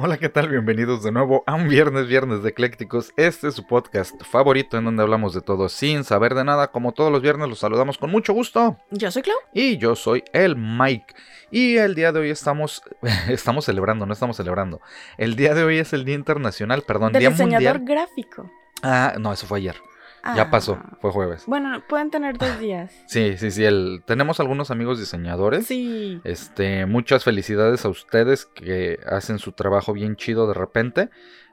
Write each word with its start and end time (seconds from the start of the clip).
Hola, 0.00 0.16
¿qué 0.16 0.28
tal? 0.28 0.48
Bienvenidos 0.48 1.02
de 1.02 1.10
nuevo 1.10 1.42
a 1.44 1.56
un 1.56 1.66
viernes, 1.68 2.06
viernes 2.06 2.44
de 2.44 2.50
eclécticos. 2.50 3.12
Este 3.16 3.48
es 3.48 3.54
su 3.56 3.66
podcast 3.66 4.14
favorito 4.22 4.78
en 4.78 4.84
donde 4.84 5.02
hablamos 5.02 5.34
de 5.34 5.40
todo 5.40 5.68
sin 5.68 6.04
saber 6.04 6.36
de 6.36 6.44
nada. 6.44 6.70
Como 6.70 6.92
todos 6.92 7.10
los 7.10 7.20
viernes 7.20 7.48
los 7.48 7.58
saludamos 7.58 7.98
con 7.98 8.08
mucho 8.08 8.32
gusto. 8.32 8.76
Yo 8.92 9.10
soy 9.10 9.22
Clau. 9.22 9.36
Y 9.52 9.76
yo 9.78 9.96
soy 9.96 10.22
el 10.32 10.54
Mike. 10.54 11.14
Y 11.50 11.78
el 11.78 11.96
día 11.96 12.12
de 12.12 12.20
hoy 12.20 12.30
estamos, 12.30 12.80
estamos 13.28 13.64
celebrando, 13.64 14.06
no 14.06 14.12
estamos 14.12 14.36
celebrando. 14.36 14.80
El 15.16 15.34
día 15.34 15.52
de 15.52 15.64
hoy 15.64 15.78
es 15.78 15.92
el 15.92 16.04
Día 16.04 16.14
Internacional, 16.14 16.82
perdón, 16.82 17.12
Del 17.12 17.20
Día 17.20 17.30
diseñador 17.30 17.78
Mundial. 17.78 17.98
gráfico. 18.06 18.48
Ah, 18.84 19.14
no, 19.18 19.32
eso 19.32 19.48
fue 19.48 19.58
ayer. 19.58 19.74
Ya 20.24 20.42
Ah. 20.42 20.50
pasó, 20.50 20.78
fue 21.00 21.10
jueves. 21.10 21.44
Bueno, 21.46 21.82
pueden 21.88 22.10
tener 22.10 22.36
dos 22.38 22.58
días. 22.58 22.92
Sí, 23.06 23.36
sí, 23.38 23.50
sí. 23.50 23.64
El... 23.64 24.02
Tenemos 24.06 24.40
algunos 24.40 24.70
amigos 24.70 24.98
diseñadores. 24.98 25.66
Sí. 25.66 26.20
Este, 26.24 26.86
muchas 26.86 27.24
felicidades 27.24 27.84
a 27.84 27.88
ustedes 27.88 28.46
que 28.46 28.98
hacen 29.06 29.38
su 29.38 29.52
trabajo 29.52 29.92
bien 29.92 30.16
chido 30.16 30.46
de 30.48 30.54
repente. 30.54 31.08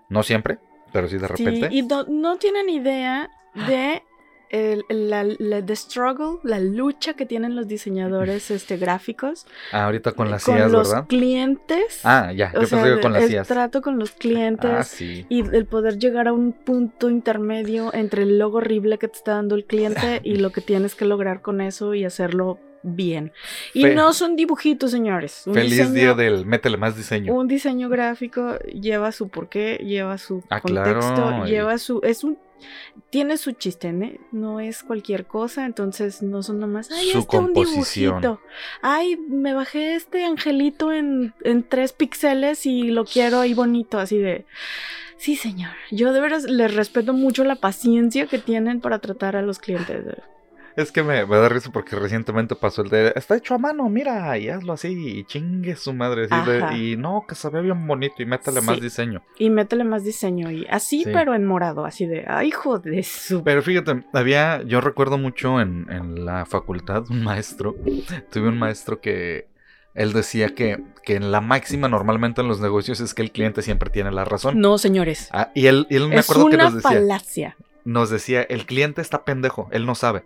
No 0.09 0.23
siempre, 0.23 0.59
pero 0.91 1.07
sí 1.07 1.17
de 1.17 1.27
Sí, 1.27 1.45
repente. 1.45 1.69
y 1.71 1.81
no, 1.83 2.03
no 2.05 2.37
tienen 2.37 2.69
idea 2.69 3.29
de 3.67 4.03
el- 4.49 4.83
la, 4.89 5.23
la- 5.23 5.65
the 5.65 5.75
struggle, 5.75 6.39
la 6.43 6.59
lucha 6.59 7.13
que 7.13 7.25
tienen 7.25 7.55
los 7.55 7.67
diseñadores 7.67 8.51
este, 8.51 8.77
gráficos 8.77 9.45
Ah, 9.71 9.85
ahorita 9.85 10.11
con 10.13 10.29
las 10.31 10.43
con 10.43 10.57
IAs, 10.57 10.71
los 10.71 10.89
¿verdad? 10.89 11.07
clientes. 11.07 12.01
Ah, 12.03 12.31
ya, 12.33 12.51
yo 12.53 12.59
o 12.59 12.61
pensé 12.61 12.75
sea, 12.81 12.95
que 12.95 13.01
con 13.01 13.13
las 13.13 13.23
el 13.23 13.31
IAs. 13.31 13.47
trato 13.47 13.81
con 13.81 13.97
los 13.99 14.11
clientes. 14.11 14.71
Ah, 14.71 14.83
sí. 14.83 15.25
Y 15.29 15.41
el 15.55 15.65
poder 15.65 15.97
llegar 15.97 16.27
a 16.27 16.33
un 16.33 16.53
punto 16.53 17.09
intermedio 17.09 17.93
entre 17.93 18.23
el 18.23 18.37
logo 18.39 18.57
horrible 18.57 18.97
que 18.97 19.07
te 19.07 19.17
está 19.17 19.33
dando 19.33 19.55
el 19.55 19.65
cliente 19.65 20.21
y 20.23 20.35
lo 20.37 20.51
que 20.51 20.61
tienes 20.61 20.95
que 20.95 21.05
lograr 21.05 21.41
con 21.41 21.61
eso 21.61 21.93
y 21.93 22.05
hacerlo 22.05 22.59
bien. 22.87 23.31
Y 23.73 23.81
Fe- 23.81 23.95
no 23.95 24.13
son 24.13 24.35
dibujitos, 24.35 24.91
señores. 24.91 25.43
Un 25.47 25.55
Feliz 25.55 25.71
diseño- 25.71 25.91
día 25.93 26.13
del 26.13 26.45
métele 26.45 26.77
más 26.77 26.95
diseño. 26.95 27.33
Un 27.33 27.47
diseño 27.47 27.89
gráfico 27.89 28.59
lleva 28.59 29.11
su 29.11 29.29
porqué, 29.29 29.77
lleva 29.83 30.19
su 30.19 30.43
Ah, 30.51 30.61
contexto, 30.61 31.13
claro, 31.15 31.45
lleva 31.47 31.77
su... 31.79 31.99
Es 32.03 32.23
un... 32.23 32.37
Tiene 33.09 33.37
su 33.37 33.51
chiste, 33.51 33.91
¿no? 33.91 34.11
No 34.31 34.59
es 34.59 34.83
cualquier 34.83 35.25
cosa, 35.25 35.65
entonces 35.65 36.21
no 36.21 36.43
son 36.43 36.59
nomás, 36.59 36.91
ay, 36.91 37.11
Su 37.11 37.19
este 37.19 37.37
un 37.37 37.53
dibujito. 37.53 38.41
Ay, 38.81 39.17
me 39.17 39.53
bajé 39.53 39.95
este 39.95 40.25
angelito 40.25 40.91
en, 40.91 41.33
en 41.43 41.63
tres 41.63 41.93
píxeles 41.93 42.65
y 42.65 42.83
lo 42.83 43.05
quiero 43.05 43.39
ahí 43.39 43.53
bonito, 43.53 43.99
así 43.99 44.17
de... 44.17 44.45
Sí, 45.17 45.35
señor. 45.35 45.71
Yo 45.91 46.13
de 46.13 46.19
veras 46.19 46.43
les 46.43 46.73
respeto 46.73 47.13
mucho 47.13 47.43
la 47.43 47.55
paciencia 47.55 48.27
que 48.27 48.37
tienen 48.37 48.81
para 48.81 48.99
tratar 48.99 49.35
a 49.35 49.41
los 49.41 49.59
clientes. 49.59 50.03
Es 50.77 50.91
que 50.91 51.03
me, 51.03 51.25
me 51.25 51.37
da 51.37 51.47
risa 51.47 51.71
porque 51.71 51.95
recientemente 51.95 52.55
pasó 52.55 52.81
el 52.81 52.89
de. 52.89 53.13
Está 53.15 53.37
hecho 53.37 53.53
a 53.55 53.57
mano, 53.57 53.87
mira, 53.89 54.37
y 54.37 54.49
hazlo 54.49 54.73
así, 54.73 54.89
y 55.19 55.23
chingue 55.23 55.75
su 55.75 55.93
madre. 55.93 56.27
de- 56.27 56.77
y 56.77 56.97
no, 56.97 57.25
que 57.27 57.35
se 57.35 57.49
ve 57.49 57.61
bien 57.61 57.87
bonito, 57.87 58.15
y 58.19 58.25
métale 58.25 58.59
más 58.61 58.81
diseño. 58.81 59.23
Y 59.37 59.49
métele 59.49 59.83
más 59.85 60.03
diseño 60.03 60.51
y 60.51 60.65
así, 60.69 61.03
Sí. 61.03 61.09
pero 61.13 61.33
en 61.33 61.45
morado, 61.45 61.85
así 61.85 62.05
de, 62.05 62.25
ay, 62.27 62.49
hijo 62.49 62.79
de 62.79 63.03
su... 63.03 63.43
Pero 63.43 63.61
fíjate, 63.61 64.03
había. 64.13 64.63
Yo 64.63 64.81
recuerdo 64.81 65.17
mucho 65.17 65.61
en, 65.61 65.87
en 65.89 66.25
la 66.25 66.45
facultad 66.45 67.03
un 67.09 67.23
maestro. 67.23 67.75
Tuve 68.31 68.49
un 68.49 68.59
maestro 68.59 68.99
que. 68.99 69.47
Él 69.93 70.11
decía 70.11 70.49
que, 70.53 70.83
que 71.05 71.15
en 71.15 71.31
la 71.31 71.39
máxima 71.39 71.87
normalmente 71.87 72.41
en 72.41 72.49
los 72.49 72.59
negocios 72.59 72.99
es 72.99 73.13
que 73.13 73.21
el 73.21 73.31
cliente 73.31 73.61
siempre 73.61 73.89
tiene 73.89 74.11
la 74.11 74.25
razón. 74.25 74.59
No, 74.59 74.77
señores. 74.77 75.29
Ah, 75.31 75.51
y 75.55 75.67
él, 75.67 75.87
y 75.89 75.95
él 75.95 76.09
me 76.09 76.15
es 76.17 76.29
acuerdo 76.29 76.49
que 76.49 76.55
una 76.55 76.65
nos 76.65 76.73
decía, 76.75 76.89
falacia. 76.91 77.55
Nos 77.85 78.09
decía, 78.09 78.41
el 78.41 78.65
cliente 78.65 79.01
está 79.01 79.23
pendejo, 79.23 79.69
él 79.71 79.85
no 79.85 79.95
sabe. 79.95 80.23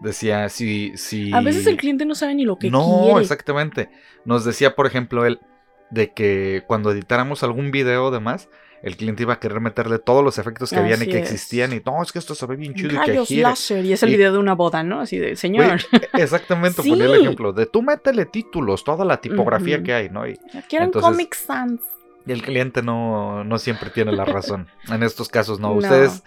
Decía, 0.00 0.48
si, 0.48 0.96
si... 0.96 1.32
A 1.34 1.40
veces 1.40 1.66
el 1.66 1.76
cliente 1.76 2.04
no 2.06 2.14
sabe 2.14 2.34
ni 2.34 2.44
lo 2.44 2.56
que 2.58 2.70
No, 2.70 3.02
quiere. 3.04 3.20
exactamente. 3.20 3.90
Nos 4.24 4.44
decía, 4.44 4.74
por 4.76 4.86
ejemplo, 4.86 5.26
él, 5.26 5.40
de 5.90 6.12
que 6.12 6.62
cuando 6.66 6.92
editáramos 6.92 7.42
algún 7.42 7.70
video 7.72 8.10
de 8.12 8.20
más, 8.20 8.48
el 8.82 8.96
cliente 8.96 9.24
iba 9.24 9.34
a 9.34 9.40
querer 9.40 9.60
meterle 9.60 9.98
todos 9.98 10.24
los 10.24 10.38
efectos 10.38 10.70
que 10.70 10.76
habían 10.76 11.00
y 11.00 11.02
Así 11.02 11.10
que 11.10 11.18
es. 11.18 11.24
existían. 11.32 11.72
Y 11.74 11.82
no, 11.84 12.00
es 12.02 12.12
que 12.12 12.18
esto 12.20 12.34
se 12.34 12.46
ve 12.46 12.56
bien 12.56 12.74
chido 12.74 12.88
y 12.88 13.04
que 13.26 13.40
láser. 13.42 13.84
Y 13.84 13.92
es 13.92 14.02
el 14.02 14.08
Y- 14.10 14.12
video 14.12 14.32
de 14.32 14.38
una 14.38 14.54
boda, 14.54 14.82
¿no? 14.84 15.00
Así 15.00 15.18
de, 15.18 15.36
señor. 15.36 15.80
exactamente, 16.14 16.80
Sí. 16.82 16.90
ponía 16.90 17.06
el 17.06 17.16
ejemplo 17.20 17.52
de 17.52 17.66
tú 17.66 17.82
métele 17.82 18.24
títulos, 18.26 18.84
toda 18.84 19.04
la 19.04 19.20
tipografía 19.20 19.82
que 19.82 19.92
hay, 19.92 20.08
¿no? 20.10 20.26
Y 20.26 20.38
Quiero 20.68 20.84
un 20.84 20.88
entonces- 20.88 21.10
Comic 21.10 21.34
Sans. 21.34 21.80
y 22.24 22.32
el 22.32 22.42
cliente 22.42 22.82
no, 22.82 23.42
no 23.44 23.58
siempre 23.58 23.90
tiene 23.90 24.12
la 24.12 24.24
razón. 24.24 24.68
en 24.88 25.02
estos 25.02 25.28
casos, 25.28 25.58
no. 25.60 25.70
No. 25.70 25.74
Ustedes 25.74 26.22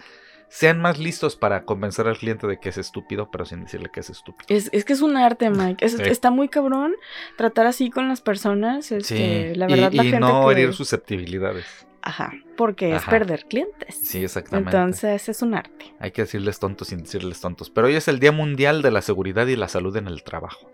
sean 0.48 0.80
más 0.80 0.98
listos 0.98 1.36
para 1.36 1.64
convencer 1.64 2.06
al 2.06 2.16
cliente 2.18 2.46
de 2.46 2.58
que 2.60 2.68
es 2.68 2.78
estúpido, 2.78 3.30
pero 3.30 3.44
sin 3.44 3.62
decirle 3.64 3.90
que 3.92 4.00
es 4.00 4.10
estúpido. 4.10 4.46
Es, 4.48 4.70
es 4.72 4.84
que 4.84 4.92
es 4.92 5.00
un 5.02 5.16
arte, 5.16 5.50
Mike. 5.50 5.84
Es- 5.84 5.94
Sí. 5.96 6.02
Está 6.02 6.30
muy 6.30 6.48
cabrón 6.48 6.94
tratar 7.36 7.66
así 7.66 7.90
con 7.90 8.08
las 8.08 8.20
personas. 8.20 8.90
Este, 8.92 9.54
La 9.56 9.66
y- 9.68 9.72
verdad, 9.72 9.92
y, 9.92 9.96
la 9.96 10.02
gente 10.04 10.20
no 10.20 10.46
que- 10.46 10.52
herir 10.52 10.72
susceptibilidades. 10.74 11.64
Ajá, 12.06 12.32
porque 12.58 12.94
es 12.94 13.02
perder 13.04 13.46
clientes. 13.46 13.96
Sí, 14.02 14.22
exactamente. 14.22 14.70
Entonces 14.76 15.26
es 15.30 15.40
un 15.40 15.54
arte. 15.54 15.94
Hay 15.98 16.10
que 16.10 16.20
decirles 16.22 16.58
tontos 16.58 16.88
sin 16.88 16.98
decirles 16.98 17.40
tontos. 17.40 17.70
Pero 17.70 17.86
hoy 17.86 17.94
es 17.96 18.08
el 18.08 18.18
Día 18.20 18.30
Mundial 18.30 18.82
de 18.82 18.90
la 18.90 19.00
Seguridad 19.00 19.46
y 19.46 19.56
la 19.56 19.68
Salud 19.68 19.96
en 19.96 20.06
el 20.08 20.22
Trabajo. 20.22 20.70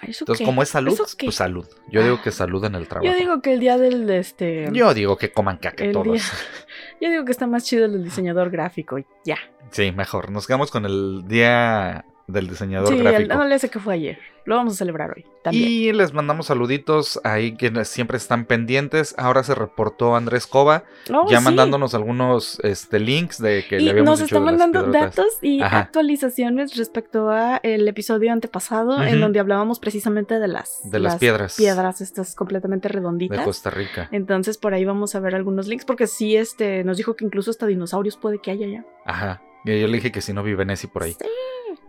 Ay, 0.00 0.10
¿eso 0.10 0.24
Entonces, 0.24 0.38
qué? 0.38 0.44
como 0.44 0.62
es 0.62 0.68
salud, 0.68 0.98
pues 1.20 1.34
salud. 1.34 1.66
Yo 1.90 2.02
digo 2.02 2.20
que 2.22 2.30
salud 2.32 2.64
en 2.64 2.74
el 2.74 2.88
trabajo. 2.88 3.12
Yo 3.12 3.18
digo 3.18 3.40
que 3.42 3.52
el 3.54 3.60
día 3.60 3.76
del 3.78 4.08
este. 4.10 4.68
Yo 4.72 4.94
digo 4.94 5.16
que 5.18 5.30
coman 5.32 5.58
caca 5.58 5.90
todos. 5.92 6.04
día- 6.12 6.22
Yo 7.00 7.10
digo 7.10 7.24
que 7.24 7.32
está 7.32 7.46
más 7.46 7.64
chido 7.64 7.84
el 7.84 8.02
diseñador 8.04 8.50
gráfico. 8.50 8.98
y 8.98 9.04
Ya. 9.24 9.38
Sí, 9.70 9.92
mejor. 9.92 10.30
Nos 10.30 10.46
quedamos 10.46 10.70
con 10.70 10.86
el 10.86 11.24
Día 11.26 12.04
del 12.26 12.48
Diseñador 12.48 12.88
Sí, 12.88 12.98
Gráfico. 12.98 13.34
no 13.34 13.44
le 13.44 13.58
sé 13.58 13.68
que 13.70 13.78
fue 13.78 13.94
ayer. 13.94 14.18
Lo 14.44 14.54
vamos 14.56 14.74
a 14.74 14.76
celebrar 14.76 15.12
hoy. 15.16 15.24
También. 15.42 15.68
Y 15.68 15.92
les 15.92 16.12
mandamos 16.12 16.46
saluditos 16.46 17.20
ahí 17.24 17.56
quienes 17.56 17.88
siempre 17.88 18.16
están 18.16 18.44
pendientes. 18.44 19.14
Ahora 19.18 19.42
se 19.42 19.54
reportó 19.56 20.14
Andrés 20.14 20.46
Cova, 20.46 20.84
Oh, 21.12 21.28
ya 21.28 21.38
sí. 21.38 21.44
mandándonos 21.44 21.94
algunos 21.94 22.60
este, 22.62 23.00
links 23.00 23.40
de 23.42 23.64
que 23.68 23.76
Y 23.78 23.84
le 23.84 23.90
habíamos 23.90 24.10
nos 24.10 24.18
dicho 24.20 24.36
está 24.36 24.38
de 24.38 24.44
mandando 24.44 24.82
datos 24.92 25.38
y 25.42 25.60
Ajá. 25.62 25.78
actualizaciones 25.80 26.76
respecto 26.76 27.30
a 27.30 27.56
el 27.64 27.86
episodio 27.88 28.32
antepasado 28.32 29.02
en 29.02 29.20
donde 29.20 29.40
hablábamos 29.40 29.80
precisamente 29.80 30.38
de 30.38 30.46
las, 30.48 30.78
De 30.84 31.00
las 31.00 31.16
piedras. 31.16 31.56
piedras 31.56 32.00
estas 32.00 32.34
completamente 32.36 32.88
de 32.88 32.94
redonditas. 32.94 33.44
Costa 33.44 33.70
Rica. 33.70 34.08
Entonces 34.12 34.58
por 34.58 34.74
ahí 34.74 34.84
vamos 34.84 35.14
a 35.16 35.20
ver 35.20 35.34
algunos 35.34 35.66
links 35.66 35.84
porque 35.84 36.06
sí 36.06 36.36
este 36.36 36.84
nos 36.84 36.96
dijo 36.98 37.16
que 37.16 37.24
incluso 37.24 37.50
hasta 37.50 37.66
dinosaurios 37.66 38.16
puede 38.16 38.38
que 38.38 38.52
haya 38.52 38.66
ya. 38.68 38.84
Ajá. 39.04 39.42
Y 39.64 39.80
yo 39.80 39.88
le 39.88 39.94
dije 39.94 40.12
que 40.12 40.20
si 40.20 40.32
no 40.32 40.44
vive 40.44 40.64
Nessie 40.64 40.88
por 40.88 41.02
ahí. 41.02 41.12
Sí. 41.12 41.26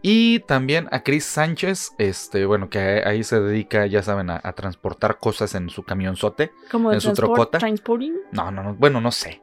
Y 0.02 0.40
también 0.41 0.88
a 0.91 1.03
Chris 1.03 1.25
Sánchez, 1.25 1.91
este, 1.97 2.46
bueno, 2.46 2.69
que 2.69 2.80
ahí 3.06 3.24
se 3.24 3.40
dedica, 3.40 3.85
ya 3.88 4.03
saben, 4.03 4.30
a, 4.30 4.40
a 4.44 4.53
transportar 4.53 5.18
cosas 5.18 5.56
en 5.56 5.69
su 5.69 5.84
camionzote. 5.84 6.52
Como 6.72 6.94
En 6.94 7.02
su 7.02 7.13
trocota. 7.13 7.59
No, 8.31 8.52
no, 8.52 8.63
no, 8.63 8.75
bueno, 8.75 9.02
no 9.02 9.12
sé. 9.12 9.41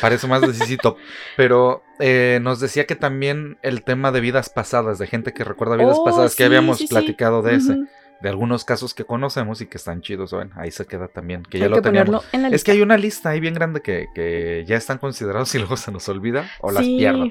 Parece 0.00 0.26
más 0.26 0.42
de 0.42 0.76
Top. 0.76 0.98
Pero 1.36 1.82
eh, 1.98 2.38
nos 2.42 2.60
decía 2.60 2.86
que 2.86 2.96
también 2.96 3.58
el 3.62 3.82
tema 3.82 4.12
de 4.12 4.20
vidas 4.20 4.50
pasadas, 4.50 4.98
de 4.98 5.06
gente 5.06 5.32
que 5.32 5.44
recuerda 5.44 5.76
vidas 5.76 5.96
Oh, 5.98 6.04
pasadas, 6.04 6.32
sí, 6.32 6.38
que 6.38 6.44
habíamos 6.44 6.78
sí, 6.78 6.86
sí. 6.86 6.92
platicado 6.92 7.40
de 7.42 7.54
ese, 7.54 7.76
de 8.20 8.28
algunos 8.28 8.64
casos 8.64 8.92
que 8.94 9.04
conocemos 9.04 9.60
y 9.60 9.66
que 9.66 9.78
están 9.78 10.02
chidos, 10.02 10.30
¿saben? 10.30 10.50
Ahí 10.56 10.70
se 10.70 10.86
queda 10.86 11.08
también, 11.08 11.42
que 11.44 11.58
ya 11.58 11.68
lo 11.68 11.80
teníamos. 11.80 12.06
ponerlo 12.06 12.28
en 12.32 12.42
la 12.42 12.48
Es 12.48 12.52
lista. 12.52 12.66
que 12.66 12.72
hay 12.72 12.82
una 12.82 12.96
lista 12.98 13.30
ahí 13.30 13.40
bien 13.40 13.54
grande 13.54 13.80
que, 13.80 14.08
que 14.14 14.64
ya 14.66 14.76
están 14.76 14.98
considerados 14.98 15.54
y 15.54 15.58
luego 15.58 15.76
se 15.76 15.90
nos 15.92 16.08
olvida 16.08 16.50
o 16.60 16.70
las 16.70 16.84
pierdo. 16.84 17.28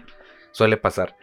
Suele 0.52 0.78
pasar. 0.78 1.16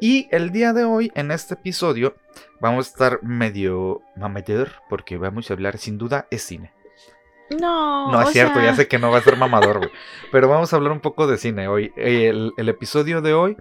Y 0.00 0.28
el 0.30 0.50
día 0.50 0.72
de 0.72 0.84
hoy, 0.84 1.10
en 1.14 1.30
este 1.30 1.54
episodio, 1.54 2.14
vamos 2.60 2.86
a 2.86 2.90
estar 2.90 3.22
medio 3.22 4.02
mamador, 4.16 4.70
porque 4.88 5.16
vamos 5.18 5.50
a 5.50 5.54
hablar, 5.54 5.78
sin 5.78 5.98
duda, 5.98 6.26
es 6.30 6.42
cine. 6.42 6.72
No, 7.58 8.12
No 8.12 8.20
es 8.22 8.28
cierto, 8.30 8.54
sea, 8.54 8.64
ya 8.64 8.76
sé 8.76 8.88
que 8.88 8.98
no 8.98 9.10
va 9.10 9.18
a 9.18 9.22
ser 9.22 9.36
mamador, 9.38 9.78
güey. 9.78 9.90
Pero 10.30 10.48
vamos 10.48 10.72
a 10.72 10.76
hablar 10.76 10.92
un 10.92 11.00
poco 11.00 11.26
de 11.26 11.38
cine 11.38 11.66
hoy. 11.66 11.92
El, 11.96 12.52
el 12.58 12.68
episodio 12.68 13.22
de 13.22 13.32
hoy 13.32 13.56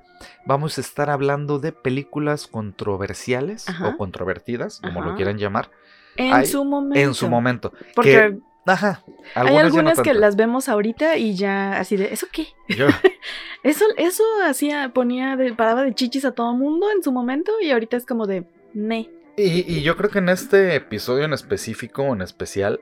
vamos 0.45 0.77
a 0.77 0.81
estar 0.81 1.09
hablando 1.09 1.57
de 1.57 1.71
películas 1.71 2.47
controversiales 2.47 3.69
Ajá. 3.69 3.87
o 3.87 3.97
controvertidas, 3.97 4.81
como 4.81 5.01
lo 5.01 5.15
quieran 5.15 5.37
llamar, 5.37 5.71
En 6.17 6.45
su 6.45 6.65
momento. 6.65 6.99
en 6.99 7.13
su 7.13 7.29
momento. 7.29 7.71
Porque 7.95 8.37
Ajá. 8.67 9.03
hay 9.33 9.47
algunas 9.47 9.53
no 9.53 9.67
algunas 9.79 9.97
que 9.99 10.03
tanto. 10.11 10.19
las 10.19 10.35
vemos 10.35 10.69
ahorita 10.69 11.17
y 11.17 11.35
ya 11.35 11.79
así 11.79 11.95
de, 11.97 12.13
¿eso 12.13 12.27
qué? 12.31 12.47
Yo- 12.69 12.87
Eso, 13.63 13.85
eso 13.97 14.23
hacía, 14.47 14.91
ponía, 14.93 15.35
de, 15.35 15.51
paraba 15.53 15.83
de 15.83 15.93
chichis 15.93 16.23
a 16.25 16.31
todo 16.31 16.53
mundo 16.53 16.87
en 16.95 17.01
su 17.03 17.11
momento 17.11 17.51
y 17.61 17.71
ahorita 17.71 17.97
es 17.97 18.05
como 18.05 18.25
de, 18.27 18.45
ne. 18.73 19.09
y, 19.35 19.65
y 19.71 19.81
yo 19.81 19.97
creo 19.97 20.09
que 20.11 20.19
en 20.19 20.29
este 20.29 20.75
episodio 20.75 21.25
en 21.25 21.33
específico, 21.33 22.03
en 22.13 22.21
especial, 22.21 22.79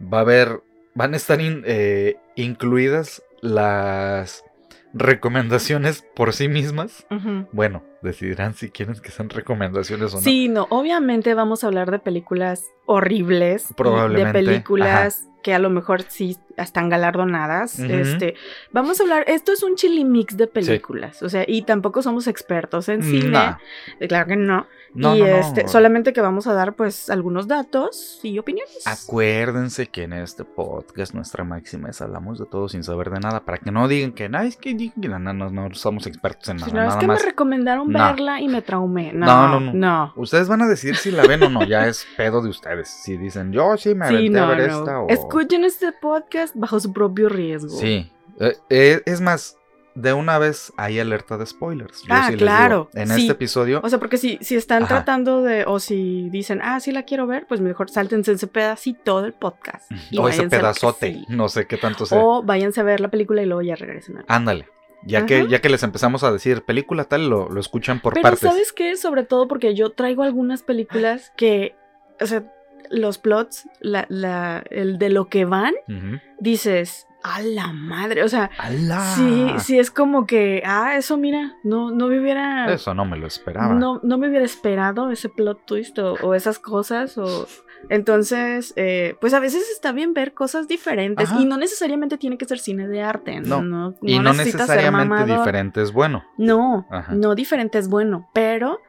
va 0.00 0.18
a 0.18 0.20
haber 0.20 0.60
van 0.94 1.14
a 1.14 1.16
estar 1.16 1.40
in- 1.40 1.62
eh, 1.66 2.16
incluidas 2.36 3.22
las 3.40 4.44
recomendaciones 4.92 6.04
por 6.14 6.32
sí 6.32 6.48
mismas. 6.48 7.06
Ujú. 7.10 7.46
Bueno, 7.52 7.82
decidirán 8.02 8.54
si 8.54 8.70
quieren 8.70 8.96
que 8.96 9.10
sean 9.10 9.28
recomendaciones 9.30 10.12
o 10.12 10.16
no. 10.16 10.22
Sí, 10.22 10.48
no, 10.48 10.66
obviamente 10.70 11.34
vamos 11.34 11.64
a 11.64 11.68
hablar 11.68 11.90
de 11.90 11.98
películas 11.98 12.64
horribles. 12.86 13.66
Probablemente, 13.76 14.38
De 14.38 14.44
películas 14.44 15.27
que 15.42 15.54
a 15.54 15.58
lo 15.58 15.70
mejor 15.70 16.02
sí 16.02 16.36
están 16.62 16.88
galardonadas. 16.88 17.78
Este, 17.78 18.34
vamos 18.72 19.00
a 19.00 19.02
hablar, 19.04 19.24
esto 19.26 19.52
es 19.52 19.62
un 19.62 19.76
chili 19.76 20.04
mix 20.04 20.36
de 20.36 20.46
películas, 20.46 21.22
o 21.22 21.28
sea, 21.28 21.44
y 21.46 21.62
tampoco 21.62 22.02
somos 22.02 22.26
expertos 22.26 22.88
en 22.88 23.02
cine. 23.02 23.30
Nah. 23.30 23.56
eh, 24.00 24.08
Claro 24.08 24.26
que 24.26 24.36
no. 24.36 24.66
No, 24.94 25.14
y 25.14 25.20
no, 25.20 25.26
no. 25.26 25.36
este, 25.36 25.68
solamente 25.68 26.14
que 26.14 26.22
vamos 26.22 26.46
a 26.46 26.54
dar 26.54 26.72
pues 26.72 27.10
algunos 27.10 27.46
datos 27.46 28.20
y 28.22 28.38
opiniones. 28.38 28.86
Acuérdense 28.86 29.86
que 29.88 30.04
en 30.04 30.14
este 30.14 30.44
podcast 30.44 31.12
nuestra 31.14 31.44
máxima 31.44 31.90
es 31.90 32.00
hablamos 32.00 32.38
de 32.38 32.46
todo 32.46 32.68
sin 32.68 32.82
saber 32.82 33.10
de 33.10 33.20
nada 33.20 33.40
para 33.44 33.58
que 33.58 33.70
no 33.70 33.86
digan 33.86 34.12
que 34.12 34.28
no, 34.30 34.40
es 34.40 34.56
que 34.56 34.74
digan 34.74 35.00
que 35.02 35.08
no, 35.08 35.18
no, 35.18 35.32
no, 35.34 35.50
no 35.50 35.74
somos 35.74 36.06
expertos 36.06 36.48
en 36.48 36.58
Sí, 36.58 36.72
nada, 36.72 36.74
no, 36.74 36.82
es 36.82 36.88
nada 36.88 37.00
que 37.00 37.06
más. 37.06 37.20
me 37.20 37.26
recomendaron 37.26 37.90
No. 37.92 37.98
verla 37.98 38.40
y 38.40 38.48
me 38.48 38.62
traumé. 38.62 39.12
No, 39.12 39.26
No, 39.26 39.48
no, 39.48 39.60
no, 39.60 39.72
no. 39.72 39.72
no. 39.74 40.12
Ustedes 40.16 40.48
van 40.48 40.62
a 40.62 40.66
decir 40.68 40.96
si 40.96 41.10
la 41.10 41.26
ven 41.26 41.42
o 41.42 41.48
no, 41.50 41.64
ya 41.64 41.86
es 41.86 42.06
pedo 42.16 42.40
de 42.40 42.48
ustedes. 42.48 42.88
Si 42.88 43.16
dicen, 43.18 43.52
yo 43.52 43.76
sí 43.76 43.94
me 43.94 44.08
Sí, 44.08 44.14
aventé 44.14 44.38
a 44.38 44.42
no, 44.42 44.48
ver 44.48 44.70
no. 44.70 44.78
esta 44.78 45.00
o... 45.00 45.08
Escuchen 45.08 45.64
este 45.64 45.92
podcast 45.92 46.47
bajo 46.54 46.80
su 46.80 46.92
propio 46.92 47.28
riesgo. 47.28 47.70
Sí. 47.70 48.10
Eh, 48.40 48.56
eh, 48.70 49.02
es 49.06 49.20
más, 49.20 49.56
de 49.94 50.12
una 50.12 50.38
vez 50.38 50.72
hay 50.76 51.00
alerta 51.00 51.36
de 51.38 51.44
spoilers. 51.46 52.02
Yo 52.02 52.08
Ah, 52.10 52.26
sí 52.26 52.32
les 52.32 52.38
digo, 52.38 52.46
claro, 52.46 52.90
en 52.94 53.08
sí. 53.08 53.20
este 53.22 53.32
episodio... 53.32 53.80
O 53.82 53.88
sea, 53.88 53.98
porque 53.98 54.16
si, 54.16 54.38
si 54.42 54.54
están 54.54 54.84
Ajá. 54.84 54.94
tratando 54.96 55.42
de, 55.42 55.64
o 55.66 55.80
si 55.80 56.30
dicen, 56.30 56.60
ah, 56.62 56.78
sí 56.78 56.92
la 56.92 57.02
quiero 57.02 57.26
ver, 57.26 57.46
pues 57.48 57.60
mejor 57.60 57.90
sáltense 57.90 58.32
ese 58.32 58.46
pedacito 58.46 59.22
del 59.22 59.32
podcast. 59.32 59.90
y 60.10 60.18
o 60.20 60.28
ese 60.28 60.48
pedazote, 60.48 61.14
sí. 61.14 61.24
no 61.28 61.48
sé 61.48 61.66
qué 61.66 61.76
tanto 61.78 62.06
sea. 62.06 62.18
O 62.18 62.42
váyanse 62.44 62.80
a 62.80 62.84
ver 62.84 63.00
la 63.00 63.08
película 63.08 63.42
y 63.42 63.46
luego 63.46 63.62
ya 63.62 63.74
regresen. 63.74 64.18
a- 64.18 64.24
Ándale. 64.28 64.66
Ya 65.04 65.26
que, 65.26 65.46
ya 65.48 65.60
que 65.60 65.68
les 65.68 65.84
empezamos 65.84 66.24
a 66.24 66.32
decir 66.32 66.62
película 66.64 67.04
tal, 67.04 67.28
lo, 67.30 67.48
lo 67.48 67.60
escuchan 67.60 68.00
por 68.00 68.14
Pero 68.14 68.22
partes. 68.22 68.40
¿sabes 68.40 68.72
qué? 68.72 68.96
Sobre 68.96 69.22
todo 69.24 69.46
porque 69.46 69.74
yo 69.76 69.90
traigo 69.90 70.24
algunas 70.24 70.62
películas 70.64 71.32
que, 71.36 71.76
o 72.20 72.26
sea, 72.26 72.42
los 72.90 73.18
plots, 73.18 73.68
la, 73.80 74.06
la, 74.08 74.62
el 74.70 74.98
de 74.98 75.10
lo 75.10 75.28
que 75.28 75.44
van, 75.44 75.74
Ujú. 75.88 76.18
dices, 76.40 77.06
a 77.22 77.42
la 77.42 77.72
madre, 77.72 78.22
o 78.22 78.28
sea, 78.28 78.50
¡Ala! 78.58 79.00
sí, 79.16 79.46
sí 79.58 79.78
es 79.78 79.90
como 79.90 80.26
que, 80.26 80.62
ah, 80.64 80.96
eso 80.96 81.16
mira, 81.16 81.56
no, 81.64 81.90
no 81.90 82.08
me 82.08 82.20
hubiera... 82.20 82.72
Eso 82.72 82.94
no 82.94 83.04
me 83.04 83.16
lo 83.18 83.26
esperaba. 83.26 83.74
No, 83.74 84.00
no 84.02 84.18
me 84.18 84.28
hubiera 84.28 84.44
esperado 84.44 85.10
ese 85.10 85.28
plot 85.28 85.66
twist 85.66 85.98
o, 85.98 86.14
o 86.22 86.34
esas 86.34 86.58
cosas. 86.58 87.18
O... 87.18 87.46
Entonces, 87.90 88.72
eh, 88.76 89.16
pues 89.20 89.34
a 89.34 89.40
veces 89.40 89.68
está 89.70 89.92
bien 89.92 90.14
ver 90.14 90.32
cosas 90.32 90.68
diferentes. 90.68 91.30
Ajá. 91.30 91.40
Y 91.40 91.44
no 91.44 91.56
necesariamente 91.56 92.18
tiene 92.18 92.38
que 92.38 92.44
ser 92.44 92.58
cine 92.58 92.86
de 92.86 93.02
arte. 93.02 93.40
No. 93.40 93.62
No, 93.62 93.94
y 94.02 94.18
no 94.18 94.32
necesitas 94.32 94.66
ser 94.66 94.76
necesariamente 94.76 95.32
diferente 95.32 95.82
es 95.82 95.92
bueno. 95.92 96.24
No, 96.36 96.86
Ajá. 96.90 97.12
no 97.14 97.34
diferente 97.34 97.78
es 97.78 97.88
bueno, 97.88 98.28
pero 98.32 98.80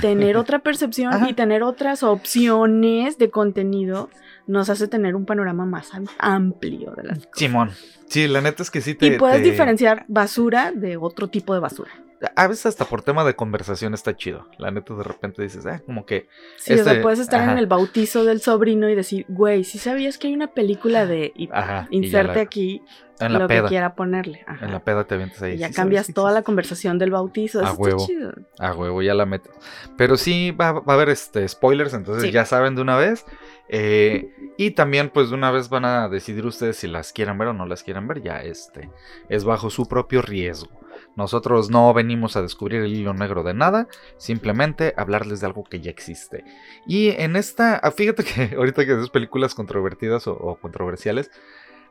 tener 0.00 0.36
otra 0.36 0.60
percepción 0.60 1.12
Ajá. 1.12 1.28
y 1.28 1.34
tener 1.34 1.62
otras 1.62 2.02
opciones 2.02 3.18
de 3.18 3.30
contenido 3.30 4.10
nos 4.46 4.70
hace 4.70 4.88
tener 4.88 5.14
un 5.14 5.24
panorama 5.24 5.64
más 5.66 5.94
am- 5.94 6.06
amplio 6.18 6.92
de 6.96 7.04
las 7.04 7.18
cosas. 7.18 7.30
Simón. 7.34 7.70
Sí, 8.08 8.26
la 8.28 8.40
neta 8.40 8.62
es 8.62 8.70
que 8.70 8.80
sí 8.80 8.94
te. 8.94 9.06
y 9.06 9.10
puedes 9.18 9.42
te- 9.42 9.50
diferenciar 9.50 10.04
basura 10.08 10.72
de 10.72 10.96
otro 10.96 11.28
tipo 11.28 11.54
de 11.54 11.60
basura. 11.60 11.90
A 12.36 12.46
veces 12.46 12.66
hasta 12.66 12.84
por 12.84 13.02
tema 13.02 13.24
de 13.24 13.34
conversación 13.34 13.94
está 13.94 14.16
chido. 14.16 14.46
La 14.58 14.70
neta 14.70 14.94
de 14.94 15.02
repente 15.02 15.42
dices, 15.42 15.66
ah, 15.66 15.80
como 15.84 16.06
que. 16.06 16.28
Sí, 16.56 16.72
o 16.74 16.76
sea, 16.78 16.92
Este, 16.92 17.02
puedes 17.02 17.18
estar 17.18 17.40
ajá. 17.42 17.52
en 17.52 17.58
el 17.58 17.66
bautizo 17.66 18.24
del 18.24 18.40
sobrino 18.40 18.88
y 18.88 18.94
decir, 18.94 19.24
güey, 19.28 19.64
si 19.64 19.78
sabías 19.78 20.18
que 20.18 20.28
hay 20.28 20.34
una 20.34 20.48
película 20.54 21.04
de... 21.06 21.32
y 21.34 21.48
Ajá. 21.52 21.88
y 21.90 21.96
inserte 21.98 22.36
la- 22.36 22.42
aquí 22.42 22.82
en 23.18 23.32
la 23.32 23.38
lo 23.40 23.46
peda. 23.48 23.62
que 23.62 23.68
quiera 23.68 23.94
ponerle. 23.94 24.44
Ajá. 24.46 24.66
En 24.66 24.72
la 24.72 24.84
peda 24.84 25.04
te 25.04 25.14
avientas 25.14 25.42
ahí. 25.42 25.54
Y 25.54 25.58
ya 25.58 25.68
"Sí 25.68 25.74
cambias 25.74 26.06
sabes 26.06 26.14
toda 26.14 26.30
la 26.30 26.38
existe". 26.38 26.46
conversación 26.46 26.98
del 26.98 27.10
bautizo. 27.10 27.60
A 27.60 27.64
Eso 27.70 27.74
huevo. 27.74 28.06
chido. 28.06 28.32
A 28.58 28.72
huevo, 28.74 29.02
ya 29.02 29.14
la 29.14 29.26
metes. 29.26 29.52
Pero 29.96 30.16
sí 30.16 30.50
va, 30.52 30.72
va 30.72 30.92
a 30.92 30.96
haber 30.96 31.08
este 31.08 31.46
spoilers, 31.48 31.92
entonces 31.94 32.24
Sí. 32.24 32.30
ya 32.30 32.44
saben 32.44 32.74
de 32.76 32.82
una 32.82 32.96
vez. 32.96 33.24
Eh, 33.68 34.28
y 34.58 34.72
también, 34.72 35.08
pues 35.10 35.30
de 35.30 35.34
una 35.34 35.50
vez 35.50 35.68
van 35.70 35.84
a 35.84 36.08
decidir 36.08 36.44
ustedes 36.46 36.76
si 36.76 36.88
las 36.88 37.12
quieren 37.12 37.38
ver 37.38 37.48
o 37.48 37.52
no 37.52 37.64
las 37.66 37.82
quieren 37.82 38.06
ver. 38.06 38.22
Ya 38.22 38.42
este 38.42 38.90
es 39.28 39.44
bajo 39.44 39.70
su 39.70 39.86
propio 39.88 40.20
riesgo. 40.22 40.81
Nosotros 41.16 41.70
no 41.70 41.92
venimos 41.92 42.36
a 42.36 42.42
descubrir 42.42 42.82
el 42.82 42.92
hilo 42.94 43.12
negro 43.14 43.42
de 43.42 43.54
nada, 43.54 43.86
simplemente 44.16 44.94
hablarles 44.96 45.40
de 45.40 45.46
algo 45.46 45.64
que 45.64 45.80
ya 45.80 45.90
existe. 45.90 46.44
Y 46.86 47.10
en 47.10 47.36
esta, 47.36 47.76
ah, 47.76 47.90
fíjate 47.90 48.24
que 48.24 48.54
ahorita 48.56 48.84
que 48.86 48.92
haces 48.92 49.10
películas 49.10 49.54
controvertidas 49.54 50.26
o, 50.26 50.32
o 50.32 50.56
controversiales, 50.56 51.30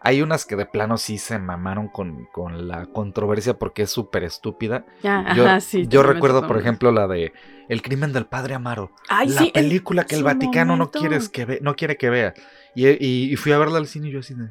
hay 0.04 0.24
unas 0.24 0.46
que 0.46 0.56
de 0.56 0.66
plano 0.66 0.98
sí 0.98 1.20
se 1.20 1.38
mamaron 1.38 1.88
con, 1.88 2.26
con 2.34 2.68
la 2.68 2.88
controversia 2.88 3.60
porque 3.60 3.84
es 3.84 3.92
súper 3.92 4.24
estúpida. 4.24 4.84
Ya, 5.04 5.32
Yo, 5.36 5.46
ajá, 5.46 5.60
sí, 5.60 5.84
yo 5.86 6.00
también 6.02 6.16
recuerdo, 6.16 6.48
por 6.48 6.58
ejemplo, 6.58 6.92
la 6.92 7.08
de 7.08 7.34
El 7.70 7.84
crimen 7.84 8.12
del 8.12 8.26
padre 8.26 8.56
Amaro. 8.56 8.92
Ay, 9.08 9.28
la 9.28 9.42
sí, 9.42 9.52
película 9.54 10.06
que 10.06 10.16
el 10.16 10.24
Vaticano 10.24 10.76
momento. 10.76 10.98
no, 10.98 11.00
quieres 11.08 11.30
que 11.30 11.46
ve- 11.46 11.60
no 11.62 11.76
quiere 11.76 11.98
que 11.98 12.10
vea. 12.10 12.34
Y, 12.74 12.88
y- 12.88 13.32
y 13.32 13.36
fui 13.36 13.52
a 13.52 13.60
verla 13.60 13.78
al 13.78 13.86
cine 13.86 14.08
y 14.08 14.12
yo 14.14 14.22
así 14.22 14.34
de... 14.34 14.50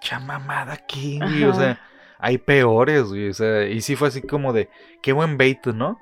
Chamamada 0.00 0.74
aquí. 0.74 1.20
O 1.44 1.54
sea, 1.54 1.80
hay 2.18 2.38
peores, 2.38 3.04
güey. 3.04 3.28
O 3.28 3.34
sea, 3.34 3.66
y 3.66 3.80
sí 3.80 3.96
fue 3.96 4.08
así 4.08 4.22
como 4.22 4.52
de... 4.52 4.68
Qué 5.02 5.12
buen 5.12 5.36
bait, 5.36 5.66
¿no? 5.66 5.98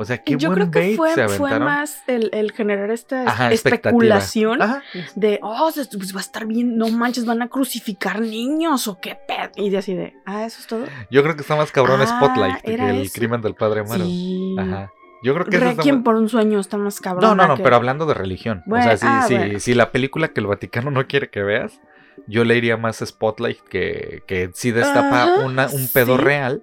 O 0.00 0.04
sea, 0.04 0.18
qué 0.18 0.36
Yo 0.36 0.50
buen 0.50 0.70
creo 0.70 0.70
que 0.70 0.96
fue, 0.96 1.58
más 1.58 2.04
el, 2.06 2.30
el 2.32 2.52
generar 2.52 2.92
esta 2.92 3.24
Ajá, 3.24 3.50
especulación 3.50 4.62
Ajá. 4.62 4.82
de, 5.16 5.40
oh, 5.42 5.70
pues 5.74 6.14
va 6.14 6.18
a 6.18 6.20
estar 6.20 6.46
bien, 6.46 6.76
no 6.78 6.88
manches, 6.88 7.26
van 7.26 7.42
a 7.42 7.48
crucificar 7.48 8.20
niños 8.20 8.86
o 8.86 9.00
qué 9.00 9.18
pedo. 9.26 9.50
Y 9.56 9.70
de 9.70 9.78
así 9.78 9.94
de, 9.94 10.14
ah, 10.24 10.44
eso 10.44 10.60
es 10.60 10.68
todo. 10.68 10.84
Yo 11.10 11.24
creo 11.24 11.34
que 11.34 11.42
está 11.42 11.56
más 11.56 11.72
cabrón 11.72 12.00
Ah, 12.00 12.06
Spotlight 12.06 12.60
que 12.62 12.74
el 12.74 13.00
eso. 13.00 13.12
crimen 13.12 13.42
del 13.42 13.56
padre 13.56 13.80
Amaro. 13.80 14.04
Sí. 14.04 14.54
Ajá. 14.56 14.92
Yo 15.24 15.34
creo 15.34 15.46
que 15.46 15.56
está 15.56 15.70
Requiem 15.70 16.04
por 16.04 16.14
un 16.14 16.28
sueño 16.28 16.60
está 16.60 16.76
más 16.76 17.00
cabrón. 17.00 17.24
No, 17.24 17.34
no, 17.34 17.56
no, 17.56 17.60
pero 17.60 17.74
hablando 17.74 18.06
de 18.06 18.14
religión. 18.14 18.62
Bueno, 18.66 18.84
o 18.84 18.88
sea, 18.88 18.96
si, 18.96 19.06
ah, 19.08 19.24
si, 19.26 19.34
bueno. 19.36 19.58
si 19.58 19.74
la 19.74 19.90
película 19.90 20.28
que 20.28 20.38
el 20.38 20.46
Vaticano 20.46 20.92
no 20.92 21.08
quiere 21.08 21.28
que 21.28 21.42
veas, 21.42 21.80
yo 22.26 22.44
le 22.44 22.56
iría 22.56 22.76
más 22.76 22.98
Spotlight 23.04 23.60
que, 23.60 24.22
que 24.26 24.50
sí 24.54 24.70
destapa 24.70 25.24
Ajá, 25.24 25.44
una, 25.46 25.66
un 25.68 25.88
pedo 25.88 26.16
sí. 26.16 26.24
real. 26.24 26.62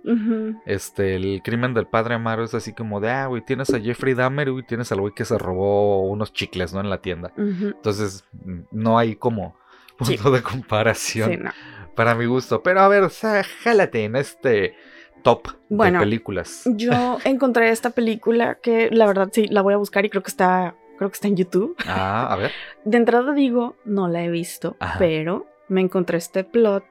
Este, 0.66 1.16
el 1.16 1.42
crimen 1.44 1.74
del 1.74 1.88
padre 1.88 2.16
Amaro 2.16 2.44
es 2.44 2.54
así 2.54 2.74
como 2.74 3.00
de, 3.00 3.10
ah, 3.10 3.28
güey, 3.28 3.44
tienes 3.44 3.74
a 3.74 3.80
Jeffrey 3.80 4.14
Dahmer, 4.14 4.52
güey, 4.52 4.66
tienes 4.66 4.92
al 4.92 5.02
güey 5.02 5.14
que 5.14 5.26
se 5.26 5.38
robó 5.38 6.08
unos 6.10 6.34
chicles, 6.34 6.74
¿no? 6.74 6.80
En 6.82 6.90
la 6.90 7.02
tienda. 7.02 7.32
Entonces, 7.38 8.24
mm, 8.34 8.60
no 8.72 8.98
hay 9.00 9.16
como 9.16 9.58
Sí. 10.02 10.18
punto 10.18 10.32
de 10.32 10.42
comparación 10.42 11.30
Sí, 11.32 11.38
no. 11.38 11.52
para 11.96 12.16
mi 12.16 12.26
gusto. 12.26 12.62
Pero 12.62 12.82
a 12.82 12.88
ver, 12.90 13.04
o 13.04 13.10
sea, 13.10 13.44
jálate 13.64 14.04
en 14.04 14.16
este 14.18 14.76
top 15.24 15.48
Bueno, 15.70 16.00
de 16.00 16.06
películas. 16.06 16.64
Yo 16.66 16.92
encontré 17.24 17.70
esta 17.70 17.92
película 17.92 18.56
que 18.62 18.90
la 18.92 19.06
verdad 19.08 19.30
sí 19.32 19.48
la 19.48 19.62
voy 19.62 19.74
a 19.74 19.78
buscar 19.78 20.06
y 20.06 20.10
creo 20.10 20.22
que 20.22 20.30
está 20.30 20.76
creo 20.98 21.10
que 21.10 21.16
está 21.16 21.28
en 21.28 21.36
YouTube. 21.36 21.76
Ah, 21.88 22.28
a 22.32 22.36
ver. 22.36 22.52
De 22.86 22.98
entrada 22.98 23.34
digo, 23.34 23.76
no 23.86 24.08
la 24.08 24.24
he 24.24 24.30
visto, 24.30 24.76
Ajá. 24.80 24.98
pero 25.00 25.46
me 25.68 25.82
encontré 25.82 26.18
este 26.18 26.44
plot 26.44 26.86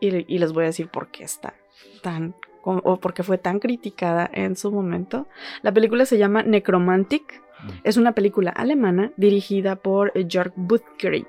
y, 0.00 0.34
y 0.34 0.38
les 0.38 0.52
voy 0.52 0.64
a 0.64 0.66
decir 0.66 0.88
por 0.88 1.08
qué 1.08 1.24
está 1.24 1.54
tan 2.02 2.34
o 2.64 3.00
por 3.00 3.14
qué 3.14 3.22
fue 3.22 3.38
tan 3.38 3.58
criticada 3.58 4.28
en 4.32 4.56
su 4.56 4.70
momento. 4.70 5.26
La 5.62 5.72
película 5.72 6.06
se 6.06 6.18
llama 6.18 6.42
Necromantic. 6.42 7.42
Mm. 7.64 7.68
Es 7.84 7.96
una 7.96 8.12
película 8.12 8.50
alemana 8.50 9.12
dirigida 9.16 9.76
por 9.76 10.12
eh, 10.14 10.26
Jörg 10.30 10.52
Buttgereit. 10.56 11.26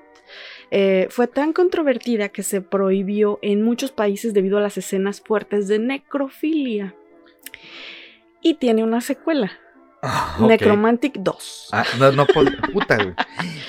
Eh, 0.70 1.08
fue 1.10 1.26
tan 1.26 1.52
controvertida 1.52 2.30
que 2.30 2.42
se 2.42 2.60
prohibió 2.60 3.38
en 3.42 3.62
muchos 3.62 3.92
países 3.92 4.32
debido 4.32 4.58
a 4.58 4.62
las 4.62 4.78
escenas 4.78 5.20
fuertes 5.20 5.68
de 5.68 5.78
necrofilia. 5.78 6.94
Y 8.40 8.54
tiene 8.54 8.84
una 8.84 9.00
secuela, 9.00 9.52
Necromantic 10.40 11.14
2. 11.18 11.68
Ah, 11.72 11.84
no, 11.98 12.12
no 12.12 12.26
Puta, 12.26 12.96
güey. 12.96 13.14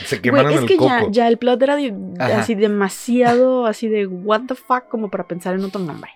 Se 0.05 0.15
Güey, 0.17 0.21
quemaron 0.21 0.51
es 0.53 0.61
el 0.61 0.67
que 0.67 0.77
coco. 0.77 0.89
ya, 0.89 1.05
ya 1.11 1.27
el 1.27 1.37
plot 1.37 1.61
era 1.61 1.75
de- 1.75 1.93
así 2.19 2.55
demasiado, 2.55 3.65
así 3.65 3.87
de 3.87 4.07
what 4.07 4.41
the 4.47 4.55
fuck, 4.55 4.87
como 4.89 5.09
para 5.09 5.27
pensar 5.27 5.55
en 5.55 5.63
otro 5.63 5.81
nombre. 5.81 6.11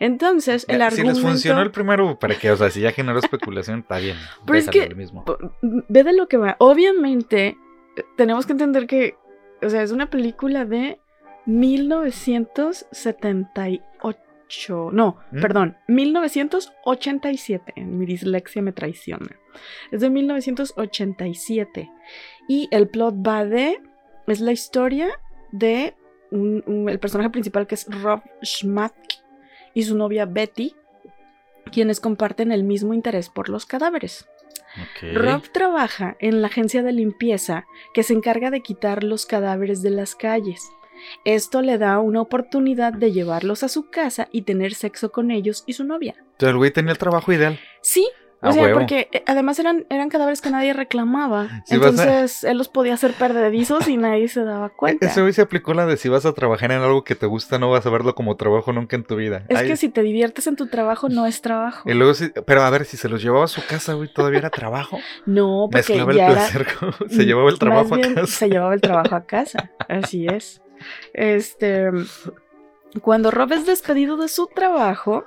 Entonces, 0.00 0.64
el 0.68 0.78
Ya, 0.78 0.90
si 0.90 0.96
argumento... 1.00 1.20
les 1.20 1.28
funcionó 1.30 1.62
el 1.62 1.70
primero, 1.70 2.18
¿para 2.18 2.34
qué? 2.38 2.50
O 2.50 2.56
sea, 2.56 2.70
si 2.70 2.80
ya 2.80 2.92
generó 2.92 3.18
especulación, 3.18 3.80
está 3.80 3.98
bien. 3.98 4.16
Pero 4.46 4.58
es 4.58 4.68
que- 4.68 4.94
mismo. 4.94 5.24
Ve 5.62 6.04
de 6.04 6.12
lo 6.12 6.28
que 6.28 6.36
va. 6.36 6.56
Obviamente, 6.58 7.56
eh, 7.96 8.04
tenemos 8.16 8.44
que 8.46 8.52
entender 8.52 8.86
que, 8.86 9.16
o 9.62 9.68
sea, 9.70 9.82
es 9.82 9.92
una 9.92 10.10
película 10.10 10.64
de 10.66 10.98
1978. 11.46 14.18
No, 14.92 15.18
¿Mm? 15.30 15.40
perdón, 15.40 15.76
1987. 15.88 17.72
Mi 17.84 18.06
dislexia 18.06 18.62
me 18.62 18.72
traiciona. 18.72 19.36
Es 19.90 20.00
de 20.00 20.10
1987. 20.10 21.90
Y 22.48 22.68
el 22.70 22.88
plot 22.88 23.14
va 23.26 23.44
de. 23.44 23.80
Es 24.26 24.40
la 24.40 24.52
historia 24.52 25.08
de 25.50 25.94
un- 26.30 26.62
un- 26.66 26.88
el 26.88 26.98
personaje 26.98 27.30
principal 27.30 27.66
que 27.66 27.74
es 27.74 27.86
Rob 28.02 28.22
Schmack 28.42 28.94
y 29.74 29.82
su 29.82 29.96
novia 29.96 30.26
Betty, 30.26 30.74
quienes 31.70 32.00
comparten 32.00 32.52
el 32.52 32.64
mismo 32.64 32.94
interés 32.94 33.28
por 33.28 33.48
los 33.48 33.66
cadáveres. 33.66 34.28
Rob 35.14 35.42
trabaja 35.52 36.16
en 36.20 36.40
la 36.40 36.46
agencia 36.48 36.82
de 36.82 36.92
limpieza 36.92 37.66
que 37.92 38.02
se 38.02 38.14
encarga 38.14 38.50
de 38.50 38.60
quitar 38.62 39.04
los 39.04 39.26
cadáveres 39.26 39.82
de 39.82 39.90
las 39.90 40.14
calles. 40.14 40.70
Esto 41.24 41.62
le 41.62 41.78
da 41.78 41.98
una 42.00 42.20
oportunidad 42.20 42.92
de 42.92 43.12
llevarlos 43.12 43.62
a 43.62 43.68
su 43.68 43.88
casa 43.90 44.28
y 44.32 44.42
tener 44.42 44.74
sexo 44.74 45.10
con 45.12 45.30
ellos 45.30 45.64
y 45.66 45.72
su 45.74 45.84
novia. 45.84 46.14
Entonces 46.18 46.48
el 46.50 46.56
güey 46.56 46.70
tenía 46.70 46.92
el 46.92 46.98
trabajo 46.98 47.32
ideal. 47.32 47.58
Sí, 47.82 48.08
o 48.44 48.48
A 48.48 48.52
sea, 48.52 48.62
huevo. 48.64 48.80
porque 48.80 49.08
eh, 49.12 49.22
además 49.26 49.60
eran, 49.60 49.86
eran 49.88 50.08
cadáveres 50.08 50.40
que 50.40 50.50
nadie 50.50 50.72
reclamaba. 50.72 51.42
A- 51.42 51.64
Entonces 51.70 52.42
él 52.42 52.58
los 52.58 52.68
podía 52.68 52.94
hacer 52.94 53.12
perdedizos 53.12 53.86
y 53.86 53.96
nadie 53.96 54.26
se 54.26 54.42
daba 54.42 54.68
cuenta. 54.76 55.06
Ese 55.06 55.20
güey 55.20 55.32
se 55.32 55.42
aplicó 55.42 55.74
la 55.74 55.86
de 55.86 55.96
si 55.96 56.08
vas 56.08 56.26
a 56.26 56.32
trabajar 56.32 56.72
en 56.72 56.80
algo 56.80 57.04
que 57.04 57.14
te 57.14 57.26
gusta, 57.26 57.60
no 57.60 57.70
vas 57.70 57.86
a 57.86 57.90
verlo 57.90 58.16
como 58.16 58.36
trabajo 58.36 58.72
nunca 58.72 58.96
en 58.96 59.04
tu 59.04 59.14
vida. 59.14 59.44
Es 59.48 59.58
Ay, 59.58 59.68
que 59.68 59.76
si 59.76 59.88
te 59.90 60.02
diviertes 60.02 60.48
en 60.48 60.56
tu 60.56 60.66
trabajo, 60.66 61.08
no 61.08 61.26
es 61.26 61.40
trabajo. 61.40 61.88
Y 61.88 61.94
luego 61.94 62.14
sí, 62.14 62.32
pero 62.44 62.62
a 62.62 62.70
ver, 62.70 62.84
si 62.84 62.96
se 62.96 63.08
los 63.08 63.22
llevaba 63.22 63.44
a 63.44 63.48
su 63.48 63.64
casa, 63.64 63.92
güey, 63.94 64.12
todavía 64.12 64.40
era 64.40 64.50
trabajo. 64.50 64.98
No, 65.26 65.68
porque 65.70 65.92
Mezclaba 65.92 66.10
el 66.10 66.16
ya 66.18 66.24
era, 66.26 66.34
placer 66.34 66.66
con- 66.80 67.08
se 67.10 67.24
llevaba 67.24 67.48
el 67.50 67.58
trabajo 67.60 67.94
a 67.94 68.00
casa. 68.00 68.26
Se 68.26 68.48
llevaba 68.48 68.74
el 68.74 68.80
trabajo 68.80 69.14
a 69.14 69.24
casa. 69.24 69.70
Así 69.88 70.26
es. 70.26 70.61
Este. 71.14 71.90
Cuando 73.00 73.30
Rob 73.30 73.52
es 73.52 73.66
despedido 73.66 74.16
de 74.18 74.28
su 74.28 74.48
trabajo, 74.48 75.24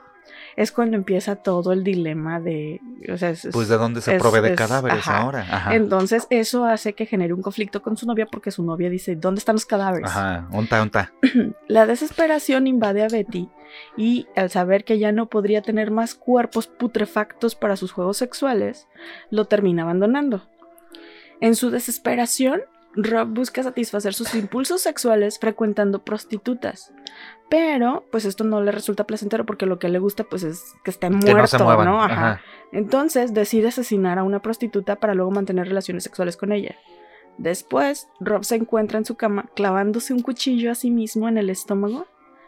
es 0.55 0.71
cuando 0.71 0.95
empieza 0.95 1.35
todo 1.35 1.73
el 1.73 1.83
dilema 1.83 2.39
de. 2.39 2.79
O 3.11 3.17
sea, 3.17 3.31
es- 3.31 3.47
Pues 3.51 3.67
de 3.67 3.77
dónde 3.77 4.01
se 4.01 4.15
es- 4.15 4.21
provee 4.21 4.41
de 4.41 4.51
es- 4.53 4.55
cadáveres 4.57 4.99
ajá. 4.99 5.21
ahora. 5.21 5.39
Ajá. 5.49 5.75
Entonces, 5.75 6.27
eso 6.29 6.65
hace 6.65 6.93
que 6.93 7.05
genere 7.07 7.33
un 7.33 7.41
conflicto 7.41 7.81
con 7.81 7.97
su 7.97 8.05
novia 8.05 8.27
porque 8.27 8.51
su 8.51 8.63
novia 8.63 8.89
dice: 8.89 9.15
¿Dónde 9.15 9.39
están 9.39 9.55
los 9.55 9.65
cadáveres? 9.65 10.09
Ajá. 10.11 10.47
Unta, 10.51 10.81
unta. 10.81 11.11
La 11.67 11.85
desesperación 11.87 12.67
invade 12.67 13.03
a 13.03 13.07
Betty 13.07 13.49
y 13.97 14.27
al 14.35 14.49
saber 14.51 14.85
que 14.85 14.99
ya 14.99 15.11
no 15.11 15.25
podría 15.27 15.61
tener 15.61 15.89
más 15.91 16.13
cuerpos 16.15 16.67
putrefactos 16.67 17.55
para 17.55 17.75
sus 17.75 17.91
juegos 17.91 18.17
sexuales, 18.17 18.87
lo 19.31 19.45
termina 19.45 19.81
abandonando. 19.83 20.47
En 21.41 21.55
su 21.55 21.69
desesperación, 21.71 22.61
Rob 22.95 23.27
busca 23.29 23.63
satisfacer 23.63 24.13
sus 24.13 24.33
impulsos 24.35 24.81
sexuales 24.81 25.39
frecuentando 25.39 26.03
prostitutas. 26.03 26.93
Pero, 27.49 28.05
pues 28.11 28.25
esto 28.25 28.43
no 28.43 28.61
le 28.63 28.71
resulta 28.71 29.05
placentero 29.05 29.45
porque 29.45 29.65
lo 29.65 29.77
que 29.77 29.89
le 29.89 29.99
gusta 29.99 30.23
pues 30.23 30.43
es 30.43 30.73
que 30.83 30.91
esté 30.91 31.09
muerto, 31.09 31.27
Que 31.27 31.33
no 31.33 31.47
se 31.47 31.57
muevan. 31.59 31.85
¿no? 31.85 32.01
Ajá. 32.01 32.13
Ajá. 32.13 32.41
Entonces 32.71 33.33
decide 33.33 33.67
asesinar 33.67 34.17
a 34.17 34.23
una 34.23 34.41
prostituta 34.41 34.95
para 34.97 35.13
luego 35.13 35.31
mantener 35.31 35.67
relaciones 35.67 36.03
sexuales 36.03 36.37
con 36.37 36.51
ella. 36.51 36.75
Después, 37.37 38.07
Rob 38.19 38.43
se 38.43 38.55
encuentra 38.55 38.97
en 38.97 39.05
su 39.05 39.15
cama 39.15 39.49
clavándose 39.55 40.13
un 40.13 40.21
cuchillo 40.21 40.71
a 40.71 40.75
sí 40.75 40.89
mismo 40.89 41.27
en 41.27 41.37
el 41.37 41.49
estómago, 41.49 42.07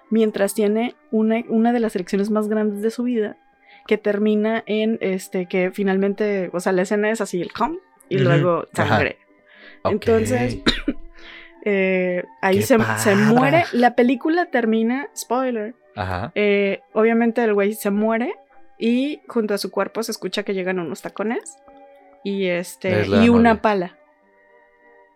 mientras 0.10 0.54
tiene 0.54 0.96
una, 1.12 1.44
una 1.50 1.74
de 1.74 1.80
las 1.80 1.96
elecciones 1.96 2.30
más 2.30 2.48
grandes 2.48 2.82
de 2.82 2.92
su 2.92 3.04
vida, 3.04 3.38
que 3.86 3.98
termina 3.98 4.64
en 4.66 4.98
este, 5.02 5.48
que 5.48 5.72
finalmente, 5.72 6.50
o 6.54 6.60
sea, 6.60 6.72
la 6.72 6.84
escena 6.84 7.12
es 7.12 7.22
así, 7.22 7.42
el 7.42 7.52
com, 7.52 7.78
y 8.10 8.20
luego 8.20 8.66
Ajá. 8.76 9.04
Entonces, 9.86 10.60
Eh, 11.70 12.24
ahí 12.42 12.60
¡Qué 12.60 12.62
se, 12.62 12.78
se 12.98 13.16
muere. 13.16 13.66
La 13.74 13.94
película 13.94 14.46
termina, 14.46 15.10
spoiler, 15.18 15.76
Ajá. 15.98 16.32
eh, 16.34 16.80
obviamente 16.94 17.44
el 17.44 17.54
güey 17.54 17.74
se 17.74 17.90
muere 17.90 18.36
y 18.80 19.20
junto 19.28 19.54
a 19.54 19.58
su 19.58 19.70
cuerpo 19.70 20.02
se 20.02 20.14
escucha 20.14 20.44
que 20.44 20.54
llegan 20.54 20.80
unos 20.80 21.02
tacones 21.02 21.58
y 22.24 22.46
este 22.46 23.02
Es 23.02 23.08
y 23.10 23.28
una 23.28 23.50
novia. 23.50 23.62
pala. 23.62 23.98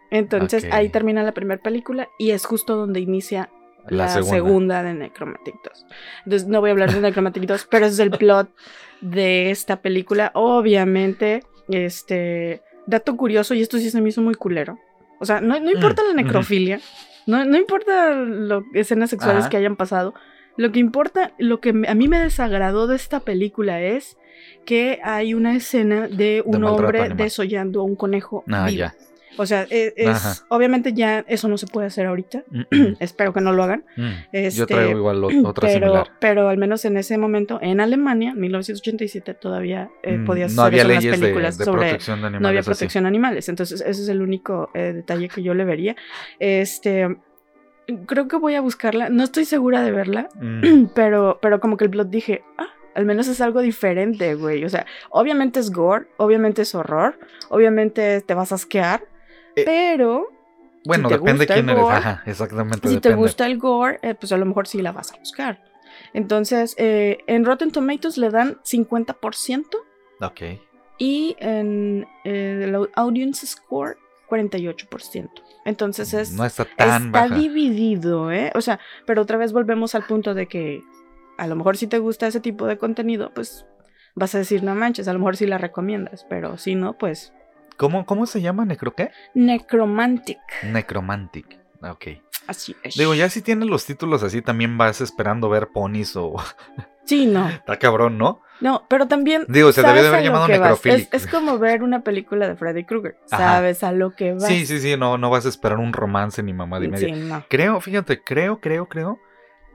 Entonces 0.09 0.67
ahí 0.73 0.89
termina 0.89 1.23
la 1.23 1.31
primera 1.31 1.61
película 1.61 2.09
y 2.19 2.31
es 2.31 2.45
justo 2.45 2.75
donde 2.75 2.99
inicia 2.99 3.49
la, 3.87 4.09
segunda. 4.09 4.33
segunda. 4.33 4.83
de 4.83 4.93
Necromantic 4.93 5.55
2. 5.63 5.85
Entonces 6.25 6.47
no 6.49 6.59
voy 6.59 6.71
a 6.71 6.73
hablar 6.73 6.91
de 6.91 6.99
Necromantic 6.99 7.43
2, 7.43 7.67
pero 7.71 7.85
ese 7.85 7.93
es 7.93 7.99
el 7.99 8.11
plot 8.11 8.49
de 8.99 9.51
esta 9.51 9.81
película. 9.81 10.31
Obviamente, 10.35 11.43
este 11.69 12.61
dato 12.87 13.15
curioso 13.17 13.53
y 13.53 13.61
esto 13.61 13.77
sí 13.77 13.89
se 13.89 14.01
me 14.01 14.09
hizo 14.09 14.21
muy 14.21 14.35
culero. 14.35 14.79
O 15.19 15.25
sea, 15.25 15.41
no, 15.41 15.59
no 15.59 15.71
importa 15.71 16.03
la 16.03 16.13
necrofilia, 16.13 16.79
no, 17.27 17.45
no 17.45 17.57
importa 17.57 18.11
lo, 18.11 18.65
escenas 18.73 19.09
sexuales 19.09 19.41
Ajá. 19.41 19.49
que 19.49 19.57
hayan 19.57 19.75
pasado. 19.75 20.13
Lo 20.57 20.71
que 20.71 20.79
importa, 20.79 21.31
lo 21.37 21.59
que 21.61 21.69
a 21.69 21.95
mí 21.95 22.07
me 22.07 22.19
desagradó 22.19 22.87
de 22.87 22.95
esta 22.95 23.21
película 23.21 23.81
es 23.81 24.17
que 24.65 24.99
hay 25.03 25.33
una 25.33 25.55
escena 25.55 26.07
de 26.07 26.43
un 26.45 26.63
hombre 26.63 27.09
desollando 27.09 27.81
a 27.81 27.83
un 27.83 27.95
conejo. 27.95 28.43
Ah, 28.49 28.65
vivo. 28.65 28.79
ya. 28.79 28.95
O 29.37 29.45
sea, 29.45 29.65
e- 29.69 29.93
es, 29.95 30.43
obviamente 30.49 30.93
ya 30.93 31.19
eso 31.27 31.47
no 31.47 31.57
se 31.57 31.65
puede 31.67 31.87
hacer 31.87 32.05
ahorita. 32.05 32.43
Mm, 32.49 32.61
Espero 32.99 33.31
que 33.33 33.41
no 33.41 33.53
lo 33.53 33.63
hagan. 33.63 33.85
mm. 33.95 34.09
Este, 34.31 34.59
Yo 34.59 34.67
traigo 34.67 34.97
igual 34.97 35.23
o- 35.23 35.29
otra 35.47 35.67
pero, 35.69 35.85
similar. 35.87 36.11
pero 36.19 36.49
al 36.49 36.57
menos 36.57 36.83
en 36.85 36.97
ese 36.97 37.17
momento, 37.17 37.59
en 37.61 37.79
Alemania, 37.79 38.33
1987, 38.35 39.33
todavía 39.35 39.89
eh, 40.03 40.17
Mm, 40.17 40.25
podías 40.25 40.53
no 40.53 40.63
hacer 40.63 40.81
había 40.81 40.81
eso 40.81 40.89
en 40.89 40.95
las 40.95 41.03
de, 41.03 41.11
películas 41.27 41.57
de 41.57 41.65
sobre 41.65 41.79
protección 41.81 42.21
de 42.21 42.27
animales. 42.27 42.41
no 42.41 42.47
había 42.49 42.61
protección 42.63 43.05
a 43.05 43.07
animales. 43.07 43.49
Entonces, 43.49 43.81
ese 43.81 44.01
es 44.03 44.09
el 44.09 44.21
único 44.21 44.69
eh, 44.73 44.91
detalle 44.93 45.29
que 45.29 45.41
yo 45.43 45.53
le 45.53 45.63
vería. 45.65 45.95
Este, 46.39 47.17
creo 48.07 48.27
que 48.27 48.35
voy 48.37 48.55
a 48.55 48.61
buscarla. 48.61 49.09
No 49.09 49.23
estoy 49.23 49.45
segura 49.45 49.81
de 49.81 49.91
verla, 49.91 50.29
Mm, 50.39 50.85
pero, 50.95 51.39
pero 51.41 51.59
como 51.59 51.77
que 51.77 51.85
el 51.85 51.89
blog 51.89 52.07
dije, 52.09 52.43
ah, 52.57 52.67
al 52.93 53.05
menos 53.05 53.27
es 53.29 53.39
algo 53.39 53.61
diferente, 53.61 54.35
güey. 54.35 54.65
O 54.65 54.69
sea, 54.69 54.85
obviamente 55.09 55.59
es 55.61 55.71
gore, 55.71 56.07
obviamente 56.17 56.63
es 56.63 56.75
horror, 56.75 57.17
obviamente 57.49 58.19
te 58.21 58.33
vas 58.33 58.51
a 58.51 58.55
asquear, 58.55 59.03
Eh, 59.55 59.63
pero 59.65 60.27
Bueno, 60.85 61.09
te 61.09 61.17
depende 61.17 61.45
quién 61.47 61.59
el 61.69 61.75
eres. 61.75 61.83
gore, 61.83 61.95
Ajá, 61.97 62.23
exactamente. 62.25 62.87
si 62.87 62.99
te 62.99 63.13
gusta 63.15 63.45
el 63.45 63.57
gore, 63.57 63.99
eh, 64.01 64.15
pues 64.15 64.31
a 64.31 64.37
lo 64.37 64.45
mejor 64.45 64.67
sí 64.67 64.81
la 64.81 64.91
vas 64.91 65.11
a 65.13 65.17
buscar. 65.17 65.61
Entonces, 66.13 66.75
eh, 66.77 67.19
en 67.27 67.45
Rotten 67.45 67.71
Tomatoes 67.71 68.17
le 68.17 68.29
dan 68.29 68.57
50% 68.63 69.65
Ok. 70.21 70.41
y 70.97 71.35
en 71.39 72.07
eh, 72.23 72.61
el 72.63 72.89
audience 72.95 73.45
score 73.45 73.97
48%. 74.29 75.29
Entonces 75.65 76.13
es 76.13 76.31
No 76.31 76.45
está 76.45 76.65
tan 76.65 77.07
está 77.07 77.23
baja. 77.23 77.35
dividido, 77.35 78.31
¿eh? 78.31 78.51
O 78.55 78.61
sea, 78.61 78.79
pero 79.05 79.21
otra 79.21 79.37
vez 79.37 79.53
volvemos 79.53 79.93
al 79.95 80.03
punto 80.05 80.33
de 80.33 80.47
que 80.47 80.81
a 81.37 81.47
lo 81.47 81.55
mejor 81.55 81.77
si 81.77 81.87
te 81.87 81.99
gusta 81.99 82.27
ese 82.27 82.39
tipo 82.39 82.65
de 82.65 82.77
contenido, 82.77 83.31
pues 83.33 83.65
vas 84.15 84.33
a 84.35 84.39
decir 84.39 84.63
no 84.63 84.73
manches, 84.75 85.07
a 85.07 85.13
lo 85.13 85.19
mejor 85.19 85.37
sí 85.37 85.45
la 85.45 85.57
recomiendas, 85.57 86.25
pero 86.29 86.57
si 86.57 86.75
no, 86.75 86.97
pues 86.97 87.33
¿Cómo, 87.77 88.05
¿Cómo 88.05 88.25
se 88.25 88.41
llama? 88.41 88.65
¿Necro 88.65 88.93
qué? 88.93 89.11
Necromantic. 89.33 90.39
Necromantic. 90.63 91.59
Ok. 91.81 92.07
Así 92.47 92.75
es. 92.83 92.95
Digo, 92.95 93.13
ya 93.13 93.29
si 93.29 93.41
tienes 93.41 93.69
los 93.69 93.85
títulos 93.85 94.23
así, 94.23 94.41
también 94.41 94.77
vas 94.77 95.01
esperando 95.01 95.49
ver 95.49 95.69
ponis 95.69 96.15
o. 96.15 96.35
Sí, 97.03 97.25
no. 97.25 97.49
Está 97.49 97.77
cabrón, 97.77 98.17
¿no? 98.17 98.41
No, 98.61 98.85
pero 98.87 99.07
también. 99.07 99.43
Digo, 99.49 99.71
se 99.71 99.81
debió 99.81 100.03
de 100.03 100.07
haber 100.07 100.23
llamado. 100.23 100.47
Necrophilic. 100.47 101.13
Es, 101.13 101.25
es 101.25 101.31
como 101.31 101.57
ver 101.57 101.81
una 101.83 102.03
película 102.03 102.47
de 102.47 102.55
Freddy 102.55 102.85
Krueger. 102.85 103.17
Sabes 103.25 103.83
a 103.83 103.91
lo 103.91 104.11
que 104.11 104.33
vas. 104.33 104.45
Sí, 104.45 104.65
sí, 104.67 104.79
sí, 104.79 104.95
no, 104.95 105.17
no 105.17 105.29
vas 105.29 105.45
a 105.45 105.49
esperar 105.49 105.79
un 105.79 105.93
romance 105.93 106.41
ni 106.43 106.53
mamá 106.53 106.79
de 106.79 106.89
media. 106.89 107.13
Sí, 107.13 107.21
no. 107.21 107.43
Creo, 107.49 107.81
fíjate, 107.81 108.23
creo, 108.23 108.61
creo, 108.61 108.87
creo 108.87 109.19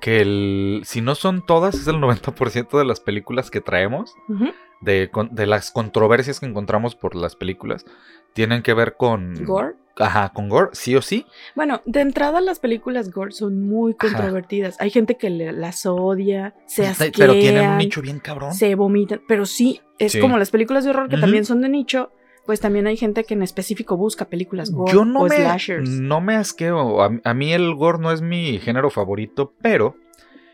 que 0.00 0.21
el, 0.21 0.83
si 0.85 1.00
no 1.00 1.15
son 1.15 1.45
todas, 1.45 1.75
es 1.75 1.87
el 1.88 1.97
90% 1.97 2.79
de 2.79 2.85
las 2.85 3.00
películas 3.00 3.50
que 3.50 3.61
traemos, 3.61 4.15
Ujú. 4.29 4.53
De, 4.80 5.11
las 5.47 5.71
controversias 5.71 6.40
que 6.40 6.47
encontramos 6.47 6.95
por 6.95 7.14
las 7.14 7.37
películas, 7.37 7.85
tienen 8.33 8.62
que 8.62 8.75
ver 8.75 8.97
con... 8.97 9.45
Gore. 9.45 9.75
Ajá, 9.99 10.30
con 10.35 10.50
gore, 10.50 10.68
sí 10.73 10.95
o 10.95 11.00
sí. 11.00 11.25
Bueno, 11.54 11.80
de 11.87 12.02
entrada 12.02 12.42
las 12.42 12.59
películas 12.61 13.11
gore 13.11 13.33
son 13.33 13.66
muy 13.66 13.92
Ajá. 13.99 14.09
controvertidas. 14.09 14.76
Hay 14.78 14.90
gente 14.90 15.16
que 15.16 15.30
le- 15.30 15.52
las 15.52 15.87
odia, 15.87 16.54
se 16.66 16.87
asquean, 16.87 17.12
Pero 17.16 17.33
tienen 17.33 17.71
un 17.71 17.78
nicho 17.78 18.02
bien 18.02 18.18
cabrón. 18.21 18.52
se 18.52 18.75
vomitan. 18.75 19.23
Pero 19.26 19.47
sí, 19.47 19.80
es 19.99 20.12
Sí. 20.12 20.21
como 20.21 20.37
las 20.37 20.50
películas 20.50 20.85
de 20.85 20.90
horror 20.90 21.09
que 21.09 21.16
también 21.16 21.47
son 21.47 21.62
de 21.62 21.71
nicho. 21.71 22.11
Pues 22.45 22.61
también 22.61 22.87
hay 22.87 22.99
gente 22.99 23.25
que 23.25 23.33
en 23.35 23.42
específico 23.42 23.97
busca 23.97 24.26
películas 24.26 24.71
gore 24.71 24.92
Yo 24.92 25.04
no 25.06 25.21
o 25.21 25.28
me, 25.28 25.35
slashers. 25.37 25.88
no 25.88 26.21
me 26.21 26.37
asqueo. 26.37 27.02
A, 27.02 27.11
a 27.25 27.35
mí 27.35 27.52
el 27.54 27.75
gore 27.75 27.99
no 27.99 28.12
es 28.12 28.21
mi 28.21 28.59
género 28.59 28.90
favorito, 28.90 29.54
pero 29.62 29.97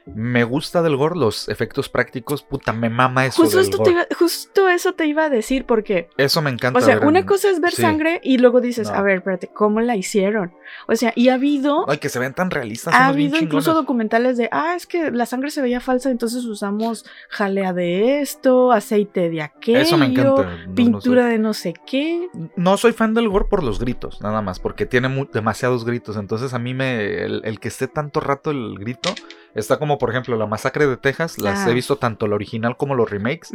me 0.06 0.44
gusta 0.44 0.82
del 0.82 0.97
gore 0.97 1.16
los 1.18 1.49
efectos 1.49 1.88
prácticos. 1.88 2.42
Puta, 2.42 2.73
me 2.73 2.90
mama 2.90 3.26
eso 3.26 3.42
Justo, 3.42 3.56
del 3.59 3.64
esto 3.66 3.78
gore. 3.78 3.90
te 3.90 3.97
iba- 3.97 4.06
justo 4.18 4.68
eso 4.68 4.92
te 4.94 5.06
iba 5.06 5.25
a 5.25 5.28
decir 5.30 5.64
porque, 5.64 6.09
Eso 6.16 6.42
me 6.42 6.50
encanta. 6.50 6.78
o 6.78 6.82
sea, 6.82 6.97
ver 6.97 7.06
una 7.06 7.25
cosa 7.26 7.50
es 7.50 7.61
ver 7.61 7.73
sí. 7.73 7.82
sangre 7.82 8.21
y 8.25 8.38
luego 8.38 8.61
dices, 8.61 8.88
No. 8.90 8.97
a 8.97 9.02
ver, 9.02 9.18
espérate, 9.18 9.49
¿cómo 9.49 9.80
la 9.80 9.97
hicieron? 9.97 10.52
O 10.88 10.97
sea, 10.97 11.12
y 11.14 11.28
ha 11.28 11.35
habido, 11.35 11.88
Ay, 11.88 11.99
que 11.99 12.09
se 12.09 12.18
ven 12.18 12.32
tan 12.35 12.50
realistas. 12.50 12.94
ha 12.94 13.12
bien 13.12 13.28
habido 13.30 13.44
incluso 13.44 13.75
documentales 13.75 14.37
de, 14.37 14.49
ah, 14.52 14.75
es 14.76 14.87
que 14.87 15.11
la 15.11 15.26
sangre 15.26 15.50
se 15.50 15.61
veía 15.62 15.80
falsa, 15.80 16.11
entonces 16.11 16.44
usamos 16.44 17.04
jalea 17.28 17.73
de 17.73 18.21
esto, 18.21 18.73
aceite 18.73 19.28
de 19.30 19.42
aquello, 19.42 19.78
Eso 19.78 19.99
me 19.99 20.06
encanta. 20.06 20.30
No, 20.42 20.66
no 20.66 20.75
pintura 20.75 21.23
soy, 21.23 21.30
de 21.32 21.38
no 21.38 21.54
sé 21.54 21.75
qué. 21.87 22.28
no 22.56 22.76
soy 22.76 22.92
fan 22.92 23.14
del 23.14 23.28
gore 23.28 23.47
por 23.50 23.62
los 23.62 23.78
gritos, 23.78 24.21
nada 24.23 24.40
más, 24.42 24.59
porque 24.61 24.87
tiene 24.87 25.26
demasiados 25.32 25.85
gritos. 25.85 26.16
Entonces 26.16 26.54
a 26.54 26.59
mí 26.59 26.75
me. 26.75 27.23
El, 27.25 27.42
el 27.44 27.61
que 27.61 27.68
esté 27.68 27.87
tanto 27.88 28.21
rato 28.21 28.50
el 28.50 28.76
grito. 28.78 29.11
Está 29.54 29.78
como, 29.78 29.91
por 29.99 30.11
ejemplo, 30.11 30.37
la 30.37 30.46
masacre 30.46 30.87
de 30.87 30.96
Texas. 30.96 31.38
Las 31.38 31.66
Ah. 31.66 31.70
he 31.70 31.75
visto 31.75 31.96
tanto 31.96 32.26
la 32.26 32.34
original 32.34 32.76
como 32.76 32.94
los 32.94 33.11
remakes. 33.11 33.50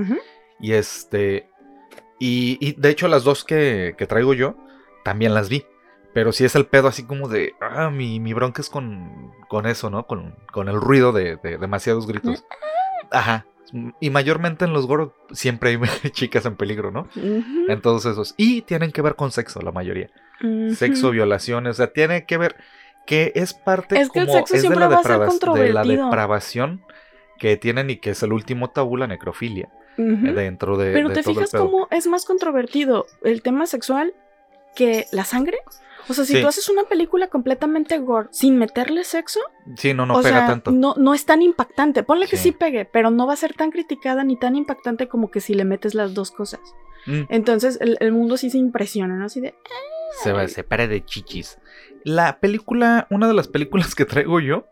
Y 0.60 0.74
este. 0.74 1.50
Y, 2.20 2.58
y 2.60 2.74
de 2.74 2.90
hecho, 2.90 3.08
las 3.08 3.24
dos 3.24 3.44
que, 3.44 3.96
que 3.98 4.08
traigo 4.08 4.34
yo, 4.34 4.56
también 5.04 5.34
las 5.34 5.50
vi. 5.50 5.66
Pero 6.14 6.32
sí 6.32 6.46
es 6.46 6.56
el 6.56 6.66
pedo 6.66 6.88
así 6.88 7.04
como 7.06 7.28
de. 7.28 7.54
Ah, 7.62 7.90
mi, 7.92 8.20
mi 8.20 8.34
bronca 8.34 8.62
es 8.62 8.70
con, 8.70 9.32
con 9.50 9.66
eso, 9.68 9.90
¿no? 9.90 10.08
Con, 10.08 10.36
con 10.52 10.68
el 10.68 10.76
ruido 10.82 11.12
de, 11.12 11.36
de 11.38 11.58
demasiados 11.58 12.08
gritos. 12.08 12.44
Ajá. 13.12 13.46
Y 14.00 14.10
mayormente 14.10 14.64
en 14.66 14.72
los 14.74 14.88
goros 14.88 15.12
siempre 15.32 15.70
hay 15.72 15.80
chicas 16.12 16.46
en 16.46 16.56
peligro, 16.56 16.90
¿no? 16.90 17.02
Ujú. 17.16 17.66
En 17.70 17.82
todos 17.82 18.06
esos. 18.06 18.34
Y 18.38 18.62
tienen 18.64 18.92
que 18.92 19.02
ver 19.02 19.16
con 19.16 19.32
sexo, 19.32 19.62
la 19.62 19.72
mayoría. 19.72 20.10
Sexo, 20.76 21.12
violaciones, 21.12 21.72
o 21.72 21.74
sea, 21.78 21.92
tiene 21.94 22.26
que 22.26 22.38
ver. 22.38 22.56
Que 23.08 23.32
es 23.34 23.54
parte 23.56 24.00
Es 24.00 24.10
que 24.12 24.20
el 24.20 24.28
como 24.28 24.38
sexo 24.38 24.56
es 24.56 24.62
de 24.62 24.70
la, 24.70 24.88
va 24.88 24.98
a 24.98 25.04
ser 25.04 25.54
de 25.54 25.74
la 25.74 25.84
depravación 25.84 26.84
que 27.40 27.58
tienen 27.58 27.90
y 27.90 27.98
que 27.98 28.12
es 28.12 28.22
el 28.22 28.34
último 28.34 28.70
tabú, 28.70 28.98
la 28.98 29.08
necrofilia, 29.08 29.70
dentro 29.98 30.78
de, 30.78 30.92
Pero 30.94 31.10
de 31.10 31.16
te 31.16 31.24
todo 31.24 31.34
fijas 31.34 31.52
cómo 31.52 31.88
es 31.90 32.06
más 32.06 32.26
controvertido 32.26 33.08
el 33.24 33.42
tema 33.42 33.66
sexual 33.66 34.14
que 34.76 35.06
la 35.12 35.24
sangre. 35.24 35.58
O 36.10 36.14
sea, 36.14 36.24
si 36.24 36.36
Sí. 36.36 36.42
tú 36.42 36.48
haces 36.48 36.70
una 36.70 36.84
película 36.84 37.28
completamente 37.28 37.98
gore 37.98 38.30
sin 38.32 38.58
meterle 38.58 39.04
sexo, 39.04 39.40
Sí, 39.76 39.94
no, 39.94 40.06
no 40.06 40.16
o 40.20 40.22
pega 40.22 40.38
sea, 40.40 40.48
tanto. 40.48 40.72
No, 40.72 40.94
no 40.98 41.14
es 41.14 41.26
tan 41.26 41.42
impactante. 41.42 42.04
Ponle 42.04 42.28
que 42.28 42.38
Sí. 42.38 42.44
sí 42.44 42.52
pegue, 42.54 42.86
pero 42.86 43.10
no 43.10 43.28
va 43.28 43.34
a 43.34 43.38
ser 43.38 43.54
tan 43.54 43.72
criticada 43.72 44.24
ni 44.24 44.38
tan 44.38 44.56
impactante 44.56 45.08
como 45.08 45.32
que 45.32 45.42
si 45.42 45.54
le 45.54 45.66
metes 45.66 45.96
las 45.96 46.14
dos 46.14 46.32
cosas. 46.32 46.62
Mm, 47.08 47.24
Entonces 47.30 47.78
el, 47.82 47.98
el 48.00 48.12
mundo 48.14 48.38
sí 48.38 48.50
se 48.50 48.58
impresiona, 48.58 49.16
¿no? 49.16 49.26
Así 49.26 49.42
de. 49.42 49.54
se 50.24 50.32
va, 50.32 50.48
se 50.48 50.64
para 50.64 50.88
de 50.88 51.04
chichis. 51.04 51.60
La 52.08 52.40
película, 52.40 53.06
una 53.10 53.28
de 53.28 53.34
las 53.34 53.50
películas 53.50 53.94
que 53.94 54.06
traigo 54.06 54.40
yo 54.40 54.66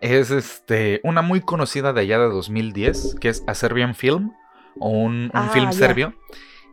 es 0.00 0.32
este 0.32 1.00
una 1.04 1.22
muy 1.22 1.40
conocida 1.40 1.92
de 1.92 2.00
allá 2.00 2.18
de 2.18 2.24
2010, 2.24 3.14
que 3.20 3.28
es 3.28 3.44
A 3.46 3.54
Serbian 3.54 3.94
Film, 3.94 4.32
o 4.80 4.88
un, 4.88 5.26
un 5.26 5.30
Ah, 5.34 5.50
film 5.52 5.70
serbio. 5.70 6.14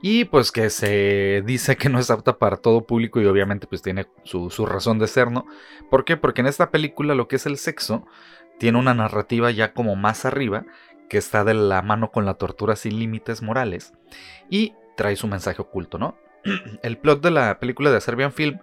Y 0.02 0.26
pues 0.26 0.52
que 0.52 0.72
se 0.72 1.44
dice 1.46 1.78
que 1.78 1.88
no 1.88 2.00
es 2.00 2.10
apta 2.10 2.40
para 2.40 2.58
todo 2.58 2.88
público 2.88 3.22
y 3.22 3.28
obviamente 3.28 3.68
pues 3.68 3.84
tiene 3.84 4.08
su, 4.24 4.50
su 4.50 4.66
razón 4.66 4.98
de 4.98 5.06
ser, 5.06 5.30
¿no? 5.30 5.46
¿Por 5.92 6.04
qué? 6.04 6.18
Porque 6.18 6.42
en 6.42 6.48
esta 6.48 6.72
película 6.72 7.14
lo 7.14 7.28
que 7.28 7.36
es 7.36 7.46
el 7.46 7.60
sexo 7.60 8.08
tiene 8.58 8.80
una 8.80 8.96
narrativa 8.96 9.52
ya 9.52 9.72
como 9.76 9.96
más 9.96 10.26
arriba, 10.26 10.66
que 11.10 11.20
está 11.20 11.44
de 11.44 11.54
la 11.54 11.84
mano 11.84 12.10
con 12.10 12.26
la 12.26 12.34
tortura 12.40 12.76
sin 12.76 12.98
límites 12.98 13.44
morales 13.44 13.94
y 14.50 14.74
trae 14.98 15.16
su 15.16 15.28
mensaje 15.28 15.62
oculto, 15.62 16.00
¿no? 16.00 16.18
El 16.82 16.98
plot 16.98 17.22
de 17.22 17.30
la 17.30 17.60
película 17.60 17.92
de 17.92 18.02
Serbian 18.02 18.34
Film 18.34 18.58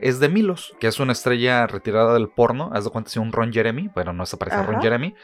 es 0.00 0.20
de 0.20 0.28
Milos, 0.28 0.74
que 0.80 0.86
es 0.86 1.00
una 1.00 1.12
estrella 1.12 1.66
retirada 1.66 2.14
del 2.14 2.28
porno, 2.28 2.70
haz 2.72 2.84
de 2.84 2.90
cuenta 2.90 3.10
si 3.10 3.18
un 3.18 3.32
Ron 3.32 3.52
Jeremy, 3.52 3.90
pero 3.94 4.12
no 4.12 4.26
se 4.26 4.36
parece 4.36 4.56
a 4.56 4.62
Ron. 4.62 4.80
Jeremy. 4.80 5.14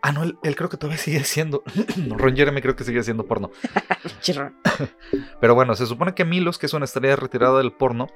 Ah, 0.00 0.12
no, 0.12 0.22
él, 0.22 0.38
él 0.44 0.54
creo 0.54 0.68
que 0.68 0.76
todavía 0.76 0.98
sigue 0.98 1.24
siendo. 1.24 1.62
Ron 2.16 2.36
Jeremy 2.36 2.60
creo 2.62 2.76
que 2.76 2.84
sigue 2.84 3.02
siendo 3.02 3.26
porno. 3.26 3.50
Pero 5.40 5.54
bueno, 5.54 5.74
se 5.74 5.86
supone 5.86 6.14
que 6.14 6.24
Milos, 6.24 6.58
que 6.58 6.66
es 6.66 6.72
una 6.72 6.84
estrella 6.84 7.16
retirada 7.16 7.58
del 7.58 7.72
porno, 7.72 8.08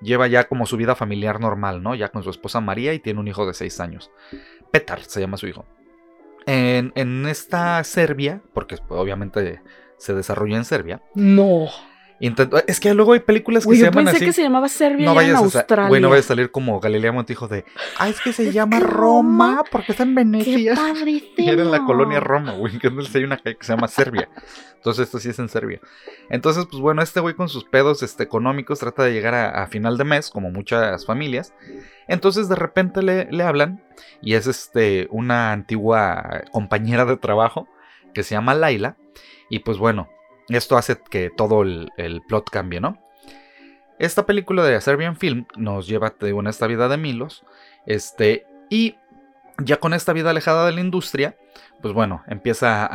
lleva 0.00 0.26
ya 0.26 0.48
como 0.48 0.66
su 0.66 0.76
vida 0.76 0.94
familiar 0.94 1.40
normal, 1.40 1.82
¿no? 1.82 1.94
Ya 1.94 2.08
con 2.08 2.22
su 2.22 2.30
esposa 2.30 2.60
María 2.60 2.94
y 2.94 2.98
tiene 2.98 3.20
un 3.20 3.28
hijo 3.28 3.46
de 3.46 3.54
6 3.54 3.80
años. 3.80 4.10
Petar 4.72 5.02
se 5.02 5.20
llama 5.20 5.36
su 5.36 5.46
hijo. 5.46 5.64
En, 6.46 6.92
en 6.96 7.26
esta 7.26 7.82
Serbia, 7.84 8.42
porque 8.54 8.78
obviamente 8.88 9.60
se 9.98 10.14
desarrolla 10.14 10.56
en 10.56 10.64
Serbia, 10.64 11.02
No. 11.14 11.68
Es 12.66 12.80
que 12.80 12.94
luego 12.94 13.12
hay 13.12 13.20
películas 13.20 13.64
que 13.64 13.72
se 13.74 13.78
yo 13.78 13.84
llaman 13.86 14.04
pensé 14.06 14.16
así. 14.16 14.24
que 14.26 14.32
se 14.32 14.42
llamaba 14.42 14.68
Serbia 14.68 15.04
no 15.04 15.12
en 15.12 15.16
vayas 15.16 15.36
a 15.36 15.48
sa- 15.50 15.58
Australia. 15.60 15.88
güey, 15.88 16.00
no 16.02 16.08
vayas 16.10 16.24
a 16.24 16.28
salir 16.28 16.50
como 16.50 16.80
Galilea 16.80 17.12
Montijo 17.12 17.46
de, 17.46 17.64
ah, 17.98 18.08
es 18.08 18.20
que 18.20 18.32
se 18.32 18.50
llama 18.52 18.80
Roma, 18.80 19.62
porque 19.70 19.92
está 19.92 20.02
en 20.02 20.10
¡Qué 20.16 20.24
Venecia. 20.24 20.74
padrísimo! 20.74 21.28
Y 21.38 21.48
era 21.48 21.62
en 21.62 21.70
la 21.70 21.84
colonia 21.84 22.18
Roma, 22.20 22.52
güey, 22.52 22.78
que 22.78 22.88
entonces 22.88 23.14
hay 23.14 23.24
una 23.24 23.36
calle 23.36 23.56
que 23.56 23.64
se 23.64 23.72
llama 23.72 23.86
Serbia. 23.88 24.28
Entonces 24.74 25.04
esto 25.06 25.18
sí 25.18 25.28
es 25.28 25.38
en 25.38 25.48
Serbia. 25.48 25.80
Entonces, 26.30 26.66
pues 26.70 26.80
bueno, 26.80 27.02
este 27.02 27.20
güey 27.20 27.34
con 27.34 27.48
sus 27.48 27.64
pedos 27.64 28.02
este, 28.02 28.22
económicos 28.24 28.78
trata 28.80 29.02
de 29.04 29.12
llegar 29.12 29.34
a, 29.34 29.62
a 29.62 29.66
final 29.68 29.96
de 29.98 30.04
mes, 30.04 30.30
como 30.30 30.50
muchas 30.50 31.04
familias. 31.06 31.52
Entonces 32.08 32.48
de 32.48 32.54
repente 32.56 33.02
le, 33.02 33.26
le 33.30 33.42
hablan 33.44 33.82
y 34.22 34.34
es 34.34 34.46
este 34.46 35.06
una 35.10 35.52
antigua 35.52 36.42
compañera 36.52 37.04
de 37.04 37.16
trabajo 37.16 37.68
que 38.14 38.22
se 38.22 38.34
llama 38.34 38.54
Laila. 38.54 38.96
Y 39.50 39.60
pues 39.60 39.78
bueno, 39.78 40.08
esto 40.56 40.76
hace 40.76 40.98
que 41.10 41.30
todo 41.30 41.62
el, 41.62 41.90
el 41.96 42.22
plot 42.22 42.50
cambie, 42.50 42.80
¿no? 42.80 42.98
Esta 43.98 44.26
película 44.26 44.64
de 44.64 44.80
Serbian 44.80 45.16
Film 45.16 45.46
nos 45.56 45.86
lleva 45.88 46.14
digo, 46.20 46.40
en 46.40 46.46
esta 46.46 46.66
vida 46.66 46.88
de 46.88 46.96
Milos. 46.96 47.44
Este, 47.84 48.46
y 48.70 48.96
ya 49.58 49.78
con 49.78 49.92
esta 49.92 50.12
vida 50.12 50.30
alejada 50.30 50.66
de 50.66 50.72
la 50.72 50.80
industria, 50.80 51.36
pues 51.82 51.92
bueno, 51.92 52.22
empieza 52.28 52.86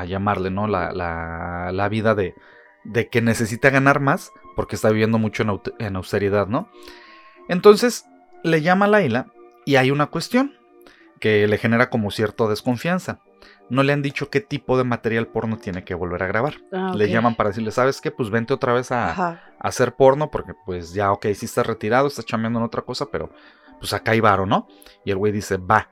a, 0.00 0.04
llamarle, 0.04 0.50
¿no? 0.50 0.66
La, 0.66 0.92
la- 0.92 1.88
vida 1.88 2.14
de, 2.14 2.34
de 2.84 3.08
que 3.08 3.22
necesita 3.22 3.70
ganar 3.70 4.00
más 4.00 4.32
porque 4.56 4.74
está 4.76 4.90
viviendo 4.90 5.18
mucho 5.18 5.44
en, 5.44 5.60
en 5.78 5.96
austeridad, 5.96 6.48
¿no? 6.48 6.68
Entonces 7.48 8.04
le 8.42 8.60
llama 8.60 8.86
a 8.86 8.88
Laila 8.88 9.26
y 9.64 9.76
hay 9.76 9.90
una 9.90 10.06
cuestión 10.06 10.56
que 11.20 11.46
le 11.46 11.58
genera 11.58 11.88
como 11.88 12.10
cierto 12.10 12.48
desconfianza. 12.48 13.20
No 13.70 13.82
le 13.82 13.92
han 13.92 14.02
dicho 14.02 14.30
qué 14.30 14.40
tipo 14.40 14.78
de 14.78 14.84
material 14.84 15.26
porno 15.26 15.58
tiene 15.58 15.84
que 15.84 15.94
volver 15.94 16.22
a 16.22 16.26
grabar. 16.26 16.54
Ah, 16.72 16.92
Le 16.94 17.10
llaman 17.10 17.34
para 17.34 17.50
decirle, 17.50 17.70
¿sabes 17.70 18.00
qué? 18.00 18.10
Pues 18.10 18.30
vente 18.30 18.54
otra 18.54 18.72
vez 18.72 18.90
a, 18.92 19.40
hacer 19.58 19.94
porno 19.94 20.30
porque 20.30 20.54
pues 20.64 20.94
ya, 20.94 21.12
ok, 21.12 21.26
sí 21.34 21.46
está 21.46 21.62
retirado, 21.62 22.06
está 22.06 22.22
chambeando 22.22 22.60
en 22.60 22.64
otra 22.64 22.82
cosa, 22.82 23.06
pero 23.10 23.30
pues 23.78 23.92
acá 23.92 24.12
hay 24.12 24.20
varo, 24.20 24.46
¿no? 24.46 24.68
Y 25.04 25.10
el 25.10 25.18
güey 25.18 25.32
dice, 25.32 25.58
va. 25.58 25.88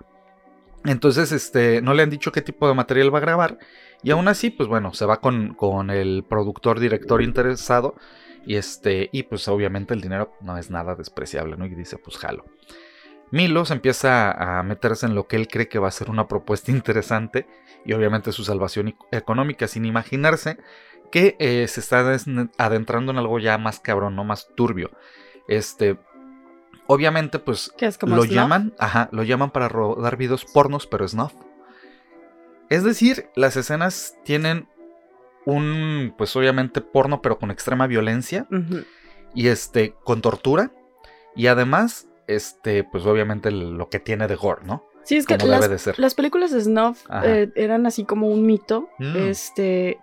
Entonces, 0.85 1.33
este, 1.33 1.83
no 1.83 1.95
le 1.95 2.03
han 2.03 2.11
dicho 2.11 2.33
qué 2.33 2.43
tipo 2.43 2.69
de 2.69 2.75
material 2.75 3.13
va 3.13 3.19
a 3.19 3.23
grabar. 3.23 3.59
Y 4.03 4.11
aún 4.11 4.29
así, 4.29 4.51
pues 4.51 4.69
bueno, 4.69 4.95
se 4.95 5.05
va 5.05 5.21
con, 5.21 5.55
con 5.55 5.91
el 5.91 6.25
productor, 6.29 6.81
director 6.81 7.23
interesado. 7.23 7.95
Y 8.47 8.55
este, 8.55 9.11
y 9.13 9.25
pues 9.25 9.49
obviamente 9.49 9.93
el 9.93 10.01
dinero 10.01 10.33
no 10.41 10.57
es 10.57 10.71
nada 10.71 10.95
despreciable, 10.95 11.57
¿no? 11.57 11.67
Y 11.67 11.75
dice, 11.75 11.99
pues 11.99 12.17
jalo. 12.17 12.45
Milos 13.33 13.73
empieza 13.73 14.59
a 14.59 14.63
meterse 14.63 15.07
en 15.07 15.17
lo 15.17 15.27
que 15.27 15.37
él 15.37 15.49
cree 15.49 15.69
que 15.69 15.81
va 15.81 15.89
a 15.89 15.93
ser 15.93 16.11
una 16.11 16.29
propuesta 16.29 16.71
interesante 16.73 17.47
y 17.87 17.93
obviamente 17.93 18.33
su 18.33 18.45
salvación 18.45 18.97
económica, 19.13 19.69
sin 19.69 19.85
imaginarse 19.85 20.59
que 21.11 21.37
eh, 21.39 21.67
se 21.69 21.81
está 21.81 22.17
adentrando 22.59 23.13
en 23.13 23.19
algo 23.19 23.39
ya 23.39 23.59
más 23.59 23.81
cabrón, 23.81 24.17
no 24.17 24.25
más 24.25 24.49
turbio. 24.57 24.91
Este, 25.49 25.99
obviamente, 26.87 27.39
pues 27.39 27.73
es 27.79 27.97
como 27.97 28.17
lo 28.17 28.23
snuff. 28.23 28.35
llaman, 28.35 28.75
ajá, 28.79 29.09
lo 29.13 29.23
llaman 29.23 29.51
para 29.51 29.69
rodar 29.69 30.17
videos 30.17 30.45
pornos, 30.45 30.87
pero 30.87 31.07
snuff. 31.07 31.33
Es 32.69 32.83
decir, 32.83 33.29
las 33.37 33.57
escenas 33.57 34.17
tienen 34.25 34.69
un, 35.45 36.13
pues 36.19 36.35
obviamente 36.35 36.81
porno, 36.81 37.23
pero 37.23 37.39
con 37.39 37.53
extrema 37.53 37.87
violencia 37.87 38.49
y 39.33 39.47
este, 39.47 39.95
con 40.05 40.21
tortura 40.21 40.73
y 41.37 41.47
además, 41.47 42.09
este, 42.27 42.83
pues 42.83 43.07
obviamente 43.07 43.53
lo 43.53 43.89
que 43.89 44.01
tiene 44.01 44.27
de 44.27 44.35
gore, 44.35 44.63
¿no? 44.65 44.85
Sí, 45.07 45.17
es 45.17 45.27
que 45.27 45.39
las, 45.39 45.71
de 45.71 45.79
ser. 45.79 45.99
las 45.99 46.15
películas 46.15 46.51
de 46.51 46.61
Snuff 46.61 47.05
eh, 47.25 47.49
eran 47.55 47.87
así 47.87 48.05
como 48.05 48.29
un 48.29 48.45
mito. 48.45 48.89
Mm. 48.99 49.17
Este. 49.17 49.99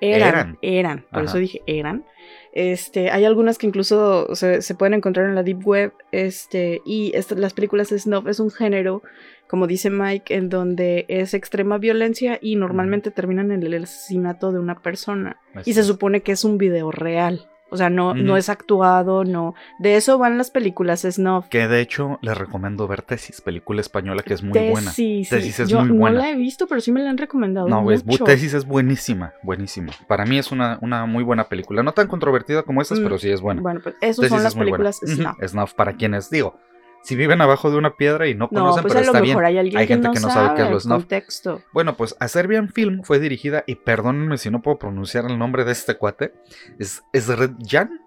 Eran, 0.00 0.28
Eran. 0.28 0.58
eran, 0.62 0.98
por 1.10 1.22
Ajá. 1.22 1.24
eso 1.24 1.38
dije 1.38 1.60
eran. 1.66 2.04
Este, 2.52 3.10
hay 3.10 3.24
algunas 3.24 3.58
que 3.58 3.66
incluso 3.66 4.32
se, 4.36 4.62
se 4.62 4.74
pueden 4.76 4.94
encontrar 4.94 5.26
en 5.28 5.34
la 5.34 5.42
Deep 5.42 5.66
Web. 5.66 5.92
Este, 6.12 6.80
y 6.84 7.10
esta- 7.16 7.34
las 7.34 7.52
películas 7.52 7.90
de 7.90 7.98
Snuff 7.98 8.26
es 8.28 8.38
un 8.38 8.50
género, 8.52 9.02
como 9.48 9.66
dice 9.66 9.90
Mike, 9.90 10.34
en 10.34 10.48
donde 10.50 11.04
es 11.08 11.34
extrema 11.34 11.78
violencia 11.78 12.38
y 12.40 12.54
normalmente 12.56 13.10
terminan 13.10 13.50
en 13.50 13.62
el 13.64 13.82
asesinato 13.82 14.52
de 14.52 14.60
una 14.60 14.80
persona. 14.80 15.40
Así 15.54 15.70
Y 15.70 15.74
se 15.74 15.82
supone 15.82 16.20
que 16.20 16.30
es 16.32 16.44
un 16.44 16.58
video 16.58 16.92
real. 16.92 17.48
O 17.70 17.76
sea, 17.76 17.90
no, 17.90 18.14
no 18.14 18.36
es 18.36 18.48
actuado, 18.48 19.24
no. 19.24 19.54
De 19.78 19.96
eso 19.96 20.16
van 20.18 20.38
las 20.38 20.50
películas 20.50 21.02
Snuff. 21.02 21.46
Que 21.48 21.68
de 21.68 21.80
hecho 21.80 22.18
les 22.22 22.36
recomiendo 22.36 22.86
ver 22.88 23.02
Tesis, 23.02 23.40
película 23.40 23.80
española 23.80 24.22
que 24.22 24.34
es 24.34 24.42
muy 24.42 24.58
buena. 24.70 24.90
Sí. 24.90 25.26
Tesis 25.28 25.60
es 25.60 25.68
Yo 25.68 25.80
muy 25.80 25.88
no 25.88 25.94
buena. 25.96 26.18
la 26.18 26.30
he 26.30 26.34
visto, 26.36 26.66
pero 26.66 26.80
sí 26.80 26.92
me 26.92 27.02
la 27.02 27.10
han 27.10 27.18
recomendado. 27.18 27.68
No, 27.68 27.82
mucho. 27.82 28.24
Tesis 28.24 28.54
es 28.54 28.64
buenísima, 28.64 29.32
buenísima. 29.42 29.92
Para 30.06 30.24
mí 30.24 30.38
es 30.38 30.50
una, 30.52 30.78
una 30.80 31.06
muy 31.06 31.24
buena 31.24 31.44
película. 31.44 31.82
No 31.82 31.92
tan 31.92 32.06
controvertida 32.08 32.62
como 32.62 32.80
estas, 32.82 32.98
Mm, 33.00 33.02
pero 33.02 33.18
sí 33.18 33.30
es 33.30 33.40
buena. 33.40 33.60
Bueno, 33.60 33.80
pues 33.82 33.94
esas 34.00 34.28
son 34.28 34.38
es 34.38 34.44
las 34.44 34.54
buena. 34.54 34.70
películas 34.70 35.00
Snuff. 35.04 35.36
Snuff, 35.46 35.74
para 35.74 35.92
quienes, 35.94 36.30
digo, 36.30 36.58
si 37.08 37.16
viven 37.16 37.40
abajo 37.40 37.70
de 37.70 37.78
una 37.78 37.96
piedra 37.96 38.26
y 38.28 38.34
no 38.34 38.48
No, 38.52 38.60
conocen, 38.60 38.82
pues 38.82 38.92
pero 38.92 39.00
a 39.00 39.06
lo 39.06 39.12
está 39.12 39.20
mejor 39.26 39.42
bien. 39.44 39.58
hay 39.58 39.76
Hay 39.76 39.86
que, 39.86 39.94
gente 39.94 40.08
no 40.08 40.12
que 40.12 40.20
no 40.20 40.28
sabe 40.30 40.62
es 40.62 40.70
los 40.70 40.82
Snuff. 40.82 40.98
contexto. 40.98 41.62
Bueno, 41.72 41.96
pues 41.96 42.14
A 42.20 42.28
Serbian 42.28 42.68
Film 42.68 43.02
fue 43.02 43.18
dirigida, 43.18 43.64
y 43.66 43.76
perdónenme 43.76 44.36
si 44.36 44.50
no 44.50 44.60
puedo 44.60 44.78
pronunciar 44.78 45.24
el 45.24 45.38
nombre 45.38 45.64
de 45.64 45.72
este 45.72 45.94
cuate, 45.96 46.34
es 46.78 47.02
Jan 47.66 47.98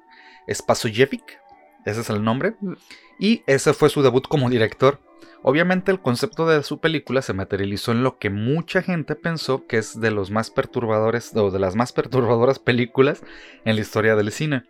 Spasojevic, 0.47 1.39
ese 1.85 2.01
es 2.01 2.09
el 2.11 2.23
nombre, 2.23 2.55
Mm. 2.61 2.73
y 3.17 3.43
ese 3.47 3.73
fue 3.73 3.89
su 3.89 4.03
debut 4.03 4.27
como 4.27 4.49
director. 4.51 4.99
Obviamente 5.43 5.91
el 5.91 5.99
concepto 5.99 6.45
de 6.47 6.61
su 6.61 6.79
película 6.79 7.23
se 7.23 7.33
materializó 7.33 7.91
en 7.93 8.03
lo 8.03 8.19
que 8.19 8.29
mucha 8.29 8.83
gente 8.83 9.15
pensó 9.15 9.65
que 9.65 9.79
es 9.79 9.99
de 9.99 10.11
los 10.11 10.29
más 10.29 10.51
perturbadores 10.51 11.35
o 11.35 11.49
de 11.49 11.57
las 11.57 11.75
más 11.75 11.91
perturbadoras 11.91 12.59
películas 12.59 13.23
en 13.65 13.75
la 13.75 13.81
historia 13.81 14.15
del 14.15 14.31
cine. 14.31 14.63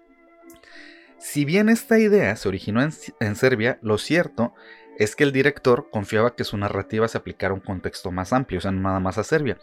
Si 1.22 1.46
bien 1.46 1.70
esta 1.70 2.00
idea 2.00 2.36
se 2.36 2.50
originó 2.50 2.82
en, 2.82 3.36
Serbia, 3.36 3.78
lo 3.84 4.00
cierto 4.00 4.56
es 4.98 5.16
que 5.16 5.24
el 5.24 5.32
director 5.32 5.88
confiaba 5.92 6.36
que 6.36 6.44
su 6.44 6.58
narrativa 6.58 7.08
se 7.08 7.18
aplicara 7.20 7.52
a 7.52 7.56
un 7.56 7.62
contexto 7.62 8.12
más 8.12 8.34
amplio, 8.34 8.58
o 8.58 8.62
sea, 8.62 8.72
nada 8.72 9.00
más 9.00 9.20
a 9.20 9.24
Serbia, 9.24 9.60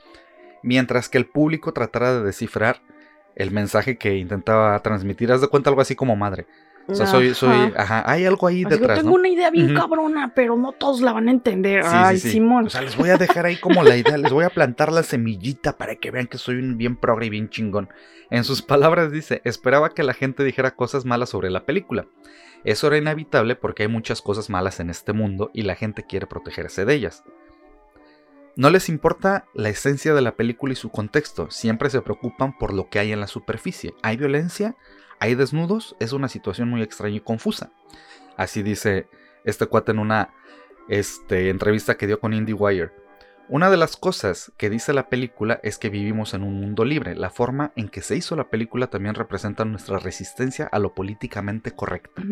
mientras 0.62 1.08
que 1.08 1.18
el 1.18 1.26
público 1.26 1.72
tratara 1.72 2.14
de 2.14 2.22
descifrar 2.22 2.80
el 3.34 3.50
mensaje 3.50 3.98
que 3.98 4.16
intentaba 4.16 4.80
transmitir. 4.82 5.32
Haz 5.32 5.40
de 5.40 5.48
cuenta 5.48 5.68
algo 5.68 5.82
así 5.82 5.96
como 5.96 6.14
madre. 6.14 6.46
O 6.88 6.94
sea, 6.94 7.06
soy, 7.06 7.34
soy, 7.34 7.72
Ajá. 7.76 8.02
hay 8.10 8.24
algo 8.24 8.46
ahí 8.46 8.64
Así 8.64 8.78
detrás, 8.78 8.98
tengo 8.98 9.10
¿no? 9.10 9.16
una 9.16 9.28
idea 9.28 9.50
bien 9.50 9.74
cabrona, 9.74 10.32
pero 10.34 10.56
no 10.56 10.72
todos 10.72 11.02
la 11.02 11.12
van 11.12 11.28
a 11.28 11.30
entender. 11.30 11.84
Sí, 11.84 11.90
Ay, 11.92 12.16
sí, 12.16 12.22
sí. 12.22 12.30
Simón. 12.34 12.66
O 12.66 12.70
sea, 12.70 12.80
les 12.80 12.96
voy 12.96 13.10
a 13.10 13.18
dejar 13.18 13.44
ahí 13.44 13.56
como 13.56 13.82
la 13.82 13.96
idea, 13.96 14.16
les 14.16 14.32
voy 14.32 14.44
a 14.44 14.50
plantar 14.50 14.90
la 14.90 15.02
semillita 15.02 15.76
para 15.76 15.96
que 15.96 16.10
vean 16.10 16.26
que 16.26 16.38
soy 16.38 16.56
un 16.56 16.78
bien 16.78 16.96
progre 16.96 17.26
y 17.26 17.30
bien 17.30 17.50
chingón. 17.50 17.90
En 18.30 18.42
sus 18.44 18.62
palabras 18.62 19.12
dice, 19.12 19.42
esperaba 19.44 19.90
que 19.90 20.02
la 20.02 20.14
gente 20.14 20.44
dijera 20.44 20.76
cosas 20.76 21.04
malas 21.04 21.28
sobre 21.28 21.50
la 21.50 21.66
película. 21.66 22.06
Eso 22.64 22.86
era 22.86 22.96
inevitable 22.96 23.54
porque 23.54 23.84
hay 23.84 23.88
muchas 23.88 24.22
cosas 24.22 24.50
malas 24.50 24.80
en 24.80 24.90
este 24.90 25.12
mundo 25.12 25.50
y 25.52 25.62
la 25.62 25.74
gente 25.74 26.04
quiere 26.04 26.26
protegerse 26.26 26.84
de 26.84 26.94
ellas. 26.94 27.22
No 28.56 28.70
les 28.70 28.88
importa 28.88 29.44
la 29.54 29.68
esencia 29.68 30.14
de 30.14 30.20
la 30.20 30.34
película 30.34 30.72
y 30.72 30.76
su 30.76 30.90
contexto, 30.90 31.48
siempre 31.50 31.90
se 31.90 32.00
preocupan 32.02 32.58
por 32.58 32.72
lo 32.74 32.88
que 32.88 32.98
hay 32.98 33.12
en 33.12 33.20
la 33.20 33.28
superficie. 33.28 33.94
Hay 34.02 34.16
violencia, 34.16 34.74
hay 35.20 35.34
desnudos, 35.34 35.96
es 36.00 36.12
una 36.12 36.28
situación 36.28 36.68
muy 36.68 36.82
extraña 36.82 37.16
y 37.16 37.20
confusa. 37.20 37.70
Así 38.36 38.62
dice 38.62 39.08
este 39.44 39.66
cuate 39.66 39.92
en 39.92 39.98
una 39.98 40.34
este, 40.88 41.50
entrevista 41.50 41.96
que 41.96 42.06
dio 42.06 42.20
con 42.20 42.34
IndieWire. 42.34 42.92
Una 43.48 43.70
de 43.70 43.78
las 43.78 43.96
cosas 43.96 44.52
que 44.58 44.68
dice 44.68 44.92
la 44.92 45.08
película 45.08 45.58
es 45.62 45.78
que 45.78 45.88
vivimos 45.88 46.34
en 46.34 46.42
un 46.42 46.60
mundo 46.60 46.84
libre. 46.84 47.14
La 47.14 47.30
forma 47.30 47.72
en 47.76 47.88
que 47.88 48.02
se 48.02 48.14
hizo 48.16 48.36
la 48.36 48.50
película 48.50 48.88
también 48.88 49.14
representa 49.14 49.64
nuestra 49.64 49.98
resistencia 49.98 50.68
a 50.70 50.78
lo 50.78 50.94
políticamente 50.94 51.72
correcto 51.72 52.22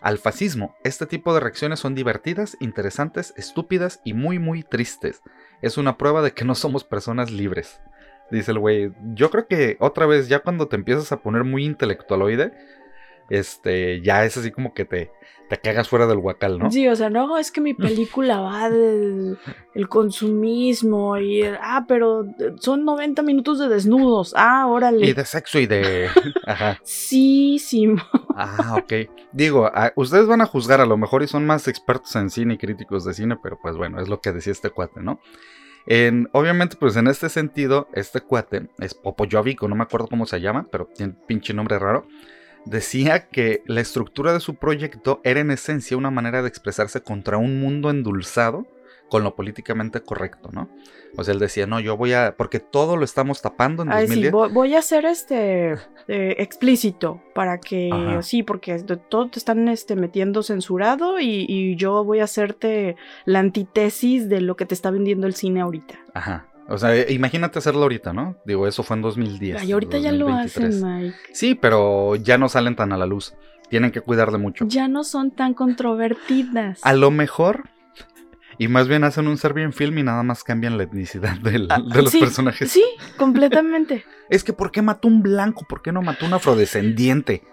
al 0.00 0.18
fascismo. 0.18 0.76
Este 0.84 1.06
tipo 1.06 1.34
de 1.34 1.40
reacciones 1.40 1.80
son 1.80 1.94
divertidas, 1.94 2.56
interesantes, 2.60 3.34
estúpidas 3.36 4.00
y 4.04 4.14
muy 4.14 4.38
muy 4.38 4.62
tristes. 4.62 5.22
Es 5.62 5.78
una 5.78 5.98
prueba 5.98 6.22
de 6.22 6.32
que 6.32 6.44
no 6.44 6.54
somos 6.54 6.84
personas 6.84 7.30
libres. 7.30 7.80
Dice 8.30 8.50
el 8.50 8.58
güey, 8.58 8.92
yo 9.14 9.30
creo 9.30 9.46
que 9.46 9.76
otra 9.80 10.06
vez 10.06 10.28
ya 10.28 10.40
cuando 10.40 10.68
te 10.68 10.76
empiezas 10.76 11.12
a 11.12 11.20
poner 11.20 11.44
muy 11.44 11.64
intelectualoide, 11.64 12.52
este, 13.30 14.00
ya 14.02 14.24
es 14.24 14.36
así 14.36 14.50
como 14.50 14.74
que 14.74 14.84
te, 14.84 15.10
te 15.48 15.58
cagas 15.58 15.88
fuera 15.88 16.06
del 16.06 16.18
huacal, 16.18 16.58
¿no? 16.58 16.70
Sí, 16.70 16.88
o 16.88 16.96
sea, 16.96 17.10
no, 17.10 17.38
es 17.38 17.50
que 17.50 17.60
mi 17.60 17.74
película 17.74 18.40
va 18.40 18.70
del 18.70 19.38
el 19.74 19.88
consumismo 19.88 21.18
y, 21.18 21.42
ah, 21.42 21.84
pero 21.88 22.26
son 22.58 22.84
90 22.84 23.22
minutos 23.22 23.58
de 23.58 23.68
desnudos, 23.68 24.34
ah, 24.36 24.66
órale. 24.66 25.06
Y 25.06 25.12
de 25.12 25.24
sexo 25.24 25.58
y 25.58 25.66
de... 25.66 26.08
Ajá. 26.46 26.78
Sí, 26.82 27.58
sí. 27.58 27.86
Ah, 28.34 28.76
ok. 28.78 29.10
Digo, 29.32 29.70
ustedes 29.96 30.26
van 30.26 30.40
a 30.40 30.46
juzgar 30.46 30.80
a 30.80 30.86
lo 30.86 30.96
mejor 30.96 31.22
y 31.22 31.28
son 31.28 31.46
más 31.46 31.68
expertos 31.68 32.14
en 32.16 32.30
cine 32.30 32.54
y 32.54 32.58
críticos 32.58 33.04
de 33.04 33.14
cine, 33.14 33.38
pero 33.42 33.58
pues 33.60 33.76
bueno, 33.76 34.00
es 34.00 34.08
lo 34.08 34.20
que 34.20 34.32
decía 34.32 34.52
este 34.52 34.70
cuate, 34.70 35.00
¿no? 35.00 35.20
En, 35.90 36.28
obviamente, 36.32 36.76
pues 36.78 36.96
en 36.96 37.06
este 37.06 37.30
sentido, 37.30 37.88
este 37.94 38.20
cuate 38.20 38.68
es 38.78 38.92
Popo 38.92 39.24
Jovico, 39.30 39.68
no 39.68 39.74
me 39.74 39.84
acuerdo 39.84 40.06
cómo 40.06 40.26
se 40.26 40.38
llama, 40.38 40.66
pero 40.70 40.86
tiene 40.94 41.14
pinche 41.26 41.54
nombre 41.54 41.78
raro. 41.78 42.06
Decía 42.66 43.28
que 43.28 43.62
la 43.64 43.80
estructura 43.80 44.34
de 44.34 44.40
su 44.40 44.56
proyecto 44.56 45.22
era 45.24 45.40
en 45.40 45.50
esencia 45.50 45.96
una 45.96 46.10
manera 46.10 46.42
de 46.42 46.48
expresarse 46.48 47.00
contra 47.00 47.38
un 47.38 47.58
mundo 47.58 47.88
endulzado 47.88 48.66
con 49.08 49.24
lo 49.24 49.34
políticamente 49.34 50.00
correcto, 50.00 50.50
¿no? 50.52 50.68
O 51.16 51.24
sea, 51.24 51.32
él 51.32 51.40
decía, 51.40 51.66
no, 51.66 51.80
yo 51.80 51.96
voy 51.96 52.12
a, 52.12 52.34
porque 52.36 52.60
todo 52.60 52.96
lo 52.96 53.04
estamos 53.04 53.40
tapando 53.40 53.82
en 53.82 53.92
Ay, 53.92 54.08
Sí, 54.08 54.28
voy, 54.30 54.74
a 54.74 54.82
ser 54.82 55.04
este 55.06 55.72
eh, 56.06 56.36
explícito 56.38 57.22
para 57.34 57.58
que, 57.58 58.18
sí, 58.22 58.42
porque 58.42 58.78
todo 59.08 59.28
te 59.28 59.38
están 59.38 59.68
este, 59.68 59.96
metiendo 59.96 60.42
censurado 60.42 61.18
y, 61.18 61.46
y, 61.48 61.76
yo 61.76 62.04
voy 62.04 62.20
a 62.20 62.24
hacerte 62.24 62.96
la 63.24 63.38
antítesis 63.38 64.28
de 64.28 64.40
lo 64.40 64.56
que 64.56 64.66
te 64.66 64.74
está 64.74 64.90
vendiendo 64.90 65.26
el 65.26 65.34
cine 65.34 65.60
ahorita. 65.60 65.94
Ajá. 66.14 66.46
O 66.68 66.76
sea, 66.76 67.10
imagínate 67.10 67.58
hacerlo 67.58 67.82
ahorita, 67.82 68.12
¿no? 68.12 68.36
Digo, 68.44 68.66
eso 68.66 68.82
fue 68.82 68.96
en 68.96 69.02
2010. 69.02 69.62
Ay, 69.62 69.72
ahorita 69.72 69.96
ya 69.98 70.12
lo 70.12 70.28
hacen, 70.28 70.82
Mike. 70.82 71.16
Sí, 71.32 71.54
pero 71.54 72.16
ya 72.16 72.36
no 72.36 72.50
salen 72.50 72.76
tan 72.76 72.92
a 72.92 72.98
la 72.98 73.06
luz. 73.06 73.34
Tienen 73.70 73.90
que 73.90 74.02
cuidarle 74.02 74.36
mucho. 74.36 74.66
Ya 74.68 74.86
no 74.86 75.02
son 75.02 75.30
tan 75.30 75.54
controvertidas. 75.54 76.80
A 76.82 76.92
lo 76.92 77.10
mejor. 77.10 77.70
Y 78.58 78.66
más 78.68 78.88
bien 78.88 79.04
hacen 79.04 79.28
un 79.28 79.38
Serbian 79.38 79.72
film 79.72 79.98
y 79.98 80.02
nada 80.02 80.22
más 80.24 80.42
cambian 80.42 80.76
la 80.76 80.82
etnicidad 80.82 81.38
ah, 81.70 81.80
de 81.80 82.02
los 82.02 82.16
personajes. 82.16 82.70
Sí, 82.70 82.84
completamente. 83.16 84.04
es 84.28 84.44
que 84.44 84.52
¿por 84.52 84.70
qué 84.70 84.82
mató 84.82 85.08
un 85.08 85.22
blanco? 85.22 85.64
¿Por 85.66 85.80
qué 85.80 85.92
no 85.92 86.02
mató 86.02 86.26
un 86.26 86.34
afrodescendiente? 86.34 87.44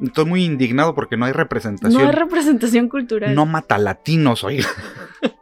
Estoy 0.00 0.24
muy 0.24 0.44
indignado 0.44 0.94
porque 0.94 1.16
no 1.16 1.26
hay 1.26 1.32
representación. 1.32 2.02
No 2.02 2.08
hay 2.08 2.14
representación 2.14 2.88
cultural. 2.88 3.34
No 3.34 3.46
mata 3.46 3.78
latinos, 3.78 4.44
oiga. 4.44 4.68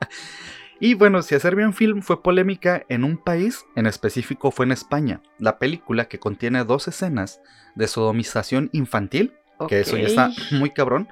Y 0.82 0.94
bueno, 0.94 1.20
si 1.20 1.34
hacer 1.34 1.56
bien 1.56 1.74
film 1.74 2.00
fue 2.00 2.22
polémica 2.22 2.84
en 2.88 3.04
un 3.04 3.18
país, 3.18 3.66
en 3.76 3.84
específico 3.84 4.50
fue 4.50 4.64
en 4.64 4.72
España. 4.72 5.20
La 5.38 5.58
película 5.58 6.06
que 6.06 6.18
contiene 6.18 6.64
dos 6.64 6.88
escenas 6.88 7.42
de 7.74 7.86
sodomización 7.86 8.70
infantil, 8.72 9.34
que 9.68 9.80
eso 9.80 9.98
ya 9.98 10.06
está 10.06 10.30
muy 10.52 10.70
cabrón, 10.70 11.06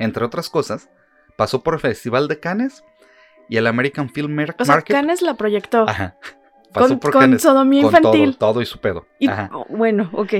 entre 0.00 0.24
otras 0.24 0.50
cosas, 0.50 0.90
pasó 1.36 1.62
por 1.62 1.74
el 1.74 1.80
Festival 1.80 2.26
de 2.26 2.40
Cannes 2.40 2.82
y 3.48 3.56
el 3.56 3.66
American 3.66 4.08
Film 4.08 4.34
Market. 4.34 4.60
O 4.60 4.64
sea, 4.64 4.82
Cannes 4.82 5.22
la 5.22 5.34
proyectó. 5.34 5.88
Ajá. 5.88 6.16
Pasó 6.72 6.98
con, 6.98 7.12
por 7.12 7.40
sodomía 7.40 7.82
infantil. 7.82 8.36
Todo, 8.36 8.52
todo, 8.52 8.62
y 8.62 8.66
su 8.66 8.78
pedo. 8.78 9.06
Oh, 9.52 9.66
bueno, 9.68 10.08
ok. 10.12 10.32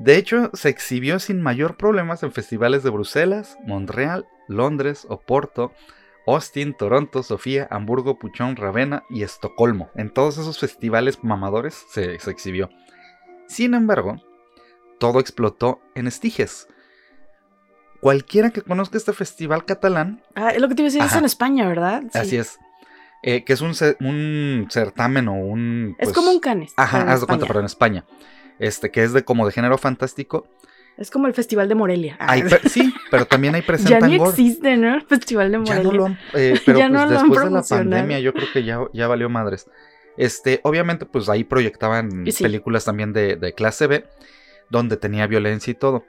De 0.00 0.16
hecho, 0.16 0.50
se 0.54 0.70
exhibió 0.70 1.18
sin 1.18 1.42
mayor 1.42 1.76
problemas 1.76 2.22
en 2.22 2.32
festivales 2.32 2.82
de 2.82 2.90
Bruselas, 2.90 3.58
Montreal, 3.66 4.26
Londres, 4.48 5.06
Oporto, 5.08 5.72
Austin, 6.26 6.74
Toronto, 6.74 7.22
Sofía, 7.22 7.68
Hamburgo, 7.70 8.18
Puchón, 8.18 8.56
Ravenna 8.56 9.04
y 9.10 9.22
Estocolmo. 9.22 9.90
En 9.94 10.10
todos 10.10 10.38
esos 10.38 10.58
festivales 10.58 11.22
mamadores 11.22 11.84
se, 11.90 12.14
exhibió. 12.14 12.70
Sin 13.46 13.74
embargo, 13.74 14.16
todo 14.98 15.20
explotó 15.20 15.80
en 15.94 16.06
Estiges. 16.06 16.68
Cualquiera 18.00 18.50
que 18.50 18.62
conozca 18.62 18.96
este 18.96 19.12
festival 19.12 19.64
catalán. 19.64 20.22
Ah, 20.34 20.50
es 20.50 20.60
lo 20.60 20.68
que 20.68 20.74
te 20.74 20.82
iba 20.82 20.88
a 20.88 20.92
decir, 20.92 21.02
es 21.02 21.14
en 21.14 21.24
España, 21.24 21.68
¿verdad? 21.68 22.02
Así 22.14 22.36
es. 22.36 22.58
Eh, 23.22 23.44
que 23.44 23.52
es 23.52 23.60
un, 23.60 23.74
un, 24.00 24.68
certamen 24.70 25.28
o 25.28 25.34
un. 25.34 25.94
es 25.98 26.06
pues, 26.06 26.16
como 26.16 26.30
un 26.30 26.40
canes. 26.40 26.72
Ajá, 26.76 27.12
haz 27.12 27.20
de 27.20 27.26
cuenta, 27.26 27.46
pero 27.46 27.60
en 27.60 27.66
España. 27.66 28.06
Este, 28.58 28.90
que 28.90 29.02
es 29.02 29.12
de 29.12 29.24
como 29.24 29.44
de 29.44 29.52
género 29.52 29.76
fantástico. 29.76 30.46
Es 30.96 31.10
como 31.10 31.26
el 31.26 31.34
Festival 31.34 31.68
de 31.68 31.74
Morelia. 31.74 32.18
sí, 32.66 32.92
pero 33.10 33.26
también 33.26 33.54
hay 33.54 33.62
presentan 33.62 34.00
Ya 34.10 34.18
ni 34.18 34.22
existe, 34.22 34.76
¿no? 34.76 34.94
El 34.94 35.02
Festival 35.02 35.52
de 35.52 35.58
Morelia. 35.58 35.76
Ya 35.82 35.82
no 35.82 35.92
lo 35.92 36.06
han, 36.06 36.18
eh, 36.34 36.60
pero 36.64 36.78
pues 36.78 37.10
después 37.10 37.44
de 37.44 37.50
la 37.50 37.62
pandemia 37.62 38.20
yo 38.20 38.32
creo 38.32 38.48
que 38.52 38.64
ya, 38.64 38.80
ya 38.92 39.08
valió 39.08 39.28
madres. 39.28 39.66
Este, 40.16 40.60
obviamente, 40.64 41.06
pues 41.06 41.28
ahí 41.28 41.44
proyectaban 41.44 42.24
películas 42.38 42.84
también 42.84 43.12
de, 43.12 43.36
de 43.36 43.54
clase 43.54 43.86
B, 43.86 44.04
donde 44.68 44.96
tenía 44.96 45.26
violencia 45.26 45.70
y 45.70 45.74
todo. 45.74 46.04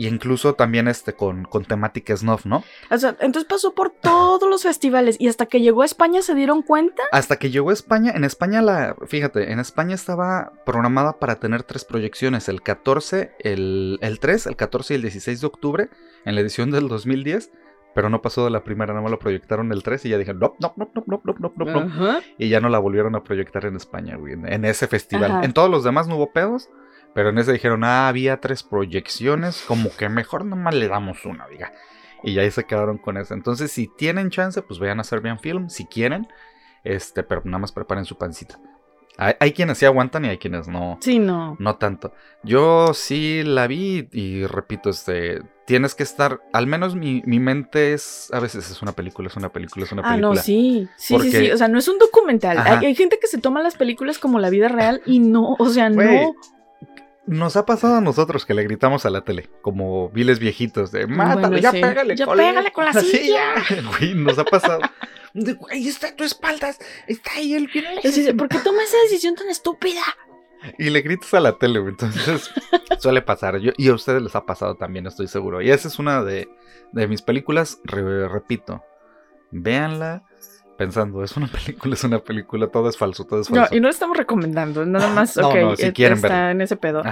Y 0.00 0.06
incluso 0.06 0.54
también 0.54 0.88
este 0.88 1.12
con, 1.12 1.44
con 1.44 1.66
temática 1.66 2.16
snuff, 2.16 2.46
¿no? 2.46 2.64
O 2.90 2.96
sea, 2.96 3.16
entonces 3.20 3.44
pasó 3.44 3.74
por 3.74 3.90
todos 3.90 4.48
los 4.48 4.62
festivales 4.62 5.16
y 5.18 5.28
hasta 5.28 5.44
que 5.44 5.60
llegó 5.60 5.82
a 5.82 5.84
España 5.84 6.22
se 6.22 6.34
dieron 6.34 6.62
cuenta. 6.62 7.02
Hasta 7.12 7.36
que 7.36 7.50
llegó 7.50 7.68
a 7.68 7.74
España, 7.74 8.10
en 8.16 8.24
España 8.24 8.62
la, 8.62 8.96
fíjate, 9.06 9.52
en 9.52 9.60
España 9.60 9.94
estaba 9.94 10.54
programada 10.64 11.18
para 11.18 11.38
tener 11.38 11.64
tres 11.64 11.84
proyecciones, 11.84 12.48
el 12.48 12.62
14, 12.62 13.32
el, 13.40 13.98
el 14.00 14.20
3, 14.20 14.46
el 14.46 14.56
14 14.56 14.94
y 14.94 14.96
el 14.96 15.02
16 15.02 15.38
de 15.42 15.46
octubre, 15.46 15.90
en 16.24 16.34
la 16.34 16.40
edición 16.40 16.70
del 16.70 16.88
2010. 16.88 17.50
Pero 17.94 18.08
no 18.08 18.22
pasó 18.22 18.44
de 18.44 18.50
la 18.50 18.64
primera, 18.64 18.94
nada 18.94 19.02
más 19.02 19.10
lo 19.10 19.18
proyectaron 19.18 19.70
el 19.70 19.82
3 19.82 20.06
y 20.06 20.08
ya 20.08 20.16
dijeron, 20.16 20.40
no, 20.40 20.56
no, 20.60 20.72
no, 20.78 20.90
no, 20.94 21.04
no, 21.06 21.34
no, 21.38 21.52
no, 21.56 21.84
no, 21.84 22.20
Y 22.38 22.48
ya 22.48 22.60
no 22.60 22.70
la 22.70 22.78
volvieron 22.78 23.16
a 23.16 23.22
proyectar 23.22 23.66
en 23.66 23.76
España, 23.76 24.16
güey, 24.16 24.32
en, 24.32 24.64
ese 24.64 24.86
festival. 24.86 25.44
En 25.44 25.52
todos 25.52 25.68
los 25.68 25.84
demás 25.84 26.08
no 26.08 26.16
hubo 26.16 26.32
pedos, 26.32 26.70
pero 27.14 27.30
en 27.30 27.38
ese 27.38 27.52
dijeron, 27.52 27.84
ah, 27.84 28.08
había 28.08 28.40
tres 28.40 28.62
proyecciones, 28.62 29.64
como 29.66 29.90
que 29.96 30.08
mejor 30.08 30.44
nomás 30.44 30.74
le 30.74 30.88
damos 30.88 31.24
una, 31.24 31.46
diga. 31.48 31.72
Y 32.22 32.38
ahí 32.38 32.50
se 32.50 32.64
quedaron 32.64 32.98
con 32.98 33.16
eso. 33.16 33.34
Entonces, 33.34 33.72
si 33.72 33.88
tienen 33.88 34.30
chance, 34.30 34.62
pues 34.62 34.78
vayan 34.78 34.98
a 34.98 35.00
hacer 35.02 35.20
bien 35.20 35.38
film, 35.38 35.68
si 35.70 35.86
quieren. 35.86 36.28
Este, 36.84 37.22
pero 37.22 37.42
nada 37.44 37.58
más 37.58 37.72
preparen 37.72 38.04
su 38.04 38.16
pancita. 38.16 38.58
Hay, 39.16 39.52
quienes 39.52 39.76
sí 39.76 39.84
aguantan 39.84 40.24
y 40.24 40.28
hay 40.28 40.38
quienes 40.38 40.66
no. 40.66 40.98
Sí, 41.02 41.18
no. 41.18 41.54
No 41.58 41.76
tanto. 41.76 42.14
Yo 42.42 42.94
sí 42.94 43.42
la 43.44 43.66
vi 43.66 44.08
y 44.12 44.46
repito, 44.46 44.88
este, 44.88 45.42
tienes 45.66 45.94
que 45.94 46.04
estar, 46.04 46.40
al 46.54 46.66
menos 46.66 46.94
mi, 46.94 47.20
mente 47.26 47.92
es, 47.92 48.30
a 48.32 48.40
veces 48.40 48.70
es 48.70 48.80
una 48.80 48.92
película, 48.92 49.28
es 49.28 49.36
una 49.36 49.50
película, 49.50 49.84
es 49.84 49.92
una 49.92 50.02
película. 50.02 50.28
Ah, 50.28 50.34
no, 50.34 50.40
sí, 50.40 50.88
sí, 50.96 51.18
sí, 51.20 51.32
sí, 51.32 51.50
o 51.50 51.56
sea, 51.58 51.68
no 51.68 51.78
es 51.78 51.88
un 51.88 51.98
documental. 51.98 52.56
Hay, 52.60 52.86
hay, 52.86 52.94
gente 52.94 53.18
que 53.20 53.26
se 53.26 53.36
toma 53.36 53.62
las 53.62 53.76
películas 53.76 54.18
como 54.18 54.38
la 54.38 54.48
vida 54.48 54.68
real 54.68 55.02
y 55.04 55.18
no, 55.18 55.54
o 55.58 55.68
sea, 55.68 55.90
no 55.90 56.34
nos 57.30 57.54
ha 57.56 57.64
pasado 57.64 57.94
a 57.94 58.00
nosotros 58.00 58.44
que 58.44 58.54
le 58.54 58.64
gritamos 58.64 59.06
a 59.06 59.10
la 59.10 59.20
tele, 59.20 59.48
como 59.62 60.10
viles 60.10 60.40
viejitos, 60.40 60.90
de 60.90 61.06
mátalo, 61.06 61.58
ya 61.58 61.70
pégale, 61.70 62.16
ya 62.16 62.26
pégale 62.26 62.72
con 62.72 62.84
la 62.84 62.92
silla. 63.00 63.54
Güey, 63.98 64.14
nos 64.14 64.36
ha 64.38 64.44
pasado. 64.44 64.80
Ahí 65.70 65.86
está 65.86 66.14
tu 66.16 66.24
espalda, 66.24 66.74
está 67.06 67.30
ahí 67.36 67.54
el 67.54 67.70
¿Por 68.36 68.48
qué 68.48 68.58
toma 68.58 68.82
esa 68.82 68.96
decisión 69.04 69.36
tan 69.36 69.48
estúpida? 69.48 70.02
Y 70.76 70.90
le 70.90 71.02
gritas 71.02 71.32
a 71.34 71.38
la 71.38 71.56
tele, 71.56 71.78
entonces 71.78 72.50
suele 72.98 73.22
pasar. 73.22 73.58
Yo, 73.58 73.70
y 73.76 73.88
a 73.90 73.94
ustedes 73.94 74.20
les 74.20 74.34
ha 74.34 74.44
pasado 74.44 74.74
también, 74.74 75.06
estoy 75.06 75.28
seguro. 75.28 75.62
Y 75.62 75.70
esa 75.70 75.86
es 75.86 76.00
una 76.00 76.24
de, 76.24 76.48
de 76.90 77.06
mis 77.06 77.22
películas, 77.22 77.78
repito, 77.84 78.82
véanla 79.52 80.24
pensando, 80.80 81.22
es 81.22 81.36
una 81.36 81.46
película, 81.52 81.92
es 81.92 82.04
una 82.04 82.20
película, 82.20 82.66
todo 82.68 82.88
es 82.88 82.96
falso, 82.96 83.26
todo 83.26 83.42
es 83.42 83.48
falso. 83.48 83.68
No, 83.70 83.76
y 83.76 83.80
no 83.80 83.88
lo 83.88 83.90
estamos 83.90 84.16
recomendando, 84.16 84.86
nada 84.86 85.08
más, 85.14 85.36
ok, 85.36 85.78
está 85.78 86.52
en 86.52 86.62
ese 86.62 86.76
pedo. 86.76 87.02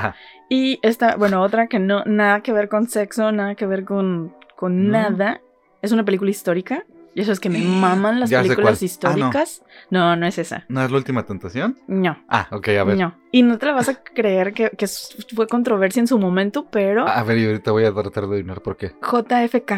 Y 0.49 0.79
esta, 0.81 1.17
bueno, 1.17 1.43
otra 1.43 1.67
que 1.67 1.79
no, 1.79 2.03
nada 2.07 2.41
que 2.41 2.55
ver 2.55 2.71
con 2.71 2.89
sexo, 2.89 3.31
nada 3.31 3.57
que 3.57 3.67
ver 3.67 3.85
con, 3.85 4.35
con 4.57 4.91
nada, 4.91 5.43
es 5.83 5.93
una 5.93 6.03
película 6.03 6.31
histórica 6.31 6.85
Ya 7.15 7.25
sabes 7.25 7.41
que 7.41 7.51
me 7.51 7.59
maman 7.83 8.21
las 8.21 8.31
Ya 8.31 8.41
películas. 8.41 8.73
Ah, 8.73 8.79
no. 8.81 8.87
históricas. 8.87 9.63
no. 9.91 10.17
no, 10.17 10.27
es 10.27 10.39
esa. 10.39 10.65
¿No 10.71 10.83
es 10.83 10.91
la 10.91 10.97
última 10.97 11.27
tentación? 11.27 11.77
No. 11.87 12.17
Ah, 12.27 12.49
ok, 12.51 12.69
a 12.69 12.85
ver. 12.85 12.97
No. 12.97 13.19
Y 13.33 13.43
no 13.43 13.59
te 13.59 13.67
la 13.67 13.73
vas 13.73 13.91
a 13.91 14.03
creer 14.03 14.55
que, 14.55 14.71
que 14.71 14.87
fue 15.35 15.47
controversia 15.47 16.01
en 16.01 16.07
su 16.07 16.19
momento, 16.19 16.69
pero 16.71 17.07
A 17.07 17.23
ver, 17.23 17.37
y 17.37 17.45
ahorita 17.45 17.71
voy 17.73 17.85
a 17.85 17.93
tratar 17.93 18.29
de 18.29 18.37
adivinar 18.37 18.63
por 18.63 18.79
qué. 18.79 18.95
JFK. 19.03 19.73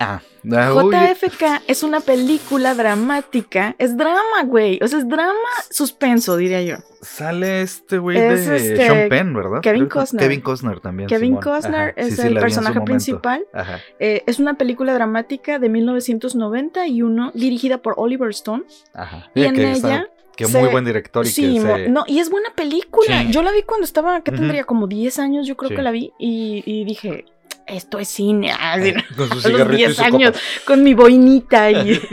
Ah, 0.00 0.20
ah, 0.52 0.74
uy, 0.74 0.94
JFK 0.94 1.62
es 1.66 1.82
una 1.82 1.98
película 2.00 2.74
dramática. 2.74 3.74
Es 3.78 3.96
drama, 3.96 4.44
güey. 4.46 4.78
O 4.82 4.86
sea, 4.86 5.00
es 5.00 5.08
drama 5.08 5.32
suspenso, 5.70 6.36
diría 6.36 6.62
yo. 6.62 6.76
Sale 7.02 7.62
este 7.62 7.98
güey 7.98 8.16
Es 8.16 8.46
de 8.46 8.56
este, 8.56 8.76
Sean 8.76 9.08
Penn, 9.08 9.34
¿verdad? 9.34 9.60
Kevin 9.60 9.86
Costner. 9.88 10.22
Kevin 10.22 10.40
Costner 10.40 10.80
también. 10.80 11.08
Kevin 11.08 11.30
Simón. 11.30 11.42
Costner 11.42 11.80
Ajá, 11.90 11.92
es 11.96 12.16
sí, 12.16 12.26
el 12.26 12.34
personaje 12.38 12.80
principal. 12.82 13.44
Ajá. 13.52 13.80
Eh, 13.98 14.22
es 14.26 14.38
una 14.38 14.54
película 14.54 14.94
dramática 14.94 15.58
de 15.58 15.68
1991 15.68 17.32
dirigida 17.34 17.78
por 17.78 17.94
Oliver 17.96 18.30
Stone. 18.30 18.64
Ajá. 18.94 19.30
Y 19.34 19.44
en 19.44 19.54
que 19.54 19.72
está- 19.72 19.88
ella 19.88 20.10
que 20.36 20.44
se- 20.46 20.60
muy 20.60 20.68
buen 20.70 20.84
director 20.84 21.26
y 21.26 21.28
Sí, 21.30 21.54
que 21.54 21.60
se... 21.60 21.88
no, 21.88 22.04
y 22.06 22.20
es 22.20 22.30
buena 22.30 22.50
película. 22.54 23.22
Sí. 23.22 23.32
Yo 23.32 23.42
la 23.42 23.50
vi 23.50 23.62
cuando 23.62 23.84
estaba, 23.84 24.20
¿qué 24.22 24.30
tendría? 24.30 24.62
Como 24.64 24.86
10 24.86 25.18
años, 25.18 25.46
yo 25.48 25.56
creo 25.56 25.70
Sí. 25.70 25.74
que 25.76 25.82
la 25.82 25.90
vi. 25.90 26.12
Y, 26.18 26.62
y 26.64 26.84
dije, 26.84 27.24
esto 27.68 27.98
es 27.98 28.08
cine. 28.08 28.50
así, 28.58 28.88
Eh, 28.90 28.94
con 29.16 29.26
su 29.28 29.32
a 29.32 29.34
los 29.36 29.42
cigarrito 29.44 29.74
y 29.74 29.76
10 29.78 29.96
su 29.96 30.02
años, 30.02 30.30
copa. 30.32 30.40
con 30.66 30.82
mi 30.82 30.94
boinita. 30.94 31.70
Y, 31.70 32.00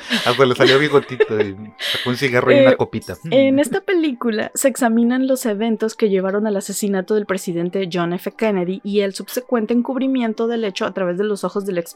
Hasta 0.24 0.46
le 0.46 0.54
salió 0.54 0.78
bigotito 0.78 1.40
y 1.40 1.54
sacó 1.78 2.10
un 2.10 2.16
cigarro 2.16 2.50
y 2.52 2.54
Eh, 2.56 2.62
una 2.66 2.76
copita. 2.76 3.16
en 3.30 3.58
esta 3.58 3.80
película 3.82 4.50
se 4.54 4.68
examinan 4.68 5.26
los 5.26 5.44
eventos 5.46 5.94
que 5.94 6.08
llevaron 6.08 6.46
al 6.46 6.56
asesinato 6.56 7.14
del 7.14 7.26
presidente 7.26 7.88
John 7.92 8.12
F. 8.14 8.32
Kennedy 8.32 8.80
y 8.82 9.00
el 9.00 9.14
subsecuente 9.14 9.74
encubrimiento 9.74 10.46
del 10.46 10.64
hecho 10.64 10.86
a 10.86 10.94
través 10.94 11.18
de 11.18 11.24
los 11.24 11.44
ojos 11.44 11.66
del 11.66 11.78
ex, 11.78 11.94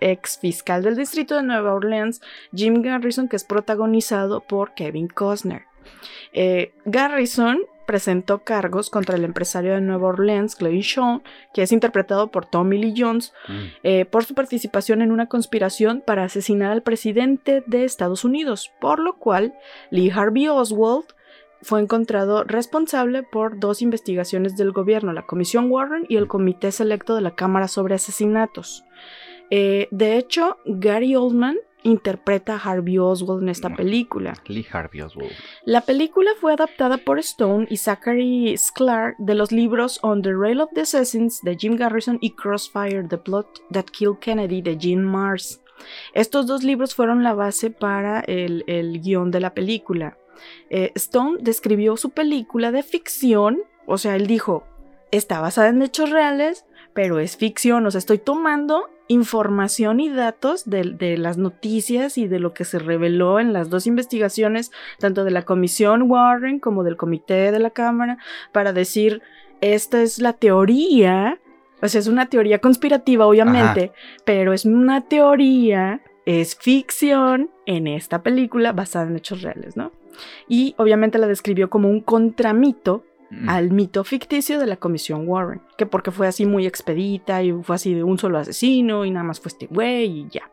ex 0.00 0.38
fiscal 0.38 0.82
del 0.84 0.96
distrito 0.96 1.34
de 1.34 1.42
Nueva 1.42 1.74
Orleans, 1.74 2.20
Jim 2.54 2.82
Garrison, 2.82 3.28
que 3.28 3.36
es 3.36 3.44
protagonizado 3.44 4.40
por 4.42 4.74
Kevin 4.74 5.08
Costner. 5.08 5.62
Eh, 6.32 6.72
Garrison 6.84 7.60
presentó 7.90 8.44
cargos 8.44 8.88
contra 8.88 9.16
el 9.16 9.24
empresario 9.24 9.74
de 9.74 9.80
Nueva 9.80 10.06
Orleans, 10.10 10.54
Clay 10.54 10.80
Shaw, 10.80 11.22
que 11.52 11.62
es 11.62 11.72
interpretado 11.72 12.28
por 12.30 12.46
Tommy 12.46 12.78
Lee 12.78 12.94
Jones, 12.96 13.32
Mm. 13.48 13.52
eh, 13.82 14.04
por 14.04 14.24
su 14.24 14.34
participación 14.36 15.02
en 15.02 15.10
una 15.10 15.26
conspiración 15.26 16.00
para 16.06 16.22
asesinar 16.22 16.70
al 16.70 16.82
presidente 16.84 17.64
de 17.66 17.84
Estados 17.84 18.24
Unidos, 18.24 18.70
por 18.80 19.00
lo 19.00 19.16
cual 19.16 19.54
Lee 19.90 20.10
Harvey 20.14 20.46
Oswald 20.46 21.06
fue 21.62 21.80
encontrado 21.80 22.44
responsable 22.44 23.24
por 23.24 23.58
dos 23.58 23.82
investigaciones 23.82 24.56
del 24.56 24.70
gobierno, 24.70 25.12
la 25.12 25.26
Comisión 25.26 25.68
Warren 25.68 26.06
y 26.08 26.16
el 26.16 26.28
Comité 26.28 26.70
Selecto 26.70 27.16
de 27.16 27.22
la 27.22 27.34
Cámara 27.34 27.66
sobre 27.66 27.96
Asesinatos. 27.96 28.84
Eh, 29.50 29.88
de 29.90 30.16
hecho, 30.16 30.58
Gary 30.64 31.16
Oldman 31.16 31.56
interpreta 31.82 32.54
a 32.54 32.58
Harvey 32.58 32.98
Oswald 32.98 33.42
en 33.42 33.48
esta 33.48 33.74
película. 33.74 34.34
Lee 34.46 34.66
Harvey 34.70 35.00
Oswald. 35.00 35.32
La 35.64 35.80
película 35.80 36.30
fue 36.40 36.52
adaptada 36.52 36.98
por 36.98 37.18
Stone 37.18 37.66
y 37.70 37.76
Zachary 37.76 38.56
Sklar 38.56 39.14
de 39.18 39.34
los 39.34 39.52
libros 39.52 39.98
On 40.02 40.22
the 40.22 40.32
Rail 40.34 40.60
of 40.60 40.70
the 40.74 40.82
Assassins 40.82 41.40
de 41.42 41.56
Jim 41.56 41.76
Garrison 41.76 42.18
y 42.20 42.32
Crossfire, 42.32 43.04
The 43.08 43.18
Plot 43.18 43.62
That 43.72 43.86
Killed 43.92 44.18
Kennedy 44.20 44.62
de 44.62 44.76
Gene 44.78 45.02
Mars. 45.02 45.60
Estos 46.14 46.46
dos 46.46 46.62
libros 46.62 46.94
fueron 46.94 47.22
la 47.22 47.34
base 47.34 47.70
para 47.70 48.20
el, 48.20 48.64
el 48.66 49.00
guion 49.00 49.30
de 49.30 49.40
la 49.40 49.54
película. 49.54 50.18
Eh, 50.68 50.92
Stone 50.94 51.38
describió 51.40 51.96
su 51.96 52.10
película 52.10 52.72
de 52.72 52.82
ficción, 52.82 53.60
o 53.86 53.98
sea, 53.98 54.16
él 54.16 54.26
dijo, 54.26 54.64
está 55.10 55.40
basada 55.40 55.68
en 55.68 55.82
hechos 55.82 56.10
reales, 56.10 56.64
pero 56.94 57.18
es 57.18 57.36
ficción, 57.36 57.86
o 57.86 57.90
sea, 57.90 57.98
estoy 57.98 58.18
tomando 58.18 58.88
información 59.10 59.98
y 59.98 60.08
datos 60.08 60.70
de, 60.70 60.84
de 60.84 61.18
las 61.18 61.36
noticias 61.36 62.16
y 62.16 62.28
de 62.28 62.38
lo 62.38 62.54
que 62.54 62.64
se 62.64 62.78
reveló 62.78 63.40
en 63.40 63.52
las 63.52 63.68
dos 63.68 63.88
investigaciones, 63.88 64.70
tanto 65.00 65.24
de 65.24 65.32
la 65.32 65.42
Comisión 65.42 66.02
Warren 66.02 66.60
como 66.60 66.84
del 66.84 66.96
Comité 66.96 67.50
de 67.50 67.58
la 67.58 67.70
Cámara, 67.70 68.18
para 68.52 68.72
decir, 68.72 69.20
esta 69.60 70.00
es 70.00 70.20
la 70.20 70.34
teoría, 70.34 71.40
o 71.82 71.88
sea, 71.88 71.98
es 71.98 72.06
una 72.06 72.26
teoría 72.26 72.60
conspirativa, 72.60 73.26
obviamente, 73.26 73.90
pero 74.24 74.52
es 74.52 74.64
una 74.64 75.00
teoría, 75.00 76.02
es 76.24 76.54
ficción 76.54 77.50
en 77.66 77.88
esta 77.88 78.22
película 78.22 78.70
basada 78.70 79.08
en 79.08 79.16
hechos 79.16 79.42
reales, 79.42 79.76
¿no? 79.76 79.90
Y 80.46 80.76
obviamente 80.78 81.18
la 81.18 81.26
describió 81.26 81.68
como 81.68 81.88
un 81.88 82.00
contramito. 82.00 83.04
Al 83.46 83.70
mito 83.70 84.02
ficticio 84.04 84.58
de 84.58 84.66
la 84.66 84.76
Comisión 84.76 85.28
Warren, 85.28 85.60
que 85.76 85.86
porque 85.86 86.10
fue 86.10 86.26
así 86.26 86.46
muy 86.46 86.66
expedita 86.66 87.42
y 87.42 87.52
fue 87.52 87.76
así 87.76 87.94
de 87.94 88.02
un 88.02 88.18
solo 88.18 88.38
asesino 88.38 89.04
y 89.04 89.10
nada 89.10 89.24
más 89.24 89.40
fue 89.40 89.50
este 89.50 89.66
güey 89.66 90.20
y 90.20 90.28
ya. 90.30 90.50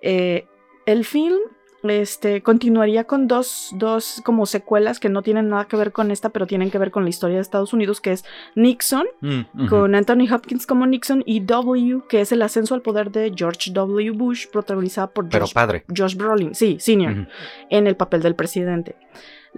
Eh, 0.00 0.46
el 0.86 1.04
film 1.04 1.38
este, 1.82 2.42
continuaría 2.42 3.04
con 3.04 3.28
dos, 3.28 3.70
dos 3.76 4.20
como 4.24 4.46
secuelas 4.46 4.98
que 4.98 5.08
no 5.08 5.22
tienen 5.22 5.48
nada 5.48 5.66
que 5.66 5.76
ver 5.76 5.92
con 5.92 6.10
esta, 6.10 6.30
pero 6.30 6.46
tienen 6.46 6.70
que 6.70 6.78
ver 6.78 6.90
con 6.90 7.04
la 7.04 7.10
historia 7.10 7.36
de 7.36 7.42
Estados 7.42 7.72
Unidos, 7.72 8.00
que 8.00 8.12
es 8.12 8.24
Nixon, 8.54 9.06
Mm, 9.20 9.68
con 9.68 9.94
Anthony 9.94 10.32
Hopkins 10.32 10.66
como 10.66 10.86
Nixon, 10.86 11.22
y 11.26 11.40
W, 11.40 12.02
que 12.08 12.20
es 12.20 12.32
el 12.32 12.42
ascenso 12.42 12.74
al 12.74 12.82
poder 12.82 13.10
de 13.10 13.32
George 13.34 13.70
W. 13.72 14.10
Bush, 14.12 14.46
protagonizada 14.48 15.08
por 15.08 15.28
Pero 15.28 15.44
Josh, 15.44 15.54
padre. 15.54 15.84
Josh 15.94 16.16
Brolin, 16.16 16.54
sí, 16.54 16.78
senior 16.80 17.28
en 17.70 17.86
el 17.86 17.96
papel 17.96 18.22
del 18.22 18.34
presidente. 18.34 18.96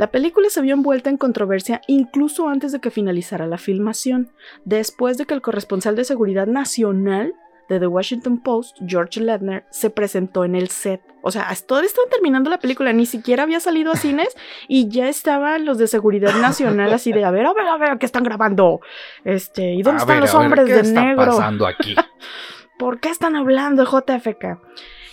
La 0.01 0.11
película 0.11 0.49
se 0.49 0.63
vio 0.63 0.73
envuelta 0.73 1.11
en 1.11 1.19
controversia 1.19 1.83
incluso 1.87 2.49
antes 2.49 2.73
de 2.73 2.81
que 2.81 2.91
finalizara 2.91 3.47
la 3.47 3.59
filmación, 3.59 4.33
después 4.65 5.19
de 5.19 5.27
que 5.27 5.35
el 5.35 5.43
corresponsal 5.43 5.95
de 5.95 6.05
seguridad 6.05 6.47
nacional 6.47 7.35
de 7.69 7.79
The 7.79 7.87
Washington 7.87 8.43
Post, 8.43 8.79
George 8.87 9.21
Ledner, 9.21 9.67
se 9.69 9.91
presentó 9.91 10.47
en 10.47 10.55
el 10.55 10.69
set. 10.69 11.03
O 11.21 11.31
sea, 11.31 11.51
hasta 11.51 11.67
todavía 11.67 11.89
estaban 11.89 12.09
terminando 12.09 12.49
la 12.49 12.59
película, 12.59 12.95
ni 12.95 13.05
siquiera 13.05 13.43
había 13.43 13.61
salido 13.61 13.93
a 13.93 13.97
cines 13.97 14.35
y 14.69 14.89
ya 14.89 15.07
estaban 15.11 15.67
los 15.67 15.77
de 15.77 15.87
seguridad 15.87 16.35
nacional 16.41 16.91
así 16.95 17.13
de, 17.13 17.27
a 17.27 17.31
ver, 17.31 17.45
a 17.45 17.53
ver, 17.53 17.67
a 17.69 17.77
ver, 17.77 17.99
¿qué 17.99 18.07
están 18.07 18.25
grabando? 18.25 18.81
Este, 19.25 19.75
¿y 19.75 19.83
dónde 19.83 19.99
A 19.99 20.05
están 20.05 20.17
ver, 20.17 20.21
los 20.23 20.33
ver, 20.33 20.43
hombres 20.43 20.65
¿qué 20.65 20.75
de 20.77 20.81
está 20.81 21.05
negro? 21.05 21.27
pasando 21.27 21.67
aquí? 21.67 21.95
¿Por 22.79 23.01
qué 23.01 23.11
están 23.11 23.37
hablando 23.37 23.85
JFK? 23.85 24.63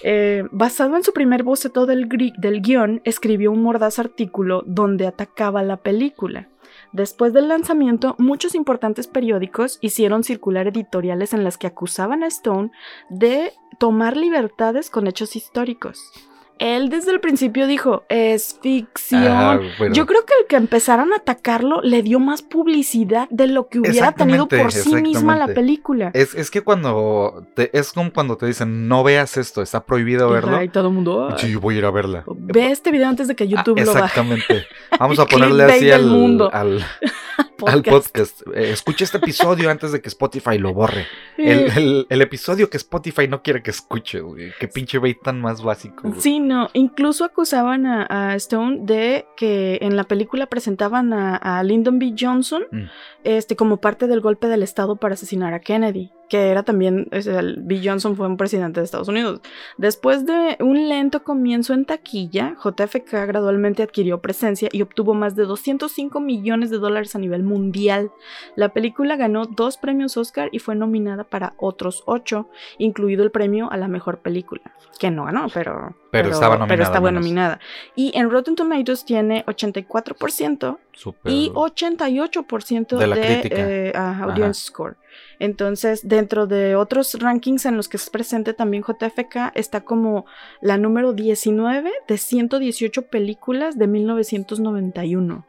Eh, 0.03 0.43
basado 0.51 0.95
en 0.95 1.03
su 1.03 1.13
primer 1.13 1.43
boceto 1.43 1.85
del, 1.85 2.07
del 2.37 2.61
guion, 2.61 3.01
escribió 3.03 3.51
un 3.51 3.63
mordaz 3.63 3.99
artículo 3.99 4.63
donde 4.65 5.07
atacaba 5.07 5.63
la 5.63 5.77
película. 5.77 6.49
Después 6.91 7.33
del 7.33 7.47
lanzamiento, 7.47 8.15
muchos 8.17 8.55
importantes 8.55 9.07
periódicos 9.07 9.77
hicieron 9.81 10.23
circular 10.23 10.67
editoriales 10.67 11.33
en 11.33 11.43
las 11.43 11.57
que 11.57 11.67
acusaban 11.67 12.23
a 12.23 12.27
Stone 12.27 12.71
de 13.09 13.53
tomar 13.77 14.15
libertades 14.15 14.89
con 14.89 15.07
hechos 15.07 15.35
históricos. 15.35 16.11
Él 16.59 16.89
desde 16.89 17.11
el 17.11 17.19
principio 17.19 17.67
dijo, 17.67 18.03
es 18.09 18.57
ficción. 18.61 19.23
Ah, 19.27 19.59
bueno. 19.77 19.93
Yo 19.93 20.05
creo 20.05 20.25
que 20.25 20.33
el 20.41 20.47
que 20.47 20.55
empezaran 20.55 21.13
a 21.13 21.17
atacarlo 21.17 21.81
le 21.81 22.01
dio 22.03 22.19
más 22.19 22.41
publicidad 22.41 23.27
de 23.29 23.47
lo 23.47 23.67
que 23.69 23.79
hubiera 23.79 24.11
tenido 24.11 24.47
por 24.47 24.71
sí 24.71 24.95
misma 24.95 25.35
la 25.35 25.47
película. 25.47 26.11
Es, 26.13 26.33
es 26.35 26.49
que 26.51 26.61
cuando 26.61 27.45
te, 27.55 27.77
es 27.77 27.93
como 27.93 28.11
cuando 28.11 28.37
te 28.37 28.45
dicen 28.45 28.87
no 28.87 29.03
veas 29.03 29.37
esto, 29.37 29.61
está 29.61 29.83
prohibido 29.85 30.29
verlo. 30.29 30.61
Y 30.63 30.69
todo 30.69 30.87
el 30.87 30.93
mundo. 30.93 31.29
"Ay, 31.31 31.35
Sí, 31.39 31.51
yo 31.51 31.59
voy 31.59 31.75
a 31.75 31.77
ir 31.79 31.85
a 31.85 31.91
verla. 31.91 32.23
Ve 32.27 32.71
este 32.71 32.91
video 32.91 33.07
antes 33.07 33.27
de 33.27 33.35
que 33.35 33.43
Ah, 33.45 33.47
YouTube 33.47 33.79
lo 33.79 33.85
baje. 33.93 33.99
exactamente. 34.05 34.65
Vamos 34.99 35.19
a 35.19 35.25
ponerle 35.25 35.63
así 35.63 35.91
al, 35.91 36.05
mundo. 36.05 36.49
al, 36.51 36.83
al 37.65 37.83
podcast. 37.83 38.41
Eh, 38.53 38.71
escucha 38.71 39.03
este 39.03 39.17
episodio 39.17 39.69
antes 39.69 39.91
de 39.91 40.01
que 40.01 40.09
Spotify 40.09 40.57
lo 40.57 40.73
borre. 40.73 41.05
El, 41.37 41.71
el- 41.77 42.07
el 42.09 42.21
episodio 42.21 42.69
que 42.69 42.77
Spotify 42.77 43.27
no 43.27 43.43
quiere 43.43 43.61
que 43.61 43.69
escuche, 43.71 44.19
güey. 44.21 44.51
Qué 44.59 44.67
pinche 44.67 44.97
bait 44.97 45.17
tan 45.21 45.39
más 45.39 45.61
básico. 45.61 46.07
güey. 46.09 46.19
Sí, 46.19 46.39
no. 46.47 46.69
Incluso 46.73 47.25
acusaban 47.25 47.85
a, 47.85 48.07
a 48.09 48.35
Stone 48.35 48.79
de 48.81 49.25
que 49.35 49.77
en 49.81 49.95
la 49.95 50.03
película 50.05 50.47
presentaban 50.47 51.13
a, 51.13 51.35
a 51.35 51.61
Lyndon 51.63 51.99
B. 51.99 52.15
Johnson 52.19 52.63
Mm. 52.71 52.85
este, 53.23 53.55
como 53.55 53.77
parte 53.77 54.07
del 54.07 54.21
golpe 54.21 54.47
del 54.47 54.63
Estado 54.63 54.95
para 54.95 55.13
asesinar 55.13 55.53
a 55.53 55.59
Kennedy. 55.59 56.11
Que 56.29 56.49
era 56.49 56.63
también, 56.63 57.07
o 57.11 57.21
sea, 57.21 57.39
el 57.39 57.57
B. 57.61 57.81
Johnson 57.83 58.15
fue 58.15 58.27
un 58.27 58.35
presidente 58.37 58.79
de 58.79 58.85
Estados 58.85 59.07
Unidos. 59.07 59.39
Después 59.77 60.25
de 60.25 60.57
un 60.59 60.89
lento 60.89 61.23
comienzo 61.23 61.73
en 61.73 61.85
taquilla, 61.85 62.55
JFK 62.63 63.25
gradualmente 63.27 63.83
adquirió 63.83 64.19
presencia 64.21 64.67
y 64.71 64.81
obtuvo 64.81 65.13
más 65.13 65.35
de 65.35 65.43
205 65.43 66.19
millones 66.19 66.69
de 66.69 66.79
dólares 66.79 67.15
a 67.15 67.19
nivel 67.19 67.43
mundial. 67.43 68.11
La 68.55 68.69
película 68.69 69.15
ganó 69.15 69.45
dos 69.45 69.77
premios 69.77 70.17
Oscar 70.17 70.49
y 70.51 70.59
fue 70.59 70.75
nominada 70.75 71.23
para 71.23 71.53
otros 71.57 72.03
ocho, 72.05 72.49
incluido 72.77 73.23
el 73.23 73.31
premio 73.31 73.71
a 73.71 73.77
la 73.77 73.87
mejor 73.87 74.19
película, 74.19 74.61
que 74.99 75.11
no 75.11 75.25
ganó, 75.25 75.47
pero, 75.53 75.95
Pero 76.11 76.29
estaba 76.29 76.67
pero 76.67 77.11
nominada 77.11 77.53
estaba. 77.53 77.59
Y 77.95 78.17
en 78.17 78.29
Rotten 78.29 78.55
Tomatoes 78.55 79.05
tiene 79.05 79.45
84% 79.45 80.77
Súper. 80.93 81.31
y 81.31 81.49
88% 81.51 82.97
De 82.97 83.07
la 83.07 83.15
de, 83.15 83.21
crítica. 83.21 83.55
eh, 83.57 83.91
ah, 83.95 84.19
audience 84.23 84.65
score. 84.65 84.97
Entonces, 85.39 86.07
dentro 86.07 86.47
de 86.47 86.75
otros 86.75 87.13
rankings 87.19 87.65
en 87.65 87.77
los 87.77 87.89
que 87.89 87.97
es 87.97 88.09
presente 88.09 88.53
también 88.53 88.83
JFK, 88.83 89.51
está 89.53 89.81
como 89.81 90.25
la 90.61 90.77
número 90.77 91.13
19 91.13 91.91
de 92.07 92.17
118 92.17 93.03
películas 93.03 93.77
de 93.77 93.87
1991. 93.87 95.45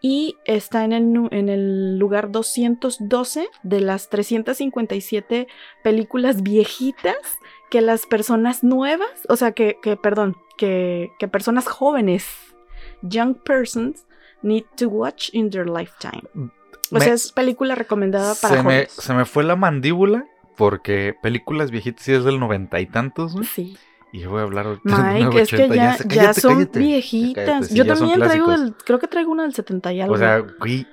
Y 0.00 0.36
está 0.44 0.84
en 0.84 0.92
el, 0.92 1.28
en 1.32 1.48
el 1.48 1.98
lugar 1.98 2.30
212 2.30 3.48
de 3.62 3.80
las 3.80 4.08
357 4.08 5.48
películas 5.82 6.42
viejitas 6.42 7.16
que 7.68 7.80
las 7.80 8.06
personas 8.06 8.62
nuevas, 8.62 9.10
o 9.28 9.36
sea, 9.36 9.52
que, 9.52 9.76
perdón, 10.00 10.36
que, 10.56 11.10
que 11.18 11.26
personas 11.26 11.66
jóvenes, 11.66 12.26
young 13.02 13.34
persons, 13.34 14.06
need 14.42 14.64
to 14.76 14.88
watch 14.88 15.30
in 15.32 15.50
their 15.50 15.68
lifetime. 15.68 16.22
O 16.90 16.94
Me- 16.96 17.00
sea, 17.02 17.14
es 17.14 17.32
película 17.32 17.74
recomendada 17.74 18.34
para 18.40 18.56
se, 18.56 18.62
me, 18.62 18.86
se 18.86 19.12
me 19.14 19.24
fue 19.24 19.44
la 19.44 19.56
mandíbula 19.56 20.26
porque 20.56 21.14
películas 21.22 21.70
viejitas 21.70 22.04
sí 22.04 22.12
es 22.12 22.24
del 22.24 22.40
noventa 22.40 22.80
y 22.80 22.86
tantos. 22.86 23.34
Sí. 23.54 23.76
Y 24.10 24.24
voy 24.24 24.40
a 24.40 24.44
hablar 24.44 24.66
ahorita 24.66 25.12
Mike, 25.12 25.42
es 25.42 25.50
que 25.50 25.68
980, 25.68 25.74
ya, 25.74 26.22
ya 26.22 26.34
son 26.34 26.54
cállate. 26.54 26.78
viejitas. 26.78 27.44
Cállate, 27.46 27.66
sí, 27.66 27.74
Yo 27.74 27.86
también 27.86 28.18
traigo 28.20 28.50
del, 28.50 28.74
creo 28.74 28.98
que 28.98 29.06
traigo 29.06 29.30
una 29.30 29.42
del 29.42 29.54
70 29.54 29.92
y 29.92 30.00
algo. 30.00 30.14
O 30.14 30.18
sea, 30.18 30.38
güey. 30.58 30.86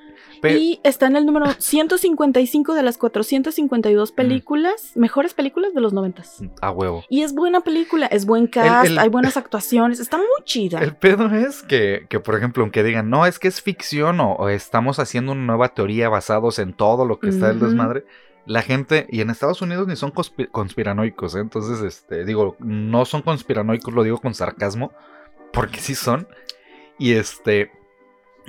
Y 0.43 0.79
está 0.83 1.07
en 1.07 1.15
el 1.15 1.25
número 1.25 1.45
155 1.57 2.73
de 2.73 2.83
las 2.83 2.97
452 2.97 4.11
Mm. 4.11 4.15
películas, 4.15 4.91
mejores 4.95 5.33
películas 5.33 5.73
de 5.73 5.81
los 5.81 5.93
90. 5.93 6.23
a 6.61 6.71
huevo. 6.71 7.03
Y 7.09 7.21
es 7.23 7.33
buena 7.33 7.61
película, 7.61 8.05
es 8.07 8.25
buen 8.25 8.47
cast, 8.47 8.87
el- 8.87 8.99
hay 8.99 9.09
buenas 9.09 9.37
actuaciones, 9.37 9.99
está 9.99 10.17
muy 10.17 10.25
chida. 10.43 10.79
El 10.79 10.95
pedo 10.95 11.27
es 11.33 11.63
que, 11.63 12.05
que, 12.09 12.19
por 12.19 12.35
ejemplo, 12.35 12.63
aunque 12.63 12.83
digan, 12.83 13.09
no, 13.09 13.25
es 13.25 13.39
que 13.39 13.47
es 13.47 13.61
ficción 13.61 14.19
o, 14.19 14.33
o 14.33 14.49
estamos 14.49 14.99
haciendo 14.99 15.31
una 15.33 15.43
nueva 15.45 15.69
teoría 15.69 16.09
basados 16.09 16.59
en 16.59 16.73
todo 16.73 17.05
lo 17.05 17.19
que 17.19 17.29
está 17.29 17.49
el 17.49 17.57
Ujú. 17.57 17.65
desmadre, 17.67 18.05
la 18.45 18.61
gente, 18.61 19.07
y 19.09 19.21
en 19.21 19.29
Estados 19.31 19.61
Unidos 19.61 19.87
ni 19.87 19.95
son 19.95 20.11
conspi- 20.13 20.49
conspiranoicos, 20.51 21.35
¿eh? 21.35 21.39
entonces, 21.39 21.81
este, 21.81 22.25
digo, 22.25 22.55
no 22.59 23.05
son 23.05 23.23
conspiranoicos, 23.23 23.93
lo 23.93 24.03
digo 24.03 24.19
con 24.19 24.35
sarcasmo, 24.35 24.91
porque 25.51 25.79
sí 25.79 25.95
son, 25.95 26.27
y 26.99 27.13
este... 27.13 27.71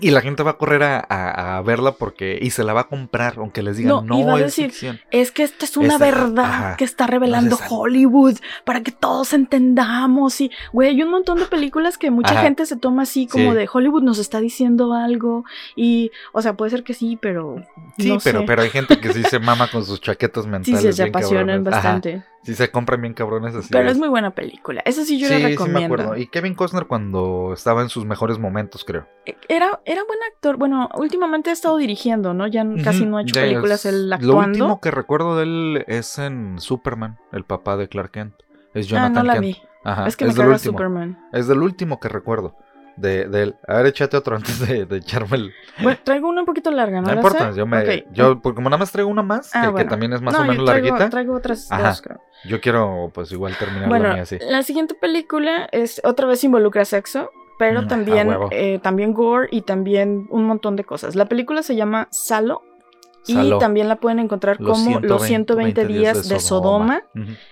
Y 0.00 0.10
la 0.10 0.20
gente 0.20 0.42
va 0.42 0.52
a 0.52 0.56
correr 0.58 0.82
a, 0.82 0.98
a- 1.08 1.56
a 1.56 1.62
verla 1.62 1.92
porque. 1.92 2.38
Y 2.40 2.50
se 2.50 2.64
la 2.64 2.72
va 2.74 2.82
a 2.82 2.88
comprar, 2.88 3.34
aunque 3.38 3.62
les 3.62 3.76
digan, 3.78 4.06
No, 4.06 4.24
no, 4.24 4.34
a 4.34 4.38
es 4.40 4.44
decir, 4.46 4.66
ficción. 4.70 5.00
Es 5.10 5.30
que 5.30 5.42
esta 5.42 5.64
es 5.64 5.76
una 5.76 5.94
Esta- 5.94 6.04
verdad 6.04 6.44
ajá. 6.44 6.76
que 6.76 6.84
está 6.84 7.06
revelando 7.06 7.58
Hollywood 7.68 8.36
para 8.64 8.82
que 8.82 8.92
todos 8.92 9.32
entendamos. 9.32 10.40
Y, 10.40 10.50
güey, 10.72 10.90
hay 10.90 11.02
un 11.02 11.10
montón 11.10 11.38
de 11.38 11.46
películas 11.46 11.98
que 11.98 12.10
mucha 12.10 12.32
Ajá. 12.34 12.42
gente 12.42 12.66
se 12.66 12.76
toma 12.76 13.02
así 13.02 13.26
como 13.26 13.52
Sí. 13.52 13.56
de 13.56 13.68
Hollywood 13.72 14.02
nos 14.02 14.18
está 14.18 14.40
diciendo 14.40 14.92
algo. 14.92 15.44
Y, 15.76 16.10
o 16.32 16.42
sea, 16.42 16.54
puede 16.54 16.70
ser 16.70 16.82
que 16.84 16.94
sí, 16.94 17.18
pero. 17.20 17.62
Sí, 17.98 18.08
no 18.08 18.18
pero, 18.22 18.40
sé. 18.40 18.46
pero 18.46 18.62
hay 18.62 18.70
gente 18.70 18.98
que 19.00 19.12
sí 19.12 19.22
se 19.24 19.38
mama 19.38 19.68
con 19.70 19.84
sus 19.84 20.00
chaquetas 20.00 20.44
Sí, 20.44 20.50
mentales. 20.50 20.80
sí, 20.82 20.92
se 20.92 21.04
bien 21.04 21.16
apasionan 21.16 21.64
cabrones. 21.64 22.18
Ajá. 22.18 22.26
Sí, 22.42 22.54
se 22.54 22.70
compran 22.70 23.00
bien 23.00 23.12
cabrones 23.14 23.54
así. 23.56 23.68
pero 23.72 23.90
es 23.90 23.98
muy 23.98 24.08
buena 24.08 24.30
película. 24.32 24.80
Esa 24.84 25.04
sí 25.04 25.18
yo 25.18 25.26
sí, 25.26 25.32
la 25.32 25.38
sí 25.38 25.44
me 25.44 25.50
recomiendo. 25.50 25.94
acuerdo. 25.94 26.16
Y 26.16 26.28
Kevin 26.28 26.54
Costner 26.54 26.86
cuando 26.86 27.52
estaba 27.52 27.82
en 27.82 27.88
sus 27.88 28.04
mejores 28.04 28.38
momentos, 28.38 28.84
creo. 28.84 29.08
Era, 29.48 29.80
era 29.84 30.04
buen 30.04 30.18
actor. 30.32 30.56
Bueno, 30.56 30.88
últimamente 30.94 31.50
ha 31.50 31.52
estado 31.52 31.76
dirigiendo, 31.76 32.34
¿no? 32.34 32.46
Ya 32.46 32.64
casi 32.84 33.04
no 33.04 33.18
ha 33.18 33.22
hecho 33.22 33.34
ya 33.34 33.40
películas 33.42 33.84
es- 33.84 33.92
él 33.92 34.10
Lo 34.10 34.14
actuando. 34.16 34.46
último 34.48 34.80
que 34.80 34.90
recuerdo 34.92 35.36
de 35.36 35.42
él 35.42 35.84
es 35.88 36.18
en 36.18 36.60
Superman, 36.60 37.18
el 37.32 37.44
papá 37.44 37.76
de 37.76 37.88
Clark 37.88 38.12
Kent. 38.12 38.34
Es 38.74 38.86
ah, 38.86 38.88
Jonathan 38.90 39.12
no 39.14 39.22
la 39.24 39.32
Kent. 39.34 39.44
vi. 39.44 39.56
Ajá, 39.82 40.06
es 40.06 40.16
que 40.16 40.24
me 40.26 40.34
caga. 40.34 40.58
Superman. 40.58 41.18
Es 41.32 41.48
del 41.48 41.62
último 41.62 41.98
que 42.00 42.08
recuerdo 42.08 42.56
de, 42.96 43.28
de 43.28 43.42
él. 43.42 43.56
A 43.68 43.74
ver, 43.76 43.86
échate 43.86 44.16
otro 44.16 44.36
antes 44.36 44.66
de, 44.66 44.86
de 44.86 44.96
echarme 44.96 45.36
el. 45.36 45.52
Bueno, 45.82 45.98
traigo 46.02 46.28
una 46.28 46.40
un 46.40 46.46
poquito 46.46 46.70
larga, 46.70 47.00
¿no? 47.00 47.08
No 47.08 47.14
importa, 47.14 47.52
sé? 47.52 47.58
yo 47.58 47.66
me. 47.66 48.04
Yo, 48.12 48.40
porque 48.40 48.56
como 48.56 48.68
nada 48.70 48.78
más 48.78 48.90
traigo 48.92 49.10
una 49.10 49.22
más, 49.22 49.50
Ah, 49.54 49.72
que, 49.76 49.84
también 49.84 50.12
es 50.12 50.22
más 50.22 50.32
No, 50.34 50.40
o 50.40 50.42
yo 50.44 50.50
menos 50.52 50.64
traigo, 50.66 50.86
larguita. 50.88 51.10
Traigo 51.10 51.34
otras 51.34 51.70
Ajá. 51.70 51.88
dos, 51.88 52.02
creo. 52.02 52.20
Yo 52.44 52.60
quiero, 52.60 53.10
pues 53.14 53.30
igual 53.32 53.56
terminar 53.58 53.88
Bueno, 53.88 54.08
la 54.08 54.14
mía 54.14 54.22
así. 54.22 54.38
la 54.40 54.62
siguiente 54.62 54.94
película 54.94 55.68
es 55.72 56.00
otra 56.04 56.26
vez 56.26 56.42
involucra 56.44 56.84
sexo, 56.84 57.30
pero 57.58 57.82
Mm, 57.82 57.88
también, 57.88 58.28
eh, 58.50 58.78
también 58.82 59.12
gore 59.14 59.48
y 59.50 59.62
también 59.62 60.26
un 60.30 60.44
montón 60.44 60.76
de 60.76 60.84
cosas. 60.84 61.16
La 61.16 61.26
película 61.26 61.62
se 61.62 61.74
llama 61.76 62.08
Salo 62.10 62.62
y 63.26 63.58
también 63.58 63.88
la 63.88 63.96
pueden 63.96 64.20
encontrar 64.20 64.58
como 64.58 65.00
Los 65.00 65.22
120 65.24 65.84
días 65.86 66.28
de 66.28 66.38
Sodoma. 66.38 67.02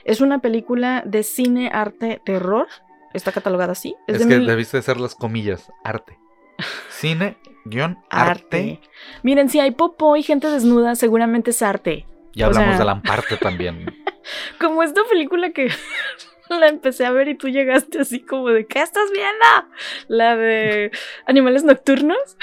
Es 0.04 0.20
una 0.20 0.38
película 0.38 1.02
de 1.04 1.22
cine, 1.24 1.68
arte, 1.72 2.20
terror. 2.24 2.68
Está 3.14 3.32
catalogada 3.32 3.72
así. 3.72 3.96
Es, 4.06 4.18
de 4.18 4.28
que 4.28 4.36
mil- 4.38 4.46
debiste 4.46 4.76
hacer 4.78 5.00
las 5.00 5.14
comillas. 5.14 5.72
Arte. 5.82 6.18
Cine, 6.90 7.36
guion, 7.64 7.98
arte. 8.10 8.80
Miren, 9.22 9.48
si 9.48 9.58
hay 9.60 9.70
popó 9.70 10.16
y 10.16 10.22
gente 10.22 10.48
desnuda, 10.50 10.94
seguramente 10.96 11.50
es 11.50 11.62
arte. 11.62 12.06
Ya 12.34 12.46
O 12.46 12.48
hablamos 12.50 12.70
sea- 12.70 12.78
de 12.78 12.84
la 12.84 13.00
parte 13.02 13.36
también. 13.38 13.86
Como 14.60 14.82
esta 14.82 15.00
película 15.10 15.50
que 15.52 15.68
la 16.50 16.68
empecé 16.68 17.06
a 17.06 17.10
ver 17.10 17.28
y 17.28 17.36
tú 17.36 17.48
llegaste 17.48 18.00
así 18.00 18.20
como 18.20 18.48
de 18.50 18.66
¿qué 18.66 18.80
estás 18.82 19.10
viendo? 19.12 19.74
La 20.08 20.36
de 20.36 20.90
Animales 21.26 21.64
Nocturnos. 21.64 22.36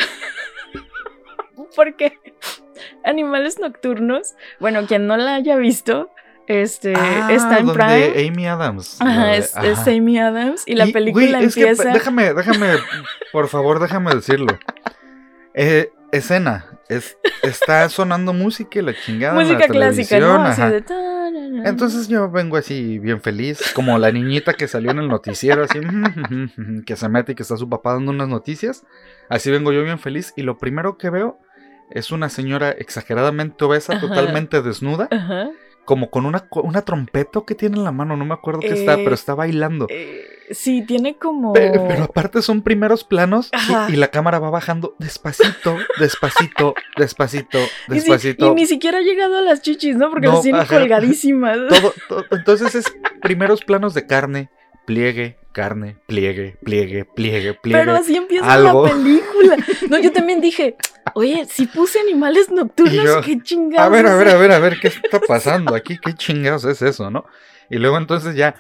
Porque 1.76 2.18
Animales 3.04 3.60
Nocturnos, 3.60 4.36
bueno, 4.60 4.86
quien 4.88 5.08
no 5.08 5.18
la 5.18 5.36
haya 5.36 5.56
visto, 5.56 6.10
este 6.52 6.94
Ah, 6.96 7.30
está 7.32 7.60
en 7.60 7.68
donde 7.68 7.84
Prime. 8.14 8.28
Amy 8.30 8.48
Adams. 8.48 8.98
Ajá, 9.02 9.36
es, 9.36 9.56
ajá. 9.56 9.68
es 9.68 9.80
Amy 9.88 10.20
Adams 10.20 10.64
y 10.66 10.76
la 10.76 10.88
Y, 10.88 10.92
película 10.94 11.26
güey, 11.38 11.46
es 11.46 11.56
que, 11.56 11.62
empieza. 11.62 11.92
déjame, 11.94 12.34
déjame, 12.34 12.68
por 13.32 13.48
favor, 13.48 13.80
déjame 13.80 14.14
decirlo. 14.16 14.58
Eh, 15.54 15.92
escena. 16.12 16.66
Es, 16.90 17.18
está 17.42 17.88
sonando 17.88 18.34
música 18.34 18.80
y 18.80 18.82
la 18.82 18.94
chingada. 18.94 19.42
en 19.42 19.48
la 19.48 19.54
música 19.56 19.72
clásica, 19.72 20.20
¿no? 20.20 20.44
Así 20.44 20.62
de. 20.62 20.84
Entonces 21.64 22.10
yo 22.10 22.30
vengo 22.30 22.58
así 22.58 23.00
bien 23.00 23.22
feliz, 23.22 23.72
como 23.74 23.98
la 23.98 24.12
niñita 24.12 24.54
que 24.54 24.68
salió 24.68 24.92
en 24.92 25.00
el 25.00 25.08
noticiero, 25.08 25.64
así, 25.64 25.80
que 26.86 26.96
se 26.98 27.08
mete 27.10 27.32
y 27.32 27.36
que 27.36 27.44
está 27.44 27.56
su 27.56 27.70
papá 27.70 27.94
dando 27.94 28.12
unas 28.12 28.28
noticias. 28.28 28.84
Así 29.30 29.50
vengo 29.52 29.72
yo 29.72 29.84
bien 29.84 30.00
feliz 30.00 30.34
y 30.36 30.42
lo 30.42 30.58
primero 30.58 30.98
que 30.98 31.10
veo 31.10 31.40
es 31.92 32.12
una 32.12 32.28
señora 32.30 32.72
exageradamente 32.72 33.64
obesa, 33.64 33.94
Ajá. 33.94 34.02
totalmente 34.08 34.62
desnuda, 34.62 35.08
Ajá. 35.12 35.50
Como 35.86 36.10
con 36.10 36.26
una, 36.26 36.48
una 36.64 36.82
trompeta 36.84 37.42
que 37.46 37.56
tiene 37.56 37.78
en 37.78 37.84
la 37.84 37.92
mano, 37.92 38.16
no 38.16 38.26
me 38.26 38.34
acuerdo 38.34 38.60
qué 38.62 38.70
está, 38.74 38.94
Eh, 38.96 39.02
pero 39.04 39.14
está 39.16 39.34
bailando. 39.36 39.88
Eh, 39.90 40.24
sí, 40.52 40.84
tiene 40.86 41.16
como. 41.18 41.54
Pe- 41.54 41.72
Pero, 41.88 42.04
aparte 42.04 42.42
son 42.42 42.62
primeros 42.62 43.04
planos 43.04 43.50
y- 43.90 43.96
la 43.96 44.08
cámara 44.10 44.40
va 44.40 44.50
bajando 44.50 44.96
despacito, 45.00 45.76
despacito, 46.00 46.76
despacito, 46.98 47.58
Y, 47.60 47.66
si- 47.92 47.94
despacito. 47.96 48.48
y 48.52 48.56
ni 48.56 48.66
siquiera 48.68 49.00
ha 49.00 49.02
llegado 49.02 49.38
a 49.38 49.42
las 49.42 49.62
chichis, 49.62 49.96
¿no? 49.98 50.10
Porque 50.10 50.28
No, 50.28 50.34
las 50.34 50.42
tiene 50.44 50.60
ajá. 50.60 50.80
colgadísimas. 50.80 51.58
todo, 51.70 51.94
todo- 52.08 52.26
entonces 52.32 52.76
es 52.76 52.86
primeros 53.22 53.62
planos 53.66 53.94
de 53.94 54.06
carne, 54.06 54.50
pliegue, 54.86 55.38
carne, 55.52 55.98
pliegue, 56.08 56.58
pliegue, 56.64 57.06
pliegue, 57.06 57.54
pliegue. 57.54 57.80
Pero 57.80 57.96
así 57.96 58.16
empieza 58.16 58.52
algo. 58.52 58.86
la 58.86 58.92
película. 58.92 59.58
No, 59.90 60.00
yo 60.00 60.12
también 60.12 60.42
dije, 60.42 60.76
oye, 61.14 61.46
si 61.50 61.68
puse 61.68 62.00
animales 62.00 62.50
nocturnos, 62.50 63.04
yo, 63.04 63.22
qué 63.22 63.40
chingados. 63.42 63.86
a 63.86 63.90
ver, 63.90 64.08
a 64.08 64.16
ver, 64.16 64.30
a 64.30 64.38
ver, 64.38 64.52
a 64.52 64.60
ver, 64.60 64.80
¿qué 64.80 64.88
está 64.88 65.20
pasando 65.20 65.76
aquí? 65.76 65.98
¿Qué 65.98 66.14
chingados 66.14 66.66
es 66.66 66.82
eso, 66.82 67.10
no? 67.10 67.26
Y 67.70 67.78
luego 67.78 67.98
entonces 67.98 68.36
ya 68.36 68.56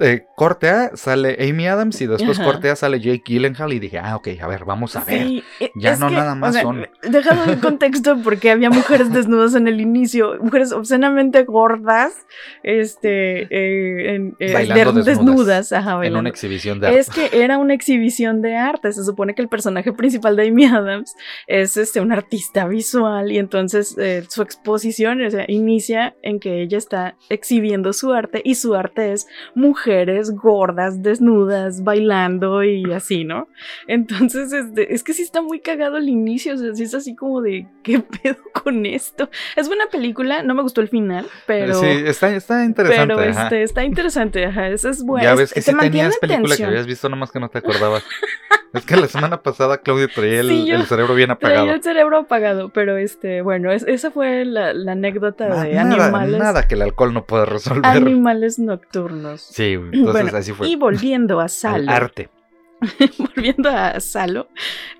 eh, 0.00 0.26
corte 0.36 0.68
A 0.68 0.96
sale 0.96 1.36
Amy 1.48 1.66
Adams 1.66 2.00
y 2.00 2.06
después 2.06 2.38
Ajá. 2.38 2.50
corte 2.50 2.70
A 2.70 2.76
sale 2.76 3.00
Jake 3.00 3.22
Gyllenhaal 3.24 3.72
y 3.72 3.78
dije, 3.78 3.98
ah, 3.98 4.16
ok, 4.16 4.28
a 4.40 4.46
ver, 4.46 4.64
vamos 4.64 4.96
a 4.96 5.04
ver. 5.04 5.26
Sí, 5.26 5.44
e- 5.60 5.70
Ya 5.76 5.96
no 5.96 6.08
que, 6.08 6.14
nada 6.14 6.34
más 6.34 6.50
o 6.50 6.52
sea, 6.54 6.62
son. 6.62 6.86
Déjalo 7.02 7.44
en 7.52 7.60
contexto 7.60 8.16
porque 8.22 8.50
había 8.50 8.70
mujeres 8.70 9.12
desnudas 9.12 9.54
en 9.54 9.68
el 9.68 9.80
inicio, 9.80 10.36
mujeres 10.40 10.72
obscenamente 10.72 11.44
gordas, 11.44 12.14
este, 12.62 13.42
eh, 13.42 14.14
en- 14.14 14.36
eh, 14.38 14.52
Bailando 14.52 14.92
de- 14.92 15.02
desnudas. 15.10 15.72
ajá, 15.72 16.04
En 16.04 16.16
una 16.16 16.28
exhibición 16.28 16.80
de 16.80 16.88
arte. 16.88 16.98
Es 16.98 17.10
que 17.10 17.30
era 17.42 17.58
una 17.58 17.74
exhibición 17.74 18.42
de 18.42 18.56
arte. 18.56 18.92
Se 18.92 19.04
supone 19.04 19.34
que 19.34 19.42
el 19.42 19.48
personaje 19.48 19.92
principal 19.92 20.36
de 20.36 20.48
Amy 20.48 20.64
Adams 20.66 21.14
es 21.46 21.76
este, 21.76 22.00
un 22.00 22.12
artista 22.12 22.66
visual 22.66 23.30
y 23.32 23.38
entonces 23.38 23.96
eh, 23.98 24.24
su 24.28 24.42
exposición 24.42 25.24
o 25.24 25.30
sea, 25.30 25.44
inicia 25.48 26.14
en 26.22 26.40
que 26.40 26.62
ella 26.62 26.78
está 26.78 27.16
exhibiendo 27.28 27.92
su 27.92 28.12
arte 28.12 28.40
y 28.44 28.54
su 28.54 28.74
arte 28.74 29.12
es 29.12 29.26
mujeres 29.86 30.30
gordas, 30.30 31.02
desnudas, 31.02 31.82
bailando 31.82 32.62
y 32.62 32.92
así, 32.92 33.24
¿no? 33.24 33.48
Entonces 33.88 34.52
este, 34.52 34.94
es 34.94 35.02
que 35.02 35.12
sí 35.12 35.22
está 35.22 35.42
muy 35.42 35.58
cagado 35.60 35.96
el 35.96 36.08
inicio, 36.08 36.54
o 36.54 36.56
sea, 36.56 36.72
sí 36.74 36.84
es 36.84 36.94
así 36.94 37.16
como 37.16 37.42
de 37.42 37.66
¿qué 37.82 38.00
pedo 38.22 38.36
con 38.62 38.86
esto? 38.86 39.28
Es 39.56 39.66
buena 39.66 39.86
película, 39.90 40.42
no 40.44 40.54
me 40.54 40.62
gustó 40.62 40.80
el 40.82 40.88
final, 40.88 41.26
pero... 41.46 41.74
sí, 41.74 41.86
está, 41.86 42.34
está 42.34 42.64
interesante. 42.64 43.14
Pero 43.16 43.30
ajá. 43.30 43.42
este, 43.44 43.62
está 43.64 43.84
interesante, 43.84 44.44
ajá, 44.46 44.68
eso 44.68 44.88
es 44.88 45.02
bueno. 45.02 45.24
ya 45.24 45.32
es- 45.32 45.38
ves 45.38 45.52
que 45.54 45.62
sí 45.62 45.72
tenías 45.76 46.14
en 46.14 46.20
película 46.28 46.56
que 46.56 46.64
habías 46.64 46.86
visto, 46.86 47.08
nomás 47.08 47.32
que 47.32 47.40
no 47.40 47.48
te 47.48 47.58
acordabas. 47.58 48.04
es 48.72 48.86
que 48.86 48.96
la 48.96 49.08
semana 49.08 49.42
pasada 49.42 49.78
Claudia 49.78 50.08
traía 50.14 50.40
el, 50.40 50.48
Sí, 50.48 50.66
yo 50.66 50.76
el 50.76 50.86
cerebro 50.86 51.14
bien 51.14 51.36
Traía 51.38 51.56
apagado. 51.58 51.76
el 51.76 51.82
cerebro 51.82 52.18
apagado, 52.18 52.68
pero 52.70 52.96
este, 52.96 53.42
bueno, 53.42 53.72
es- 53.72 53.84
esa 53.88 54.10
fue 54.12 54.44
la, 54.44 54.72
la 54.72 54.92
anécdota 54.92 55.44
de 55.64 55.74
nada, 55.74 56.04
animales, 56.06 56.38
nada 56.38 56.68
que 56.68 56.76
el 56.76 56.82
alcohol 56.82 57.12
no 57.12 57.24
pueda 57.26 57.44
resolver. 57.46 57.84
animales 57.84 58.58
nocturnos. 58.60 59.40
Sí, 59.42 59.71
entonces 59.92 60.22
Bueno, 60.22 60.38
así 60.38 60.52
fue. 60.52 60.68
Y 60.68 60.76
volviendo 60.76 61.40
a 61.40 61.44
Al 61.44 61.50
Salo, 61.50 61.90
arte. 61.92 62.30
volviendo 63.18 63.68
a 63.68 64.00
Salo, 64.00 64.48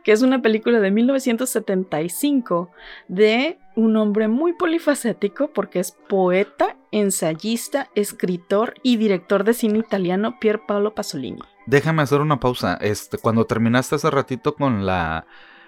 que 0.05 0.13
es 0.13 0.23
una 0.23 0.41
película 0.41 0.81
de 0.81 0.91
1975 0.91 2.71
de 3.09 3.59
un 3.75 3.97
hombre 3.97 4.29
muy 4.29 4.53
polifacético 4.53 5.53
porque 5.53 5.81
es 5.81 5.97
poeta, 6.09 6.77
ensayista, 6.91 7.89
escritor 7.95 8.75
y 8.83 8.97
director 8.97 9.45
de 9.45 9.55
cine 9.55 9.79
italiano 9.79 10.39
Pier 10.39 10.61
Paolo 10.67 10.95
Pasolini. 10.95 11.41
Déjame 11.67 12.03
hacer 12.03 12.21
una 12.21 12.41
pausa. 12.41 12.79
Este, 12.81 13.19
cuando 13.19 13.47
terminaste 13.47 13.95
hace 13.95 14.11
ratito 14.11 14.55
con 14.55 14.85
la, 14.85 15.27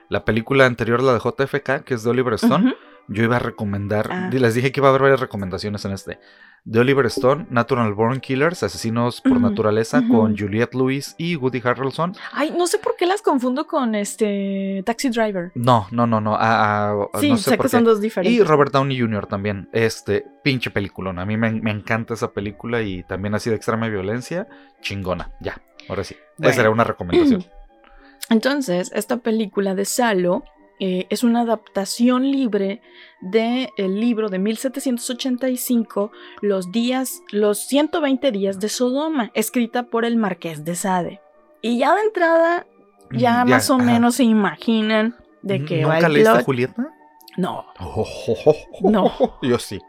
la 0.09 0.25
película 0.25 0.67
anterior, 0.67 1.03
la 1.03 1.15
de 1.15 1.21
JFK, 1.21 1.85
que 1.85 1.95
es 1.95 2.03
de 2.03 2.11
Oliver 2.11 2.35
Stone, 2.35 2.75
yo 3.09 3.23
iba 3.23 3.37
a 3.37 3.41
recomendar. 3.41 4.09
Ah. 4.11 4.31
Les 4.33 4.55
dije 4.55 4.73
que 4.73 4.81
iba 4.81 4.89
a 4.89 4.91
haber 4.91 5.03
varias 5.03 5.21
recomendaciones 5.21 5.85
en 5.85 5.93
este. 5.93 6.19
De 6.67 6.81
Oliver 6.81 7.05
Stone, 7.07 7.47
Natural 7.51 7.93
Born 7.93 8.21
Killers, 8.21 8.63
Asesinos 8.63 9.21
por 9.21 9.39
Naturaleza, 9.39 10.03
con 10.09 10.37
Juliette 10.37 10.75
Lewis 10.75 11.15
y 11.19 11.37
Woody 11.37 11.61
Harrelson. 11.63 12.15
Ay, 12.33 12.55
no 12.57 12.67
sé 12.67 12.79
por 12.79 12.97
qué 12.97 13.05
las 13.05 13.21
confundo 13.21 13.67
con 13.67 13.95
este 13.95 14.83
Taxi 14.87 15.11
Driver. 15.11 15.53
No, 15.55 15.87
no, 15.91 16.07
no, 16.07 16.23
no. 16.23 16.35
ah, 16.35 17.07
ah, 17.13 17.19
Sí, 17.21 17.31
no 17.31 17.37
sé, 17.37 17.51
sé 17.51 17.57
por 17.59 17.67
que 17.67 17.71
qué. 17.71 17.77
son 17.77 17.85
dos 17.85 18.01
diferentes. 18.01 18.41
Y 18.41 18.43
Robert 18.43 18.73
Downey 18.73 18.99
Jr. 18.99 19.27
también. 19.27 19.69
Este, 19.73 20.25
pinche 20.43 20.71
peliculón. 20.71 21.19
A 21.19 21.27
mí 21.27 21.37
me, 21.37 21.51
me 21.53 21.71
encanta 21.71 22.15
esa 22.15 22.33
película 22.33 22.81
y 22.81 23.03
también 23.03 23.35
así 23.35 23.51
de 23.51 23.57
extrema 23.57 23.89
violencia. 23.89 24.49
Chingona. 24.81 25.33
Ya, 25.41 25.61
ahora 25.91 26.03
sí. 26.03 26.17
Bueno. 26.39 26.51
Esa 26.51 26.63
era 26.63 26.71
una 26.71 26.85
recomendación. 26.85 27.45
Entonces, 28.31 28.91
esta 28.95 29.19
película 29.19 29.75
de 29.75 29.85
Salo 29.85 30.45
eh, 30.81 31.07
es 31.11 31.23
una 31.25 31.41
adaptación 31.43 32.31
libre 32.31 32.81
del 33.21 33.69
libro 34.01 34.29
de 34.29 34.39
1785, 34.39 36.11
Los 36.41 36.73
días, 36.73 37.23
los 37.31 37.59
120 37.67 38.31
días 38.33 38.61
de 38.61 38.69
Sodoma, 38.69 39.31
escrita 39.35 39.85
por 39.85 40.05
el 40.05 40.17
Marqués 40.17 40.65
de 40.65 40.75
Sade. 40.75 41.21
Y 41.63 41.79
ya 41.79 41.95
de 41.95 42.03
entrada, 42.03 42.67
ya, 43.13 43.45
Mm, 43.45 43.49
más 43.51 43.71
o 43.71 43.75
ajá. 43.77 43.85
menos 43.85 44.17
se 44.17 44.25
imaginan 44.25 45.17
de 45.43 45.65
qué 45.65 45.85
va 45.85 45.95
¿Nunca 45.95 46.07
el 46.09 46.13
leíste 46.15 46.33
plot. 46.33 46.45
Julieta? 46.45 46.89
No. 47.37 47.65
No. 48.83 49.05
No. 49.11 49.39
Yo 49.43 49.59
sí. 49.59 49.81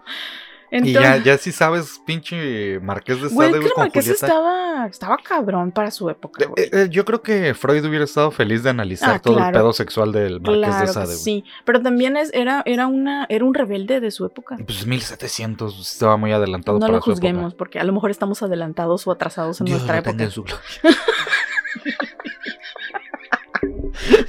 Entonces, 0.77 1.01
y 1.01 1.03
ya, 1.03 1.17
ya 1.17 1.37
sí 1.37 1.51
sabes, 1.51 2.01
pinche 2.05 2.79
Marqués 2.79 3.21
de 3.21 3.27
güey, 3.29 3.47
Sade 3.49 3.59
que 3.59 3.65
el 3.67 3.71
con 3.73 3.83
Marqués 3.83 4.07
estaba, 4.07 4.87
estaba 4.87 5.17
cabrón 5.17 5.71
para 5.71 5.91
su 5.91 6.09
época, 6.09 6.45
güey. 6.45 6.65
Eh, 6.65 6.69
eh, 6.73 6.87
yo 6.89 7.05
creo 7.05 7.21
que 7.21 7.53
Freud 7.53 7.85
hubiera 7.85 8.05
estado 8.05 8.31
feliz 8.31 8.63
de 8.63 8.69
analizar 8.69 9.15
Ah, 9.15 9.19
todo 9.19 9.33
el 9.35 9.39
claro. 9.39 9.53
pedo 9.59 9.73
sexual 9.73 10.11
del 10.11 10.41
Marqués 10.41 10.57
Claro 10.63 10.79
de 10.81 10.85
que 10.87 10.93
Sade. 10.93 11.05
güey. 11.05 11.17
sí, 11.17 11.43
pero 11.65 11.81
también 11.81 12.17
es, 12.17 12.31
era, 12.33 12.61
era, 12.65 12.87
una, 12.87 13.25
era 13.29 13.45
un 13.45 13.53
rebelde 13.53 13.99
de 13.99 14.11
su 14.11 14.25
época. 14.25 14.57
Pues 14.65 14.85
1700 14.85 15.79
estaba 15.91 16.17
muy 16.17 16.31
adelantado 16.31 16.77
No 16.79 16.85
para 16.87 16.93
lo 16.97 17.01
su 17.01 17.11
época. 17.11 17.15
juzguemos, 17.27 17.53
porque 17.55 17.79
a 17.79 17.83
lo 17.83 17.93
mejor 17.93 18.11
estamos 18.11 18.41
adelantados 18.43 19.05
o 19.07 19.11
atrasados 19.11 19.59
en 19.61 19.65
Dios 19.67 19.79
nuestra 19.79 19.99
época. 19.99 20.29
su 20.29 20.43
gloria. 20.45 20.59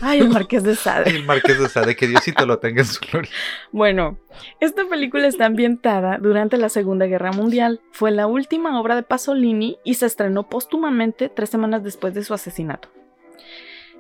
Ay, 0.01 0.21
el 0.21 0.29
Marqués 0.29 0.63
de 0.63 0.75
Sade. 0.75 1.11
El 1.11 1.25
Marqués 1.25 1.59
de 1.59 1.69
Sade, 1.69 1.97
que 1.97 2.07
Diosito 2.07 2.47
lo 2.47 2.59
tenga 2.59 2.83
en 2.83 2.87
su 2.87 3.01
gloria. 3.01 3.31
Bueno, 3.73 4.19
esta 4.61 4.87
película 4.87 5.27
está 5.27 5.47
ambientada 5.47 6.19
durante 6.19 6.57
la 6.57 6.69
Segunda 6.69 7.07
Guerra 7.07 7.33
Mundial. 7.33 7.81
Fue 7.93 8.11
la 8.11 8.27
última 8.27 8.81
obra 8.81 8.97
de 8.97 9.03
Pasolini 9.03 9.79
y 9.85 9.95
se 9.95 10.07
estrenó 10.07 10.49
póstumamente 10.49 11.29
tres 11.29 11.51
semanas 11.51 11.83
después 11.83 12.15
de 12.15 12.25
su 12.25 12.35
asesinato. 12.35 12.89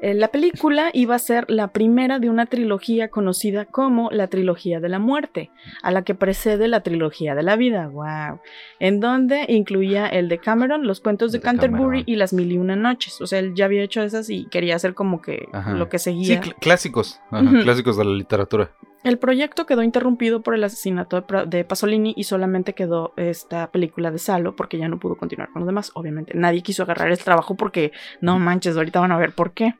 Eh, 0.02 0.14
La 0.14 0.28
película 0.28 0.90
iba 0.92 1.14
a 1.14 1.18
ser 1.18 1.46
la 1.48 1.68
primera 1.68 2.18
de 2.18 2.28
una 2.28 2.46
trilogía 2.46 3.08
conocida 3.08 3.64
como 3.64 4.10
la 4.10 4.26
trilogía 4.28 4.78
de 4.78 4.88
la 4.90 4.98
muerte, 4.98 5.50
a 5.82 5.90
la 5.90 6.02
que 6.02 6.14
precede 6.14 6.68
la 6.68 6.80
trilogía 6.82 7.34
de 7.34 7.42
la 7.42 7.56
vida, 7.56 7.88
wow, 7.88 8.38
en 8.78 9.00
donde 9.00 9.46
incluía 9.48 10.06
el 10.06 10.28
de 10.28 10.38
Cameron, 10.38 10.86
los 10.86 11.00
cuentos 11.00 11.32
de, 11.32 11.38
De 11.38 11.42
Canterbury 11.44 12.00
Cameron. 12.00 12.04
y 12.06 12.16
las 12.16 12.32
mil 12.34 12.52
y 12.52 12.58
una 12.58 12.76
noches. 12.76 13.20
O 13.20 13.26
sea, 13.26 13.38
él 13.38 13.54
ya 13.54 13.64
había 13.64 13.82
hecho 13.82 14.02
esas 14.02 14.28
y 14.28 14.46
quería 14.50 14.76
hacer 14.76 14.92
como 14.94 15.22
que 15.22 15.48
Ajá. 15.52 15.72
lo 15.72 15.88
que 15.88 15.98
Sí, 15.98 16.04
seguía. 16.12 16.40
cl- 16.42 16.54
clásicos. 16.60 17.20
Ajá. 17.30 17.50
Clásicos 17.62 17.96
de 17.96 18.04
la 18.04 18.12
literatura. 18.12 18.70
El 19.06 19.18
proyecto 19.18 19.66
quedó 19.66 19.84
interrumpido 19.84 20.40
por 20.42 20.56
el 20.56 20.64
asesinato 20.64 21.24
de, 21.46 21.64
Pasolini 21.64 22.12
y 22.16 22.24
solamente 22.24 22.72
quedó 22.72 23.12
esta 23.16 23.70
película 23.70 24.10
de 24.10 24.18
Salo 24.18 24.56
porque 24.56 24.78
ya 24.78 24.88
no 24.88 24.98
pudo 24.98 25.14
continuar 25.14 25.48
con 25.52 25.60
los 25.60 25.68
demás. 25.68 25.92
Obviamente, 25.94 26.32
nadie 26.34 26.64
quiso 26.64 26.82
agarrar 26.82 27.12
el 27.12 27.18
trabajo 27.18 27.54
porque 27.54 27.92
no 28.20 28.40
manches, 28.40 28.76
ahorita 28.76 28.98
van 28.98 29.12
a 29.12 29.16
ver 29.16 29.32
por 29.32 29.52
qué. 29.52 29.76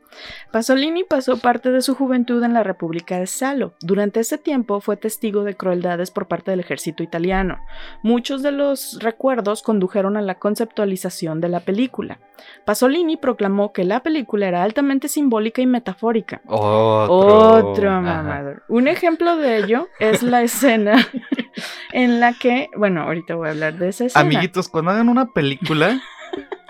Pasolini 0.52 1.02
pasó 1.02 1.38
parte 1.38 1.72
de 1.72 1.82
su 1.82 1.96
juventud 1.96 2.40
en 2.44 2.54
la 2.54 2.62
República 2.62 3.18
de 3.18 3.26
Salo. 3.26 3.74
Durante 3.80 4.20
ese 4.20 4.38
tiempo 4.38 4.80
fue 4.80 4.96
testigo 4.96 5.42
de 5.42 5.56
crueldades 5.56 6.12
por 6.12 6.28
parte 6.28 6.52
del 6.52 6.60
ejército 6.60 7.02
italiano. 7.02 7.58
Muchos 8.04 8.44
de 8.44 8.52
los 8.52 9.00
recuerdos 9.00 9.64
condujeron 9.64 10.16
a 10.16 10.22
la 10.22 10.36
conceptualización 10.36 11.40
de 11.40 11.48
la 11.48 11.58
película. 11.58 12.20
Pasolini 12.64 13.16
proclamó 13.16 13.72
que 13.72 13.84
la 13.84 14.04
película 14.04 14.46
era 14.46 14.62
altamente 14.62 15.08
simbólica 15.08 15.62
y 15.62 15.66
metafórica. 15.66 16.42
Otro. 16.46 17.70
Otro 17.72 17.90
mamador. 17.90 18.62
Un 18.68 18.86
ejemplo 18.86 19.15
de 19.18 19.56
ello 19.58 19.88
es 19.98 20.22
la 20.22 20.42
escena 20.42 21.06
en 21.92 22.20
la 22.20 22.32
que, 22.34 22.68
bueno, 22.76 23.02
ahorita 23.02 23.34
voy 23.34 23.48
a 23.48 23.50
hablar 23.52 23.78
de 23.78 23.88
esa 23.88 24.04
escena. 24.06 24.24
Amiguitos, 24.24 24.68
cuando 24.68 24.90
hagan 24.90 25.08
una 25.08 25.32
película, 25.32 26.00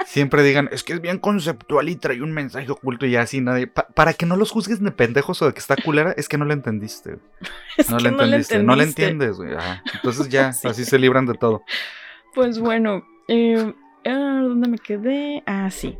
siempre 0.05 0.43
digan, 0.43 0.69
es 0.73 0.83
que 0.85 0.93
es 0.95 1.01
bien 1.01 1.19
conceptual 1.19 1.89
y 1.89 1.97
trae 1.97 2.23
un 2.23 2.33
mensaje 2.33 2.71
oculto 2.71 3.07
y 3.07 3.11
ya 3.13 3.23
así 3.23 3.41
nadie. 3.41 3.67
pa- 3.67 3.89
para 3.89 4.13
que 4.15 4.25
no 4.27 4.37
los 4.37 4.51
juzgues 4.53 4.81
de 4.83 4.91
pendejos 4.93 5.43
o 5.43 5.47
de 5.47 5.53
que 5.53 5.59
está 5.59 5.77
culera, 5.77 6.13
es 6.17 6.29
que 6.29 6.39
no 6.39 6.45
la 6.45 6.55
entendiste. 6.55 7.19
Es 7.77 7.91
No 7.91 7.99
la 7.99 8.09
entendiste, 8.11 8.59
no 8.63 8.77
la 8.77 8.85
entendiste. 8.85 9.03
entiendes, 9.05 9.37
güey. 9.37 9.51
Entonces 9.95 10.29
ya, 10.29 10.53
Sí. 10.53 10.69
así 10.69 10.85
se 10.85 10.99
libran 10.99 11.27
de 11.27 11.35
todo. 11.35 11.63
Pues 12.35 12.59
bueno, 12.59 13.05
eh, 13.29 13.75
ah, 14.07 14.41
¿dónde 14.43 14.69
me 14.69 14.79
quedé? 14.79 15.43
Ah, 15.47 15.71
sí. 15.71 15.99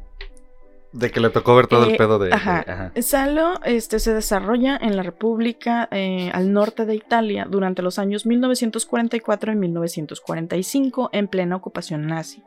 De 0.99 1.11
que 1.11 1.21
le 1.21 1.29
tocó 1.31 1.55
ver 1.55 1.67
todo 1.67 1.85
Eh, 1.85 1.91
el 1.91 1.97
pedo 1.97 2.19
de. 2.19 2.29
de- 2.29 2.35
ajá. 2.35 2.65
ajá. 2.67 2.93
Salo 3.03 3.61
este, 3.65 3.99
se 3.99 4.15
desarrolla 4.15 4.79
en 4.81 4.97
la 4.97 5.03
República 5.03 5.89
eh, 5.91 6.31
al 6.33 6.53
norte 6.53 6.87
de 6.87 6.95
Italia 6.95 7.47
durante 7.49 7.83
los 7.83 7.99
años 7.99 8.25
1944 8.25 9.53
y 9.53 9.57
1945 9.57 11.11
en 11.13 11.29
plena 11.29 11.57
ocupación 11.57 12.07
nazi. 12.07 12.43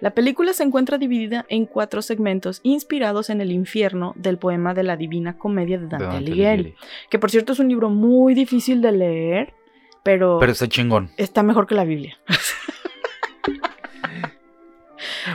La 0.00 0.10
película 0.14 0.52
se 0.54 0.62
encuentra 0.64 0.96
dividida 0.98 1.44
en 1.48 1.66
cuatro 1.66 2.00
segmentos 2.02 2.60
inspirados 2.62 3.28
en 3.30 3.40
el 3.40 3.52
infierno 3.52 4.14
del 4.16 4.38
poema 4.38 4.72
de 4.74 4.84
la 4.84 4.96
Divina 4.96 5.36
Comedia 5.36 5.76
de 5.78 5.84
De 5.84 5.90
Dante, 5.90 6.04
Dante 6.06 6.16
Alighieri, 6.18 6.52
Alighieri. 6.52 6.74
que 7.10 7.18
por 7.18 7.30
cierto 7.30 7.52
es 7.52 7.58
un 7.58 7.68
libro 7.68 7.90
muy 7.90 8.32
difícil 8.34 8.80
de 8.80 8.92
leer, 8.92 9.54
pero, 10.02 10.38
Pero 10.40 10.52
está 10.52 10.66
chingón. 10.66 11.10
está 11.18 11.42
mejor 11.42 11.66
que 11.66 11.74
la 11.74 11.84
Biblia. 11.84 12.16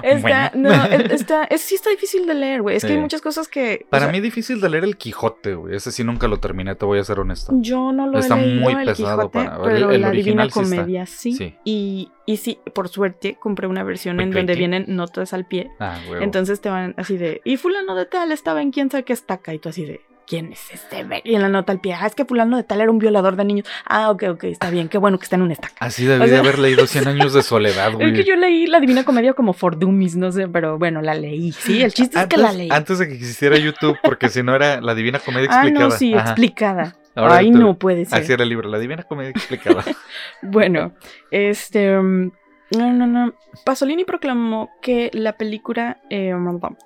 Está, 0.04 0.52
Bueno. 0.54 0.70
no, 0.78 0.86
es- 0.86 1.12
está, 1.12 1.44
es, 1.46 1.62
sí 1.62 1.76
está 1.76 1.90
difícil 1.90 2.26
de 2.28 2.34
leer, 2.34 2.62
güey. 2.62 2.76
Es 2.78 2.86
que 2.86 2.94
hay 2.94 2.98
muchas 3.00 3.22
cosas 3.22 3.48
que... 3.48 3.82
o 3.86 3.90
Para 3.90 4.06
sea, 4.06 4.12
mí 4.12 4.20
difícil 4.20 4.60
de 4.62 4.70
leer 4.70 4.84
el 4.84 4.98
Quijote, 4.98 5.56
güey. 5.56 5.76
Ese 5.76 5.92
sí 5.92 6.04
nunca 6.04 6.28
lo 6.28 6.40
terminé, 6.40 6.76
te 6.76 6.86
voy 6.86 7.00
a 7.00 7.04
ser 7.04 7.20
honesto. 7.20 7.52
Yo 7.56 7.92
no 7.92 8.08
lo 8.08 8.20
Está 8.20 8.40
he 8.40 8.42
leído 8.46 8.62
muy 8.62 8.74
el 8.74 8.86
pesado 8.86 9.30
Quijote, 9.32 9.50
para- 9.50 9.62
pero 9.64 9.90
el- 9.90 9.96
el 9.96 10.02
la 10.02 10.12
Divina 10.12 10.46
está. 10.46 10.62
Comedia 10.62 11.06
sí. 11.06 11.34
Sí. 11.34 11.56
Y, 11.64 12.12
y 12.26 12.38
sí, 12.38 12.60
por 12.74 12.90
suerte 12.90 13.38
compré 13.40 13.68
una 13.68 13.84
versión 13.84 14.20
en 14.20 14.32
donde 14.32 14.56
vienen 14.56 14.86
notas 14.88 15.34
al 15.34 15.46
pie. 15.46 15.72
Ah, 15.80 15.98
güey. 16.08 16.24
Entonces 16.24 16.60
te 16.62 16.70
van 16.70 16.94
así 16.98 17.18
de, 17.18 17.42
y 17.46 17.58
fulano 17.58 17.96
de 17.96 18.06
tal 18.06 18.32
estaba 18.32 18.62
en 18.62 18.72
quién 18.72 18.90
sabe 18.92 19.04
qué 19.04 19.14
estaca. 19.14 19.54
Y 19.54 19.60
tú 19.60 19.70
así 19.70 19.86
de, 19.86 20.02
¿quién 20.28 20.52
es 20.52 20.70
este? 20.72 21.04
ver-?" 21.04 21.22
Y 21.24 21.36
en 21.36 21.42
la 21.42 21.50
nota 21.50 21.72
al 21.72 21.80
pie, 21.80 21.94
ah, 21.94 22.06
es 22.06 22.14
que 22.14 22.26
fulano 22.26 22.58
de 22.58 22.64
tal 22.64 22.82
era 22.82 22.92
un 22.92 23.00
violador 23.00 23.36
de 23.36 23.46
niños. 23.46 23.66
Ah, 23.86 24.12
ok, 24.12 24.24
ok, 24.32 24.44
está 24.46 24.70
bien, 24.70 24.90
qué 24.90 24.98
bueno 24.98 25.18
que 25.18 25.24
está 25.24 25.36
en 25.38 25.42
una 25.44 25.54
estaca. 25.54 25.76
Así 25.80 26.06
debí 26.06 26.24
o 26.24 26.28
sea- 26.28 26.34
de 26.36 26.40
haber 26.40 26.60
leído 26.60 26.86
100 26.86 27.08
años 27.08 27.34
de 27.34 27.42
soledad, 27.42 27.94
güey. 27.94 28.10
Es 28.12 28.16
que 28.18 28.24
yo 28.24 28.36
leí 28.36 28.68
la 28.68 28.80
Divina 28.80 29.04
Comedia 29.04 29.34
como 29.34 29.54
for 29.54 29.80
dummies, 29.80 30.16
no 30.16 30.32
sé, 30.32 30.48
pero 30.48 30.78
bueno, 30.78 31.02
la 31.02 31.16
leí. 31.16 31.52
Sí, 31.54 31.82
el 31.82 31.94
chiste 31.94 32.20
es 32.20 32.28
que 32.28 32.38
la 32.38 32.52
leí. 32.52 32.70
antes 32.72 33.00
de 33.00 33.08
que 33.08 33.14
existiera 33.16 33.58
YouTube, 33.58 33.98
porque 34.04 34.30
si 34.30 34.44
no 34.44 34.54
era 34.56 34.82
la 34.82 34.94
Divina 34.94 35.20
Comedia 35.20 35.50
ah, 35.52 35.62
explicada. 35.62 35.86
no, 35.90 35.92
sí, 35.92 36.14
Ajá. 36.14 36.24
explicada. 36.32 36.96
Ahora 37.16 37.38
Ay, 37.38 37.50
no 37.50 37.74
puede 37.80 38.06
ser. 38.06 38.22
Así 38.22 38.32
era 38.32 38.44
el 38.44 38.50
libro, 38.50 38.70
la 38.70 38.78
Divina 38.78 39.02
Comedia 39.04 39.32
explicada. 39.32 39.84
Bueno, 40.44 40.94
este. 41.32 41.98
mm, 42.00 42.32
No, 42.76 42.92
no, 42.92 43.08
no. 43.08 43.34
Pasolini 43.64 44.04
proclamó 44.04 44.70
que 44.82 45.10
la 45.14 45.38
película. 45.38 46.02
eh, 46.10 46.34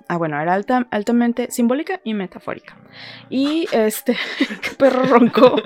ah, 0.08 0.16
bueno, 0.16 0.40
era 0.40 0.54
alta, 0.54 0.86
altamente 0.90 1.50
simbólica 1.50 2.00
y 2.04 2.14
metafórica. 2.14 2.76
Y 3.28 3.66
este. 3.72 4.16
¿Qué 4.62 4.70
perro 4.76 5.02
roncó? 5.04 5.56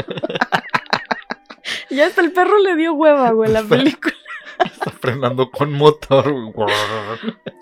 ya 1.91 2.07
hasta 2.07 2.23
el 2.23 2.33
perro 2.33 2.59
le 2.59 2.77
dio 2.77 2.95
hueva, 2.95 3.31
güey, 3.33 3.51
la 3.51 3.63
película. 3.63 4.15
Está 4.65 4.91
frenando 4.91 5.51
con 5.51 5.73
motor. 5.73 6.33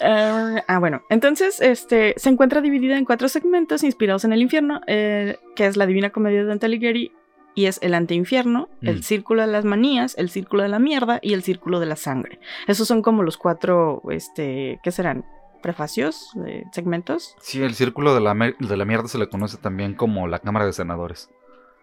Eh, 0.00 0.62
ah, 0.68 0.78
bueno, 0.78 1.02
entonces 1.10 1.60
este, 1.60 2.14
se 2.16 2.28
encuentra 2.28 2.60
dividida 2.60 2.96
en 2.96 3.04
cuatro 3.04 3.28
segmentos 3.28 3.82
inspirados 3.82 4.24
en 4.24 4.32
el 4.32 4.42
infierno, 4.42 4.80
eh, 4.86 5.38
que 5.56 5.66
es 5.66 5.76
la 5.76 5.86
Divina 5.86 6.10
Comedia 6.10 6.40
de 6.40 6.46
Dante 6.46 6.66
Alighieri, 6.66 7.12
y 7.54 7.66
es 7.66 7.78
el 7.82 7.94
anteinfierno, 7.94 8.68
Mm. 8.80 8.88
el 8.88 9.04
círculo 9.04 9.42
de 9.42 9.48
las 9.48 9.64
manías, 9.64 10.14
el 10.18 10.28
círculo 10.30 10.62
de 10.62 10.68
la 10.68 10.78
mierda 10.78 11.18
y 11.22 11.32
el 11.34 11.42
círculo 11.42 11.80
de 11.80 11.86
la 11.86 11.96
sangre. 11.96 12.40
Esos 12.66 12.88
son 12.88 13.02
como 13.02 13.22
los 13.22 13.36
cuatro, 13.36 14.02
este, 14.10 14.80
¿qué 14.82 14.90
serán? 14.90 15.24
Prefacios, 15.62 16.30
eh, 16.46 16.64
segmentos. 16.72 17.36
Sí, 17.40 17.62
el 17.62 17.74
círculo 17.74 18.14
de 18.14 18.20
la, 18.20 18.34
de 18.34 18.76
la 18.76 18.84
mierda 18.84 19.08
se 19.08 19.18
le 19.18 19.28
conoce 19.28 19.56
también 19.56 19.94
como 19.94 20.26
la 20.28 20.38
Cámara 20.38 20.66
de 20.66 20.72
Senadores. 20.74 21.30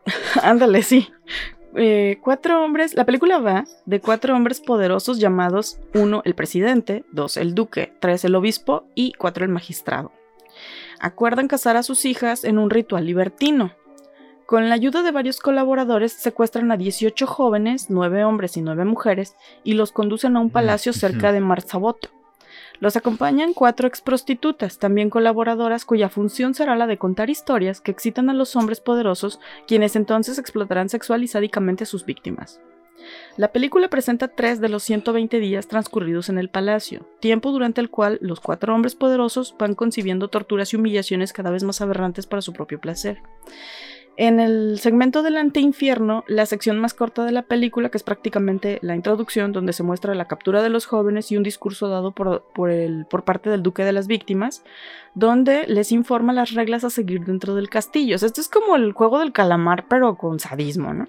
Ándale, 0.44 0.84
sí. 0.84 1.10
Eh, 1.76 2.20
cuatro 2.22 2.64
hombres, 2.64 2.96
la 2.96 3.06
película 3.06 3.40
va 3.40 3.64
de 3.86 4.02
cuatro 4.02 4.36
hombres 4.36 4.60
poderosos 4.60 5.20
llamados 5.20 5.80
uno 5.94 6.22
el 6.26 6.36
presidente, 6.36 7.06
dos 7.12 7.38
el 7.38 7.56
duque, 7.56 7.94
tres 8.02 8.26
el 8.26 8.36
obispo 8.36 8.84
y 8.94 9.14
cuatro 9.14 9.46
el 9.46 9.52
magistrado. 9.52 10.12
Acuerdan 11.00 11.48
casar 11.48 11.78
a 11.78 11.84
sus 11.84 12.06
hijas 12.06 12.44
en 12.44 12.60
un 12.60 12.70
ritual 12.70 13.06
libertino. 13.06 13.72
Con 14.52 14.68
la 14.68 14.76
ayuda 14.76 15.02
de 15.02 15.12
varios 15.12 15.40
colaboradores 15.40 16.12
secuestran 16.12 16.74
a 16.74 16.76
18 16.76 17.26
jóvenes, 17.26 17.86
9 17.88 18.26
hombres 18.26 18.58
y 18.58 18.62
9 18.62 18.84
mujeres, 18.84 19.38
y 19.64 19.76
los 19.76 19.94
conducen 19.94 20.36
a 20.36 20.42
un 20.42 20.50
palacio 20.50 20.92
cerca 20.92 21.32
de 21.32 21.40
Marzabotto. 21.40 22.10
Los 22.82 22.98
acompañan 22.98 23.54
cuatro 23.54 23.88
exprostitutas, 23.88 24.78
también 24.78 25.10
colaboradoras, 25.10 25.86
cuya 25.86 26.10
función 26.10 26.54
será 26.54 26.76
la 26.76 26.86
de 26.86 26.98
contar 26.98 27.30
historias 27.30 27.80
que 27.80 27.92
excitan 27.92 28.30
a 28.30 28.34
los 28.34 28.58
hombres 28.58 28.82
poderosos, 28.82 29.40
quienes 29.68 29.96
entonces 29.96 30.38
explotarán 30.38 30.90
sexual 30.90 31.24
y 31.24 31.30
sádicamente 31.30 31.86
a 31.86 31.88
sus 31.88 32.04
víctimas. 32.04 32.60
La 33.38 33.54
película 33.54 33.88
presenta 33.88 34.28
tres 34.28 34.60
de 34.60 34.68
los 34.68 34.84
120 34.84 35.40
días 35.40 35.70
transcurridos 35.70 36.28
en 36.28 36.38
el 36.38 36.50
palacio, 36.50 37.08
tiempo 37.22 37.54
durante 37.54 37.80
el 37.80 37.90
cual 37.90 38.18
los 38.22 38.42
cuatro 38.42 38.76
hombres 38.76 38.96
poderosos 38.96 39.56
van 39.58 39.76
concibiendo 39.76 40.28
torturas 40.28 40.74
y 40.74 40.76
humillaciones 40.76 41.32
cada 41.32 41.52
vez 41.52 41.64
más 41.64 41.80
aberrantes 41.80 42.28
para 42.28 42.42
su 42.42 42.52
propio 42.52 42.82
placer. 42.82 43.22
En 44.22 44.40
el 44.40 44.78
segmento 44.78 45.24
del 45.24 45.36
anteinfierno, 45.36 46.24
la 46.28 46.46
sección 46.46 46.78
más 46.78 46.94
corta 46.94 47.26
de 47.26 47.32
la 47.32 47.42
película, 47.42 47.90
que 47.90 47.98
es 47.98 48.04
prácticamente 48.04 48.78
la 48.84 48.96
introducción, 48.96 49.52
donde 49.52 49.74
se 49.74 49.82
muestra 49.82 50.14
la 50.14 50.26
captura 50.26 50.62
de 50.62 50.70
los 50.70 50.86
jóvenes 50.86 51.32
y 51.32 51.38
un 51.38 51.42
discurso 51.42 51.88
dado 51.90 52.12
por, 52.12 52.44
parte 53.26 53.50
del 53.50 53.64
duque 53.64 53.84
de 53.84 53.94
las 53.94 54.06
víctimas, 54.06 54.64
donde 55.16 55.66
les 55.66 55.92
informa 55.92 56.34
las 56.34 56.54
reglas 56.54 56.84
a 56.84 56.92
seguir 56.92 57.26
dentro 57.26 57.56
del 57.56 57.68
castillo. 57.68 58.16
esto 58.16 58.40
es 58.40 58.48
como 58.48 58.76
el 58.76 58.92
juego 58.92 59.18
del 59.18 59.32
calamar, 59.32 59.86
pero 59.88 60.14
con 60.14 60.40
sadismo, 60.40 60.94
¿no? 60.94 61.08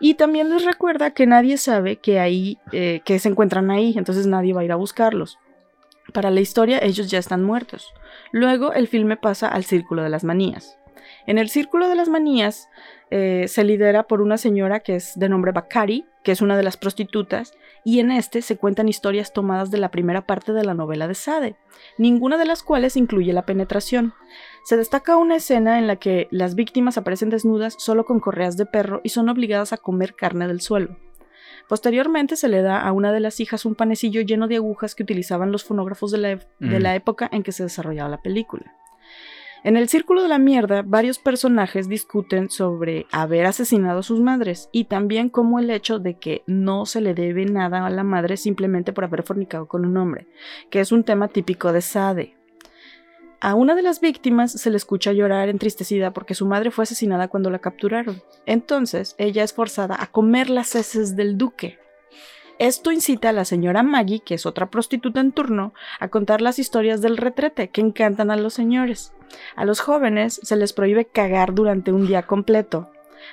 Y 0.00 0.14
también 0.14 0.50
les 0.50 0.64
recuerda 0.64 1.12
que 1.12 1.24
nadie 1.24 1.56
sabe 1.56 1.98
que 1.98 2.18
ahí, 2.18 2.58
eh, 2.72 3.00
que 3.04 3.20
se 3.20 3.28
encuentran 3.28 3.70
ahí, 3.70 3.94
entonces 3.96 4.26
nadie 4.26 4.52
va 4.54 4.62
a 4.62 4.64
ir 4.64 4.72
a 4.72 4.74
buscarlos. 4.74 5.38
Para 6.12 6.32
la 6.32 6.40
historia, 6.40 6.80
ellos 6.82 7.08
ya 7.08 7.20
están 7.20 7.44
muertos. 7.44 7.94
Luego, 8.32 8.72
el 8.72 8.88
filme 8.88 9.16
pasa 9.16 9.46
al 9.46 9.62
Círculo 9.62 10.02
de 10.02 10.08
las 10.08 10.24
Manías. 10.24 10.78
En 11.26 11.38
el 11.38 11.48
Círculo 11.48 11.88
de 11.88 11.94
las 11.94 12.08
Manías 12.08 12.68
eh, 13.10 13.46
se 13.48 13.64
lidera 13.64 14.04
por 14.04 14.20
una 14.20 14.38
señora 14.38 14.80
que 14.80 14.96
es 14.96 15.18
de 15.18 15.28
nombre 15.28 15.52
Bakari, 15.52 16.06
que 16.22 16.32
es 16.32 16.42
una 16.42 16.56
de 16.56 16.62
las 16.62 16.76
prostitutas, 16.76 17.52
y 17.84 18.00
en 18.00 18.10
este 18.10 18.42
se 18.42 18.56
cuentan 18.56 18.88
historias 18.88 19.32
tomadas 19.32 19.70
de 19.70 19.78
la 19.78 19.90
primera 19.90 20.26
parte 20.26 20.52
de 20.52 20.64
la 20.64 20.74
novela 20.74 21.08
de 21.08 21.14
Sade, 21.14 21.56
ninguna 21.96 22.36
de 22.36 22.44
las 22.44 22.62
cuales 22.62 22.96
incluye 22.96 23.32
la 23.32 23.46
penetración. 23.46 24.12
Se 24.64 24.76
destaca 24.76 25.16
una 25.16 25.36
escena 25.36 25.78
en 25.78 25.86
la 25.86 25.96
que 25.96 26.28
las 26.30 26.54
víctimas 26.54 26.98
aparecen 26.98 27.30
desnudas 27.30 27.76
solo 27.78 28.04
con 28.04 28.20
correas 28.20 28.56
de 28.56 28.66
perro 28.66 29.00
y 29.04 29.08
son 29.08 29.28
obligadas 29.28 29.72
a 29.72 29.78
comer 29.78 30.14
carne 30.14 30.46
del 30.46 30.60
suelo. 30.60 30.98
Posteriormente 31.68 32.36
se 32.36 32.48
le 32.48 32.62
da 32.62 32.80
a 32.80 32.92
una 32.92 33.12
de 33.12 33.20
las 33.20 33.40
hijas 33.40 33.64
un 33.66 33.74
panecillo 33.74 34.22
lleno 34.22 34.48
de 34.48 34.56
agujas 34.56 34.94
que 34.94 35.02
utilizaban 35.02 35.52
los 35.52 35.64
fonógrafos 35.64 36.10
de 36.10 36.18
la, 36.18 36.40
de 36.58 36.80
la 36.80 36.94
época 36.94 37.28
en 37.30 37.42
que 37.42 37.52
se 37.52 37.62
desarrollaba 37.62 38.08
la 38.08 38.22
película. 38.22 38.74
En 39.64 39.76
el 39.76 39.88
Círculo 39.88 40.22
de 40.22 40.28
la 40.28 40.38
Mierda, 40.38 40.82
varios 40.82 41.18
personajes 41.18 41.88
discuten 41.88 42.48
sobre 42.48 43.06
haber 43.10 43.46
asesinado 43.46 44.00
a 44.00 44.02
sus 44.04 44.20
madres 44.20 44.68
y 44.70 44.84
también 44.84 45.28
como 45.30 45.58
el 45.58 45.70
hecho 45.70 45.98
de 45.98 46.14
que 46.14 46.42
no 46.46 46.86
se 46.86 47.00
le 47.00 47.14
debe 47.14 47.44
nada 47.44 47.84
a 47.84 47.90
la 47.90 48.04
madre 48.04 48.36
simplemente 48.36 48.92
por 48.92 49.04
haber 49.04 49.24
fornicado 49.24 49.66
con 49.66 49.84
un 49.84 49.96
hombre, 49.96 50.28
que 50.70 50.80
es 50.80 50.92
un 50.92 51.02
tema 51.02 51.28
típico 51.28 51.72
de 51.72 51.82
Sade. 51.82 52.34
A 53.40 53.54
una 53.54 53.74
de 53.74 53.82
las 53.82 54.00
víctimas 54.00 54.52
se 54.52 54.70
le 54.70 54.76
escucha 54.76 55.12
llorar 55.12 55.48
entristecida 55.48 56.12
porque 56.12 56.34
su 56.34 56.46
madre 56.46 56.70
fue 56.70 56.84
asesinada 56.84 57.28
cuando 57.28 57.50
la 57.50 57.60
capturaron. 57.60 58.20
Entonces, 58.46 59.14
ella 59.18 59.44
es 59.44 59.52
forzada 59.52 59.96
a 60.00 60.08
comer 60.08 60.50
las 60.50 60.74
heces 60.74 61.14
del 61.14 61.38
duque. 61.38 61.78
Esto 62.58 62.90
incita 62.90 63.28
a 63.28 63.32
la 63.32 63.44
señora 63.44 63.82
Maggie, 63.82 64.20
que 64.20 64.34
es 64.34 64.44
otra 64.44 64.68
prostituta 64.68 65.20
en 65.20 65.32
turno, 65.32 65.72
a 66.00 66.08
contar 66.08 66.40
las 66.40 66.58
historias 66.58 67.00
del 67.00 67.16
retrete 67.16 67.70
que 67.70 67.80
encantan 67.80 68.30
a 68.30 68.36
los 68.36 68.54
señores. 68.54 69.12
A 69.54 69.64
los 69.64 69.80
jóvenes 69.80 70.40
se 70.42 70.56
les 70.56 70.72
prohíbe 70.72 71.04
cagar 71.04 71.54
durante 71.54 71.92
un 71.92 72.06
día 72.06 72.22
completo, 72.22 72.90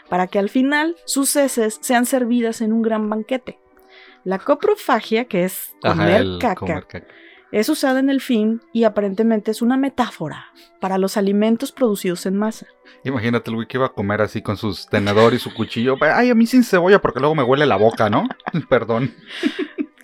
para 0.10 0.28
que 0.28 0.40
al 0.40 0.50
final 0.50 0.96
sus 1.06 1.36
heces 1.36 1.80
sean 1.82 2.06
servidas 2.06 2.62
en 2.62 2.72
un 2.72 2.82
gran 2.82 3.10
banquete. 3.10 3.60
La 4.24 4.40
coprofagia, 4.40 5.26
que 5.26 5.46
es 5.46 5.76
comer, 5.82 6.26
caca, 6.40 6.86
es 7.52 7.70
usada 7.70 8.00
en 8.00 8.10
el 8.10 8.22
film 8.22 8.60
y 8.74 8.84
aparentemente 8.84 9.52
es 9.52 9.62
una 9.62 9.78
metáfora 9.78 10.48
para 10.80 10.98
los 10.98 11.18
alimentos 11.18 11.72
producidos 11.72 12.26
en 12.26 12.38
masa. 12.38 12.68
Imagínate 13.04 13.50
el 13.50 13.56
güey 13.56 13.68
que 13.68 13.78
iba 13.78 13.86
a 13.88 13.94
comer 13.94 14.22
así 14.22 14.42
con 14.42 14.58
sus 14.58 14.88
tenedor 14.88 15.34
y 15.34 15.40
su 15.40 15.54
cuchillo. 15.54 15.96
Ay, 16.02 16.30
a 16.30 16.36
mí 16.36 16.46
sin 16.46 16.64
cebolla 16.64 17.00
porque 17.00 17.20
luego 17.20 17.36
me 17.36 17.44
huele 17.44 17.66
la 17.66 17.78
boca, 17.78 18.10
¿no? 18.10 18.28
Perdón. 18.70 19.14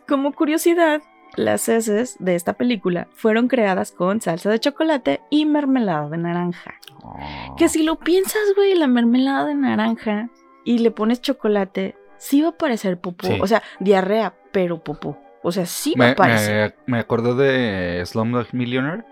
Como 0.07 0.33
curiosidad, 0.33 1.01
las 1.35 1.69
heces 1.69 2.17
de 2.19 2.35
esta 2.35 2.53
película 2.53 3.07
fueron 3.13 3.47
creadas 3.47 3.91
con 3.91 4.21
salsa 4.21 4.49
de 4.49 4.59
chocolate 4.59 5.21
y 5.29 5.45
mermelada 5.45 6.09
de 6.09 6.17
naranja. 6.17 6.75
Oh. 7.03 7.55
Que 7.57 7.69
si 7.69 7.83
lo 7.83 7.97
piensas, 7.97 8.41
güey, 8.55 8.75
la 8.75 8.87
mermelada 8.87 9.45
de 9.45 9.55
naranja 9.55 10.29
y 10.65 10.79
le 10.79 10.91
pones 10.91 11.21
chocolate, 11.21 11.95
sí 12.17 12.41
va 12.41 12.49
a 12.49 12.57
parecer 12.57 12.99
popó. 12.99 13.27
O 13.41 13.47
sea, 13.47 13.63
diarrea, 13.79 14.35
pero 14.51 14.83
popó. 14.83 15.17
O 15.43 15.51
sea, 15.51 15.65
sí 15.65 15.93
me, 15.97 16.15
me 16.15 16.73
Me, 16.85 16.99
acordé 16.99 17.33
de 17.33 18.05
Slumdog 18.05 18.47
Millionaire. 18.53 19.03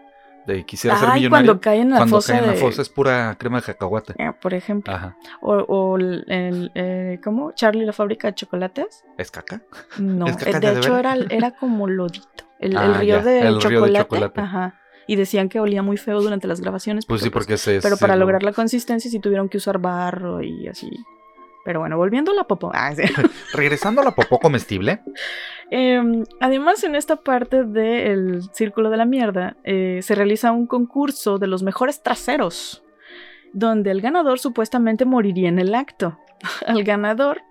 De 0.45 0.65
quisiera 0.65 0.97
ser 0.97 1.09
millonario. 1.09 1.29
cuando 1.29 1.61
cae 1.61 1.81
en 1.81 1.89
la 1.91 1.97
cuando 1.97 2.15
fosa. 2.17 2.33
Cuando 2.33 2.45
cae 2.47 2.53
en 2.53 2.59
la 2.59 2.67
fosa 2.67 2.81
es 2.81 2.89
pura 2.89 3.35
crema 3.37 3.57
de 3.57 3.63
cacahuate. 3.63 4.13
Eh, 4.17 4.31
por 4.39 4.53
ejemplo. 4.53 4.93
Ajá. 4.93 5.17
O, 5.41 5.53
o 5.53 5.97
el, 5.97 6.71
eh, 6.75 7.19
¿cómo? 7.23 7.51
Charlie 7.53 7.85
la 7.85 7.93
fábrica 7.93 8.29
de 8.29 8.35
chocolates. 8.35 9.03
¿Es 9.17 9.31
caca? 9.31 9.61
No, 9.97 10.27
¿Es 10.27 10.37
caca 10.37 10.59
de, 10.59 10.77
hecho 10.77 10.97
era, 10.97 11.15
era 11.29 11.51
como 11.51 11.87
lodito. 11.87 12.45
El, 12.59 12.77
ah, 12.77 12.97
río, 12.99 13.21
de, 13.21 13.41
el 13.41 13.59
chocolate, 13.59 13.69
río 13.69 13.81
de 13.85 13.93
chocolate. 13.99 14.41
Ajá. 14.41 14.79
Y 15.07 15.15
decían 15.15 15.49
que 15.49 15.59
olía 15.59 15.81
muy 15.81 15.97
feo 15.97 16.21
durante 16.21 16.47
las 16.47 16.61
grabaciones. 16.61 17.05
Pues 17.05 17.21
sí, 17.21 17.29
porque 17.29 17.57
se. 17.57 17.81
Pero 17.81 17.97
para 17.97 18.15
lograr 18.15 18.43
la 18.43 18.53
consistencia 18.53 19.09
sí 19.09 19.19
tuvieron 19.19 19.49
que 19.49 19.57
usar 19.57 19.79
barro 19.79 20.41
y 20.41 20.67
así. 20.67 20.89
Pero 21.69 21.81
bueno, 21.81 21.97
volviendo 21.97 22.31
a 22.31 22.33
la 22.33 22.45
popó. 22.45 22.71
Ah, 22.73 22.95
Regresando 23.53 24.01
a 24.01 24.03
la 24.03 24.15
popó 24.15 24.39
comestible. 24.39 25.01
Em, 25.69 26.23
además, 26.39 26.83
en 26.83 26.95
esta 26.95 27.17
parte 27.17 27.63
del 27.63 28.41
Círculo 28.53 28.89
de 28.89 28.97
la 28.97 29.05
Mierda 29.05 29.55
eh, 29.63 29.99
se 30.01 30.15
realiza 30.15 30.51
un 30.51 30.65
concurso 30.65 31.37
de 31.37 31.45
los 31.45 31.61
mejores 31.61 32.01
traseros, 32.01 32.83
donde 33.53 33.91
el 33.91 34.01
ganador 34.01 34.39
supuestamente 34.39 35.05
moriría 35.05 35.47
en 35.47 35.59
el 35.59 35.75
acto. 35.75 36.17
Al 36.65 36.83
ganador 36.83 37.43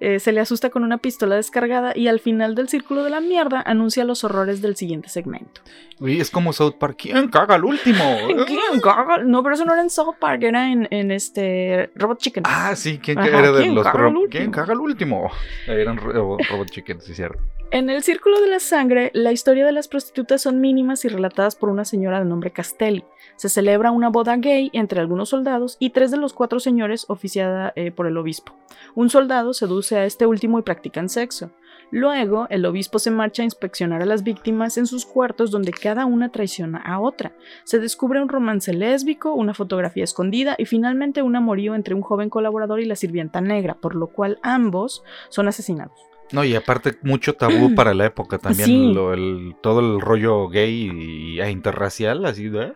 eh, 0.00 0.18
se 0.18 0.32
le 0.32 0.40
asusta 0.40 0.70
con 0.70 0.84
una 0.84 0.98
pistola 0.98 1.36
descargada 1.36 1.92
y 1.96 2.08
al 2.08 2.20
final 2.20 2.54
del 2.54 2.68
círculo 2.68 3.04
de 3.04 3.10
la 3.10 3.20
mierda 3.20 3.62
anuncia 3.64 4.04
los 4.04 4.24
horrores 4.24 4.62
del 4.62 4.76
siguiente 4.76 5.08
segmento. 5.08 5.60
Y 6.00 6.20
es 6.20 6.30
como 6.30 6.52
South 6.52 6.74
Park. 6.78 6.96
¿Quién 7.02 7.28
caga 7.28 7.56
el 7.56 7.64
último? 7.64 8.04
¿Quién 8.46 8.80
caga? 8.82 9.18
No, 9.18 9.42
pero 9.42 9.54
eso 9.54 9.64
no 9.64 9.72
era 9.72 9.82
en 9.82 9.90
South 9.90 10.16
Park, 10.18 10.42
era 10.42 10.70
en, 10.70 11.10
este 11.10 11.90
Robot 11.94 12.18
Chicken. 12.18 12.44
Ah, 12.46 12.74
sí, 12.74 12.98
¿quién, 12.98 13.18
era 13.18 13.52
de 13.52 13.66
los 13.66 13.84
caga 13.84 14.12
¿Quién 14.30 14.50
caga 14.50 14.72
el 14.72 14.80
último? 14.80 15.30
Eran 15.66 15.96
Robot 15.96 16.70
Chicken, 16.70 17.00
sí, 17.00 17.14
cierto. 17.14 17.42
En 17.70 17.90
el 17.90 18.02
Círculo 18.04 18.40
de 18.40 18.46
la 18.46 18.60
Sangre, 18.60 19.10
la 19.14 19.32
historia 19.32 19.66
de 19.66 19.72
las 19.72 19.88
prostitutas 19.88 20.42
son 20.42 20.60
mínimas 20.60 21.04
y 21.04 21.08
relatadas 21.08 21.56
por 21.56 21.70
una 21.70 21.84
señora 21.84 22.20
de 22.20 22.24
nombre 22.24 22.52
Castelli. 22.52 23.04
Se 23.36 23.48
celebra 23.48 23.90
una 23.90 24.10
boda 24.10 24.36
gay 24.36 24.70
entre 24.72 25.00
algunos 25.00 25.30
soldados 25.30 25.76
y 25.80 25.90
tres 25.90 26.12
de 26.12 26.16
los 26.16 26.34
cuatro 26.34 26.60
señores 26.60 27.04
oficiada 27.08 27.72
eh, 27.74 27.90
por 27.90 28.06
el 28.06 28.16
obispo. 28.16 28.54
Un 28.94 29.10
soldado 29.10 29.54
seduce 29.54 29.96
a 29.96 30.04
este 30.04 30.26
último 30.26 30.60
y 30.60 30.62
practican 30.62 31.08
sexo. 31.08 31.50
Luego, 31.90 32.46
el 32.50 32.64
obispo 32.64 32.98
se 32.98 33.10
marcha 33.10 33.42
a 33.42 33.44
inspeccionar 33.44 34.02
a 34.02 34.06
las 34.06 34.22
víctimas 34.22 34.78
en 34.78 34.86
sus 34.86 35.04
cuartos 35.04 35.50
donde 35.50 35.72
cada 35.72 36.06
una 36.06 36.30
traiciona 36.30 36.78
a 36.78 37.00
otra. 37.00 37.32
Se 37.64 37.80
descubre 37.80 38.22
un 38.22 38.28
romance 38.28 38.72
lésbico, 38.72 39.34
una 39.34 39.54
fotografía 39.54 40.04
escondida 40.04 40.54
y 40.58 40.66
finalmente 40.66 41.22
un 41.22 41.36
amorío 41.36 41.74
entre 41.74 41.94
un 41.94 42.02
joven 42.02 42.30
colaborador 42.30 42.80
y 42.80 42.84
la 42.84 42.96
sirvienta 42.96 43.40
negra, 43.40 43.74
por 43.74 43.94
lo 43.94 44.08
cual 44.08 44.38
ambos 44.42 45.02
son 45.28 45.48
asesinados. 45.48 46.13
No, 46.32 46.44
y 46.44 46.54
aparte 46.54 46.98
mucho 47.02 47.34
tabú 47.34 47.74
para 47.74 47.94
la 47.94 48.06
época 48.06 48.38
también, 48.38 48.70
el, 48.96 49.56
todo 49.60 49.80
el 49.80 50.00
rollo 50.00 50.48
gay 50.48 50.90
y, 50.92 51.40
e 51.40 51.50
interracial, 51.50 52.24
así 52.24 52.48
de... 52.48 52.74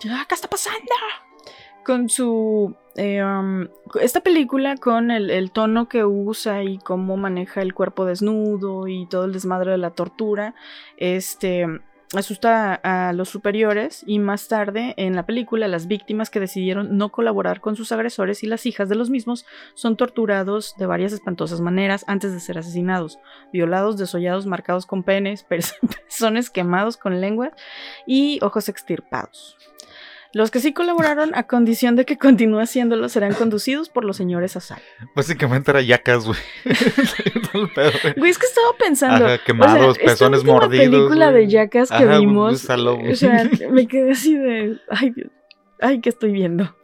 ¿Qué 0.00 0.34
está 0.34 0.48
pasando? 0.48 0.80
Con 1.84 2.08
su... 2.08 2.74
Eh, 2.96 3.22
um, 3.22 3.68
esta 4.00 4.20
película 4.20 4.76
con 4.76 5.10
el, 5.10 5.30
el, 5.30 5.50
tono 5.50 5.86
que 5.86 6.04
usa 6.04 6.64
y 6.64 6.78
cómo 6.78 7.18
maneja 7.18 7.60
el 7.60 7.74
cuerpo 7.74 8.06
desnudo 8.06 8.88
y 8.88 9.06
todo 9.06 9.26
el 9.26 9.32
desmadre 9.32 9.72
de 9.72 9.78
la 9.78 9.90
tortura, 9.90 10.54
este 10.96 11.66
asusta 12.14 12.74
a, 12.74 13.12
los 13.12 13.28
superiores 13.28 14.04
y 14.06 14.18
más 14.18 14.48
tarde 14.48 14.94
en 14.96 15.16
la 15.16 15.26
película 15.26 15.68
las 15.68 15.86
víctimas 15.86 16.30
que 16.30 16.40
decidieron 16.40 16.96
no 16.96 17.10
colaborar 17.10 17.60
con 17.60 17.76
sus 17.76 17.92
agresores 17.92 18.42
y 18.42 18.46
las 18.46 18.66
hijas 18.66 18.88
de 18.88 18.94
los 18.94 19.10
mismos 19.10 19.44
son 19.74 19.96
torturados 19.96 20.74
de 20.78 20.86
varias 20.86 21.12
espantosas 21.12 21.60
maneras 21.60 22.04
antes 22.06 22.32
de 22.32 22.40
ser 22.40 22.58
asesinados, 22.58 23.18
violados, 23.52 23.96
desollados, 23.98 24.46
marcados 24.46 24.86
con 24.86 25.02
penes, 25.02 25.44
pezones 25.48 26.50
quemados 26.50 26.96
con 26.96 27.20
lengua 27.20 27.52
y 28.06 28.38
ojos 28.42 28.68
extirpados. 28.68 29.56
Los 30.36 30.50
que 30.50 30.60
sí 30.60 30.74
colaboraron, 30.74 31.34
a 31.34 31.44
condición 31.44 31.96
de 31.96 32.04
que 32.04 32.18
continúe 32.18 32.60
haciéndolo, 32.60 33.08
serán 33.08 33.32
conducidos 33.32 33.88
por 33.88 34.04
los 34.04 34.18
señores 34.18 34.54
Asal. 34.54 34.82
Básicamente 35.14 35.70
era 35.70 35.80
yacas, 35.80 36.26
güey. 36.26 36.38
güey, 38.18 38.30
es 38.30 38.38
que 38.38 38.44
estaba 38.44 38.66
pensando. 38.78 39.24
quemados, 39.46 39.96
pezones 39.96 40.44
mordidos. 40.44 40.84
La 40.84 40.90
película 40.90 41.32
de 41.32 41.48
yacas 41.48 41.90
que 41.90 42.04
vimos. 42.04 42.68
o 42.68 43.14
sea, 43.14 43.48
me 43.70 43.86
quedé 43.86 44.10
así 44.10 44.36
de. 44.36 44.78
Ay, 44.90 45.08
Dios. 45.08 45.30
Ay, 45.80 46.02
¿qué 46.02 46.10
estoy 46.10 46.32
viendo? 46.32 46.76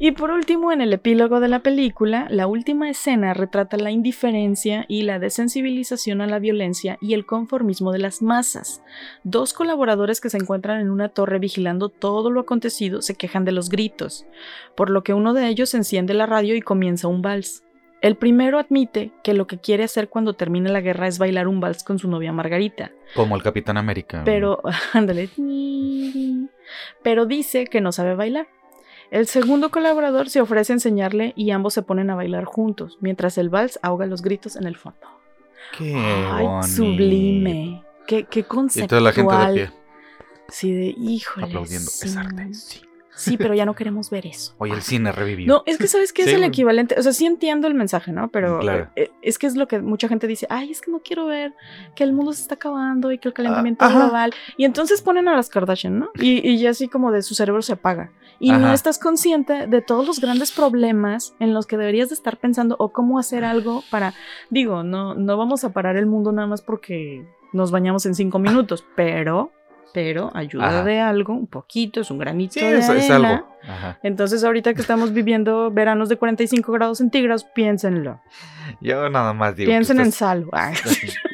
Y 0.00 0.12
por 0.12 0.30
último, 0.30 0.70
en 0.70 0.80
el 0.80 0.92
epílogo 0.92 1.40
de 1.40 1.48
la 1.48 1.58
película, 1.58 2.28
la 2.30 2.46
última 2.46 2.88
escena 2.88 3.34
retrata 3.34 3.76
la 3.76 3.90
indiferencia 3.90 4.84
y 4.86 5.02
la 5.02 5.18
desensibilización 5.18 6.20
a 6.20 6.28
la 6.28 6.38
violencia 6.38 6.98
y 7.00 7.14
el 7.14 7.26
conformismo 7.26 7.90
de 7.90 7.98
las 7.98 8.22
masas. 8.22 8.80
Dos 9.24 9.52
colaboradores 9.52 10.20
que 10.20 10.30
se 10.30 10.36
encuentran 10.36 10.80
en 10.80 10.90
una 10.90 11.08
torre 11.08 11.40
vigilando 11.40 11.88
todo 11.88 12.30
lo 12.30 12.40
acontecido 12.40 13.02
se 13.02 13.16
quejan 13.16 13.44
de 13.44 13.50
los 13.50 13.70
gritos, 13.70 14.24
por 14.76 14.88
lo 14.88 15.02
que 15.02 15.14
uno 15.14 15.34
de 15.34 15.48
ellos 15.48 15.74
enciende 15.74 16.14
la 16.14 16.26
radio 16.26 16.54
y 16.54 16.62
comienza 16.62 17.08
un 17.08 17.20
vals. 17.20 17.64
El 18.00 18.14
primero 18.14 18.60
admite 18.60 19.10
que 19.24 19.34
lo 19.34 19.48
que 19.48 19.58
quiere 19.58 19.82
hacer 19.82 20.08
cuando 20.08 20.34
termine 20.34 20.70
la 20.70 20.80
guerra 20.80 21.08
es 21.08 21.18
bailar 21.18 21.48
un 21.48 21.58
vals 21.58 21.82
con 21.82 21.98
su 21.98 22.08
novia 22.08 22.32
Margarita. 22.32 22.92
Como 23.16 23.34
el 23.34 23.42
Capitán 23.42 23.76
América. 23.76 24.22
Pero, 24.24 24.62
ándale. 24.92 25.28
Pero 27.02 27.26
dice 27.26 27.66
que 27.66 27.80
no 27.80 27.90
sabe 27.90 28.14
bailar. 28.14 28.46
El 29.10 29.26
segundo 29.26 29.70
colaborador 29.70 30.28
se 30.28 30.40
ofrece 30.40 30.72
a 30.72 30.76
enseñarle 30.76 31.32
y 31.36 31.50
ambos 31.50 31.74
se 31.74 31.82
ponen 31.82 32.10
a 32.10 32.14
bailar 32.14 32.44
juntos, 32.44 32.98
mientras 33.00 33.38
el 33.38 33.48
vals 33.48 33.78
ahoga 33.82 34.06
los 34.06 34.20
gritos 34.22 34.56
en 34.56 34.66
el 34.66 34.76
fondo. 34.76 34.98
Qué 35.76 35.94
Ay, 35.94 36.44
bonito. 36.46 36.66
sublime. 36.68 37.84
Qué, 38.06 38.24
qué 38.24 38.40
Y 38.40 38.42
conceptual. 38.44 38.88
toda 38.88 39.00
la 39.00 39.12
gente 39.12 39.34
de 39.34 39.54
pie, 39.54 39.70
Sí, 40.48 40.72
de 40.72 40.94
híjole. 40.96 41.46
aplaudiendo. 41.46 41.90
sí. 41.90 42.08
Es 42.08 42.16
arte. 42.16 42.54
Sí. 42.54 42.80
Sí, 43.14 43.36
pero 43.36 43.52
ya 43.52 43.66
no 43.66 43.74
queremos 43.74 44.10
ver 44.10 44.26
eso. 44.26 44.54
Oye, 44.58 44.74
el 44.74 44.80
cine 44.82 45.10
revivió. 45.10 45.48
No, 45.48 45.62
es 45.66 45.76
que 45.76 45.88
sabes 45.88 46.12
que 46.12 46.22
es 46.22 46.28
Sí, 46.28 46.34
el 46.36 46.44
equivalente, 46.44 46.94
o 46.96 47.02
sea, 47.02 47.12
sí 47.12 47.26
entiendo 47.26 47.66
el 47.66 47.74
mensaje, 47.74 48.12
¿no? 48.12 48.28
Pero 48.28 48.60
Claro. 48.60 48.90
eh, 48.94 49.10
es 49.22 49.38
que 49.38 49.48
es 49.48 49.56
lo 49.56 49.66
que 49.66 49.80
mucha 49.80 50.06
gente 50.06 50.28
dice, 50.28 50.46
ay, 50.50 50.70
es 50.70 50.80
que 50.80 50.92
no 50.92 51.00
quiero 51.00 51.26
ver 51.26 51.52
que 51.96 52.04
el 52.04 52.12
mundo 52.12 52.32
se 52.32 52.42
está 52.42 52.54
acabando 52.54 53.10
y 53.10 53.18
que 53.18 53.26
el 53.26 53.34
calentamiento 53.34 53.84
Ah, 53.84 53.88
global. 53.92 54.32
Y 54.56 54.64
entonces 54.64 55.02
ponen 55.02 55.26
a 55.26 55.34
las 55.34 55.48
Kardashian, 55.48 55.98
¿no? 55.98 56.10
Y, 56.14 56.48
y 56.48 56.58
ya 56.60 56.70
así 56.70 56.86
como 56.86 57.10
de 57.10 57.22
su 57.22 57.34
cerebro 57.34 57.60
se 57.60 57.72
apaga. 57.72 58.12
Y 58.40 58.52
no 58.52 58.72
estás 58.72 58.98
consciente 58.98 59.66
de 59.66 59.82
todos 59.82 60.06
los 60.06 60.20
grandes 60.20 60.52
problemas 60.52 61.34
en 61.40 61.54
los 61.54 61.66
que 61.66 61.76
deberías 61.76 62.08
de 62.10 62.14
estar 62.14 62.36
pensando 62.36 62.76
o 62.78 62.92
cómo 62.92 63.18
hacer 63.18 63.44
algo 63.44 63.82
para, 63.90 64.14
digo, 64.50 64.82
no, 64.84 65.14
no 65.14 65.36
vamos 65.36 65.64
a 65.64 65.72
parar 65.72 65.96
el 65.96 66.06
mundo 66.06 66.30
nada 66.30 66.46
más 66.46 66.62
porque 66.62 67.26
nos 67.52 67.70
bañamos 67.72 68.06
en 68.06 68.14
cinco 68.14 68.38
minutos, 68.38 68.84
pero, 68.94 69.50
pero 69.92 70.30
ayuda 70.34 70.68
Ajá. 70.68 70.84
de 70.84 71.00
algo, 71.00 71.32
un 71.32 71.46
poquito, 71.48 72.00
es 72.00 72.10
un 72.12 72.18
granito 72.18 72.54
Sí, 72.54 72.60
de 72.60 72.78
es, 72.78 72.88
es 72.88 73.10
arena. 73.10 73.28
algo. 73.36 73.48
Ajá. 73.66 73.98
Entonces, 74.04 74.44
ahorita 74.44 74.72
que 74.74 74.82
estamos 74.82 75.12
viviendo 75.12 75.70
veranos 75.72 76.08
de 76.08 76.16
45 76.16 76.70
grados 76.72 76.98
centígrados, 76.98 77.42
piénsenlo. 77.44 78.20
Yo 78.80 79.08
nada 79.10 79.32
más 79.32 79.56
digo. 79.56 79.68
Piensen 79.70 79.98
en 80.00 80.08
ustedes- 80.08 80.14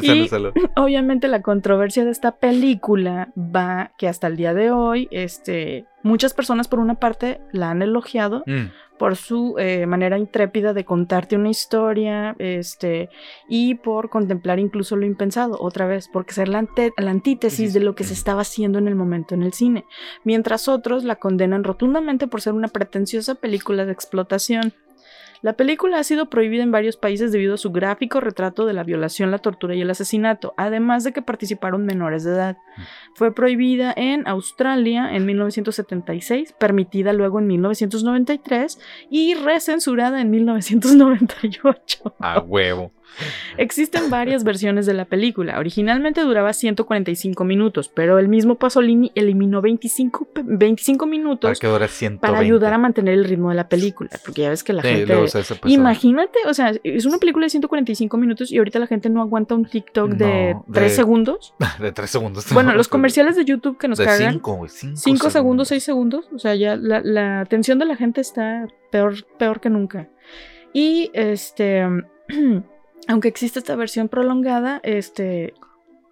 Y-. 0.00 0.28
Obviamente, 0.76 1.28
la 1.28 1.42
controversia 1.42 2.04
de 2.04 2.10
esta 2.10 2.36
película 2.36 3.32
va 3.36 3.92
que 3.98 4.08
hasta 4.08 4.26
el 4.26 4.36
día 4.36 4.54
de 4.54 4.70
hoy, 4.70 5.08
este, 5.10 5.86
muchas 6.02 6.34
personas, 6.34 6.68
por 6.68 6.78
una 6.78 6.94
parte, 6.94 7.40
la 7.52 7.70
han 7.70 7.82
elogiado 7.82 8.42
Mm, 8.46 8.70
por 8.98 9.16
su 9.16 9.56
eh, 9.58 9.86
manera 9.86 10.16
intrépida 10.16 10.72
de 10.72 10.84
contarte 10.84 11.36
una 11.36 11.48
historia, 11.48 12.36
este, 12.38 13.08
y 13.48 13.74
por 13.74 14.10
contemplar 14.10 14.60
incluso 14.60 14.94
lo 14.96 15.06
impensado, 15.06 15.56
otra 15.60 15.86
vez, 15.86 16.08
porque 16.12 16.32
ser 16.32 16.48
la 16.48 16.64
antítesis 16.96 17.72
de 17.72 17.80
lo 17.80 17.94
que 17.94 18.04
se 18.04 18.14
estaba 18.14 18.42
haciendo 18.42 18.78
en 18.78 18.86
el 18.86 18.94
momento 18.94 19.34
en 19.34 19.42
el 19.42 19.52
cine, 19.52 19.86
mientras 20.24 20.68
otros 20.68 21.02
la 21.02 21.16
condenan 21.16 21.64
rotundamente 21.64 22.28
por 22.28 22.42
ser 22.42 22.52
una 22.52 22.68
pretenciosa 22.68 23.34
película 23.34 23.84
de 23.84 23.92
explotación. 23.92 24.72
La 25.42 25.54
película 25.54 25.98
ha 25.98 26.04
sido 26.04 26.30
prohibida 26.30 26.62
en 26.62 26.70
varios 26.70 26.96
países 26.96 27.32
debido 27.32 27.54
a 27.54 27.58
su 27.58 27.72
gráfico 27.72 28.20
retrato 28.20 28.64
de 28.64 28.72
la 28.72 28.84
violación, 28.84 29.32
la 29.32 29.38
tortura 29.38 29.74
y 29.74 29.80
el 29.80 29.90
asesinato, 29.90 30.54
además 30.56 31.02
de 31.02 31.12
que 31.12 31.20
participaron 31.20 31.84
menores 31.84 32.22
de 32.22 32.30
edad. 32.30 32.58
Fue 33.16 33.34
prohibida 33.34 33.92
en 33.96 34.28
Australia 34.28 35.12
en 35.12 35.26
1976, 35.26 36.52
permitida 36.52 37.12
luego 37.12 37.40
en 37.40 37.48
1993 37.48 38.78
y 39.10 39.34
recensurada 39.34 40.20
en 40.20 40.30
1998. 40.30 42.14
A 42.20 42.38
huevo. 42.38 42.92
Existen 43.56 44.10
varias 44.10 44.44
versiones 44.44 44.86
de 44.86 44.94
la 44.94 45.04
película. 45.04 45.58
Originalmente 45.58 46.20
duraba 46.22 46.52
145 46.52 47.44
minutos, 47.44 47.88
pero 47.88 48.18
el 48.18 48.28
mismo 48.28 48.56
Pasolini 48.56 49.12
eliminó 49.14 49.60
25, 49.60 50.24
pe- 50.26 50.42
25 50.44 51.04
Para 51.04 51.10
minutos 51.10 51.60
que 51.60 51.66
dure 51.66 51.88
120. 51.88 52.20
para 52.26 52.38
ayudar 52.38 52.72
a 52.74 52.78
mantener 52.78 53.14
el 53.14 53.24
ritmo 53.24 53.50
de 53.50 53.56
la 53.56 53.68
película, 53.68 54.10
porque 54.24 54.42
ya 54.42 54.50
ves 54.50 54.64
que 54.64 54.72
la 54.72 54.82
Sí, 54.82 54.88
gente... 54.88 55.06
luego. 55.06 55.26
Imagínate, 55.66 56.38
o 56.48 56.54
sea, 56.54 56.72
es 56.82 57.04
una 57.06 57.18
película 57.18 57.46
de 57.46 57.50
145 57.50 58.16
minutos 58.16 58.50
y 58.52 58.58
ahorita 58.58 58.78
la 58.78 58.86
gente 58.86 59.08
no 59.10 59.20
aguanta 59.22 59.54
un 59.54 59.64
TikTok 59.64 60.12
de 60.12 60.54
No, 60.54 60.64
3 60.72 60.90
de- 60.90 60.96
segundos. 60.96 61.54
De 61.78 61.92
3 61.92 62.10
segundos. 62.10 62.46
Bueno, 62.52 62.74
los 62.74 62.88
comerciales 62.88 63.36
de 63.36 63.44
YouTube 63.44 63.78
que 63.78 63.88
nos 63.88 63.98
De 63.98 64.04
cagan. 64.04 64.32
5, 64.34 64.54
güey. 64.54 64.70
5 64.70 64.96
5 64.96 65.30
segundos, 65.30 65.68
6 65.68 65.82
segundos. 65.82 66.28
O 66.34 66.38
sea, 66.38 66.54
ya 66.54 66.76
la, 66.76 67.00
la 67.02 67.40
atención 67.40 67.78
de 67.78 67.84
la 67.86 67.96
gente 67.96 68.20
está 68.20 68.66
peor, 68.90 69.24
peor 69.38 69.60
que 69.60 69.70
nunca. 69.70 70.08
Y 70.72 71.10
este, 71.14 71.84
aunque 73.08 73.28
existe 73.28 73.58
esta 73.58 73.76
versión 73.76 74.08
prolongada, 74.08 74.80
este, 74.84 75.54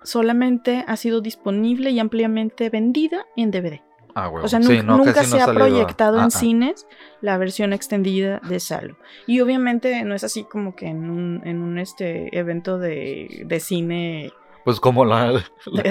solamente 0.03 0.85
ha 0.87 0.97
sido 0.97 1.21
disponible 1.21 1.91
y 1.91 1.99
ampliamente 1.99 2.71
vendida 2.71 3.27
en 3.37 3.51
DVD. 3.51 3.81
Ah. 4.15 4.29
O 4.29 4.49
sea, 4.49 4.61
Sí, 4.61 4.69
nunca, 4.79 4.83
no, 4.83 4.97
nunca 4.99 5.23
no 5.23 5.29
se 5.29 5.41
ha 5.41 5.45
a- 5.45 5.55
proyectado 5.55 6.19
Ah, 6.19 6.23
en 6.23 6.27
ah. 6.27 6.31
cines 6.31 6.87
la 7.21 7.39
versión 7.39 7.73
extendida 7.73 8.41
de 8.49 8.59
Salo. 8.59 8.97
Y 9.27 9.41
obviamente 9.41 10.03
no 10.05 10.15
es 10.15 10.25
así 10.25 10.43
como 10.45 10.75
que 10.75 10.87
en 10.87 11.09
un, 11.11 11.43
en 11.45 11.63
un 11.63 11.79
este, 11.79 12.37
evento 12.37 12.79
de, 12.79 13.45
de 13.47 13.61
cine, 13.61 14.33
Pues 14.65 14.79
como 14.79 15.05
la. 15.05 15.33
la 15.33 15.43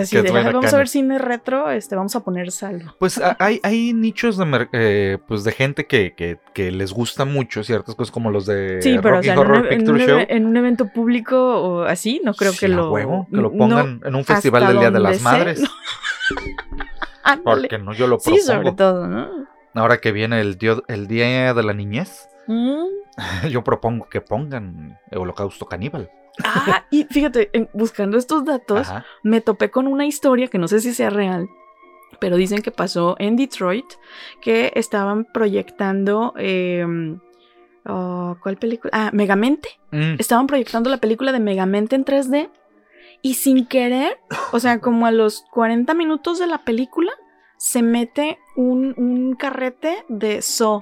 así 0.02 0.16
que 0.16 0.22
de, 0.22 0.30
traen 0.30 0.48
"Ay, 0.48 0.54
vamos 0.54 0.74
a 0.74 0.78
ver 0.78 0.88
cine 0.88 1.18
retro, 1.18 1.72
este, 1.72 1.96
vamos 1.96 2.16
a 2.16 2.20
poner 2.24 2.52
Salo. 2.52 2.96
Pues 3.00 3.20
hay, 3.40 3.60
hay 3.64 3.94
nichos 3.94 4.38
de, 4.38 4.68
eh, 4.74 5.18
pues 5.28 5.44
de 5.44 5.52
gente 5.52 5.86
que, 5.88 6.14
que, 6.16 6.40
que 6.54 6.72
les 6.72 6.94
gusta 6.94 7.26
mucho 7.26 7.64
ciertas 7.64 7.96
cosas 7.96 8.12
como 8.12 8.30
los 8.32 8.46
de 8.46 8.82
Sí, 8.82 8.98
pero 9.02 9.16
o 9.16 9.18
Rocky 9.18 9.26
sea, 9.26 9.34
en 9.34 9.40
un, 9.40 9.46
Horror 9.46 9.74
en 9.74 9.78
Picture 9.80 9.92
un 10.04 10.08
Show. 10.10 10.18
eve- 10.20 10.28
en 10.36 10.46
un 10.46 10.58
evento 10.58 10.88
público 10.94 11.38
o 11.62 11.82
así, 11.84 12.22
no 12.24 12.34
creo 12.34 12.52
Sí, 12.52 12.60
que 12.60 12.68
lo... 12.70 12.92
huevo, 12.92 13.28
que 13.30 13.38
lo 13.38 13.50
no, 13.52 13.58
pongan 13.58 14.02
en 14.06 14.16
un 14.16 14.24
festival 14.26 14.68
del 14.68 14.80
Día 14.80 14.92
de 14.92 15.00
las 15.00 15.18
sé, 15.18 15.24
Madres. 15.24 15.62
no. 15.62 15.68
Porque 17.44 17.78
no 17.78 17.94
yo 17.94 18.08
lo 18.08 18.20
Sí, 18.20 18.32
propongo. 18.32 18.46
sobre 18.46 18.72
todo, 18.74 19.08
¿no? 19.08 19.30
Ahora 19.76 19.98
que 19.98 20.12
viene 20.12 20.42
el, 20.42 20.58
dio- 20.58 20.84
el 20.88 21.08
Día 21.08 21.54
de 21.54 21.64
la 21.64 21.74
Niñez, 21.74 22.28
Mm. 22.48 22.86
yo 23.52 23.64
propongo 23.64 24.10
que 24.10 24.22
pongan 24.22 24.98
Holocausto 25.12 25.68
Caníbal. 25.68 26.10
Ah, 26.44 26.86
y 26.92 27.04
fíjate, 27.06 27.50
en- 27.54 27.70
buscando 27.74 28.18
estos 28.18 28.46
datos, 28.46 28.90
Ajá. 28.90 29.06
me 29.24 29.42
topé 29.42 29.70
con 29.72 29.88
una 29.88 30.06
historia 30.06 30.48
que 30.48 30.58
no 30.58 30.68
sé 30.68 30.80
si 30.80 30.94
sea 30.94 31.10
real, 31.10 31.48
pero 32.20 32.38
dicen 32.38 32.62
que 32.62 32.72
pasó 32.72 33.16
en 33.20 33.36
Detroit, 33.36 33.86
que 34.42 34.72
estaban 34.76 35.26
proyectando... 35.26 36.34
eh, 36.38 36.86
oh, 37.86 38.38
¿Cuál 38.42 38.58
película? 38.58 38.92
Ah, 38.94 39.10
Megamente. 39.14 39.70
Mm, 39.92 40.16
Estaban 40.20 40.48
proyectando 40.48 40.90
la 40.90 40.98
película 40.98 41.32
de 41.32 41.40
Megamente 41.40 41.96
en 41.96 42.06
3D 42.06 42.50
y 43.22 43.34
sin 43.36 43.66
querer, 43.68 44.18
o 44.52 44.60
sea, 44.60 44.80
como 44.82 45.06
a 45.06 45.12
los 45.12 45.44
40 45.52 45.94
minutos 45.94 46.40
de 46.40 46.48
la 46.48 46.60
película, 46.64 47.12
se 47.58 47.82
mete 47.82 48.40
un, 48.56 48.94
un 48.98 49.36
carrete 49.36 50.06
de 50.08 50.42
So, 50.42 50.82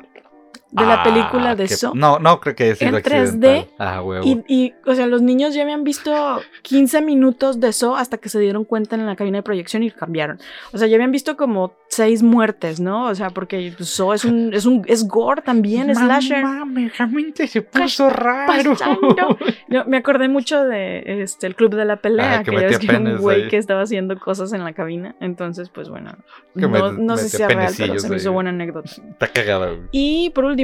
de 0.72 0.86
la 0.86 0.96
ah, 0.96 1.04
película 1.04 1.56
de 1.56 1.66
qué- 1.68 1.76
So. 1.76 1.94
No, 1.96 2.20
no 2.20 2.40
creo 2.42 2.56
que 2.56 2.76
sido 2.76 2.98
En 2.98 3.04
3D, 3.04 3.20
accidental. 3.24 3.68
Ah, 3.80 4.02
huevo. 4.02 4.26
Y, 4.26 4.44
y, 4.48 4.74
o 4.86 4.94
sea, 4.96 5.08
los 5.08 5.22
niños 5.22 5.54
ya 5.54 5.62
habían 5.64 5.84
visto 5.84 6.42
15 6.64 7.02
minutos 7.02 7.60
de 7.60 7.72
So 7.72 7.96
hasta 7.96 8.18
que 8.18 8.28
se 8.30 8.40
dieron 8.40 8.66
cuenta 8.66 8.96
en 8.96 9.06
la 9.06 9.16
cabina 9.16 9.38
de 9.38 9.44
proyección 9.44 9.84
y 9.84 9.92
cambiaron. 9.92 10.40
O 10.74 10.78
sea, 10.78 10.88
ya 10.88 10.96
habían 10.96 11.12
visto 11.12 11.38
como 11.38 11.74
seis 11.88 12.22
muertes, 12.22 12.80
¿no? 12.82 13.06
O 13.06 13.16
sea, 13.16 13.30
porque 13.30 13.74
pues, 13.78 13.90
So 13.90 14.14
es 14.14 14.26
un, 14.26 14.54
es 14.54 14.66
un, 14.66 14.84
es 14.88 15.08
gore 15.08 15.42
también, 15.42 15.90
es 15.90 15.98
slasher. 16.00 16.44
Mamá, 16.44 16.66
Megamente 16.66 17.48
se 17.48 17.62
puso 17.62 18.10
raro. 18.10 18.76
me 19.88 19.98
acordé 19.98 20.28
mucho 20.28 20.64
de 20.66 21.22
este 21.24 21.48
el 21.48 21.56
club 21.56 21.76
de 21.76 21.86
la 21.86 21.96
pelea, 21.98 22.40
Ah, 22.40 22.44
que 22.44 22.52
que, 22.52 22.58
ya 22.60 22.68
ves 22.68 22.80
que 22.80 22.96
un 22.96 23.18
güey 23.18 23.44
ahí. 23.44 23.48
que 23.50 23.58
estaba 23.58 23.82
haciendo 23.84 24.20
cosas 24.20 24.52
en 24.54 24.64
la 24.66 24.74
cabina. 24.74 25.16
Entonces, 25.22 25.70
pues 25.70 25.88
bueno, 25.90 26.12
Que 26.56 26.62
no, 26.62 26.70
met- 26.70 26.98
no 26.98 27.16
sé 27.18 27.30
si 27.30 27.42
es 27.42 27.48
real, 27.48 27.74
pero 27.78 28.00
se 28.00 28.10
me 28.10 28.18
hizo 28.18 28.32
buena 28.34 28.50
anécdota. 28.50 28.90
Está 28.90 29.28
cagada. 29.30 29.72
Y 29.92 30.30
por 30.32 30.44
último, 30.44 30.57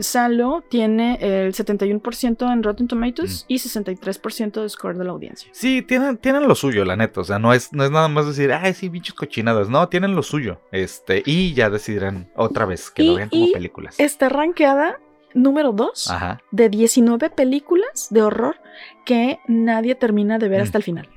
Salo 0.00 0.62
tiene 0.68 1.18
el 1.20 1.52
71% 1.54 2.52
en 2.52 2.62
Rotten 2.62 2.84
Mm. 2.86 2.88
Tomatoes 2.88 3.44
y 3.48 3.58
63% 3.58 4.62
de 4.62 4.68
score 4.68 4.96
de 4.96 5.04
la 5.04 5.10
audiencia. 5.10 5.50
Sí, 5.52 5.82
tienen, 5.82 6.16
tienen 6.18 6.46
lo 6.46 6.54
suyo, 6.54 6.84
la 6.84 6.96
neta. 6.96 7.20
O 7.20 7.24
sea, 7.24 7.38
no 7.38 7.52
es, 7.52 7.72
no 7.72 7.84
es 7.84 7.90
nada 7.90 8.08
más 8.08 8.26
decir, 8.26 8.52
ay, 8.52 8.74
sí, 8.74 8.88
bichos 8.88 9.14
cochinadas. 9.14 9.68
No, 9.68 9.88
tienen 9.88 10.14
lo 10.14 10.22
suyo. 10.22 10.60
Este, 10.70 11.22
y 11.26 11.52
ya 11.54 11.68
decidirán 11.68 12.30
otra 12.36 12.64
vez 12.64 12.90
que 12.90 13.02
Y- 13.02 13.06
lo 13.08 13.14
vean 13.16 13.28
como 13.28 13.46
y 13.46 13.52
películas. 13.52 13.98
Está 13.98 14.28
rankeada 14.28 14.98
número 15.34 15.72
2 15.72 16.10
Ajá. 16.10 16.40
de 16.52 16.68
19 16.68 17.30
películas 17.30 18.06
de 18.10 18.22
horror 18.22 18.56
que 19.04 19.40
nadie 19.48 19.94
termina 19.96 20.38
de 20.38 20.48
ver 20.48 20.60
Mm. 20.60 20.64
hasta 20.64 20.78
el 20.78 20.84
final. 20.84 21.08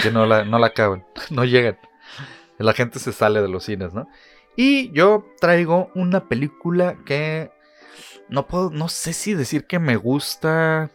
Que 0.00 0.10
no 0.10 0.26
la, 0.26 0.44
no 0.44 0.58
la 0.58 0.68
acaban. 0.68 1.04
No 1.30 1.44
llegan. 1.44 1.78
La 2.58 2.74
gente 2.74 2.98
se 2.98 3.12
sale 3.12 3.40
de 3.40 3.48
los 3.48 3.64
cines, 3.64 3.94
¿no? 3.94 4.06
Y 4.56 4.92
yo 4.92 5.24
traigo 5.40 5.90
una 5.94 6.28
película 6.28 6.98
que 7.06 7.50
no 8.30 8.46
puedo, 8.46 8.70
no 8.70 8.88
sé 8.88 9.12
si 9.12 9.34
decir 9.34 9.66
que 9.66 9.78
me 9.78 9.96
gusta. 9.96 10.90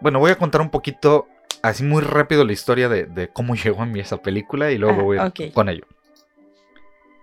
Bueno, 0.00 0.18
voy 0.18 0.32
a 0.32 0.36
contar 0.36 0.60
un 0.60 0.70
poquito, 0.70 1.28
así 1.62 1.84
muy 1.84 2.02
rápido, 2.02 2.44
la 2.44 2.52
historia 2.52 2.88
de, 2.88 3.06
de 3.06 3.28
cómo 3.28 3.54
llegó 3.64 3.82
a 3.82 3.86
mí 3.86 4.00
esa 4.00 4.18
película 4.18 4.70
y 4.70 4.78
luego 4.78 5.00
Ah, 5.18 5.32
voy 5.34 5.50
con 5.52 5.68
ello. 5.68 5.86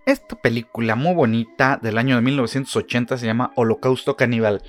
Esta 0.06 0.36
película 0.36 0.96
muy 0.96 1.14
bonita 1.14 1.80
del 1.82 1.98
año 1.98 2.16
de 2.16 2.22
1980 2.22 3.18
se 3.18 3.26
llama 3.26 3.52
Holocausto 3.56 4.18
Caníbal. 4.18 4.62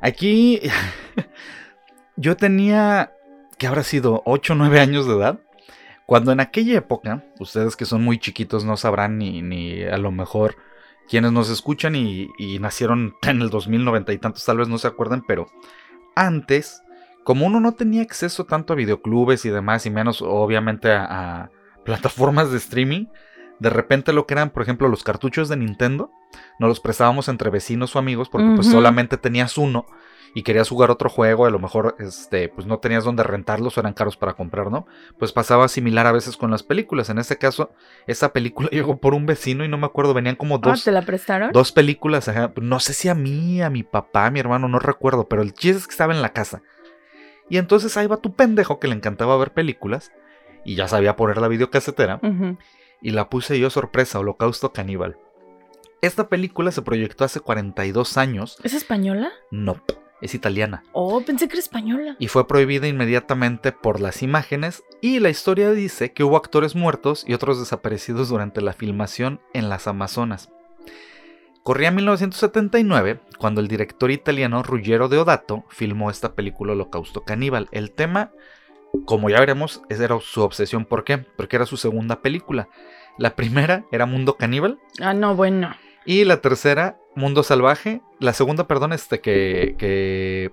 Aquí 0.00 0.60
yo 2.16 2.36
tenía, 2.36 3.12
que 3.58 3.66
habrá 3.66 3.82
sido 3.82 4.22
8 4.24 4.52
o 4.52 4.56
9 4.56 4.80
años 4.80 5.06
de 5.06 5.14
edad. 5.14 5.38
Cuando 6.06 6.32
en 6.32 6.40
aquella 6.40 6.76
época, 6.76 7.24
ustedes 7.40 7.76
que 7.76 7.86
son 7.86 8.02
muy 8.04 8.18
chiquitos 8.18 8.64
no 8.64 8.76
sabrán 8.76 9.16
ni, 9.16 9.40
ni 9.40 9.82
a 9.82 9.96
lo 9.96 10.10
mejor 10.12 10.56
quienes 11.08 11.32
nos 11.32 11.50
escuchan 11.50 11.96
y, 11.96 12.28
y 12.38 12.58
nacieron 12.58 13.16
en 13.22 13.42
el 13.42 13.50
2090 13.50 14.12
y 14.12 14.18
tantos 14.18 14.44
tal 14.44 14.58
vez 14.58 14.68
no 14.68 14.78
se 14.78 14.88
acuerdan, 14.88 15.24
pero 15.26 15.46
antes, 16.14 16.82
como 17.24 17.46
uno 17.46 17.60
no 17.60 17.72
tenía 17.72 18.02
acceso 18.02 18.44
tanto 18.44 18.72
a 18.72 18.76
videoclubes 18.76 19.44
y 19.44 19.50
demás, 19.50 19.86
y 19.86 19.90
menos 19.90 20.22
obviamente 20.22 20.92
a, 20.92 21.04
a 21.42 21.50
plataformas 21.84 22.50
de 22.50 22.58
streaming, 22.58 23.06
de 23.58 23.70
repente 23.70 24.12
lo 24.12 24.26
que 24.26 24.34
eran, 24.34 24.50
por 24.50 24.62
ejemplo, 24.62 24.88
los 24.88 25.04
cartuchos 25.04 25.48
de 25.48 25.56
Nintendo, 25.56 26.10
nos 26.58 26.68
los 26.68 26.80
prestábamos 26.80 27.28
entre 27.28 27.50
vecinos 27.50 27.94
o 27.94 27.98
amigos 27.98 28.28
porque 28.28 28.50
pues 28.56 28.66
solamente 28.66 29.16
tenías 29.16 29.56
uno 29.56 29.86
y 30.34 30.42
querías 30.42 30.68
jugar 30.68 30.90
otro 30.90 31.08
juego, 31.08 31.46
a 31.46 31.50
lo 31.50 31.58
mejor 31.60 31.94
este, 32.00 32.48
pues 32.48 32.66
no 32.66 32.78
tenías 32.80 33.04
donde 33.04 33.22
rentarlos 33.22 33.76
o 33.76 33.80
eran 33.80 33.92
caros 33.94 34.16
para 34.16 34.34
comprar, 34.34 34.70
¿no? 34.70 34.86
Pues 35.18 35.30
pasaba 35.32 35.68
similar 35.68 36.06
a 36.08 36.12
veces 36.12 36.36
con 36.36 36.50
las 36.50 36.62
películas. 36.64 37.08
En 37.08 37.18
este 37.18 37.38
caso, 37.38 37.70
esa 38.08 38.32
película 38.32 38.68
llegó 38.72 38.98
por 38.98 39.14
un 39.14 39.26
vecino 39.26 39.64
y 39.64 39.68
no 39.68 39.78
me 39.78 39.86
acuerdo, 39.86 40.12
venían 40.12 40.36
como 40.36 40.56
Ah, 40.56 40.60
dos, 40.62 40.84
¿te 40.84 40.90
la 40.92 41.02
prestaron? 41.02 41.52
dos 41.52 41.70
películas, 41.72 42.28
ajá, 42.28 42.52
no 42.60 42.80
sé 42.80 42.94
si 42.94 43.08
a 43.08 43.14
mí, 43.14 43.62
a 43.62 43.70
mi 43.70 43.84
papá, 43.84 44.26
a 44.26 44.30
mi 44.30 44.40
hermano, 44.40 44.66
no 44.68 44.78
recuerdo, 44.80 45.28
pero 45.28 45.42
el 45.42 45.54
chiste 45.54 45.78
es 45.78 45.86
que 45.86 45.92
estaba 45.92 46.12
en 46.12 46.20
la 46.22 46.32
casa. 46.32 46.62
Y 47.48 47.58
entonces 47.58 47.96
ahí 47.96 48.06
va 48.06 48.16
tu 48.16 48.34
pendejo 48.34 48.80
que 48.80 48.88
le 48.88 48.94
encantaba 48.94 49.36
ver 49.36 49.52
películas 49.52 50.10
y 50.64 50.74
ya 50.76 50.88
sabía 50.88 51.14
poner 51.14 51.36
la 51.38 51.46
videocasetera 51.48 52.20
y 53.02 53.10
la 53.10 53.28
puse 53.28 53.58
yo 53.60 53.68
sorpresa, 53.70 54.18
Holocausto 54.18 54.72
Caníbal. 54.72 55.18
Esta 56.00 56.28
película 56.28 56.72
se 56.72 56.82
proyectó 56.82 57.24
hace 57.24 57.40
42 57.40 58.16
años. 58.16 58.56
¿Es 58.62 58.74
española? 58.74 59.30
No, 59.50 59.76
es 60.24 60.34
italiana. 60.34 60.82
Oh, 60.92 61.20
pensé 61.20 61.46
que 61.48 61.54
era 61.54 61.60
española. 61.60 62.16
Y 62.18 62.28
fue 62.28 62.46
prohibida 62.48 62.86
inmediatamente 62.88 63.72
por 63.72 64.00
las 64.00 64.22
imágenes 64.22 64.82
y 65.00 65.20
la 65.20 65.30
historia 65.30 65.70
dice 65.72 66.12
que 66.12 66.24
hubo 66.24 66.36
actores 66.36 66.74
muertos 66.74 67.24
y 67.26 67.34
otros 67.34 67.58
desaparecidos 67.60 68.28
durante 68.30 68.60
la 68.60 68.72
filmación 68.72 69.40
en 69.52 69.68
las 69.68 69.86
Amazonas. 69.86 70.50
Corría 71.62 71.90
1979 71.90 73.20
cuando 73.38 73.60
el 73.60 73.68
director 73.68 74.10
italiano 74.10 74.62
Ruggero 74.62 75.08
Deodato 75.08 75.64
filmó 75.70 76.10
esta 76.10 76.34
película 76.34 76.72
Holocausto 76.72 77.22
Caníbal. 77.24 77.68
El 77.72 77.90
tema, 77.92 78.32
como 79.06 79.30
ya 79.30 79.40
veremos, 79.40 79.80
esa 79.88 80.04
era 80.04 80.18
su 80.20 80.42
obsesión. 80.42 80.84
¿Por 80.84 81.04
qué? 81.04 81.18
Porque 81.18 81.56
era 81.56 81.64
su 81.66 81.76
segunda 81.78 82.20
película. 82.20 82.68
La 83.18 83.34
primera 83.36 83.84
era 83.92 84.04
Mundo 84.06 84.36
Caníbal 84.36 84.78
Ah, 85.00 85.14
no, 85.14 85.34
bueno. 85.36 85.74
y 86.04 86.24
la 86.24 86.40
tercera, 86.42 86.98
Mundo 87.16 87.42
Salvaje. 87.42 88.00
La 88.20 88.32
segunda, 88.32 88.66
perdón, 88.66 88.92
este 88.92 89.20
que, 89.20 89.74
que 89.78 90.50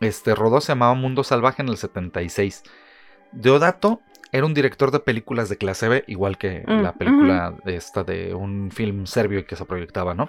este, 0.00 0.34
rodó 0.34 0.60
se 0.60 0.68
llamaba 0.72 0.94
Mundo 0.94 1.24
Salvaje 1.24 1.62
en 1.62 1.68
el 1.68 1.76
76. 1.76 2.62
Deodato 3.32 4.00
era 4.30 4.46
un 4.46 4.54
director 4.54 4.90
de 4.90 4.98
películas 5.00 5.48
de 5.48 5.56
clase 5.58 5.88
B, 5.88 6.04
igual 6.06 6.38
que 6.38 6.64
Mm, 6.66 6.82
la 6.82 6.92
película 6.94 7.54
esta 7.66 8.02
de 8.04 8.34
un 8.34 8.70
film 8.70 9.06
serbio 9.06 9.44
que 9.46 9.56
se 9.56 9.64
proyectaba, 9.64 10.14
¿no? 10.14 10.28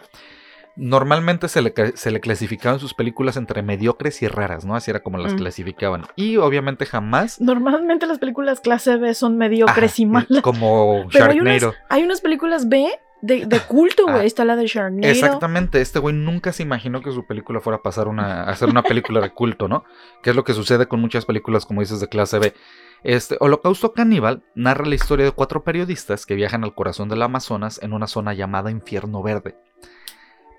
Normalmente 0.75 1.47
se 1.49 1.61
le, 1.61 1.71
se 1.95 2.09
le 2.09 2.19
clasificaban 2.19 2.79
sus 2.79 2.95
películas 2.95 3.37
entre 3.37 3.61
mediocres 3.61 4.23
y 4.23 4.27
raras, 4.27 4.65
¿no? 4.65 4.75
Así 4.75 4.89
era 4.89 5.01
como 5.01 5.19
las 5.19 5.33
Mm. 5.33 5.37
clasificaban. 5.37 6.03
Y 6.15 6.37
obviamente 6.37 6.85
jamás... 6.87 7.39
Normalmente 7.39 8.07
las 8.07 8.17
películas 8.17 8.59
clase 8.59 8.97
B 8.97 9.13
son 9.13 9.37
mediocres 9.37 9.93
Ajá, 9.93 10.01
y 10.01 10.05
malas. 10.07 10.41
Como 10.41 11.05
Pero 11.13 11.25
hay 11.31 11.39
unas, 11.39 11.61
Sharknado. 11.61 11.75
hay 11.89 12.03
unas 12.03 12.21
películas 12.21 12.67
B 12.69 12.87
de, 13.23 13.45
de 13.45 13.59
culto, 13.61 14.03
güey. 14.03 14.17
Ah, 14.17 14.23
Está 14.25 14.43
la 14.43 14.57
de 14.57 14.67
Sharknado. 14.67 15.09
Exactamente, 15.09 15.79
este 15.79 15.97
güey 15.99 16.13
nunca 16.13 16.51
se 16.51 16.61
imaginó 16.61 17.01
que 17.01 17.13
su 17.13 17.25
película 17.25 17.61
fuera 17.61 17.77
a 17.77 17.81
pasar 17.81 18.09
una, 18.09 18.43
a 18.43 18.55
ser 18.57 18.67
una 18.67 18.83
película 18.83 19.21
de 19.21 19.29
culto, 19.29 19.69
¿no? 19.69 19.85
Que 20.21 20.31
es 20.31 20.35
lo 20.35 20.43
que 20.43 20.53
sucede 20.53 20.87
con 20.87 20.99
muchas 20.99 21.25
películas, 21.25 21.65
como 21.65 21.79
dices, 21.79 22.01
de 22.01 22.09
clase 22.09 22.37
B. 22.37 22.53
Este, 23.01 23.37
Holocausto 23.39 23.93
Caníbal 23.93 24.43
narra 24.55 24.85
la 24.85 24.95
historia 24.95 25.23
de 25.23 25.31
cuatro 25.31 25.63
periodistas 25.63 26.25
que 26.25 26.35
viajan 26.35 26.65
al 26.65 26.75
corazón 26.75 27.07
del 27.07 27.21
Amazonas 27.21 27.79
en 27.81 27.93
una 27.93 28.07
zona 28.07 28.33
llamada 28.33 28.71
Infierno 28.71 29.23
Verde. 29.23 29.55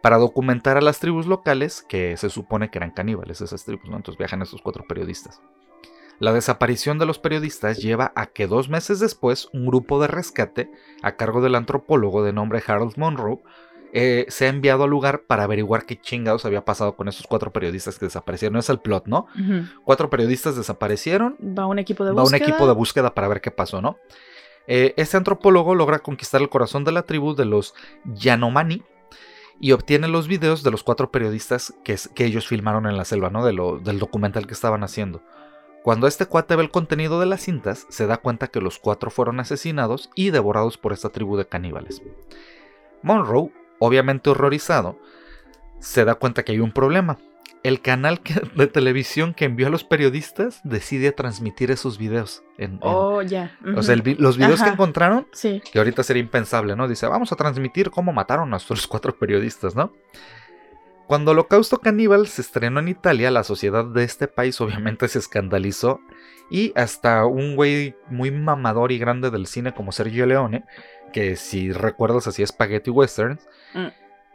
Para 0.03 0.17
documentar 0.17 0.79
a 0.79 0.83
las 0.83 1.01
tribus 1.01 1.27
locales, 1.27 1.85
que 1.87 2.17
se 2.17 2.31
supone 2.31 2.71
que 2.71 2.79
eran 2.79 2.93
caníbales 2.93 3.43
esas 3.43 3.67
tribus, 3.67 3.91
¿no? 3.91 3.97
Entonces 3.97 4.19
viajan 4.19 4.41
estos 4.41 4.63
cuatro 4.63 4.85
periodistas. 4.89 5.43
La 6.21 6.33
desaparición 6.33 6.99
de 6.99 7.07
los 7.07 7.19
periodistas 7.19 7.79
lleva 7.79 8.13
a 8.15 8.27
que 8.27 8.47
dos 8.47 8.69
meses 8.69 9.01
después 9.01 9.49
un 9.53 9.67
grupo 9.67 10.01
de 10.01 10.07
rescate 10.09 10.71
a 11.03 11.17
cargo 11.17 11.41
del 11.41 11.55
antropólogo 11.57 12.23
de 12.23 12.33
nombre 12.33 12.63
Harold 12.67 12.95
Monroe 12.97 13.39
eh, 13.97 14.27
se 14.29 14.47
ha 14.47 14.49
enviado 14.49 14.85
al 14.85 14.91
lugar 14.91 15.23
para 15.23 15.45
averiguar 15.45 15.87
qué 15.87 16.01
chingados 16.01 16.45
había 16.45 16.65
pasado 16.65 16.97
con 16.97 17.07
esos 17.09 17.27
cuatro 17.29 17.53
periodistas 17.53 17.99
que 17.99 18.07
desaparecieron. 18.07 18.57
Es 18.59 18.69
el 18.69 18.81
plot, 18.81 19.07
¿no? 19.07 19.27
Cuatro 19.85 20.11
periodistas 20.11 20.57
desaparecieron, 20.57 21.37
Va 21.41 21.67
un 21.67 21.79
equipo 21.79 22.05
de 22.05 22.11
va 22.11 22.23
un 22.23 22.25
búsqueda. 22.25 22.45
equipo 22.45 22.67
de 22.67 22.73
búsqueda 22.75 23.15
para 23.15 23.29
ver 23.29 23.41
qué 23.41 23.51
pasó, 23.53 23.81
¿no? 23.81 23.97
Eh, 24.67 24.95
este 24.97 25.17
antropólogo 25.17 25.75
logra 25.77 25.99
conquistar 26.01 26.41
el 26.41 26.49
corazón 26.49 26.85
de 26.85 26.91
la 26.93 27.03
tribu 27.03 27.35
de 27.37 27.45
los 27.45 27.75
Yanomani 28.05 28.83
y 29.61 29.73
obtiene 29.73 30.09
los 30.09 30.27
videos 30.27 30.63
de 30.65 30.71
los 30.73 30.83
cuatro 30.83 31.11
periodistas 31.13 31.73
que, 31.85 31.97
que 32.15 32.25
ellos 32.25 32.49
filmaron 32.49 32.87
en 32.87 32.97
la 32.97 33.05
selva, 33.05 33.31
¿no? 33.31 33.45
De 33.45 33.53
lo- 33.53 33.79
del 33.79 33.99
documental 33.99 34.47
que 34.47 34.55
estaban 34.55 34.83
haciendo. 34.83 35.23
Cuando 35.85 36.07
este 36.07 36.25
cuate 36.25 36.57
ve 36.57 36.63
el 36.63 36.71
contenido 36.71 37.21
de 37.21 37.27
las 37.27 37.43
cintas, 37.43 37.87
se 37.91 38.07
da 38.07 38.17
cuenta 38.17 38.49
que 38.49 38.61
los 38.63 38.79
cuatro 38.79 39.11
fueron 39.11 39.39
asesinados 39.39 40.09
y 40.15 40.31
devorados 40.31 40.79
por 40.79 40.95
esta 40.95 41.11
tribu 41.11 41.37
de 41.37 41.47
caníbales. 41.47 42.01
Monroe, 43.03 43.51
obviamente 43.79 44.31
horrorizado, 44.31 44.99
se 45.81 46.07
da 46.07 46.15
cuenta 46.15 46.43
que 46.43 46.53
hay 46.53 46.61
un 46.61 46.73
problema. 46.73 47.19
El 47.63 47.83
canal 47.83 48.21
de 48.57 48.67
televisión 48.67 49.35
que 49.35 49.45
envió 49.45 49.67
a 49.67 49.71
los 49.71 49.85
periodistas 49.85 50.61
decide 50.65 51.13
transmitir 51.13 51.71
esos 51.71 51.99
videos. 51.99 52.43
en- 52.57 52.73
en- 52.75 52.79
Oh, 52.81 53.21
ya. 53.21 53.59
o 53.77 53.83
sea, 53.83 53.95
el 53.95 54.17
los 54.19 54.37
videos 54.39 54.63
que 54.63 54.69
encontraron, 54.71 55.27
Sí. 55.33 55.61
que 55.71 55.79
ahorita 55.81 56.03
sería 56.03 56.23
impensable, 56.23 56.77
¿no? 56.77 56.89
Dice, 56.89 57.07
vamos 57.09 57.31
a 57.33 57.37
transmitir 57.37 57.91
cómo 57.91 58.13
mataron 58.13 58.47
a 58.49 58.51
nuestros 58.53 58.87
cuatro 58.87 59.15
periodistas, 59.19 59.75
¿no? 59.75 59.93
Cuando 61.07 61.33
Holocausto 61.33 61.79
Caníbal 61.79 62.27
se 62.29 62.41
estrenó 62.43 62.81
en 62.81 62.89
Italia, 62.89 63.31
la 63.31 63.45
sociedad 63.45 63.85
de 63.85 64.05
este 64.05 64.27
país 64.27 64.61
obviamente 64.61 65.07
se 65.09 65.19
escandalizó 65.19 66.01
y 66.51 66.73
hasta 66.77 67.27
un 67.27 67.57
güey 67.57 67.95
muy 68.09 68.31
mamador 68.31 68.91
y 68.93 68.99
grande 68.99 69.31
del 69.31 69.47
cine 69.47 69.75
como 69.75 69.93
Sergio 69.93 70.25
Leone, 70.27 70.65
que 71.13 71.37
si 71.37 71.73
recuerdas 71.73 72.27
hacía 72.27 72.47
Spaghetti 72.47 72.91
Westerns, 72.91 73.47
Mm. 73.75 73.89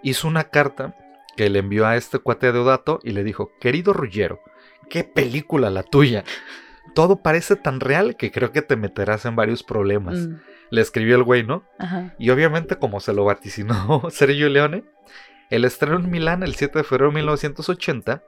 hizo 0.03 0.27
una 0.27 0.43
carta 0.45 0.95
que 1.37 1.49
le 1.49 1.59
envió 1.59 1.87
a 1.87 1.95
este 1.95 2.19
cuate 2.19 2.51
de 2.51 2.59
Odato 2.59 2.99
y 3.03 3.11
le 3.11 3.23
dijo, 3.23 3.51
querido 3.61 3.93
Ruggero, 3.93 4.41
qué 4.89 5.03
película 5.05 5.69
la 5.69 5.83
tuya. 5.83 6.23
Todo 6.93 7.21
parece 7.21 7.55
tan 7.55 7.79
real 7.79 8.17
que 8.17 8.31
creo 8.31 8.51
que 8.51 8.61
te 8.61 8.75
meterás 8.75 9.25
en 9.25 9.35
varios 9.35 9.63
problemas. 9.63 10.17
Mm, 10.19 10.39
Le 10.71 10.81
escribió 10.81 11.15
el 11.15 11.23
güey, 11.23 11.43
¿no? 11.43 11.63
Ajá. 11.79 12.13
Y 12.19 12.29
obviamente, 12.31 12.75
como 12.77 12.99
se 12.99 13.13
lo 13.13 13.23
vaticinó 13.25 14.03
Sergio 14.11 14.49
Leone, 14.49 14.83
el 15.49 15.65
estreno 15.65 15.97
en 15.97 16.09
Milán 16.09 16.43
el 16.43 16.55
7 16.55 16.79
de 16.79 16.83
febrero 16.83 17.09
de 17.09 17.15
1980 17.15 18.23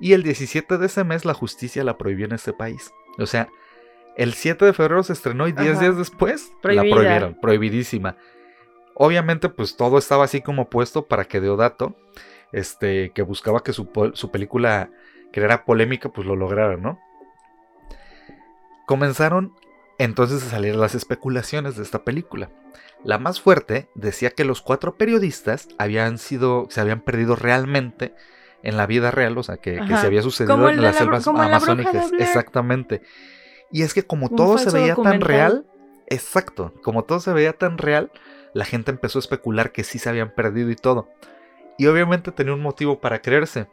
y 0.00 0.12
el 0.12 0.22
17 0.22 0.78
de 0.78 0.86
ese 0.86 1.04
mes 1.04 1.24
la 1.24 1.34
justicia 1.34 1.84
la 1.84 1.98
prohibió 1.98 2.26
en 2.26 2.32
ese 2.32 2.52
país. 2.52 2.90
O 3.18 3.26
sea, 3.26 3.48
el 4.16 4.34
7 4.34 4.64
de 4.64 4.72
febrero 4.72 5.02
se 5.02 5.12
estrenó 5.12 5.46
y 5.48 5.52
10 5.52 5.70
Ajá. 5.70 5.80
días 5.80 5.96
después 5.96 6.50
Prohibida. 6.62 6.84
la 6.84 6.94
prohibieron, 6.94 7.40
prohibidísima. 7.40 8.16
Obviamente, 8.94 9.48
pues 9.48 9.76
todo 9.76 9.98
estaba 9.98 10.24
así 10.24 10.40
como 10.40 10.68
puesto 10.68 11.06
para 11.06 11.24
que 11.24 11.40
Deodato, 11.40 11.96
este, 12.52 13.12
que 13.14 13.22
buscaba 13.22 13.62
que 13.62 13.72
su, 13.72 13.88
su 14.14 14.30
película 14.30 14.90
creara 15.32 15.64
polémica, 15.64 16.08
pues 16.08 16.26
lo 16.26 16.34
lograra, 16.34 16.76
¿no? 16.76 16.98
Comenzaron 18.86 19.54
entonces 19.98 20.42
a 20.44 20.50
salir 20.50 20.76
las 20.76 20.94
especulaciones 20.94 21.76
de 21.76 21.82
esta 21.82 22.04
película. 22.04 22.50
La 23.04 23.18
más 23.18 23.40
fuerte 23.40 23.88
decía 23.94 24.30
que 24.30 24.44
los 24.44 24.62
cuatro 24.62 24.96
periodistas 24.96 25.68
habían 25.78 26.18
sido, 26.18 26.66
se 26.70 26.80
habían 26.80 27.00
perdido 27.00 27.36
realmente 27.36 28.14
en 28.62 28.76
la 28.76 28.86
vida 28.86 29.10
real, 29.10 29.38
o 29.38 29.42
sea, 29.42 29.58
que, 29.58 29.76
se 29.76 30.06
había 30.06 30.22
sucedido 30.22 30.68
en 30.68 30.82
las 30.82 30.94
la 30.94 30.98
selvas 30.98 31.26
la 31.26 31.44
amazónicas. 31.44 32.10
Exactamente. 32.18 33.02
Y 33.70 33.82
es 33.82 33.94
que 33.94 34.04
como 34.04 34.26
Un 34.28 34.36
todo 34.36 34.58
se 34.58 34.70
veía 34.70 34.96
tan 34.96 35.20
real, 35.20 35.66
exacto, 36.06 36.72
como 36.82 37.04
todo 37.04 37.20
se 37.20 37.32
veía 37.32 37.52
tan 37.52 37.78
real, 37.78 38.10
la 38.54 38.64
gente 38.64 38.90
empezó 38.90 39.18
a 39.18 39.20
especular 39.20 39.72
que 39.72 39.84
sí 39.84 39.98
se 39.98 40.08
habían 40.08 40.34
perdido 40.34 40.70
y 40.70 40.76
todo. 40.76 41.08
Y 41.76 41.86
obviamente 41.86 42.32
tenía 42.32 42.54
un 42.54 42.62
motivo 42.62 43.00
para 43.00 43.22
creerse. 43.22 43.68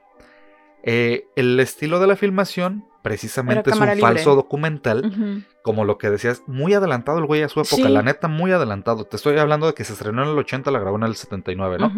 Eh, 0.84 1.28
el 1.36 1.59
estilo 1.59 1.99
de 1.99 2.05
la 2.05 2.15
filmación 2.15 2.86
precisamente 3.10 3.70
es 3.70 3.76
un 3.78 3.86
libre. 3.86 4.01
falso 4.01 4.36
documental 4.36 5.45
como 5.62 5.86
lo 5.86 5.97
que 5.97 6.10
decías, 6.10 6.43
muy 6.47 6.74
adelantado 6.74 7.20
el 7.20 7.26
güey 7.26 7.41
a 7.43 7.47
su 7.49 7.60
época, 7.62 7.76
Sí. 7.76 7.88
la 7.88 8.01
neta, 8.01 8.28
muy 8.28 8.51
adelantado. 8.51 9.06
Te 9.06 9.16
estoy 9.16 9.38
hablando 9.38 9.68
de 9.68 9.74
que 9.74 9.84
se 9.84 9.93
estrenó 9.93 10.24
en 10.24 10.30
el 10.30 10.38
80, 10.38 10.70
la 10.72 10.80
grabó 10.80 10.97
en 10.97 11.03
el 11.03 11.16
79, 11.16 11.78
¿no? 11.80 11.91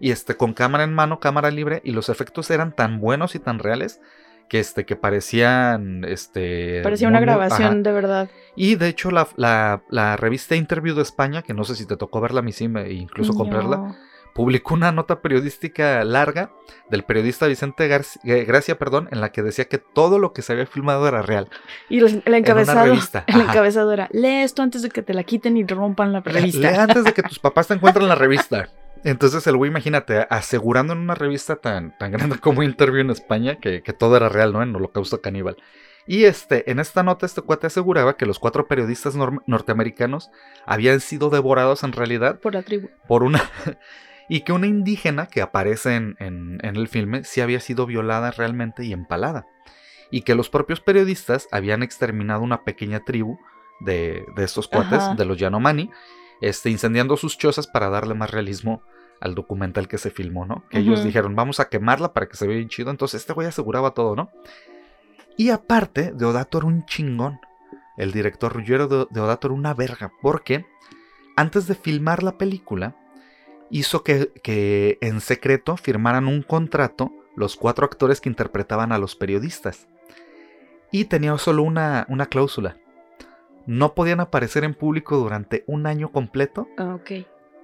Y 0.00 0.10
este, 0.10 0.34
con 0.36 0.54
cámara 0.54 0.84
en 0.84 0.94
mano, 0.94 1.20
cámara 1.20 1.50
libre, 1.50 1.80
y 1.84 1.92
los 1.92 2.08
efectos 2.08 2.50
eran 2.50 2.74
tan 2.74 3.00
buenos 3.00 3.34
y 3.34 3.38
tan 3.38 3.58
reales 3.58 4.00
que 4.48 4.58
este, 4.58 4.84
que 4.84 4.96
parecían, 4.96 6.04
este... 6.04 6.80
Parecía 6.82 7.08
muy, 7.08 7.12
una 7.18 7.20
grabación 7.20 7.68
ajá. 7.68 7.76
de 7.76 7.92
verdad. 7.92 8.30
Y 8.56 8.74
de 8.74 8.88
hecho, 8.88 9.10
la, 9.10 9.28
la- 9.36 9.82
la 9.90 10.16
revista 10.16 10.56
Interview 10.56 10.94
de 10.96 11.02
España, 11.02 11.42
que 11.42 11.54
no 11.54 11.62
sé 11.64 11.76
si 11.76 11.86
te 11.86 11.96
tocó 11.96 12.20
verla 12.20 12.40
a 12.40 12.42
mí 12.42 12.52
sí, 12.52 12.66
me- 12.66 12.86
e 12.86 12.92
incluso 12.94 13.32
comprarla. 13.34 13.96
Publicó 14.34 14.74
una 14.74 14.92
nota 14.92 15.20
periodística 15.20 16.02
larga 16.04 16.52
del 16.88 17.02
periodista 17.04 17.46
Vicente 17.46 17.88
Garci- 17.88 18.20
eh, 18.24 18.44
Gracia, 18.44 18.78
perdón, 18.78 19.08
en 19.10 19.20
la 19.20 19.32
que 19.32 19.42
decía 19.42 19.66
que 19.66 19.78
todo 19.78 20.18
lo 20.18 20.32
que 20.32 20.42
se 20.42 20.52
había 20.52 20.66
filmado 20.66 21.06
era 21.06 21.22
real. 21.22 21.48
Y 21.88 21.98
el, 21.98 22.22
el 22.24 22.34
encabezado. 22.34 22.92
El 23.26 23.40
encabezado 23.40 23.92
era: 23.92 24.08
lee 24.12 24.42
esto 24.42 24.62
antes 24.62 24.82
de 24.82 24.90
que 24.90 25.02
te 25.02 25.14
la 25.14 25.24
quiten 25.24 25.56
y 25.56 25.64
te 25.64 25.74
rompan 25.74 26.12
la 26.12 26.20
revista. 26.20 26.70
Lee 26.70 26.76
antes 26.78 27.04
de 27.04 27.12
que 27.12 27.22
tus 27.22 27.38
papás 27.38 27.68
te 27.68 27.74
encuentren 27.74 28.08
la 28.08 28.14
revista. 28.14 28.68
Entonces 29.04 29.46
el 29.46 29.56
güey, 29.56 29.70
imagínate, 29.70 30.26
asegurando 30.28 30.92
en 30.92 30.98
una 30.98 31.14
revista 31.14 31.56
tan, 31.56 31.96
tan 31.96 32.12
grande 32.12 32.38
como 32.38 32.62
Interview 32.62 33.00
en 33.00 33.10
España, 33.10 33.56
que, 33.56 33.82
que 33.82 33.92
todo 33.94 34.16
era 34.16 34.28
real, 34.28 34.52
¿no? 34.52 34.62
En 34.62 34.76
Holocausto 34.76 35.22
Caníbal. 35.22 35.56
Y 36.06 36.24
este, 36.24 36.70
en 36.70 36.80
esta 36.80 37.02
nota, 37.02 37.24
este 37.24 37.40
cuate 37.40 37.68
aseguraba 37.68 38.16
que 38.16 38.26
los 38.26 38.38
cuatro 38.38 38.66
periodistas 38.66 39.14
norteamericanos 39.46 40.30
habían 40.66 41.00
sido 41.00 41.30
devorados 41.30 41.82
en 41.84 41.92
realidad 41.92 42.40
por 42.40 42.54
la 42.54 42.62
tribu. 42.62 42.88
Por 43.06 43.22
una. 43.22 43.42
Y 44.30 44.42
que 44.42 44.52
una 44.52 44.68
indígena 44.68 45.26
que 45.26 45.42
aparece 45.42 45.96
en, 45.96 46.16
en, 46.20 46.60
el 46.62 46.86
filme 46.86 47.24
sí 47.24 47.40
había 47.40 47.58
sido 47.58 47.84
violada 47.84 48.30
realmente 48.30 48.84
y 48.84 48.92
empalada. 48.92 49.48
Y 50.12 50.22
que 50.22 50.36
los 50.36 50.48
propios 50.48 50.80
periodistas 50.80 51.48
habían 51.50 51.82
exterminado 51.82 52.40
una 52.40 52.62
pequeña 52.62 53.00
tribu 53.00 53.38
de, 53.80 54.24
de 54.36 54.44
estos 54.44 54.68
cuates, 54.68 55.16
de 55.16 55.24
los 55.24 55.36
Yanomani, 55.36 55.90
este, 56.40 56.70
incendiando 56.70 57.16
sus 57.16 57.38
chozas 57.38 57.66
para 57.66 57.90
darle 57.90 58.14
más 58.14 58.30
realismo 58.30 58.82
al 59.20 59.34
documental 59.34 59.88
que 59.88 59.98
se 59.98 60.12
filmó, 60.12 60.46
¿no? 60.46 60.62
Que 60.70 60.78
ellos 60.78 61.02
dijeron, 61.02 61.34
vamos 61.34 61.58
a 61.58 61.68
quemarla 61.68 62.12
para 62.12 62.28
que 62.28 62.36
se 62.36 62.46
vea 62.46 62.56
bien 62.56 62.68
chido. 62.68 62.92
Entonces 62.92 63.22
este 63.22 63.32
güey 63.32 63.48
aseguraba 63.48 63.94
todo, 63.94 64.14
¿no? 64.14 64.30
Y 65.36 65.50
aparte, 65.50 66.12
Deodato 66.14 66.58
era 66.58 66.68
un 66.68 66.86
chingón. 66.86 67.40
El 67.96 68.12
director 68.12 68.52
Ruggiero 68.52 68.86
Deodato 68.86 69.48
era 69.48 69.54
una 69.54 69.74
verga, 69.74 70.12
porque 70.22 70.66
antes 71.34 71.66
de 71.66 71.74
filmar 71.74 72.22
la 72.22 72.38
película, 72.38 72.94
hizo 73.70 74.02
que, 74.02 74.32
que 74.42 74.98
en 75.00 75.20
secreto 75.20 75.76
firmaran 75.76 76.26
un 76.26 76.42
contrato 76.42 77.12
los 77.36 77.56
cuatro 77.56 77.86
actores 77.86 78.20
que 78.20 78.28
interpretaban 78.28 78.92
a 78.92 78.98
los 78.98 79.16
periodistas. 79.16 79.88
Y 80.92 81.04
tenía 81.04 81.36
solo 81.38 81.62
una, 81.62 82.04
una 82.08 82.26
cláusula. 82.26 82.76
No 83.66 83.94
podían 83.94 84.20
aparecer 84.20 84.64
en 84.64 84.74
público 84.74 85.16
durante 85.16 85.64
un 85.66 85.86
año 85.86 86.10
completo. 86.10 86.68
Ah. 86.76 86.98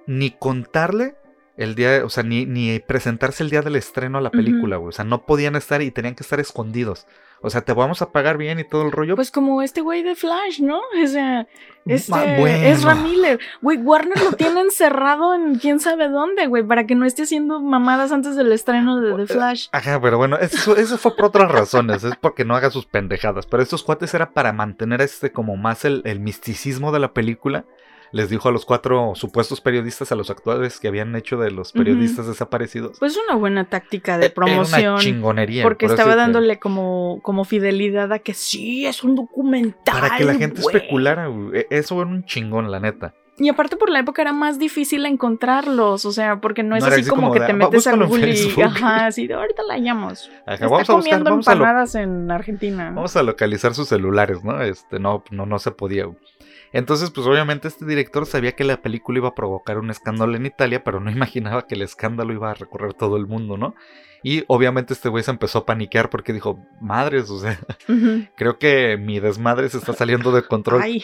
Ni 0.05 0.31
contarle 0.31 1.15
el 1.57 1.75
día, 1.75 2.05
o 2.05 2.09
sea, 2.09 2.23
ni, 2.23 2.45
ni 2.45 2.79
presentarse 2.79 3.43
el 3.43 3.49
día 3.49 3.61
del 3.61 3.75
estreno 3.75 4.17
a 4.17 4.21
la 4.21 4.31
película, 4.31 4.77
güey. 4.77 4.89
O 4.89 4.93
sea, 4.93 5.03
no 5.05 5.25
podían 5.25 5.55
estar 5.55 5.81
y 5.81 5.91
tenían 5.91 6.15
que 6.15 6.23
estar 6.23 6.39
escondidos. 6.39 7.07
O 7.41 7.49
sea, 7.49 7.61
te 7.61 7.73
vamos 7.73 8.01
a 8.01 8.11
pagar 8.11 8.37
bien 8.37 8.59
y 8.59 8.63
todo 8.63 8.83
el 8.83 8.91
rollo. 8.91 9.15
Pues 9.15 9.31
como 9.31 9.61
este 9.61 9.81
güey 9.81 10.03
de 10.03 10.15
Flash, 10.15 10.61
¿no? 10.61 10.81
O 11.03 11.07
sea, 11.07 11.47
este 11.85 12.69
es 12.69 12.83
Ramiller. 12.83 13.39
Güey, 13.61 13.77
Warner 13.77 14.21
lo 14.21 14.33
tiene 14.33 14.61
encerrado 14.61 15.33
en 15.33 15.55
quién 15.55 15.79
sabe 15.79 16.09
dónde, 16.09 16.47
güey, 16.47 16.63
para 16.63 16.85
que 16.85 16.95
no 16.95 17.05
esté 17.05 17.23
haciendo 17.23 17.61
mamadas 17.61 18.11
antes 18.11 18.35
del 18.35 18.51
estreno 18.51 18.99
de 18.99 19.13
The 19.13 19.33
Flash. 19.33 19.67
Ajá, 19.71 20.01
pero 20.01 20.17
bueno, 20.17 20.37
eso, 20.37 20.75
eso 20.75 20.97
fue 20.97 21.15
por 21.15 21.25
otras 21.25 21.51
razones. 21.51 22.03
es 22.03 22.15
porque 22.17 22.43
no 22.43 22.55
haga 22.55 22.71
sus 22.71 22.85
pendejadas. 22.85 23.45
Pero 23.45 23.63
estos 23.63 23.83
cuates 23.83 24.13
era 24.13 24.31
para 24.31 24.51
mantener 24.51 25.01
este 25.01 25.31
como 25.31 25.55
más 25.55 25.85
el, 25.85 26.01
el 26.05 26.19
misticismo 26.19 26.91
de 26.91 26.99
la 26.99 27.13
película 27.13 27.65
les 28.11 28.29
dijo 28.29 28.49
a 28.49 28.51
los 28.51 28.65
cuatro 28.65 29.13
supuestos 29.15 29.61
periodistas, 29.61 30.11
a 30.11 30.15
los 30.15 30.29
actuales 30.29 30.79
que 30.79 30.87
habían 30.87 31.15
hecho 31.15 31.37
de 31.37 31.51
los 31.51 31.71
periodistas 31.71 32.27
desaparecidos. 32.27 32.97
Pues 32.99 33.17
una 33.17 33.35
buena 33.35 33.65
táctica 33.65 34.17
de 34.17 34.29
promoción. 34.29 34.79
Era 34.79 34.93
una 34.93 35.01
chingonería. 35.01 35.63
Porque 35.63 35.85
estaba 35.85 36.15
dándole 36.15 36.59
como, 36.59 37.19
como 37.21 37.45
fidelidad 37.45 38.11
a 38.13 38.19
que 38.19 38.33
sí, 38.33 38.85
es 38.85 39.03
un 39.03 39.15
documental. 39.15 40.01
Para 40.01 40.17
que 40.17 40.25
la 40.25 40.35
gente 40.35 40.61
especulara. 40.61 41.29
E, 41.53 41.67
eso 41.69 42.01
era 42.01 42.09
un 42.09 42.25
chingón, 42.25 42.71
la 42.71 42.79
neta. 42.79 43.13
Y 43.39 43.49
aparte 43.49 43.75
por 43.75 43.91
la 43.91 43.99
época 43.99 44.23
era 44.23 44.33
más 44.33 44.57
difícil 44.57 45.05
encontrarlos, 45.05 46.05
o 46.05 46.11
sea, 46.11 46.41
porque 46.41 46.63
no 46.63 46.75
es 46.75 46.83
así, 46.83 47.05
como, 47.05 47.31
que 47.31 47.39
te 47.39 47.53
metes 47.53 47.85
a 47.85 47.95
Google 47.95 48.33
y 48.33 48.61
ajá, 48.61 49.05
así 49.05 49.27
de 49.27 49.35
ahorita 49.35 49.61
la 49.61 49.75
hallamos. 49.75 50.31
Está 50.47 50.67
vamos 50.67 50.87
comiendo 50.87 51.29
a 51.29 51.33
buscar, 51.35 51.55
empanadas 51.55 51.93
en 51.93 52.31
Argentina. 52.31 52.91
Vamos 52.95 53.15
a 53.15 53.21
localizar 53.21 53.75
sus 53.75 53.89
celulares, 53.89 54.43
¿no? 54.43 54.59
Este, 54.63 54.97
no, 54.97 55.23
no, 55.29 55.45
no 55.45 55.59
se 55.59 55.69
podía. 55.69 56.07
Entonces, 56.73 57.11
pues 57.11 57.25
obviamente 57.27 57.67
este 57.67 57.85
director 57.85 58.25
sabía 58.25 58.53
que 58.53 58.63
la 58.63 58.81
película 58.81 59.19
iba 59.19 59.29
a 59.29 59.35
provocar 59.35 59.77
un 59.77 59.89
escándalo 59.89 60.35
en 60.35 60.45
Italia, 60.45 60.83
pero 60.83 60.99
no 60.99 61.11
imaginaba 61.11 61.67
que 61.67 61.75
el 61.75 61.81
escándalo 61.81 62.33
iba 62.33 62.51
a 62.51 62.55
recorrer 62.55 62.93
todo 62.93 63.17
el 63.17 63.27
mundo, 63.27 63.57
¿no? 63.57 63.75
Y 64.23 64.43
obviamente 64.47 64.93
este 64.93 65.09
güey 65.09 65.23
se 65.23 65.31
empezó 65.31 65.59
a 65.59 65.65
paniquear 65.65 66.09
porque 66.09 66.33
dijo, 66.33 66.59
madres, 66.81 67.29
o 67.29 67.39
sea, 67.39 67.59
creo 68.35 68.57
que 68.57 68.97
mi 68.97 69.19
desmadre 69.19 69.69
se 69.69 69.77
está 69.77 69.93
saliendo 69.93 70.31
de 70.31 70.43
control. 70.43 70.81
Ay, 70.81 71.03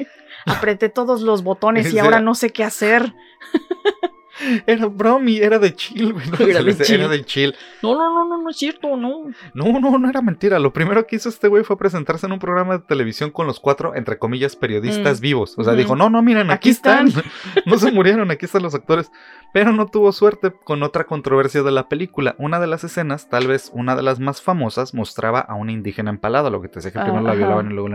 apreté 0.46 0.88
todos 0.88 1.22
los 1.22 1.42
botones 1.42 1.92
y 1.92 1.98
ahora 1.98 2.20
no 2.20 2.34
sé 2.34 2.50
qué 2.50 2.64
hacer. 2.64 3.14
Era 4.66 4.86
bromi, 4.86 5.38
era 5.38 5.58
de 5.58 5.74
chill, 5.74 6.12
güey. 6.12 6.26
No, 6.26 6.38
era, 6.46 6.62
de 6.62 7.24
chill. 7.24 7.54
No, 7.82 7.94
no, 7.94 8.12
no, 8.12 8.24
no, 8.28 8.42
no 8.42 8.50
es 8.50 8.56
cierto, 8.56 8.96
no. 8.96 9.30
No, 9.54 9.80
no, 9.80 9.98
no 9.98 10.08
era 10.08 10.22
mentira. 10.22 10.58
Lo 10.58 10.72
primero 10.72 11.06
que 11.06 11.16
hizo 11.16 11.28
este 11.28 11.48
güey 11.48 11.64
fue 11.64 11.76
presentarse 11.76 12.26
en 12.26 12.32
un 12.32 12.38
programa 12.38 12.78
de 12.78 12.84
televisión 12.84 13.30
con 13.30 13.46
los 13.46 13.60
cuatro, 13.60 13.94
entre 13.94 14.18
comillas, 14.18 14.56
periodistas 14.56 15.20
mm. 15.20 15.22
vivos. 15.22 15.54
O 15.56 15.64
sea, 15.64 15.74
dijo, 15.74 15.96
no, 15.96 16.10
no, 16.10 16.22
miren, 16.22 16.50
aquí, 16.50 16.70
están. 16.70 17.08
no 17.66 17.78
se 17.78 17.92
murieron, 17.92 18.30
aquí 18.30 18.46
están 18.46 18.62
los 18.62 18.74
actores. 18.74 19.10
Pero 19.52 19.72
no 19.72 19.86
tuvo 19.86 20.10
suerte 20.12 20.52
con 20.52 20.82
otra 20.82 21.04
controversia 21.04 21.62
de 21.62 21.70
la 21.70 21.88
película. 21.88 22.34
Una 22.38 22.58
de 22.58 22.66
las 22.66 22.82
escenas, 22.82 23.28
tal 23.28 23.46
vez 23.46 23.70
una 23.72 23.94
de 23.94 24.02
las 24.02 24.18
más 24.18 24.42
famosas, 24.42 24.94
mostraba 24.94 25.40
a 25.40 25.54
una 25.54 25.72
indígena 25.72 26.10
empalada. 26.10 26.50
Lo 26.50 26.60
que 26.60 26.68
te 26.68 26.76
decía 26.80 26.90
que 26.90 27.00
primero 27.00 27.22
la 27.22 27.34
violaban 27.34 27.70
y 27.70 27.74
luego 27.74 27.88
le, 27.88 27.94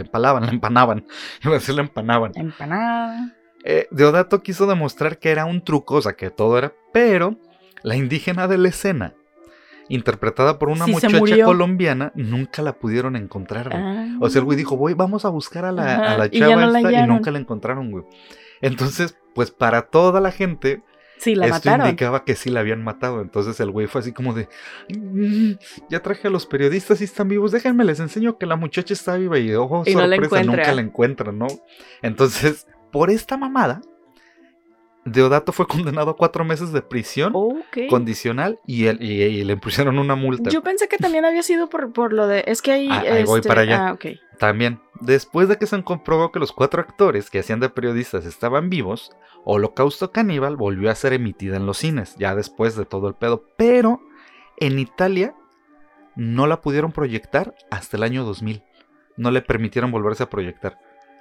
empalaban, 0.00 0.44
la 0.44 0.50
empanaban. 0.50 1.06
Iba 1.42 1.52
a 1.52 1.58
decir 1.58 1.74
la 1.74 1.82
empanaban. 1.82 2.32
Empanada. 2.34 3.39
Eh, 3.64 3.88
Deodato 3.90 4.42
quiso 4.42 4.66
demostrar 4.66 5.18
que 5.18 5.30
era 5.30 5.44
un 5.44 5.62
truco, 5.62 5.96
o 5.96 6.02
sea, 6.02 6.14
que 6.14 6.30
todo 6.30 6.58
era, 6.58 6.72
pero 6.92 7.36
la 7.82 7.96
indígena 7.96 8.48
de 8.48 8.58
la 8.58 8.68
escena, 8.68 9.14
interpretada 9.88 10.58
por 10.58 10.68
una 10.68 10.86
muchacha 10.86 11.44
colombiana, 11.44 12.12
nunca 12.14 12.62
la 12.62 12.74
pudieron 12.74 13.16
encontrar. 13.16 13.68
O 14.20 14.30
sea, 14.30 14.40
el 14.40 14.44
güey 14.44 14.56
dijo, 14.56 14.76
voy, 14.76 14.94
vamos 14.94 15.24
a 15.24 15.28
buscar 15.28 15.64
a 15.64 15.72
la, 15.72 16.12
a 16.12 16.18
la 16.18 16.30
chava 16.30 16.64
y, 16.64 16.76
esta, 16.76 17.04
y 17.04 17.06
nunca 17.06 17.30
la 17.30 17.38
encontraron, 17.38 17.90
güey. 17.90 18.04
Entonces, 18.60 19.16
pues 19.34 19.50
para 19.50 19.82
toda 19.82 20.20
la 20.20 20.30
gente, 20.30 20.82
Sí, 21.20 21.34
la 21.34 21.48
Esto 21.48 21.70
indicaba 21.70 22.24
que 22.24 22.34
sí 22.34 22.48
la 22.48 22.60
habían 22.60 22.82
matado. 22.82 23.20
Entonces 23.20 23.60
el 23.60 23.70
güey 23.70 23.86
fue 23.86 24.00
así 24.00 24.10
como 24.10 24.32
de. 24.32 24.48
Mm, 24.88 25.52
ya 25.90 26.00
traje 26.00 26.28
a 26.28 26.30
los 26.30 26.46
periodistas 26.46 27.02
y 27.02 27.04
están 27.04 27.28
vivos. 27.28 27.52
Déjenme 27.52 27.84
les 27.84 28.00
enseño 28.00 28.38
que 28.38 28.46
la 28.46 28.56
muchacha 28.56 28.94
está 28.94 29.18
viva. 29.18 29.38
Y 29.38 29.52
ojo, 29.52 29.84
sorpresa, 29.84 30.42
nunca 30.44 30.72
la 30.72 30.80
encuentran, 30.80 31.38
¿no? 31.38 31.48
Entonces 32.00 32.66
por 32.90 33.10
esta 33.10 33.36
mamada, 33.36 33.82
Deodato 35.04 35.52
fue 35.52 35.66
condenado 35.68 36.10
a 36.10 36.16
cuatro 36.16 36.44
meses 36.44 36.72
de 36.72 36.82
prisión 36.82 37.32
condicional 37.88 38.58
y, 38.66 38.84
le 38.90 39.52
impusieron 39.52 39.98
una 39.98 40.14
multa. 40.14 40.50
Yo 40.50 40.62
pensé 40.62 40.88
que 40.88 40.98
también 40.98 41.24
había 41.24 41.42
sido 41.42 41.68
por, 41.68 42.12
lo 42.12 42.26
de. 42.26 42.44
Es 42.46 42.62
que 42.62 42.72
ahí. 42.72 42.88
Ah, 42.90 43.00
ahí 43.00 43.24
voy 43.24 43.40
para 43.40 43.62
allá. 43.62 43.88
Ah, 43.90 43.98
también, 44.38 44.80
después 45.00 45.48
de 45.48 45.56
que 45.56 45.66
se 45.66 45.82
comprobó 45.82 46.32
que 46.32 46.38
los 46.38 46.52
cuatro 46.52 46.80
actores 46.80 47.30
que 47.30 47.40
hacían 47.40 47.60
de 47.60 47.68
periodistas 47.68 48.24
estaban 48.24 48.70
vivos, 48.70 49.10
Holocausto 49.44 50.12
Caníbal 50.12 50.56
volvió 50.56 50.90
a 50.90 50.94
ser 50.94 51.12
emitida 51.12 51.56
en 51.56 51.66
los 51.66 51.78
cines, 51.78 52.16
ya 52.18 52.34
después 52.34 52.76
de 52.76 52.86
todo 52.86 53.08
el 53.08 53.14
pedo. 53.14 53.44
Pero 53.56 54.00
en 54.58 54.78
Italia 54.78 55.34
no 56.16 56.46
la 56.46 56.60
pudieron 56.60 56.92
proyectar 56.92 57.54
hasta 57.70 57.96
el 57.96 58.02
año 58.02 58.24
2000. 58.24 58.62
No 59.16 59.30
le 59.30 59.42
permitieron 59.42 59.90
volverse 59.90 60.22
a 60.22 60.30
proyectar 60.30 60.78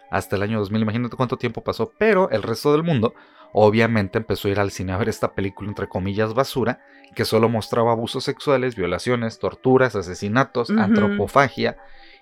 hasta 0.10 0.36
el 0.36 0.44
año 0.44 0.60
2000. 0.60 0.82
Imagínate 0.82 1.16
cuánto 1.16 1.38
tiempo 1.38 1.64
pasó. 1.64 1.92
Pero 1.98 2.30
el 2.32 2.44
resto 2.44 2.72
del 2.72 2.84
mundo 2.84 3.14
obviamente 3.52 4.18
empezó 4.18 4.48
a 4.48 4.52
ir 4.52 4.60
al 4.60 4.72
cine 4.72 4.94
a 4.94 4.98
ver 4.98 5.10
esta 5.10 5.34
película 5.34 5.70
entre 5.70 5.88
comillas 5.88 6.34
basura, 6.34 6.82
que 7.16 7.26
solo 7.26 7.50
mostraba 7.50 7.92
abusos 7.92 8.24
sexuales, 8.24 8.76
violaciones, 8.76 9.40
torturas, 9.40 9.96
asesinatos, 9.96 10.70
antropofagia 10.70 11.78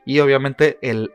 y 0.06 0.20
obviamente 0.20 0.78
el 0.82 1.12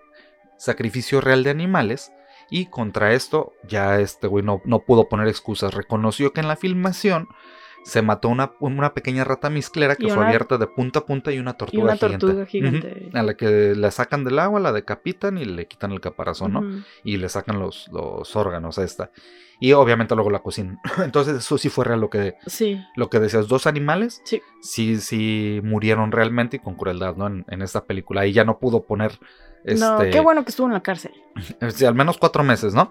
sacrificio 0.58 1.20
real 1.20 1.44
de 1.44 1.50
animales. 1.50 2.12
Y 2.50 2.66
contra 2.66 3.14
esto 3.14 3.54
ya 3.66 3.98
este 3.98 4.26
güey 4.26 4.44
no, 4.44 4.60
no 4.66 4.80
pudo 4.80 5.08
poner 5.08 5.26
excusas. 5.26 5.72
Reconoció 5.72 6.34
que 6.34 6.40
en 6.42 6.48
la 6.48 6.56
filmación 6.56 7.28
se 7.84 8.02
mató 8.02 8.28
una, 8.28 8.52
una 8.60 8.94
pequeña 8.94 9.24
rata 9.24 9.50
misclera 9.50 9.96
que 9.96 10.08
fue 10.08 10.24
abierta 10.24 10.58
de 10.58 10.66
punta 10.66 11.00
a 11.00 11.06
punta 11.06 11.32
y 11.32 11.38
una 11.38 11.54
tortuga, 11.54 11.82
y 11.82 11.84
una 11.84 11.96
tortuga 11.96 12.46
gigante. 12.46 13.10
A 13.12 13.22
la 13.22 13.34
que 13.34 13.74
la 13.74 13.90
sacan 13.90 14.24
del 14.24 14.38
agua, 14.38 14.60
la 14.60 14.72
decapitan 14.72 15.38
y 15.38 15.44
le 15.44 15.66
quitan 15.66 15.92
el 15.92 16.00
caparazón, 16.00 16.52
¿no? 16.52 16.84
Y 17.04 17.16
le 17.16 17.28
sacan 17.28 17.58
los, 17.58 17.88
los 17.92 18.36
órganos 18.36 18.78
a 18.78 18.84
esta. 18.84 19.10
Y 19.62 19.74
obviamente 19.74 20.16
luego 20.16 20.30
la 20.30 20.40
cocinan. 20.40 20.80
Entonces, 21.04 21.36
eso 21.36 21.56
sí 21.56 21.68
fue 21.68 21.84
real 21.84 22.00
lo 22.00 22.10
que, 22.10 22.34
sí. 22.46 22.80
lo 22.96 23.08
que 23.08 23.20
decías. 23.20 23.46
Dos 23.46 23.68
animales 23.68 24.20
sí. 24.24 24.42
sí, 24.60 24.96
sí 24.98 25.60
murieron 25.62 26.10
realmente 26.10 26.56
y 26.56 26.58
con 26.58 26.74
crueldad, 26.74 27.14
¿no? 27.14 27.28
En, 27.28 27.44
en 27.48 27.62
esta 27.62 27.84
película. 27.84 28.26
Y 28.26 28.32
ya 28.32 28.44
no 28.44 28.58
pudo 28.58 28.84
poner. 28.84 29.20
Este, 29.64 29.84
no, 29.84 29.98
qué 30.10 30.18
bueno 30.18 30.44
que 30.44 30.50
estuvo 30.50 30.66
en 30.66 30.72
la 30.72 30.82
cárcel. 30.82 31.12
Sí, 31.70 31.84
al 31.84 31.94
menos 31.94 32.18
cuatro 32.18 32.42
meses, 32.42 32.74
¿no? 32.74 32.90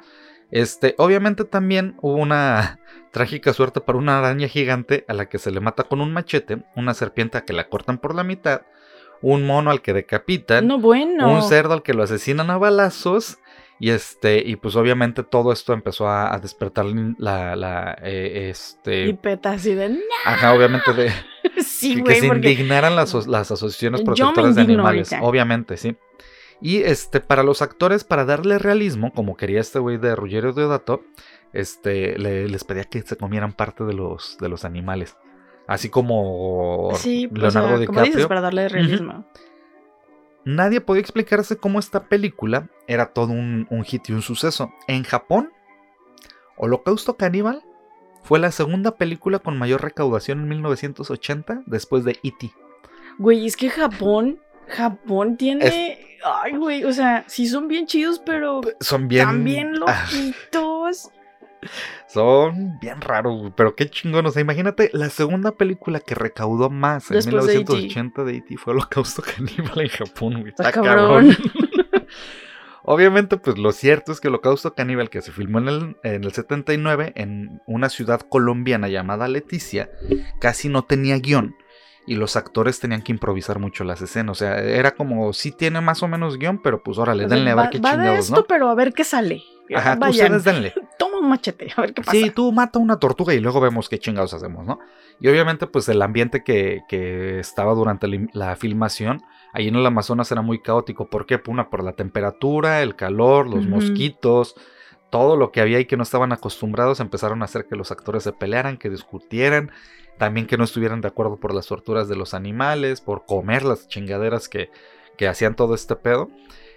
Este, 0.52 0.96
obviamente 0.98 1.46
también 1.46 1.96
hubo 2.02 2.16
una 2.16 2.80
trágica 3.12 3.54
suerte 3.54 3.82
para 3.82 3.98
una 3.98 4.20
araña 4.20 4.48
gigante 4.48 5.06
a 5.08 5.14
la 5.14 5.28
que 5.28 5.40
se 5.40 5.52
le 5.52 5.60
mata 5.60 5.84
con 5.84 6.02
un 6.02 6.12
machete, 6.14 6.64
una 6.76 6.94
serpiente 6.94 7.38
a 7.38 7.46
que 7.46 7.54
la 7.54 7.70
cortan 7.70 7.98
por 7.98 8.14
la 8.14 8.24
mitad, 8.24 8.62
un 9.22 9.46
mono 9.46 9.72
al 9.72 9.82
que 9.82 9.94
decapitan, 9.94 10.68
no, 10.68 10.80
bueno. 10.80 11.32
un 11.32 11.44
cerdo 11.44 11.74
al 11.74 11.84
que 11.84 11.94
lo 11.94 12.04
asesinan 12.04 12.50
a 12.50 12.58
balazos. 12.58 13.38
Y 13.80 13.90
este, 13.90 14.44
y 14.46 14.58
pues 14.58 14.76
obviamente 14.76 15.24
todo 15.24 15.52
esto 15.52 15.74
empezó 15.74 16.08
a, 16.08 16.38
despertar 16.38 16.86
la, 17.18 17.56
la 17.56 17.98
eh, 18.04 18.50
este. 18.52 19.08
Y 19.08 19.14
peta 19.14 19.54
así 19.54 19.74
de. 19.74 19.98
Ajá, 20.24 20.54
obviamente 20.54 20.94
de. 20.94 21.12
sí, 21.64 22.04
que, 22.04 22.14
se 22.14 22.28
indignaran 22.28 22.96
las, 22.96 23.26
las 23.26 23.50
asociaciones 23.50 24.02
protectoras 24.04 24.54
de 24.54 24.62
animales. 24.62 25.12
Obviamente, 25.20 25.78
sí. 25.78 25.98
Y 26.62 26.84
este, 26.84 27.20
para 27.22 27.44
los 27.44 27.62
actores, 27.62 28.04
para 28.04 28.24
darle 28.26 28.60
realismo, 28.60 29.12
como 29.14 29.36
quería 29.36 29.60
este 29.60 29.80
güey 29.80 29.98
de 29.98 30.16
Ruggiero 30.16 30.54
Deodato, 30.54 31.02
este, 31.54 32.18
le- 32.20 32.48
les 32.48 32.64
pedía 32.64 32.84
que 32.84 33.02
se 33.02 33.18
comieran 33.18 33.54
parte 33.54 33.84
de 33.84 33.94
los, 33.94 34.38
de 34.40 34.48
los 34.50 34.64
animales. 34.64 35.18
Así 35.68 35.90
como 35.90 36.92
Sí, 36.96 37.28
o 37.32 37.34
Leonardo 37.36 37.52
sea, 37.52 37.62
como 37.64 37.78
DiCaprio. 37.80 38.04
dices, 38.06 38.28
para 38.28 38.42
darle 38.42 38.70
realismo. 38.70 39.26
Nadie 40.44 40.82
podía 40.82 41.02
explicarse 41.02 41.56
cómo 41.58 41.80
esta 41.80 42.06
película 42.06 42.70
era 42.88 43.08
todo 43.14 43.32
un, 43.32 43.68
un 43.70 43.84
hit 43.84 44.10
y 44.10 44.14
un 44.14 44.22
suceso. 44.22 44.72
En 44.88 45.04
Japón, 45.04 45.52
Holocausto 46.58 47.16
Caníbal 47.16 47.64
fue 48.24 48.40
la 48.40 48.52
segunda 48.52 48.96
película 48.96 49.40
con 49.40 49.58
mayor 49.58 49.82
recaudación 49.82 50.40
en 50.42 50.50
1980 50.50 51.64
después 51.66 52.04
de 52.04 52.20
E.T. 52.24 52.52
Güey, 53.18 53.46
es 53.46 53.56
que 53.58 53.70
Japón, 53.70 54.40
Japón 54.68 55.38
tiene... 55.38 56.11
Ay, 56.24 56.56
güey, 56.56 56.84
o 56.84 56.92
sea, 56.94 57.24
sí 57.28 57.48
son 57.48 57.68
bien 57.68 57.86
chidos, 57.88 58.20
pero 58.26 58.62
Son 58.80 59.08
bien... 59.08 59.26
también 59.26 59.74
Ah, 59.88 60.06
loquitos. 60.12 61.10
son 62.08 62.80
bien 62.80 63.02
raros, 63.02 63.40
güey, 63.40 63.54
pero 63.56 63.76
qué 63.76 63.90
chingón. 63.90 64.26
O 64.26 64.32
sea, 64.32 64.42
imagínate, 64.42 64.90
la 64.94 65.10
segunda 65.10 65.52
película 65.52 66.00
que 66.00 66.16
recaudó 66.16 66.70
más 66.70 67.10
en 67.12 67.16
Después 67.18 67.46
de 67.46 67.54
E 67.54 67.56
E.T.. 67.58 67.74
1980 67.74 68.24
de 68.24 68.36
E.T. 68.38 68.58
fue 68.58 68.74
Holocausto 68.74 69.24
Caníbal 69.36 69.82
en 69.82 69.90
Japón, 69.90 70.34
güey. 70.42 70.50
Está 70.50 70.72
cabrón. 70.72 71.36
Obviamente, 72.84 73.38
pues 73.38 73.60
lo 73.60 73.72
cierto 73.72 74.12
es 74.12 74.20
que 74.20 74.28
Holocausto 74.28 74.74
Caníbal, 74.74 75.12
que 75.12 75.22
se 75.22 75.32
filmó 75.32 75.60
en 75.60 75.68
el, 75.68 75.98
en 76.04 76.24
el 76.24 76.32
79 76.32 77.14
en 77.16 77.62
una 77.68 77.90
ciudad 77.90 78.22
colombiana 78.22 78.88
llamada 78.88 79.28
Leticia, 79.28 79.92
casi 80.40 80.68
no 80.68 80.84
tenía 80.84 81.20
guion 81.20 81.56
y 82.06 82.16
los 82.16 82.36
actores 82.36 82.80
tenían 82.80 83.02
que 83.02 83.12
improvisar 83.12 83.60
mucho 83.60 83.84
las 83.84 84.02
escenas. 84.02 84.38
O 84.38 84.40
sea, 84.40 84.60
era 84.60 84.92
como, 84.92 85.34
sí 85.34 85.52
tiene 85.52 85.82
más 85.82 86.02
o 86.04 86.08
menos 86.08 86.38
guion, 86.38 86.62
pero 86.62 86.82
pues 86.82 86.98
órale, 86.98 87.28
denle 87.28 87.52
a 87.52 87.56
va, 87.56 87.62
ver 87.64 87.72
qué 87.72 87.80
va 87.80 87.98
de 87.98 88.16
esto, 88.16 88.38
¿no? 88.38 88.44
pero 88.44 88.70
a 88.70 88.76
ver 88.76 88.94
qué 88.94 89.04
sale. 89.04 89.44
Ajá, 89.74 89.96
Vayan, 89.96 90.36
ustedes 90.36 90.44
denle. 90.44 90.74
toma 91.00 91.20
un 91.20 91.30
machete, 91.30 91.72
a 91.76 91.82
ver 91.82 91.94
qué 91.94 92.02
pasa. 92.02 92.12
Sí, 92.12 92.32
tú 92.32 92.52
mata 92.52 92.80
una 92.80 93.00
tortuga 93.00 93.34
y 93.34 93.40
luego 93.40 93.62
vemos 93.62 93.88
qué 93.88 94.00
chingados 94.00 94.34
hacemos, 94.34 94.66
¿no? 94.66 94.80
Y 95.20 95.28
obviamente, 95.28 95.68
pues 95.68 95.88
el 95.88 96.02
ambiente 96.02 96.44
que, 96.44 96.82
que 96.90 97.40
estaba 97.40 97.74
durante 97.74 98.08
la, 98.08 98.28
la 98.34 98.56
filmación, 98.56 99.22
ahí 99.54 99.68
en 99.68 99.76
el 99.76 99.86
Amazonas 99.86 100.32
era 100.32 100.42
muy 100.42 100.60
caótico. 100.60 101.10
¿Por 101.10 101.26
qué? 101.26 101.40
Una, 101.48 101.70
por 101.70 101.84
la 101.84 101.94
temperatura, 101.94 102.82
el 102.82 102.96
calor, 102.96 103.48
los 103.48 103.66
mosquitos, 103.68 104.56
todo 105.12 105.36
lo 105.36 105.52
que 105.52 105.62
había 105.62 105.80
y 105.80 105.86
que 105.86 105.98
no 105.98 106.04
estaban 106.04 106.32
acostumbrados 106.32 107.00
empezaron 107.00 107.42
a 107.42 107.46
hacer 107.46 107.68
que 107.68 107.76
los 107.76 107.92
actores 107.92 108.24
se 108.24 108.32
pelearan, 108.32 108.78
que 108.78 108.90
discutieran, 108.90 109.72
también 110.22 110.46
que 110.46 110.56
no 110.56 110.64
estuvieran 110.66 111.02
de 111.02 111.08
acuerdo 111.08 111.38
por 111.38 111.52
las 111.52 111.66
torturas 111.66 112.08
de 112.08 112.16
los 112.16 112.36
animales, 112.36 113.02
por 113.02 113.26
comer 113.26 113.64
las 113.64 113.88
chingaderas 113.88 114.48
que, 114.48 114.70
que 115.18 115.28
hacían 115.28 115.56
todo 115.56 115.74
este 115.74 115.96
pedo. 115.96 116.30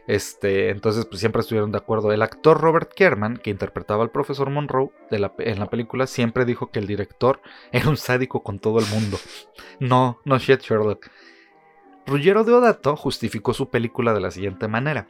Este, 0.06 0.70
entonces, 0.70 1.04
pues 1.04 1.20
siempre 1.20 1.42
estuvieron 1.42 1.70
de 1.70 1.76
acuerdo. 1.76 2.10
El 2.10 2.22
actor 2.22 2.58
Robert 2.58 2.90
Kerman, 2.94 3.36
que 3.36 3.50
interpretaba 3.50 4.02
al 4.02 4.10
profesor 4.10 4.48
Monroe 4.48 4.92
de 5.10 5.18
la- 5.18 5.34
en 5.36 5.58
la 5.58 5.68
película, 5.68 6.06
siempre 6.06 6.46
dijo 6.46 6.70
que 6.70 6.78
el 6.78 6.86
director 6.86 7.42
era 7.72 7.90
un 7.90 7.98
sádico 7.98 8.42
con 8.42 8.60
todo 8.60 8.78
el 8.78 8.86
mundo. 8.86 9.18
No, 9.78 10.20
no 10.24 10.38
shit, 10.38 10.62
Sherlock. 10.62 11.10
Ruggero 12.06 12.44
Deodato 12.44 12.96
justificó 12.96 13.52
su 13.52 13.68
película 13.68 14.14
de 14.14 14.20
la 14.20 14.30
siguiente 14.30 14.68
manera. 14.68 15.06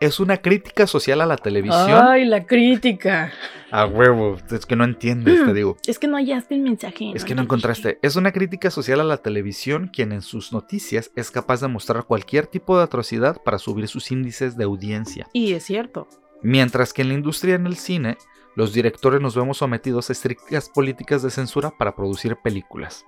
Es 0.00 0.20
una 0.20 0.38
crítica 0.38 0.86
social 0.86 1.20
a 1.20 1.26
la 1.26 1.36
televisión. 1.36 2.02
Ay, 2.02 2.24
la 2.24 2.44
crítica. 2.44 3.32
A 3.70 3.86
huevo, 3.86 4.36
es 4.50 4.66
que 4.66 4.76
no 4.76 4.84
entiendes, 4.84 5.44
te 5.44 5.52
digo. 5.52 5.76
Es 5.86 5.98
que 5.98 6.06
no 6.06 6.16
hallaste 6.16 6.54
el 6.54 6.60
mensaje. 6.60 7.12
Es 7.14 7.24
que 7.24 7.34
no 7.34 7.42
encontraste. 7.42 7.98
Es 8.02 8.16
una 8.16 8.32
crítica 8.32 8.70
social 8.70 9.00
a 9.00 9.04
la 9.04 9.18
televisión 9.18 9.90
quien 9.92 10.12
en 10.12 10.22
sus 10.22 10.52
noticias 10.52 11.10
es 11.16 11.30
capaz 11.30 11.60
de 11.60 11.68
mostrar 11.68 12.04
cualquier 12.04 12.46
tipo 12.46 12.76
de 12.76 12.84
atrocidad 12.84 13.40
para 13.42 13.58
subir 13.58 13.88
sus 13.88 14.10
índices 14.10 14.56
de 14.56 14.64
audiencia. 14.64 15.28
Y 15.32 15.54
es 15.54 15.64
cierto. 15.64 16.08
Mientras 16.42 16.92
que 16.92 17.02
en 17.02 17.08
la 17.08 17.14
industria 17.14 17.54
en 17.54 17.66
el 17.66 17.76
cine, 17.76 18.18
los 18.54 18.72
directores 18.72 19.20
nos 19.20 19.34
vemos 19.34 19.58
sometidos 19.58 20.10
a 20.10 20.12
estrictas 20.12 20.68
políticas 20.68 21.22
de 21.22 21.30
censura 21.30 21.72
para 21.76 21.96
producir 21.96 22.36
películas. 22.42 23.04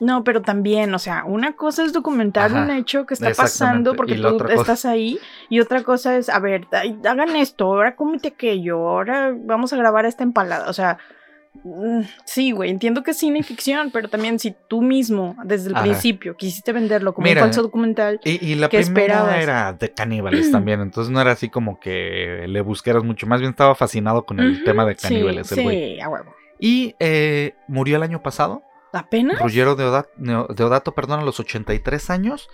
No, 0.00 0.24
pero 0.24 0.40
también, 0.40 0.94
o 0.94 0.98
sea, 0.98 1.24
una 1.24 1.52
cosa 1.52 1.84
es 1.84 1.92
documentar 1.92 2.50
Ajá, 2.50 2.62
un 2.62 2.70
hecho 2.70 3.04
que 3.04 3.12
está 3.14 3.32
pasando 3.34 3.94
porque 3.94 4.16
tú 4.16 4.38
cosa- 4.38 4.54
estás 4.54 4.84
ahí 4.86 5.18
y 5.50 5.60
otra 5.60 5.82
cosa 5.82 6.16
es, 6.16 6.30
a 6.30 6.38
ver, 6.38 6.66
hagan 6.72 7.36
esto, 7.36 7.66
ahora 7.66 7.94
cómete 7.96 8.28
aquello, 8.28 8.78
ahora 8.88 9.34
vamos 9.36 9.72
a 9.74 9.76
grabar 9.76 10.06
esta 10.06 10.22
empalada, 10.22 10.70
o 10.70 10.72
sea, 10.72 10.96
mm, 11.64 12.00
sí, 12.24 12.52
güey, 12.52 12.70
entiendo 12.70 13.02
que 13.02 13.10
es 13.10 13.18
cine 13.18 13.40
y 13.40 13.42
ficción, 13.42 13.90
pero 13.90 14.08
también 14.08 14.38
si 14.38 14.54
tú 14.68 14.80
mismo 14.80 15.36
desde 15.44 15.68
el 15.68 15.74
Ajá. 15.74 15.82
principio 15.84 16.34
quisiste 16.34 16.72
venderlo 16.72 17.12
como 17.12 17.26
Mira, 17.26 17.42
un 17.42 17.48
falso 17.48 17.60
documental, 17.62 18.20
Y, 18.24 18.42
y 18.52 18.54
la 18.54 18.70
¿Qué 18.70 18.78
primera 18.78 19.14
esperabas? 19.16 19.42
era 19.42 19.72
de 19.74 19.92
caníbales 19.92 20.50
también, 20.50 20.80
entonces 20.80 21.10
no 21.12 21.20
era 21.20 21.32
así 21.32 21.50
como 21.50 21.78
que 21.78 22.46
le 22.48 22.60
buscaras 22.62 23.04
mucho, 23.04 23.26
más 23.26 23.40
bien 23.40 23.50
estaba 23.50 23.74
fascinado 23.74 24.24
con 24.24 24.40
el 24.40 24.64
tema 24.64 24.86
de 24.86 24.94
sí, 24.94 25.02
caníbales 25.02 25.52
el 25.52 25.62
güey. 25.62 25.76
Sí, 25.96 26.00
a 26.00 26.08
huevo. 26.08 26.34
Y 26.58 26.94
eh, 27.00 27.54
murió 27.68 27.96
el 27.96 28.02
año 28.02 28.22
pasado, 28.22 28.62
¿Apenas? 28.92 29.38
Ruggero 29.40 29.76
Deodato, 29.76 30.10
Deodato, 30.54 30.94
perdón, 30.94 31.20
a 31.20 31.24
los 31.24 31.38
83 31.40 32.10
años. 32.10 32.48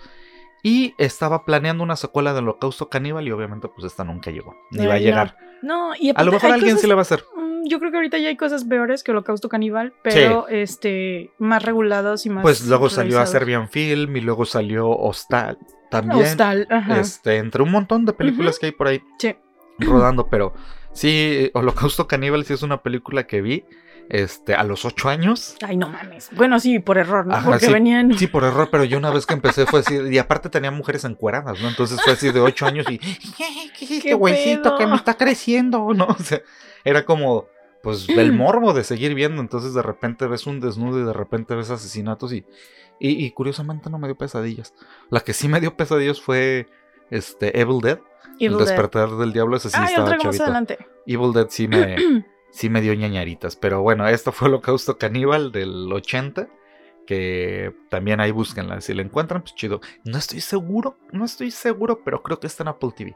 Y 0.63 0.95
estaba 0.97 1.45
planeando 1.45 1.83
una 1.83 1.95
secuela 1.95 2.33
del 2.33 2.43
Holocausto 2.45 2.89
Caníbal 2.89 3.27
y 3.27 3.31
obviamente 3.31 3.67
pues 3.69 3.85
esta 3.85 4.03
nunca 4.03 4.31
llegó. 4.31 4.55
Ni 4.71 4.85
va 4.87 4.93
a 4.93 4.95
Ay, 4.95 5.01
no. 5.03 5.05
llegar. 5.05 5.37
No, 5.61 5.91
y 5.97 6.09
A 6.09 6.11
aparte 6.11 6.25
lo 6.25 6.31
mejor 6.31 6.51
alguien 6.51 6.71
cosas- 6.71 6.81
sí 6.81 6.87
le 6.87 6.93
va 6.95 7.01
a 7.01 7.03
hacer. 7.03 7.23
Mm, 7.35 7.67
Yo 7.69 7.79
creo 7.79 7.91
que 7.91 7.97
ahorita 7.97 8.17
ya 8.17 8.29
hay 8.29 8.37
cosas 8.37 8.65
peores 8.65 9.03
que 9.03 9.11
Holocausto 9.11 9.49
Caníbal, 9.49 9.93
pero 10.03 10.47
este 10.47 11.31
más 11.37 11.63
regulados 11.63 12.25
y 12.25 12.29
más. 12.29 12.41
Pues 12.41 12.65
luego 12.67 12.89
salió 12.89 13.19
a. 13.19 13.25
Serbian 13.27 13.69
Film 13.69 14.15
y 14.17 14.21
luego 14.21 14.45
salió 14.45 14.89
Hostal 14.89 15.57
también. 15.91 16.21
Hostal, 16.25 16.67
ajá. 16.71 16.99
Este, 16.99 17.37
entre 17.37 17.61
un 17.61 17.71
montón 17.71 18.05
de 18.05 18.13
películas 18.13 18.57
que 18.59 18.67
hay 18.67 18.71
por 18.71 18.87
ahí 18.87 19.01
Sí. 19.19 19.35
rodando, 19.79 20.27
pero 20.27 20.53
sí, 20.91 21.51
Holocausto 21.53 22.07
Caníbal 22.07 22.45
sí 22.45 22.53
es 22.53 22.63
una 22.63 22.81
película 22.81 23.27
que 23.27 23.41
vi 23.41 23.63
este, 24.09 24.55
a 24.55 24.63
los 24.63 24.85
8 24.85 25.09
años. 25.09 25.55
Ay, 25.61 25.77
no 25.77 25.89
mames. 25.89 26.29
Bueno, 26.31 26.59
sí, 26.59 26.79
por 26.79 26.97
error, 26.97 27.25
¿no? 27.25 27.35
Ajá, 27.35 27.49
Porque 27.49 27.65
sí. 27.67 27.73
venían. 27.73 28.17
Sí, 28.17 28.27
por 28.27 28.43
error, 28.43 28.69
pero 28.71 28.83
yo 28.83 28.97
una 28.97 29.09
vez 29.11 29.25
que 29.25 29.33
empecé 29.33 29.65
fue 29.65 29.81
así, 29.81 29.95
y 30.09 30.17
aparte 30.17 30.49
tenía 30.49 30.71
mujeres 30.71 31.03
encueradas, 31.03 31.59
¿no? 31.61 31.67
Entonces 31.67 31.99
fue 32.01 32.13
así 32.13 32.31
de 32.31 32.39
8 32.39 32.65
años 32.65 32.85
y, 32.89 32.97
¿qué 32.99 33.07
es 33.15 33.91
este 33.91 34.09
¿Qué 34.09 34.17
pedo? 34.17 34.77
que 34.77 34.87
me 34.87 34.95
está 34.95 35.15
creciendo? 35.15 35.93
¿No? 35.93 36.05
O 36.07 36.23
sea, 36.23 36.41
era 36.83 37.05
como, 37.05 37.47
pues, 37.83 38.07
el 38.09 38.31
morbo 38.33 38.73
de 38.73 38.83
seguir 38.83 39.13
viendo, 39.13 39.41
entonces 39.41 39.73
de 39.73 39.81
repente 39.81 40.27
ves 40.27 40.47
un 40.47 40.59
desnudo 40.59 41.01
y 41.01 41.05
de 41.05 41.13
repente 41.13 41.55
ves 41.55 41.69
asesinatos 41.69 42.31
y, 42.33 42.45
y, 42.99 43.25
y 43.25 43.31
curiosamente 43.31 43.89
no 43.89 43.99
me 43.99 44.07
dio 44.07 44.17
pesadillas. 44.17 44.73
La 45.09 45.19
que 45.19 45.33
sí 45.33 45.47
me 45.47 45.59
dio 45.59 45.75
pesadillas 45.75 46.21
fue, 46.21 46.67
este, 47.09 47.59
Evil 47.59 47.81
Dead, 47.81 47.99
Evil 48.39 48.53
el 48.53 48.57
Dead. 48.57 48.67
despertar 48.67 49.09
del 49.11 49.33
diablo, 49.33 49.57
ese 49.57 49.69
sí 49.69 49.75
Ay, 49.77 49.87
estaba 49.89 50.09
adelante. 50.11 50.77
Evil 51.05 51.33
Dead 51.33 51.47
sí 51.49 51.67
me, 51.67 51.95
sí 52.51 52.69
me 52.69 52.81
dio 52.81 52.93
ñañaritas. 52.93 53.55
Pero 53.55 53.81
bueno, 53.81 54.07
esto 54.07 54.31
fue 54.31 54.47
Holocausto 54.47 54.97
Caníbal 54.97 55.51
del 55.51 55.91
80. 55.91 56.47
Que 57.05 57.73
también 57.89 58.19
ahí 58.19 58.31
búsquenla. 58.31 58.81
Si 58.81 58.93
la 58.93 59.01
encuentran, 59.01 59.41
pues 59.41 59.55
chido. 59.55 59.79
No 60.03 60.17
estoy 60.17 60.41
seguro, 60.41 60.97
no 61.13 61.23
estoy 61.23 61.51
seguro, 61.51 62.01
pero 62.03 62.21
creo 62.21 62.39
que 62.39 62.47
está 62.47 62.63
en 62.63 62.67
Apple 62.69 62.89
TV. 62.95 63.15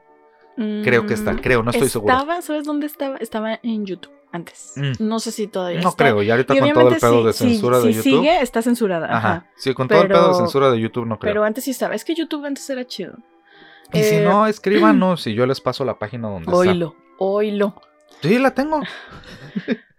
Creo 0.83 1.05
que 1.05 1.13
está, 1.13 1.33
Mm, 1.33 1.39
creo, 1.39 1.63
no 1.63 1.71
estoy 1.71 1.89
seguro. 1.89 2.13
Estaba, 2.13 2.41
¿sabes 2.41 2.65
dónde 2.65 2.85
estaba? 2.85 3.17
Estaba 3.17 3.59
en 3.63 3.85
YouTube 3.85 4.11
antes. 4.31 4.73
Mm. 4.75 4.91
No 4.99 5.19
sé 5.19 5.31
si 5.31 5.47
todavía 5.47 5.81
No 5.81 5.89
está. 5.89 6.03
creo, 6.05 6.21
y 6.23 6.29
ahorita 6.29 6.55
Y 6.55 6.59
con 6.59 6.71
todo 6.73 6.89
el 6.89 6.95
pedo 6.97 7.19
sí, 7.21 7.25
de 7.27 7.33
sí, 7.33 7.49
censura 7.49 7.77
de 7.79 7.83
si 7.83 7.93
YouTube. 7.93 8.03
sigue, 8.21 8.41
está 8.41 8.61
censurada. 8.61 9.07
Ajá. 9.07 9.17
Ajá. 9.17 9.49
Sí, 9.55 9.73
con 9.73 9.87
todo 9.87 10.01
el 10.01 10.07
pedo 10.07 10.29
de 10.29 10.35
censura 10.35 10.71
de 10.71 10.79
YouTube 10.79 11.05
no 11.05 11.19
creo. 11.19 11.33
Pero 11.33 11.43
antes 11.43 11.63
sí 11.63 11.71
estaba. 11.71 11.95
Es 11.95 12.05
que 12.05 12.15
YouTube 12.15 12.45
antes 12.45 12.69
era 12.69 12.85
chido. 12.85 13.13
y 13.93 14.03
si 14.03 14.15
eh, 14.15 14.23
no, 14.23 14.45
escríbanos 14.47 15.25
y 15.27 15.33
yo 15.33 15.45
les 15.45 15.59
paso 15.61 15.83
la 15.83 15.97
página 15.99 16.27
donde 16.29 16.43
está. 16.43 16.55
Oilo, 16.55 16.95
oilo. 17.17 17.81
Sí, 18.21 18.37
la 18.39 18.51
tengo. 18.51 18.81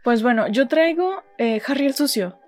Pues 0.04 0.22
bueno, 0.22 0.48
yo 0.48 0.68
traigo 0.68 1.22
eh, 1.38 1.60
Harry 1.66 1.86
el 1.86 1.94
Sucio. 1.94 2.38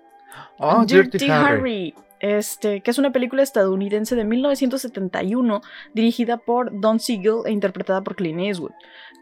Oh, 0.57 0.85
Dirty, 0.85 1.29
Harry. 1.29 1.93
Este, 2.21 2.81
que 2.81 2.91
es 2.91 2.97
una 2.97 3.11
película 3.11 3.43
estadounidense 3.43 4.15
de 4.15 4.23
1971 4.23 5.61
dirigida 5.93 6.37
por 6.37 6.79
Don 6.79 6.99
Siegel 6.99 7.41
e 7.45 7.51
interpretada 7.51 8.01
por 8.03 8.15
Clint 8.15 8.39
Eastwood, 8.39 8.71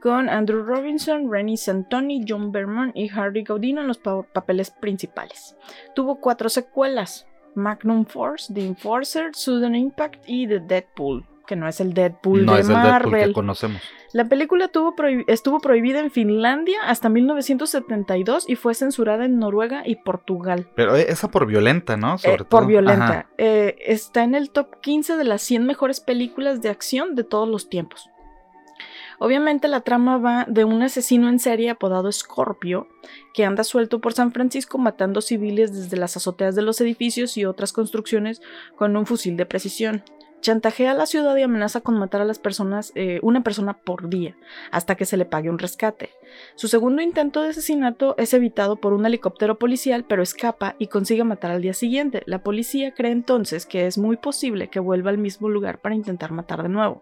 con 0.01 0.29
Andrew 0.29 0.63
Robinson, 0.63 1.29
Rennie 1.29 1.57
Santoni, 1.57 2.23
John 2.27 2.51
Berman 2.51 2.91
y 2.93 3.09
Harry 3.09 3.43
Gaudino 3.43 3.81
en 3.81 3.87
los 3.87 3.97
pa- 3.97 4.21
papeles 4.23 4.69
principales. 4.71 5.55
Tuvo 5.95 6.19
cuatro 6.21 6.49
secuelas: 6.49 7.25
Magnum 7.55 8.05
Force, 8.05 8.53
The 8.53 8.65
Enforcer, 8.65 9.31
Sudden 9.33 9.75
Impact 9.75 10.23
y 10.27 10.47
The 10.47 10.59
Deadpool, 10.59 11.25
que 11.45 11.55
no 11.55 11.67
es 11.67 11.79
el 11.81 11.93
Deadpool 11.93 12.45
No 12.45 12.53
de 12.55 12.61
es 12.61 12.67
el 12.69 12.73
Deadpool 12.75 12.91
Marvel. 13.11 13.27
que 13.29 13.33
conocemos. 13.33 13.81
La 14.13 14.29
película 14.29 14.67
tuvo 14.69 14.95
prohi- 14.95 15.25
estuvo 15.27 15.59
prohibida 15.59 15.99
en 15.99 16.11
Finlandia 16.11 16.77
hasta 16.85 17.09
1972 17.09 18.45
y 18.47 18.55
fue 18.55 18.75
censurada 18.75 19.25
en 19.25 19.39
Noruega 19.39 19.83
y 19.85 19.95
Portugal. 19.97 20.69
Pero 20.75 20.95
eh, 20.95 21.05
esa 21.09 21.29
por 21.29 21.45
violenta, 21.47 21.97
¿no? 21.97 22.15
Eh, 22.23 22.37
por 22.47 22.65
violenta. 22.67 23.27
Eh, 23.37 23.75
está 23.85 24.23
en 24.23 24.35
el 24.35 24.51
top 24.51 24.79
15 24.81 25.17
de 25.17 25.23
las 25.23 25.41
100 25.41 25.65
mejores 25.65 25.99
películas 25.99 26.61
de 26.61 26.69
acción 26.69 27.15
de 27.15 27.23
todos 27.23 27.47
los 27.49 27.69
tiempos. 27.69 28.09
Obviamente 29.19 29.67
la 29.67 29.81
trama 29.81 30.17
va 30.17 30.45
de 30.49 30.65
un 30.65 30.81
asesino 30.81 31.29
en 31.29 31.39
serie 31.39 31.69
apodado 31.69 32.11
Scorpio, 32.11 32.87
que 33.33 33.45
anda 33.45 33.63
suelto 33.63 33.99
por 34.01 34.13
San 34.13 34.31
Francisco 34.31 34.77
matando 34.77 35.21
civiles 35.21 35.73
desde 35.73 35.97
las 35.97 36.17
azoteas 36.17 36.55
de 36.55 36.61
los 36.61 36.81
edificios 36.81 37.37
y 37.37 37.45
otras 37.45 37.71
construcciones 37.73 38.41
con 38.75 38.97
un 38.97 39.05
fusil 39.05 39.37
de 39.37 39.45
precisión. 39.45 40.03
Chantajea 40.43 40.91
a 40.91 40.93
la 40.93 41.07
ciudad 41.07 41.35
y 41.37 41.41
amenaza 41.41 41.81
con 41.81 41.97
matar 41.97 42.21
a 42.21 42.25
las 42.25 42.37
personas, 42.37 42.91
eh, 42.95 43.19
una 43.23 43.41
persona 43.43 43.73
por 43.73 44.09
día, 44.09 44.35
hasta 44.69 44.95
que 44.95 45.05
se 45.05 45.17
le 45.17 45.25
pague 45.25 45.49
un 45.49 45.57
rescate. 45.57 46.11
Su 46.55 46.67
segundo 46.67 47.01
intento 47.01 47.41
de 47.41 47.49
asesinato 47.49 48.13
es 48.17 48.33
evitado 48.33 48.75
por 48.75 48.93
un 48.93 49.05
helicóptero 49.05 49.57
policial, 49.57 50.05
pero 50.07 50.21
escapa 50.21 50.75
y 50.77 50.87
consigue 50.87 51.23
matar 51.23 51.51
al 51.51 51.61
día 51.61 51.73
siguiente. 51.73 52.21
La 52.25 52.43
policía 52.43 52.93
cree 52.93 53.11
entonces 53.11 53.65
que 53.65 53.87
es 53.87 53.97
muy 53.97 54.17
posible 54.17 54.67
que 54.67 54.79
vuelva 54.79 55.09
al 55.09 55.17
mismo 55.17 55.49
lugar 55.49 55.79
para 55.79 55.95
intentar 55.95 56.31
matar 56.31 56.61
de 56.61 56.69
nuevo. 56.69 57.01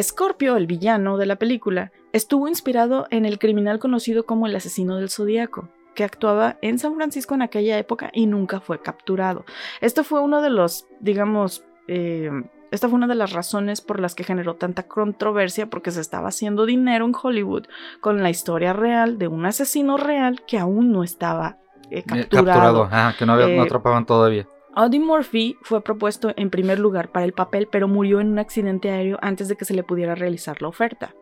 Scorpio, 0.00 0.56
el 0.56 0.66
villano 0.66 1.18
de 1.18 1.26
la 1.26 1.36
película, 1.36 1.92
estuvo 2.12 2.48
inspirado 2.48 3.06
en 3.10 3.26
el 3.26 3.38
criminal 3.38 3.78
conocido 3.78 4.26
como 4.26 4.46
el 4.46 4.56
asesino 4.56 4.96
del 4.96 5.10
zodiaco 5.10 5.68
que 5.94 6.04
actuaba 6.04 6.58
en 6.60 6.78
San 6.78 6.96
Francisco 6.96 7.34
en 7.34 7.42
aquella 7.42 7.78
época 7.78 8.10
y 8.12 8.26
nunca 8.26 8.60
fue 8.60 8.80
capturado. 8.82 9.44
Esto 9.80 10.02
fue 10.02 10.20
uno 10.20 10.42
de 10.42 10.50
los, 10.50 10.86
digamos, 11.00 11.64
eh, 11.88 12.30
esta 12.70 12.88
fue 12.88 12.96
una 12.96 13.06
de 13.06 13.14
las 13.14 13.32
razones 13.32 13.80
por 13.80 14.00
las 14.00 14.16
que 14.16 14.24
generó 14.24 14.56
tanta 14.56 14.88
controversia 14.88 15.70
porque 15.70 15.92
se 15.92 16.00
estaba 16.00 16.28
haciendo 16.28 16.66
dinero 16.66 17.04
en 17.04 17.14
Hollywood 17.14 17.66
con 18.00 18.22
la 18.22 18.30
historia 18.30 18.72
real 18.72 19.16
de 19.16 19.28
un 19.28 19.46
asesino 19.46 19.96
real 19.96 20.42
que 20.44 20.58
aún 20.58 20.90
no 20.90 21.04
estaba 21.04 21.58
eh, 21.90 22.02
capturado. 22.02 22.88
capturado. 22.88 23.14
que 23.16 23.26
no, 23.26 23.32
había, 23.34 23.46
no 23.46 23.62
Eh, 23.62 23.66
atrapaban 23.66 24.06
todavía. 24.06 24.48
Audie 24.76 24.98
Murphy 24.98 25.56
fue 25.62 25.84
propuesto 25.84 26.32
en 26.36 26.50
primer 26.50 26.80
lugar 26.80 27.12
para 27.12 27.24
el 27.24 27.32
papel, 27.32 27.68
pero 27.70 27.86
murió 27.86 28.20
en 28.20 28.32
un 28.32 28.40
accidente 28.40 28.90
aéreo 28.90 29.18
antes 29.22 29.46
de 29.46 29.56
que 29.56 29.64
se 29.64 29.74
le 29.74 29.84
pudiera 29.84 30.16
realizar 30.16 30.60
la 30.60 30.68
oferta. 30.68 31.14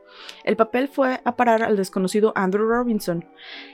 El 0.45 0.57
papel 0.57 0.89
fue 0.89 1.21
a 1.25 1.37
parar 1.37 1.63
al 1.63 1.77
desconocido 1.77 2.33
Andrew 2.35 2.67
Robinson. 2.67 3.27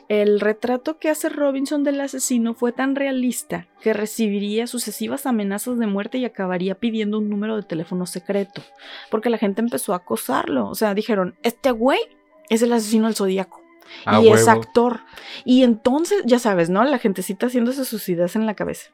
El 0.08 0.40
retrato 0.40 0.98
que 0.98 1.10
hace 1.10 1.28
Robinson 1.28 1.84
del 1.84 2.00
asesino 2.00 2.54
fue 2.54 2.72
tan 2.72 2.96
realista 2.96 3.68
que 3.80 3.92
recibiría 3.92 4.66
sucesivas 4.66 5.26
amenazas 5.26 5.78
de 5.78 5.86
muerte 5.86 6.18
y 6.18 6.24
acabaría 6.24 6.74
pidiendo 6.74 7.18
un 7.18 7.30
número 7.30 7.54
de 7.54 7.62
teléfono 7.62 8.06
secreto, 8.06 8.62
porque 9.10 9.30
la 9.30 9.38
gente 9.38 9.60
empezó 9.60 9.92
a 9.92 9.98
acosarlo. 9.98 10.68
O 10.68 10.74
sea, 10.74 10.94
dijeron, 10.94 11.36
este 11.44 11.70
güey 11.70 12.00
es 12.48 12.62
el 12.62 12.72
asesino 12.72 13.06
del 13.06 13.14
zodíaco. 13.14 13.57
Y 14.20 14.28
es 14.28 14.48
actor. 14.48 15.00
Y 15.44 15.62
entonces, 15.62 16.22
ya 16.24 16.38
sabes, 16.38 16.70
¿no? 16.70 16.84
La 16.84 16.98
gentecita 16.98 17.46
haciéndose 17.46 17.84
sus 17.84 18.08
ideas 18.08 18.36
en 18.36 18.46
la 18.46 18.54
cabeza. 18.54 18.90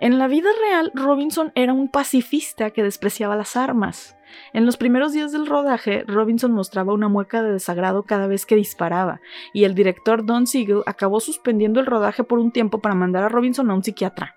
En 0.00 0.18
la 0.18 0.26
vida 0.26 0.50
real, 0.60 0.90
Robinson 0.94 1.52
era 1.54 1.72
un 1.72 1.88
pacifista 1.88 2.70
que 2.70 2.82
despreciaba 2.82 3.36
las 3.36 3.56
armas. 3.56 4.16
En 4.52 4.66
los 4.66 4.76
primeros 4.76 5.12
días 5.12 5.32
del 5.32 5.46
rodaje, 5.46 6.04
Robinson 6.06 6.52
mostraba 6.52 6.92
una 6.94 7.08
mueca 7.08 7.42
de 7.42 7.52
desagrado 7.52 8.04
cada 8.04 8.26
vez 8.26 8.46
que 8.46 8.56
disparaba, 8.56 9.20
y 9.52 9.64
el 9.64 9.74
director 9.74 10.24
Don 10.24 10.46
Siegel 10.46 10.82
acabó 10.86 11.20
suspendiendo 11.20 11.80
el 11.80 11.86
rodaje 11.86 12.24
por 12.24 12.38
un 12.38 12.52
tiempo 12.52 12.80
para 12.80 12.94
mandar 12.94 13.24
a 13.24 13.28
Robinson 13.28 13.70
a 13.70 13.74
un 13.74 13.82
psiquiatra. 13.82 14.36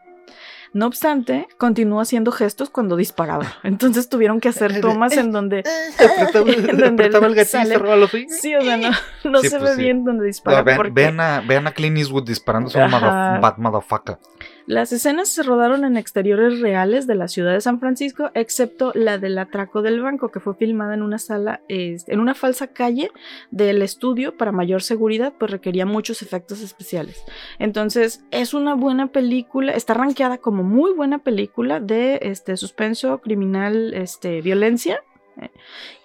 No 0.73 0.87
obstante, 0.87 1.47
continuó 1.57 2.01
haciendo 2.01 2.31
gestos 2.31 2.69
cuando 2.71 2.95
disparaba. 2.95 3.45
Entonces 3.63 4.09
tuvieron 4.09 4.39
que 4.39 4.49
hacer 4.49 4.81
tomas 4.81 5.15
en 5.15 5.31
donde 5.31 5.59
apretaba, 5.99 6.45
Donde 6.73 6.87
apretaba 6.87 7.27
el 7.27 7.35
gatillo 7.35 7.59
y 7.59 7.61
sale- 7.61 7.69
cerraba 7.75 7.95
los 7.95 8.13
ojos. 8.13 8.25
Sí, 8.41 8.55
o 8.55 8.61
sea, 8.61 8.77
no, 8.77 8.89
no 9.23 9.39
Sí, 9.41 9.49
se 9.49 9.59
pues 9.59 9.71
ve 9.71 9.75
sí. 9.77 9.81
bien 9.83 10.03
donde 10.03 10.21
No, 10.23 10.27
dispara. 10.27 10.61
vean, 10.63 10.77
porque 10.77 10.91
vean 10.91 11.19
a, 11.19 11.41
vean 11.41 11.67
a 11.67 11.71
Clint 11.73 11.97
Eastwood 11.97 12.25
disparándose 12.25 12.81
a 12.81 12.85
un 12.85 12.91
bad 13.41 13.57
motherfucker. 13.57 14.17
Las 14.65 14.93
escenas 14.93 15.29
se 15.29 15.43
rodaron 15.43 15.83
en 15.83 15.97
exteriores 15.97 16.61
reales 16.61 17.05
de 17.05 17.15
la 17.15 17.27
ciudad 17.27 17.53
de 17.53 17.61
San 17.61 17.79
Francisco, 17.79 18.31
excepto 18.33 18.91
la 18.95 19.17
del 19.17 19.37
atraco 19.37 19.81
del 19.81 20.01
banco, 20.01 20.31
que 20.31 20.39
fue 20.39 20.55
filmada 20.55 20.93
en 20.93 21.01
una 21.01 21.17
sala, 21.17 21.61
eh, 21.67 21.97
en 22.07 22.19
una 22.19 22.33
falsa 22.33 22.67
calle 22.67 23.11
del 23.51 23.81
estudio 23.81 24.37
para 24.37 24.51
mayor 24.51 24.81
seguridad, 24.81 25.33
pues 25.37 25.51
requería 25.51 25.85
muchos 25.85 26.21
efectos 26.21 26.61
especiales. 26.61 27.23
Entonces, 27.59 28.23
es 28.31 28.53
una 28.53 28.75
buena 28.75 29.07
película, 29.07 29.73
está 29.73 29.93
rankeada 29.93 30.37
como 30.37 30.63
muy 30.63 30.93
buena 30.93 31.19
película 31.19 31.79
de 31.79 32.19
este, 32.21 32.55
suspenso, 32.57 33.19
criminal, 33.19 33.93
este, 33.93 34.41
violencia. 34.41 35.01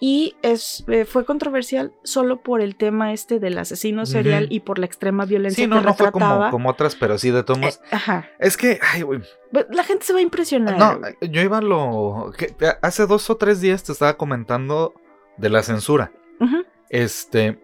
Y 0.00 0.36
es, 0.42 0.84
eh, 0.88 1.04
fue 1.04 1.24
controversial 1.24 1.92
solo 2.02 2.42
por 2.42 2.60
el 2.60 2.76
tema 2.76 3.12
este 3.12 3.38
del 3.40 3.58
asesino 3.58 4.06
serial 4.06 4.46
y 4.50 4.60
por 4.60 4.78
la 4.78 4.86
extrema 4.86 5.24
violencia 5.24 5.64
Sí, 5.64 5.68
no, 5.68 5.80
que 5.80 5.86
no 5.86 5.94
fue 5.94 6.10
como, 6.12 6.24
retrataba. 6.26 6.50
como 6.50 6.68
otras, 6.70 6.94
pero 6.96 7.18
sí, 7.18 7.30
de 7.30 7.42
todos. 7.42 7.60
Eh, 7.62 7.72
ajá. 7.90 8.28
Es 8.38 8.56
que, 8.56 8.78
ay, 8.92 9.02
güey. 9.02 9.20
Pues, 9.52 9.66
La 9.70 9.84
gente 9.84 10.04
se 10.04 10.12
va 10.12 10.18
a 10.20 10.22
impresionar. 10.22 10.78
No, 10.78 10.98
güey. 10.98 11.14
yo 11.30 11.40
iba 11.42 11.58
a 11.58 11.62
lo. 11.62 12.32
que- 12.36 12.54
hace 12.82 13.06
dos 13.06 13.28
o 13.30 13.36
tres 13.36 13.60
días 13.60 13.82
te 13.84 13.92
estaba 13.92 14.16
comentando 14.16 14.94
de 15.36 15.48
la 15.50 15.62
censura. 15.62 16.12
Este. 16.90 17.58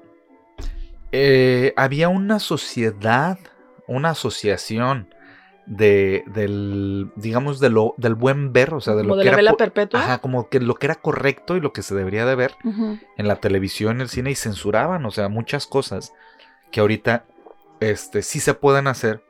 eh, 1.12 1.72
había 1.76 2.08
una 2.08 2.38
sociedad, 2.40 3.38
una 3.86 4.10
asociación 4.10 5.13
de, 5.66 6.24
del, 6.26 7.10
digamos, 7.16 7.58
de 7.60 7.70
lo, 7.70 7.94
del 7.96 8.14
buen 8.14 8.52
ver, 8.52 8.74
o 8.74 8.80
sea, 8.80 8.94
de 8.94 9.02
Como 9.02 9.14
lo 9.14 9.16
de 9.16 9.22
que 9.24 9.26
la 9.26 9.32
era. 9.32 9.36
vela 9.36 9.54
perpetua. 9.54 10.00
Ajá, 10.00 10.18
como 10.18 10.48
que 10.48 10.60
lo 10.60 10.74
que 10.74 10.86
era 10.86 10.96
correcto 10.96 11.56
y 11.56 11.60
lo 11.60 11.72
que 11.72 11.82
se 11.82 11.94
debería 11.94 12.26
de 12.26 12.34
ver 12.34 12.54
en 12.64 13.28
la 13.28 13.36
televisión, 13.36 13.96
en 13.96 14.02
el 14.02 14.08
cine 14.08 14.30
y 14.30 14.34
censuraban, 14.34 15.04
o 15.06 15.10
sea, 15.10 15.28
muchas 15.28 15.66
cosas 15.66 16.12
que 16.70 16.80
ahorita 16.80 17.24
este, 17.80 18.22
sí 18.22 18.40
se 18.40 18.54
pueden 18.54 18.86
hacer 18.86 19.23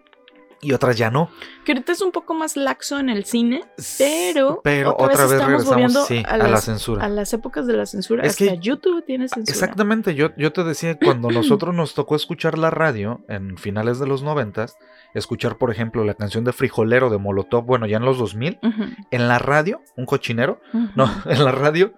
y 0.64 0.72
otras 0.72 0.96
ya 0.96 1.10
no. 1.10 1.30
Que 1.64 1.72
ahorita 1.72 1.92
es 1.92 2.00
un 2.00 2.10
poco 2.12 2.34
más 2.34 2.56
laxo 2.56 2.98
en 2.98 3.08
el 3.10 3.24
cine, 3.24 3.62
pero, 3.98 4.60
Pero 4.64 4.92
otra, 4.92 5.06
otra, 5.06 5.20
vez, 5.26 5.30
vez 5.30 5.40
estamos 5.40 5.64
volviendo 5.66 6.04
sí, 6.04 6.22
a, 6.26 6.34
a, 6.34 6.36
la 6.38 6.56
censura. 6.58 7.04
a 7.04 7.08
las 7.08 7.32
épocas 7.32 7.66
de 7.66 7.74
la 7.74 7.86
censura. 7.86 8.22
Es 8.24 8.32
Hasta 8.32 8.44
que- 8.54 8.58
YouTube 8.58 9.04
tiene 9.04 9.28
censura. 9.28 9.52
Exactamente, 9.52 10.14
yo, 10.14 10.30
yo 10.36 10.52
te 10.52 10.64
decía, 10.64 10.98
cuando 10.98 11.30
nosotros 11.30 11.74
nos 11.74 11.94
tocó 11.94 12.16
escuchar 12.16 12.58
la 12.58 12.70
radio 12.70 13.20
en 13.28 13.56
finales 13.58 13.98
de 13.98 14.06
los 14.06 14.22
noventas, 14.22 14.76
escuchar, 15.14 15.58
por 15.58 15.70
ejemplo, 15.70 16.04
la 16.04 16.14
canción 16.14 16.44
de 16.44 16.52
Frijolero 16.52 17.10
de 17.10 17.18
Molotov, 17.18 17.64
bueno, 17.64 17.86
ya 17.86 17.98
en 17.98 18.04
los 18.04 18.18
2000, 18.18 18.58
Ujú, 18.62 18.82
en 19.10 19.28
la 19.28 19.38
radio, 19.38 19.80
un 19.96 20.06
cochinero, 20.06 20.60
no, 20.96 21.08
en 21.26 21.44
la 21.44 21.52
radio, 21.52 21.92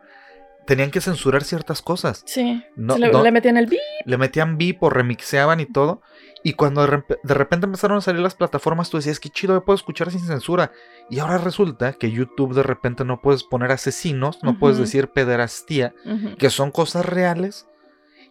tenían 0.67 0.91
que 0.91 1.01
censurar 1.01 1.45
ciertas 1.45 1.81
cosas. 1.81 2.23
Sí. 2.27 2.62
No- 2.75 2.95
Se 2.95 3.01
le, 3.01 3.11
no- 3.11 3.23
le 3.23 3.31
metían 3.33 3.57
el 3.57 3.67
beep. 3.67 3.81
Le 4.05 4.19
metían 4.19 4.59
beep 4.59 4.83
o 4.83 4.91
remixeaban 4.91 5.61
y 5.61 5.67
todo. 5.67 6.03
Y 6.49 6.53
cuando 6.53 6.83
de, 6.83 6.89
rep- 6.99 7.19
de 7.25 7.35
repente 7.35 7.67
empezaron 7.67 7.99
a 7.99 8.01
salir 8.01 8.21
las 8.21 8.37
plataformas, 8.37 8.89
tú 8.89 8.99
decías, 8.99 9.19
qué 9.19 9.29
chido, 9.31 9.55
me 9.55 9.61
puedo 9.63 9.75
escuchar 9.75 10.13
sin 10.13 10.21
censura. 10.21 10.71
Y 11.11 11.19
ahora 11.19 11.39
resulta 11.39 11.95
que 11.95 12.13
YouTube 12.13 12.55
de 12.55 12.63
repente 12.63 13.05
no 13.05 13.21
puedes 13.21 13.43
poner 13.43 13.73
asesinos, 13.73 14.39
no 14.45 14.57
puedes 14.57 14.77
Ujú. 14.77 14.85
decir 14.85 15.09
pederastía, 15.09 15.93
Ujú. 16.05 16.37
que 16.37 16.49
son 16.51 16.71
cosas 16.71 17.05
reales. 17.05 17.67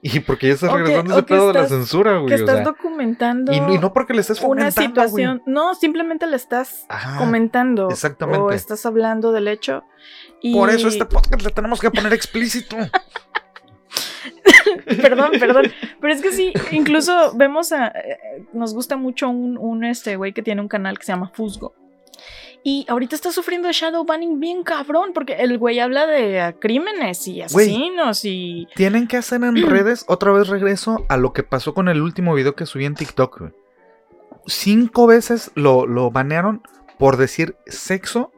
Y 0.02 0.22
porque 0.22 0.48
ya 0.48 0.54
está 0.54 0.68
O 0.68 0.72
que- 0.78 0.84
regresando 0.84 1.14
o 1.14 1.18
ese 1.18 1.26
que 1.26 1.34
pedo 1.34 1.48
de 1.48 1.54
la 1.56 1.62
estás- 1.64 1.78
censura, 1.78 2.14
güey. 2.20 2.28
Que 2.28 2.34
o 2.36 2.38
estás 2.38 2.56
sea, 2.56 2.64
documentando 2.64 3.52
y, 3.52 3.56
y 3.58 3.78
no 3.80 3.92
porque 3.92 4.14
le 4.14 4.22
estés 4.22 4.40
una 4.42 4.72
situación. 4.72 5.42
No, 5.46 5.76
simplemente 5.76 6.26
le 6.26 6.38
estás 6.38 6.86
güey. 6.88 6.98
Ajá. 6.98 7.18
comentando. 7.18 7.90
exactamente. 7.90 8.40
O 8.40 8.52
estás 8.52 8.86
hablando 8.86 9.34
del 9.34 9.50
hecho. 9.50 9.84
Y... 10.42 10.54
Por 10.54 10.70
eso 10.70 10.88
este 10.88 11.04
podcast 11.04 11.42
le 11.44 11.50
tenemos 11.50 11.82
que 11.82 11.92
poner 11.92 12.14
explícito. 12.14 12.78
perdón, 15.02 15.32
perdón. 15.40 15.66
Pero 16.00 16.14
es 16.14 16.22
que 16.22 16.32
sí, 16.32 16.54
incluso 16.72 17.34
vemos 17.36 17.72
a. 17.72 17.88
eh, 17.88 18.44
Nos 18.54 18.74
gusta 18.74 18.98
mucho 18.98 19.30
un, 19.30 19.58
un 19.58 19.84
este 19.84 20.16
güey 20.16 20.34
que 20.34 20.42
tiene 20.42 20.62
un 20.62 20.68
canal 20.68 20.98
que 21.00 21.06
se 21.06 21.12
llama 21.12 21.32
Fusgo. 21.34 21.74
Y 22.68 22.86
ahorita 22.90 23.16
está 23.16 23.32
sufriendo 23.32 23.68
de 23.68 23.74
shadow 23.74 24.06
banning 24.06 24.40
bien 24.40 24.64
cabrón, 24.64 25.12
porque 25.14 25.34
el 25.34 25.58
güey 25.60 25.80
habla 25.80 26.08
de 26.08 26.56
crímenes 26.60 27.28
y 27.28 27.34
Güey. 27.36 27.46
asesinos 27.46 28.26
y. 28.26 28.68
Tienen 28.76 29.08
que 29.08 29.18
hacer 29.18 29.44
en 29.44 29.56
redes, 29.70 30.04
otra 30.08 30.32
vez 30.32 30.48
regreso 30.48 31.06
a 31.10 31.18
lo 31.18 31.32
que 31.34 31.44
pasó 31.44 31.74
con 31.76 31.90
el 31.90 32.02
último 32.02 32.34
video 32.34 32.56
que 32.56 32.66
subí 32.66 32.86
en 32.86 32.96
TikTok. 32.96 33.40
güey. 33.40 33.52
Cinco 34.48 35.08
veces 35.08 35.52
lo, 35.56 35.86
lo 35.88 36.12
banearon 36.12 36.62
por 37.00 37.18
decir 37.18 37.56
sexo, 37.68 38.32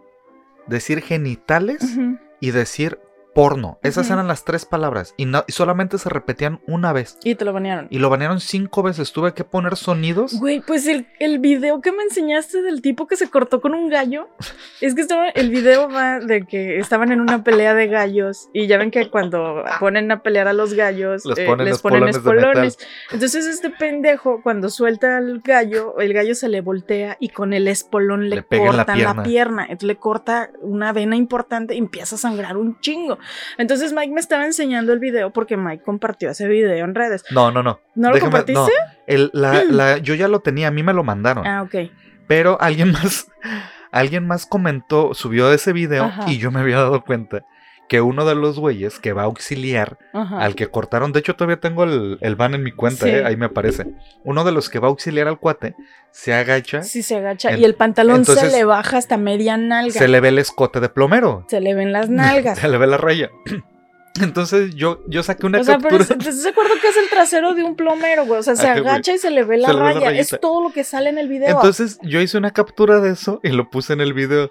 decir 0.68 1.02
genitales 1.02 1.98
y 2.40 2.52
decir 2.52 3.00
porno. 3.38 3.78
Esas 3.84 4.10
eran 4.10 4.28
las 4.28 4.46
tres 4.46 4.66
palabras 4.66 5.14
y, 5.16 5.26
no, 5.26 5.44
y 5.46 5.52
solamente 5.52 6.00
se 6.00 6.10
repetían 6.10 6.60
una 6.66 6.92
vez. 6.92 7.20
Y 7.24 7.36
te 7.36 7.46
lo 7.46 7.54
banearon. 7.54 7.86
Y 7.92 8.00
lo 8.00 8.10
banearon 8.10 8.40
cinco 8.40 8.82
veces. 8.82 9.12
Tuve 9.12 9.36
que 9.36 9.44
poner 9.44 9.76
sonidos. 9.76 10.40
Güey, 10.40 10.62
pues 10.62 10.88
el, 10.88 11.06
el 11.20 11.38
video 11.38 11.80
que 11.80 11.92
me 11.92 12.02
enseñaste 12.02 12.64
del 12.64 12.82
tipo 12.82 13.06
que 13.06 13.16
se 13.16 13.30
cortó 13.30 13.62
con 13.62 13.76
un 13.76 13.90
gallo, 13.90 14.28
es 14.82 14.96
que 14.96 15.02
estaba, 15.02 15.30
el 15.30 15.52
video 15.52 15.88
va 15.88 16.20
de 16.20 16.48
que 16.48 16.80
estaban 16.80 17.12
en 17.12 17.22
una 17.22 17.44
pelea 17.44 17.76
de 17.76 17.86
gallos 17.86 18.50
y 18.54 18.66
ya 18.66 18.80
ven 18.80 18.90
que 18.90 19.08
cuando 19.12 19.64
ponen 19.80 20.12
a 20.12 20.24
pelear 20.24 20.48
a 20.48 20.54
los 20.54 20.74
gallos 20.74 21.24
Les 21.24 21.38
eh, 21.38 21.46
ponen 21.46 21.68
les 21.68 22.16
espolones. 22.16 22.80
Entonces 23.12 23.46
este 23.46 23.70
pendejo 23.70 24.42
cuando 24.42 24.72
suelta 24.72 25.18
al 25.18 25.42
gallo, 25.42 26.00
el 26.00 26.12
gallo 26.12 26.34
se 26.34 26.50
le 26.50 26.62
voltea 26.62 27.18
y 27.20 27.30
con 27.30 27.54
el 27.54 27.68
espolón 27.68 28.32
le, 28.32 28.38
Le 28.38 28.46
la 28.50 28.58
cortan 28.58 28.76
la 28.78 28.86
pierna. 28.96 29.24
pierna. 29.24 29.62
Entonces 29.64 29.88
le 29.90 29.98
corta 29.98 30.50
una 30.62 30.92
vena 30.92 31.16
importante 31.16 31.76
y 31.76 31.78
empieza 31.78 32.16
a 32.16 32.18
sangrar 32.18 32.58
un 32.58 32.80
chingo. 32.80 33.20
Entonces 33.58 33.94
Mike 33.94 34.14
me 34.14 34.20
estaba 34.20 34.46
enseñando 34.46 34.94
el 34.94 35.00
video 35.00 35.32
porque 35.32 35.58
Mike 35.58 35.84
compartió 35.84 36.30
ese 36.30 36.48
video 36.48 36.84
en 36.86 36.96
redes. 36.96 37.24
No, 37.32 37.52
no, 37.52 37.64
no. 37.64 37.80
¿No 37.96 38.10
lo 38.10 38.16
Déjame- 38.16 38.22
compartiste? 38.22 38.60
no. 38.62 38.68
El- 39.08 39.30
la- 39.34 39.64
la- 39.64 39.98
yo 39.98 40.14
ya 40.16 40.28
lo 40.28 40.40
tenía, 40.42 40.68
a 40.68 40.72
mí 40.72 40.84
me 40.84 40.94
lo 40.94 41.04
mandaron. 41.04 41.46
Ah, 41.48 41.62
ok. 41.64 41.90
Pero 42.28 42.58
alguien 42.62 42.92
más, 42.92 43.28
alguien 43.92 44.28
más 44.28 44.46
comentó, 44.46 45.14
subió 45.14 45.52
ese 45.54 45.74
video 45.74 46.06
Ajá. 46.06 46.26
y 46.30 46.38
yo 46.38 46.52
me 46.52 46.60
había 46.60 46.78
dado 46.78 47.04
cuenta 47.04 47.44
que 47.90 48.02
uno 48.02 48.26
de 48.26 48.36
los 48.36 48.60
güeyes 48.60 49.00
que 49.00 49.14
va 49.14 49.22
a 49.24 49.26
auxiliar 49.26 49.98
Ajá. 50.14 50.40
al 50.40 50.56
que 50.56 50.68
cortaron, 50.68 51.14
de 51.14 51.20
hecho 51.20 51.36
todavía 51.36 51.60
tengo 51.60 51.84
el, 51.86 52.18
el 52.22 52.36
ban 52.36 52.54
en 52.54 52.64
mi 52.64 52.72
cuenta, 52.72 53.06
Sí. 53.06 53.12
eh, 53.12 53.24
ahí 53.26 53.38
me 53.38 53.46
aparece. 53.46 53.86
Uno 54.24 54.44
de 54.44 54.52
los 54.52 54.70
que 54.70 54.80
va 54.80 54.88
a 54.88 54.90
auxiliar 54.90 55.28
al 55.28 55.40
cuate 55.40 55.76
se 56.12 56.34
agacha, 56.34 56.84
Sí, 56.84 57.02
se 57.04 57.16
agacha. 57.16 57.52
En- 57.52 57.60
y 57.62 57.64
el 57.66 57.76
pantalón 57.76 58.18
entonces, 58.18 58.52
se 58.52 58.58
le 58.58 58.66
baja 58.66 58.98
hasta 58.98 59.18
media 59.18 59.56
nalga. 59.58 59.92
se 59.94 60.08
le 60.08 60.20
ve 60.20 60.30
el 60.30 60.40
escote 60.40 60.80
de 60.80 60.90
plomero. 60.90 61.46
Se 61.50 61.62
le 61.62 61.74
ven 61.76 61.94
las 61.94 62.10
nalgas. 62.10 62.60
se 62.60 62.68
le 62.68 62.78
ve 62.78 62.88
la 62.88 62.98
raya. 62.98 63.30
Entonces 64.22 64.74
yo, 64.74 65.02
yo 65.08 65.22
saqué 65.22 65.46
una 65.46 65.60
O 65.60 65.64
sea, 65.64 65.78
pero 65.78 66.00
captura. 66.00 66.18
¿estás 66.20 66.42
de 66.44 66.50
acuerdo 66.50 66.72
que 66.82 66.88
es 66.88 66.98
el 66.98 67.08
trasero 67.10 67.54
de 67.54 67.64
un 67.64 67.76
plomero, 67.76 68.26
güey? 68.26 68.40
O 68.40 68.44
sea, 68.44 68.56
se 68.56 68.68
agacha 68.68 69.14
y 69.14 69.20
se 69.20 69.30
le 69.30 69.44
ve 69.44 69.58
la 69.58 69.68
Se 69.70 69.74
ve 69.76 69.80
raya. 69.80 70.12
es 70.12 70.36
todo 70.42 70.64
lo 70.64 70.72
que 70.74 70.84
sale 70.84 71.10
en 71.12 71.20
el 71.20 71.28
video. 71.28 71.50
Entonces 71.50 72.00
yo 72.02 72.20
hice 72.20 72.36
una 72.38 72.50
captura 72.52 73.00
de 73.00 73.12
eso 73.12 73.40
y 73.44 73.50
lo 73.50 73.70
puse 73.70 73.94
en 73.94 74.02
el 74.02 74.14
video. 74.14 74.50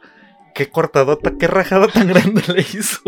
Qué 0.57 0.71
cortadota, 0.71 1.37
qué 1.39 1.47
rajada 1.47 1.87
tan 1.87 2.09
grande 2.09 2.43
le 2.49 2.63
hizo. 2.63 3.03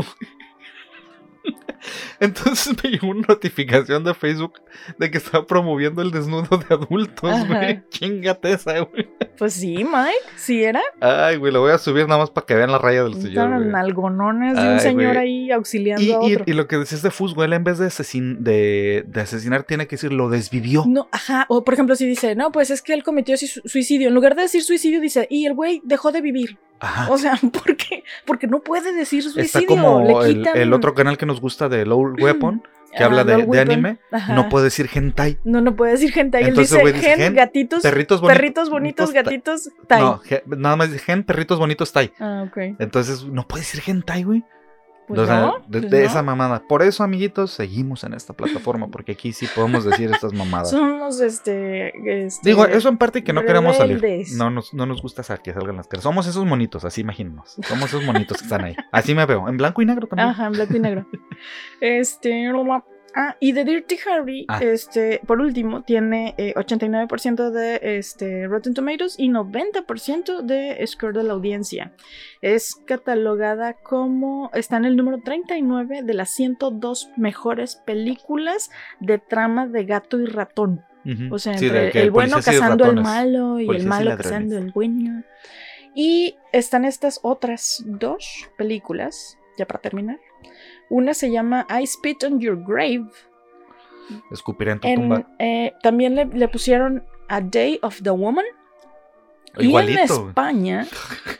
Entonces 2.20 2.76
me 2.82 2.90
llegó 2.90 3.08
una 3.08 3.26
notificación 3.26 4.04
de 4.04 4.12
Facebook 4.12 4.60
de 4.98 5.10
que 5.10 5.16
estaba 5.16 5.46
promoviendo 5.46 6.02
el 6.02 6.10
desnudo 6.10 6.58
de 6.58 6.74
adultos, 6.74 7.48
güey. 7.48 7.82
Chingate 7.88 8.52
esa, 8.52 8.78
güey. 8.80 9.08
Pues 9.38 9.54
sí, 9.54 9.76
Mike. 9.84 10.18
Sí 10.36 10.64
era. 10.64 10.80
Ay, 11.00 11.36
güey, 11.36 11.52
lo 11.52 11.60
voy 11.60 11.70
a 11.72 11.78
subir 11.78 12.06
nada 12.08 12.18
más 12.20 12.30
para 12.30 12.44
que 12.46 12.54
vean 12.54 12.72
la 12.72 12.78
raya 12.78 13.04
del 13.04 13.14
señor. 13.14 13.28
Estaban 13.28 13.70
güey. 13.70 13.74
algonones 13.82 14.56
de 14.56 14.68
un 14.72 14.80
señor 14.80 15.14
güey. 15.14 15.18
ahí 15.18 15.50
auxiliando 15.52 16.02
Y, 16.02 16.10
a 16.12 16.18
y- 16.28 16.32
otro. 16.34 16.44
y 16.46 16.52
lo 16.54 16.66
que 16.66 16.76
decías 16.76 17.02
de 17.02 17.10
Fusgo, 17.10 17.44
él 17.44 17.52
en 17.52 17.62
vez 17.64 17.78
de, 17.78 17.86
asesin- 17.86 18.38
de, 18.38 19.04
de 19.06 19.20
asesinar 19.20 19.62
tiene 19.62 19.86
que 19.86 19.96
decir 19.96 20.12
lo 20.12 20.28
desvivió. 20.28 20.84
No, 20.86 21.08
ajá. 21.12 21.46
O 21.48 21.62
por 21.64 21.74
ejemplo, 21.74 21.94
si 21.94 22.06
dice, 22.06 22.34
no, 22.34 22.50
pues 22.52 22.70
es 22.70 22.82
que 22.82 22.92
él 22.94 23.04
cometió 23.04 23.36
su- 23.36 23.60
suicidio. 23.64 24.08
En 24.08 24.14
lugar 24.14 24.34
de 24.34 24.42
decir 24.42 24.62
suicidio, 24.62 25.00
dice, 25.00 25.26
y 25.30 25.46
el 25.46 25.54
güey 25.54 25.80
dejó 25.84 26.10
de 26.12 26.20
vivir. 26.20 26.58
Ajá. 26.80 27.10
O 27.12 27.18
sea, 27.18 27.38
¿por 27.52 27.76
qué? 27.76 28.04
Porque 28.24 28.46
no 28.46 28.60
puede 28.60 28.92
decir 28.92 29.20
Está 29.20 29.42
suicidio. 29.42 29.68
como 29.68 30.00
Le 30.04 30.30
el, 30.30 30.36
quitan. 30.38 30.56
el 30.56 30.72
otro 30.72 30.94
canal 30.94 31.16
que 31.16 31.26
nos 31.26 31.40
gusta 31.40 31.68
de 31.68 31.86
Low 31.86 32.14
Weapon, 32.20 32.62
que 32.96 33.04
habla 33.04 33.24
de, 33.24 33.44
de 33.46 33.60
anime, 33.60 33.98
Ajá. 34.10 34.34
no 34.34 34.48
puede 34.48 34.64
decir 34.64 34.88
hentai. 34.92 35.38
No, 35.44 35.60
no 35.60 35.76
puede 35.76 35.92
decir 35.92 36.12
gente. 36.12 36.38
Y 36.40 36.42
él 36.44 36.48
Entonces, 36.50 36.78
dice 36.78 36.92
dice 36.92 37.06
gen, 37.08 37.18
gen, 37.18 37.34
gatitos, 37.34 37.82
Perritos 37.82 38.20
bonitos. 38.20 38.36
perritos 38.38 38.70
bonitos, 38.70 39.12
gatitos, 39.12 39.70
tai. 39.86 40.00
No, 40.00 40.20
nada 40.56 40.76
más 40.76 40.90
dice 40.92 41.04
gen, 41.04 41.24
perritos 41.24 41.58
bonitos 41.58 41.92
tai. 41.92 42.12
Ah, 42.18 42.44
ok. 42.46 42.76
Entonces, 42.78 43.24
no 43.24 43.46
puede 43.46 43.62
decir 43.62 43.82
hentai, 43.86 44.22
güey. 44.24 44.44
Pues 45.08 45.20
O 45.20 45.26
sea, 45.26 45.40
no, 45.40 45.58
de, 45.66 45.80
pues 45.80 45.90
de 45.90 46.00
no. 46.00 46.06
esa 46.06 46.22
mamada. 46.22 46.62
Por 46.68 46.82
eso, 46.82 47.02
amiguitos, 47.02 47.50
seguimos 47.50 48.04
en 48.04 48.12
esta 48.14 48.34
plataforma, 48.34 48.88
porque 48.88 49.12
aquí 49.12 49.32
sí 49.32 49.46
podemos 49.54 49.84
decir 49.84 50.10
estas 50.12 50.32
mamadas. 50.34 50.70
Somos 50.70 51.20
este, 51.20 51.88
este. 52.26 52.48
Digo, 52.48 52.66
eso 52.66 52.88
en 52.88 52.98
parte 52.98 53.24
que 53.24 53.32
no 53.32 53.44
queremos 53.44 53.76
salir. 53.76 54.26
No 54.36 54.50
nos, 54.50 54.74
no 54.74 54.86
nos 54.86 55.00
gusta 55.02 55.22
que 55.42 55.52
salgan 55.52 55.76
las 55.76 55.88
caras. 55.88 56.02
Somos 56.02 56.26
esos 56.26 56.44
monitos, 56.44 56.84
así 56.84 57.00
imagínenos. 57.00 57.56
Somos 57.62 57.86
esos 57.86 58.04
monitos 58.04 58.38
que 58.38 58.44
están 58.44 58.64
ahí. 58.64 58.76
Así 58.92 59.14
me 59.14 59.24
veo. 59.26 59.48
En 59.48 59.56
blanco 59.56 59.82
y 59.82 59.86
negro 59.86 60.06
también. 60.06 60.28
Ajá, 60.28 60.46
en 60.46 60.52
blanco 60.52 60.76
y 60.76 60.80
negro. 60.80 61.06
este. 61.80 62.50
Ah, 63.14 63.36
y 63.40 63.52
The 63.52 63.64
Dirty 63.64 63.96
Harry, 64.08 64.44
Ah. 64.48 64.58
este, 64.62 65.20
por 65.26 65.40
último, 65.40 65.82
tiene 65.82 66.34
eh, 66.36 66.52
89% 66.56 67.50
de 67.50 67.80
este, 67.98 68.46
Rotten 68.46 68.74
Tomatoes 68.74 69.18
y 69.18 69.28
90% 69.28 70.42
de 70.42 70.86
score 70.86 71.14
de 71.16 71.24
la 71.24 71.32
audiencia. 71.32 71.92
Es 72.42 72.76
catalogada 72.86 73.72
como. 73.74 74.50
Está 74.52 74.76
en 74.76 74.84
el 74.84 74.96
número 74.96 75.20
39 75.24 76.02
de 76.02 76.14
las 76.14 76.30
102 76.30 77.10
mejores 77.16 77.76
películas 77.76 78.70
de 79.00 79.18
trama 79.18 79.66
de 79.66 79.84
gato 79.84 80.18
y 80.20 80.26
ratón. 80.26 80.84
O 81.30 81.38
sea, 81.38 81.54
entre 81.54 81.98
el 82.02 82.10
bueno 82.10 82.36
cazando 82.44 82.84
al 82.84 83.00
malo 83.00 83.58
y 83.58 83.62
el 83.62 83.66
Policías 83.68 83.88
malo 83.88 84.16
cazando 84.18 84.58
al 84.58 84.70
bueno. 84.72 85.22
Y 85.94 86.36
están 86.52 86.84
estas 86.84 87.20
otras 87.22 87.82
dos 87.86 88.50
películas, 88.58 89.38
ya 89.56 89.66
para 89.66 89.80
terminar. 89.80 90.18
Una 90.90 91.14
se 91.14 91.30
llama 91.30 91.66
I 91.70 91.86
Spit 91.86 92.24
on 92.24 92.40
Your 92.40 92.56
Grave. 92.66 93.06
Escupiré 94.30 94.72
en 94.72 94.80
tu 94.80 94.88
En, 94.88 94.94
tumba. 95.00 95.26
eh, 95.38 95.74
también 95.82 96.14
le, 96.14 96.24
le 96.24 96.48
pusieron 96.48 97.04
A 97.28 97.40
Day 97.40 97.78
of 97.82 98.00
the 98.02 98.10
Woman. 98.10 98.44
Y 99.56 99.62
en 99.64 99.68
Igualito. 99.70 100.28
España, 100.28 100.86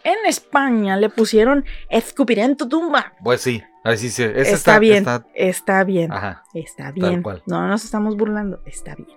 en 0.03 0.17
España 0.27 0.97
le 0.97 1.09
pusieron 1.09 1.65
Escupiré 1.89 2.43
en 2.43 2.57
tu 2.57 2.69
tumba. 2.69 3.13
Pues 3.23 3.41
sí, 3.43 3.63
así 3.85 4.09
sí. 4.11 4.23
Está, 4.25 4.41
está, 4.43 4.79
bien, 4.79 4.97
está- 4.99 5.27
está 5.35 5.85
bien. 5.85 6.13
Ajá. 6.13 6.43
Está 6.55 6.91
bien. 6.91 7.23
cual. 7.23 7.43
No 7.47 7.67
nos 7.69 7.85
estamos 7.85 8.17
burlando. 8.17 8.61
Está 8.67 8.95
bien. 8.97 9.17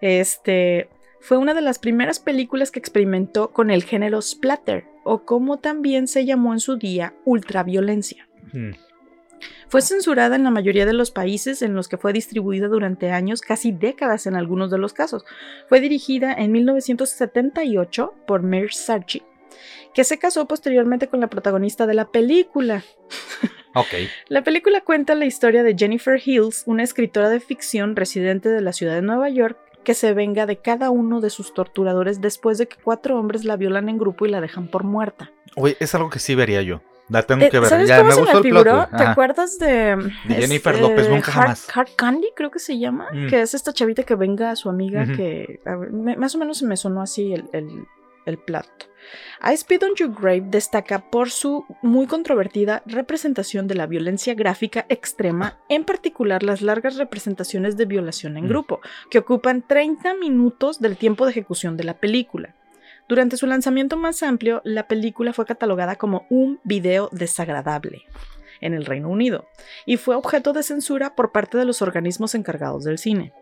Este 0.00 0.88
fue 1.20 1.36
una 1.38 1.54
de 1.54 1.60
las 1.60 1.78
primeras 1.78 2.18
películas 2.20 2.70
que 2.70 2.78
experimentó 2.78 3.50
con 3.52 3.70
el 3.70 3.84
género 3.84 4.22
splatter, 4.22 4.86
o 5.04 5.24
como 5.24 5.58
también 5.58 6.06
se 6.08 6.24
llamó 6.24 6.52
en 6.52 6.60
su 6.60 6.76
día, 6.76 7.14
ultraviolencia. 7.24 8.28
Mm. 8.52 8.70
Fue 9.70 9.82
censurada 9.82 10.34
en 10.34 10.42
la 10.42 10.50
mayoría 10.50 10.84
de 10.84 10.92
los 10.92 11.12
países 11.12 11.62
en 11.62 11.74
los 11.74 11.86
que 11.86 11.96
fue 11.96 12.12
distribuida 12.12 12.66
durante 12.66 13.12
años, 13.12 13.40
casi 13.40 13.70
décadas 13.70 14.26
en 14.26 14.34
algunos 14.34 14.68
de 14.72 14.78
los 14.78 14.92
casos. 14.92 15.24
Fue 15.68 15.80
dirigida 15.80 16.32
en 16.32 16.50
1978 16.50 18.14
por 18.26 18.42
Mir 18.42 18.74
Sarchi, 18.74 19.22
que 19.94 20.02
se 20.02 20.18
casó 20.18 20.48
posteriormente 20.48 21.06
con 21.06 21.20
la 21.20 21.28
protagonista 21.28 21.86
de 21.86 21.94
la 21.94 22.08
película, 22.08 22.82
Ok. 23.76 23.94
la 24.28 24.42
película 24.42 24.80
cuenta 24.80 25.14
la 25.14 25.26
historia 25.26 25.62
de 25.62 25.76
Jennifer 25.78 26.20
Hills, 26.22 26.64
una 26.66 26.82
escritora 26.82 27.28
de 27.28 27.38
ficción 27.38 27.94
residente 27.94 28.48
de 28.48 28.62
la 28.62 28.72
ciudad 28.72 28.96
de 28.96 29.02
Nueva 29.02 29.28
York, 29.30 29.56
que 29.84 29.94
se 29.94 30.12
venga 30.14 30.46
de 30.46 30.56
cada 30.56 30.90
uno 30.90 31.20
de 31.20 31.30
sus 31.30 31.54
torturadores 31.54 32.20
después 32.20 32.58
de 32.58 32.66
que 32.66 32.76
cuatro 32.82 33.16
hombres 33.20 33.44
la 33.44 33.56
violan 33.56 33.88
en 33.88 33.98
grupo 33.98 34.26
y 34.26 34.30
la 34.30 34.40
dejan 34.40 34.66
por 34.66 34.82
muerta. 34.82 35.30
Oye, 35.54 35.76
es 35.78 35.94
algo 35.94 36.10
que 36.10 36.18
sí 36.18 36.34
vería 36.34 36.60
yo. 36.62 36.82
La 37.10 37.22
tengo 37.24 37.44
Eh, 37.44 37.50
que 37.50 37.58
ver. 37.60 37.68
¿Sabes 37.68 37.88
Ya, 37.88 37.98
cómo 37.98 38.08
me 38.08 38.14
se 38.14 38.20
gustó 38.20 38.36
me 38.38 38.42
figuró? 38.42 38.88
¿Te 38.96 39.02
acuerdas 39.02 39.58
de, 39.58 39.96
De 40.28 40.34
Jennifer 40.36 40.74
este, 40.74 40.88
López, 40.88 41.08
nunca 41.08 41.32
Hard- 41.32 41.34
jamás. 41.34 41.68
Hard 41.76 41.88
Candy, 41.96 42.28
creo 42.36 42.50
que 42.50 42.58
se 42.60 42.78
llama, 42.78 43.08
Mm. 43.12 43.28
que 43.28 43.40
es 43.42 43.54
esta 43.54 43.72
chavita 43.72 44.04
que 44.04 44.14
venga 44.14 44.50
a 44.50 44.56
su 44.56 44.68
amiga 44.68 45.04
que 45.06 45.60
a 45.66 45.76
ver, 45.76 45.90
me- 45.92 46.16
más 46.16 46.34
o 46.34 46.38
menos 46.38 46.58
se 46.58 46.66
me 46.66 46.76
sonó 46.76 47.02
así 47.02 47.32
el, 47.34 47.44
el, 47.52 47.84
el 48.26 48.38
plato. 48.38 48.86
I 49.42 49.56
Spit 49.56 49.82
on 49.82 49.94
Your 49.96 50.12
Grave 50.14 50.42
destaca 50.44 51.10
por 51.10 51.30
su 51.30 51.64
muy 51.82 52.06
controvertida 52.06 52.82
representación 52.84 53.66
de 53.66 53.74
la 53.74 53.86
violencia 53.86 54.34
gráfica 54.34 54.84
extrema, 54.90 55.58
en 55.70 55.84
particular 55.84 56.42
las 56.42 56.60
largas 56.60 56.96
representaciones 56.96 57.76
de 57.78 57.86
violación 57.86 58.36
en 58.36 58.44
Mm. 58.44 58.48
grupo, 58.48 58.80
que 59.10 59.18
ocupan 59.18 59.62
30 59.66 60.14
minutos 60.14 60.80
del 60.80 60.96
tiempo 60.98 61.24
de 61.24 61.30
ejecución 61.32 61.76
de 61.78 61.84
la 61.84 61.94
película. 61.94 62.54
Durante 63.10 63.36
su 63.36 63.48
lanzamiento 63.48 63.96
más 63.96 64.22
amplio, 64.22 64.60
la 64.62 64.86
película 64.86 65.32
fue 65.32 65.44
catalogada 65.44 65.96
como 65.96 66.26
un 66.30 66.60
video 66.62 67.08
desagradable 67.10 68.04
en 68.60 68.72
el 68.72 68.86
Reino 68.86 69.08
Unido 69.08 69.48
y 69.84 69.96
fue 69.96 70.14
objeto 70.14 70.52
de 70.52 70.62
censura 70.62 71.16
por 71.16 71.32
parte 71.32 71.58
de 71.58 71.64
los 71.64 71.82
organismos 71.82 72.36
encargados 72.36 72.84
del 72.84 72.98
cine. 72.98 73.32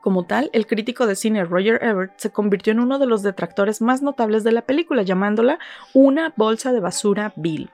Como 0.00 0.26
tal, 0.26 0.50
el 0.52 0.66
crítico 0.66 1.06
de 1.06 1.14
cine 1.14 1.44
Roger 1.44 1.78
Ebert 1.84 2.14
se 2.16 2.30
convirtió 2.30 2.72
en 2.72 2.80
uno 2.80 2.98
de 2.98 3.06
los 3.06 3.22
detractores 3.22 3.80
más 3.80 4.02
notables 4.02 4.42
de 4.42 4.50
la 4.50 4.62
película, 4.62 5.02
llamándola 5.02 5.60
una 5.94 6.34
bolsa 6.34 6.72
de 6.72 6.80
basura 6.80 7.32
vil. 7.36 7.70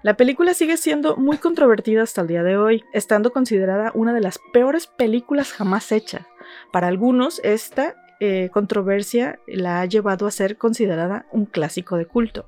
La 0.00 0.16
película 0.16 0.54
sigue 0.54 0.78
siendo 0.78 1.18
muy 1.18 1.36
controvertida 1.36 2.04
hasta 2.04 2.22
el 2.22 2.26
día 2.26 2.42
de 2.42 2.56
hoy, 2.56 2.84
estando 2.94 3.34
considerada 3.34 3.92
una 3.92 4.14
de 4.14 4.22
las 4.22 4.38
peores 4.54 4.86
películas 4.86 5.52
jamás 5.52 5.92
hechas. 5.92 6.24
Para 6.72 6.86
algunos, 6.86 7.38
esta 7.44 7.96
eh, 8.20 8.50
controversia 8.52 9.38
la 9.46 9.80
ha 9.80 9.86
llevado 9.86 10.26
a 10.26 10.30
ser 10.30 10.56
considerada 10.56 11.26
un 11.32 11.46
clásico 11.46 11.96
de 11.96 12.06
culto. 12.06 12.46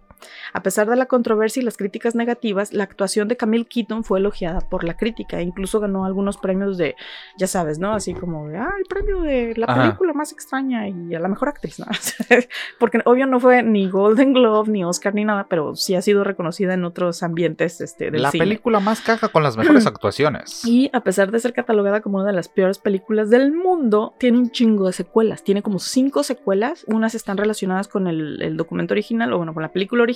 A 0.53 0.63
pesar 0.63 0.89
de 0.89 0.97
la 0.97 1.07
controversia 1.07 1.61
y 1.61 1.65
las 1.65 1.77
críticas 1.77 2.15
negativas, 2.15 2.73
la 2.73 2.85
actuación 2.85 3.29
de 3.29 3.37
Camille 3.37 3.67
Keaton 3.67 4.05
fue 4.05 4.19
elogiada 4.19 4.61
por 4.61 4.85
la 4.85 4.97
crítica 4.97 5.39
e 5.41 5.43
incluso 5.43 5.81
ganó 5.81 6.05
algunos 6.05 6.39
premios 6.39 6.77
de, 6.79 6.97
ya 7.37 7.47
sabes, 7.47 7.79
¿no? 7.79 7.93
Así 7.93 8.15
como 8.15 8.47
ah, 8.57 8.73
el 8.79 8.85
premio 8.89 9.23
de 9.23 9.55
la 9.57 9.67
Ajá. 9.67 9.83
película 9.83 10.13
más 10.13 10.33
extraña 10.33 10.89
y 10.89 11.15
a 11.15 11.21
la 11.21 11.29
mejor 11.29 11.49
actriz, 11.49 11.79
¿no? 11.79 11.87
Porque 12.79 13.01
obvio 13.05 13.27
no 13.27 13.41
fue 13.41 13.63
ni 13.63 13.89
Golden 13.89 14.33
Globe, 14.33 14.71
ni 14.71 14.85
Oscar, 14.85 15.15
ni 15.15 15.25
nada, 15.25 15.47
pero 15.49 15.75
sí 15.77 15.95
ha 15.95 16.03
sido 16.03 16.25
reconocida 16.25 16.75
en 16.75 16.85
otros 16.85 17.23
ambientes 17.23 17.81
este, 17.81 18.11
del 18.11 18.23
La 18.23 18.31
cine. 18.31 18.45
película 18.45 18.81
más 18.81 19.01
caja 19.01 19.29
con 19.29 19.43
las 19.43 19.57
mejores 19.57 19.87
actuaciones. 19.87 20.65
Y 20.65 20.91
a 20.93 21.01
pesar 21.01 21.31
de 21.31 21.41
ser 21.41 21.53
catalogada 21.53 22.01
como 22.01 22.19
una 22.19 22.27
de 22.27 22.33
las 22.33 22.49
peores 22.49 22.79
películas 22.79 23.31
del 23.31 23.53
mundo, 23.53 24.15
tiene 24.19 24.39
un 24.39 24.51
chingo 24.51 24.87
de 24.87 24.93
secuelas. 24.93 25.43
Tiene 25.45 25.63
como 25.63 25.79
cinco 25.79 26.23
secuelas. 26.23 26.85
Unas 26.87 27.15
están 27.15 27.37
relacionadas 27.37 27.89
con 27.89 28.07
el, 28.07 28.41
el 28.43 28.57
documento 28.57 28.95
original, 28.95 29.33
o 29.33 29.39
bueno, 29.39 29.55
con 29.55 29.63
la 29.63 29.73
película 29.73 30.03
original, 30.03 30.10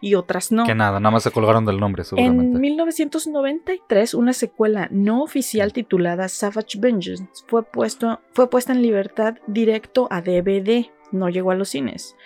y 0.00 0.14
otras 0.14 0.52
no. 0.52 0.64
Que 0.64 0.74
nada, 0.74 1.00
nada 1.00 1.10
más 1.10 1.22
se 1.22 1.30
colgaron 1.30 1.64
del 1.64 1.78
nombre, 1.78 2.02
En 2.02 2.06
seguramente. 2.06 2.58
1993, 2.58 4.14
una 4.14 4.32
secuela 4.32 4.88
no 4.90 5.22
oficial 5.22 5.72
titulada 5.72 6.28
Savage 6.28 6.78
Vengeance 6.78 7.44
fue, 7.46 7.62
puesto, 7.62 8.20
fue 8.32 8.50
puesta 8.50 8.72
en 8.72 8.82
libertad 8.82 9.36
directo 9.46 10.08
a 10.10 10.20
DVD. 10.20 10.86
No 11.12 11.28
llegó 11.28 11.50
a 11.50 11.54
los 11.54 11.70
cines. 11.70 12.16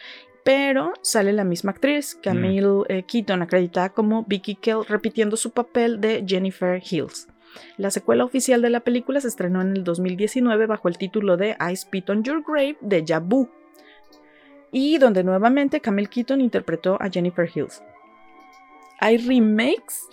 Pero 0.45 0.93
sale 1.03 1.33
la 1.33 1.45
misma 1.45 1.71
actriz, 1.71 2.19
Camille 2.21 2.83
eh, 2.89 3.05
Keaton, 3.05 3.43
acreditada 3.43 3.91
como 3.91 4.25
Vicky 4.25 4.57
Kell, 4.57 4.85
repitiendo 4.89 5.37
su 5.37 5.53
papel 5.53 6.01
de 6.01 6.25
Jennifer 6.27 6.83
Hills. 6.83 7.29
La 7.77 7.91
secuela 7.91 8.25
oficial 8.25 8.63
de 8.63 8.71
la 8.71 8.81
película 8.81 9.21
se 9.21 9.29
estrenó 9.29 9.61
en 9.61 9.77
el 9.77 9.85
2019 9.85 10.67
bajo 10.67 10.89
el 10.89 10.99
título 10.99 11.37
de 11.37 11.57
I 11.61 11.77
Spit 11.77 12.11
on 12.11 12.25
Your 12.25 12.43
Grave 12.47 12.77
de 12.81 13.05
Jabu, 13.07 13.49
y 14.73 14.99
donde 14.99 15.23
nuevamente 15.23 15.81
Camille 15.81 16.09
Keaton 16.09 16.41
interpretó 16.41 16.97
a 17.01 17.09
Jennifer 17.09 17.49
Hills. 17.55 17.83
Hay 18.99 19.19
remakes 19.19 20.09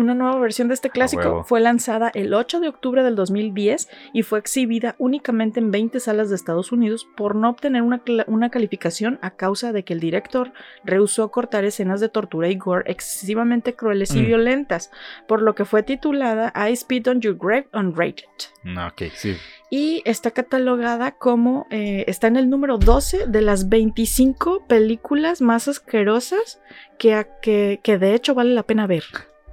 una 0.00 0.14
nueva 0.14 0.38
versión 0.38 0.68
de 0.68 0.74
este 0.74 0.90
clásico 0.90 1.44
fue 1.44 1.60
lanzada 1.60 2.10
el 2.14 2.34
8 2.34 2.60
de 2.60 2.68
octubre 2.68 3.02
del 3.02 3.16
2010 3.16 3.88
y 4.12 4.22
fue 4.22 4.38
exhibida 4.38 4.96
únicamente 4.98 5.60
en 5.60 5.70
20 5.70 6.00
salas 6.00 6.28
de 6.30 6.36
Estados 6.36 6.72
Unidos 6.72 7.06
por 7.16 7.34
no 7.36 7.50
obtener 7.50 7.82
una, 7.82 8.02
una 8.26 8.50
calificación 8.50 9.18
a 9.22 9.30
causa 9.32 9.72
de 9.72 9.84
que 9.84 9.92
el 9.92 10.00
director 10.00 10.52
rehusó 10.84 11.30
cortar 11.30 11.64
escenas 11.64 12.00
de 12.00 12.08
tortura 12.08 12.48
y 12.48 12.56
gore 12.56 12.90
excesivamente 12.90 13.74
crueles 13.74 14.14
y 14.14 14.20
Mm. 14.20 14.26
violentas, 14.26 14.90
por 15.26 15.42
lo 15.42 15.54
que 15.54 15.64
fue 15.64 15.82
titulada 15.82 16.52
I 16.68 16.74
Spit 16.76 17.08
on 17.08 17.20
Your 17.20 17.36
Grave 17.38 17.68
Unrated. 17.72 18.24
No, 18.62 18.86
ok, 18.88 19.02
sí. 19.14 19.36
Y 19.70 20.02
está 20.04 20.30
catalogada 20.32 21.12
como, 21.12 21.66
eh, 21.70 22.04
está 22.08 22.26
en 22.26 22.36
el 22.36 22.50
número 22.50 22.76
12 22.78 23.26
de 23.26 23.40
las 23.40 23.68
25 23.68 24.66
películas 24.66 25.40
más 25.40 25.68
asquerosas 25.68 26.60
que, 26.98 27.78
que 27.82 27.98
de 27.98 28.14
hecho 28.14 28.34
vale 28.34 28.52
la 28.54 28.64
pena 28.64 28.86
ver. 28.86 29.04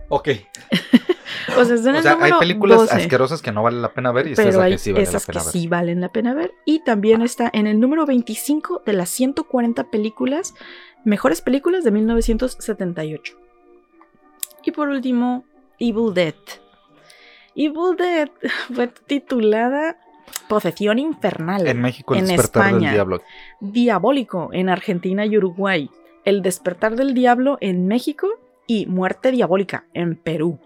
Ok. 0.09 0.29
O 1.57 1.63
sea, 1.65 1.75
en 1.75 1.87
O 1.87 1.97
el 1.97 2.03
sea, 2.03 2.17
hay 2.21 2.33
películas 2.39 2.79
12, 2.79 2.95
asquerosas 2.95 3.41
que 3.41 3.51
no 3.51 3.63
vale 3.63 3.79
la 3.79 3.93
pena 3.93 4.11
ver 4.11 4.27
y 4.27 4.35
pero 4.35 4.59
la 4.59 4.65
hay 4.65 4.73
que 4.73 4.77
sí 4.77 4.91
vale 4.91 5.03
la 5.05 5.09
esas 5.09 5.25
pena 5.25 5.39
que 5.39 5.45
ver. 5.45 5.51
sí 5.53 5.67
valen 5.67 6.01
la 6.01 6.11
pena 6.11 6.33
ver. 6.33 6.51
Y 6.65 6.83
también 6.83 7.21
está 7.21 7.49
en 7.53 7.67
el 7.67 7.79
número 7.79 8.05
25 8.05 8.83
de 8.85 8.93
las 8.93 9.09
140 9.09 9.85
películas, 9.85 10.53
mejores 11.05 11.41
películas 11.41 11.83
de 11.83 11.91
1978. 11.91 13.37
Y 14.65 14.71
por 14.71 14.89
último, 14.89 15.45
Evil 15.79 16.13
Dead. 16.13 16.35
Evil 17.55 17.95
Dead 17.97 18.29
fue 18.73 18.87
titulada 18.87 19.97
Posesión 20.49 20.99
Infernal. 20.99 21.65
En 21.67 21.81
México, 21.81 22.13
el 22.13 22.21
en 22.21 22.25
despertar 22.27 22.65
España. 22.67 22.87
del 22.89 22.95
diablo. 22.95 23.21
Diabólico 23.61 24.49
en 24.51 24.69
Argentina 24.69 25.25
y 25.25 25.37
Uruguay, 25.37 25.89
El 26.25 26.41
despertar 26.41 26.95
del 26.95 27.13
diablo 27.13 27.57
en 27.61 27.87
México 27.87 28.27
y 28.67 28.85
Muerte 28.85 29.31
diabólica 29.31 29.85
en 29.93 30.15
Perú. 30.15 30.59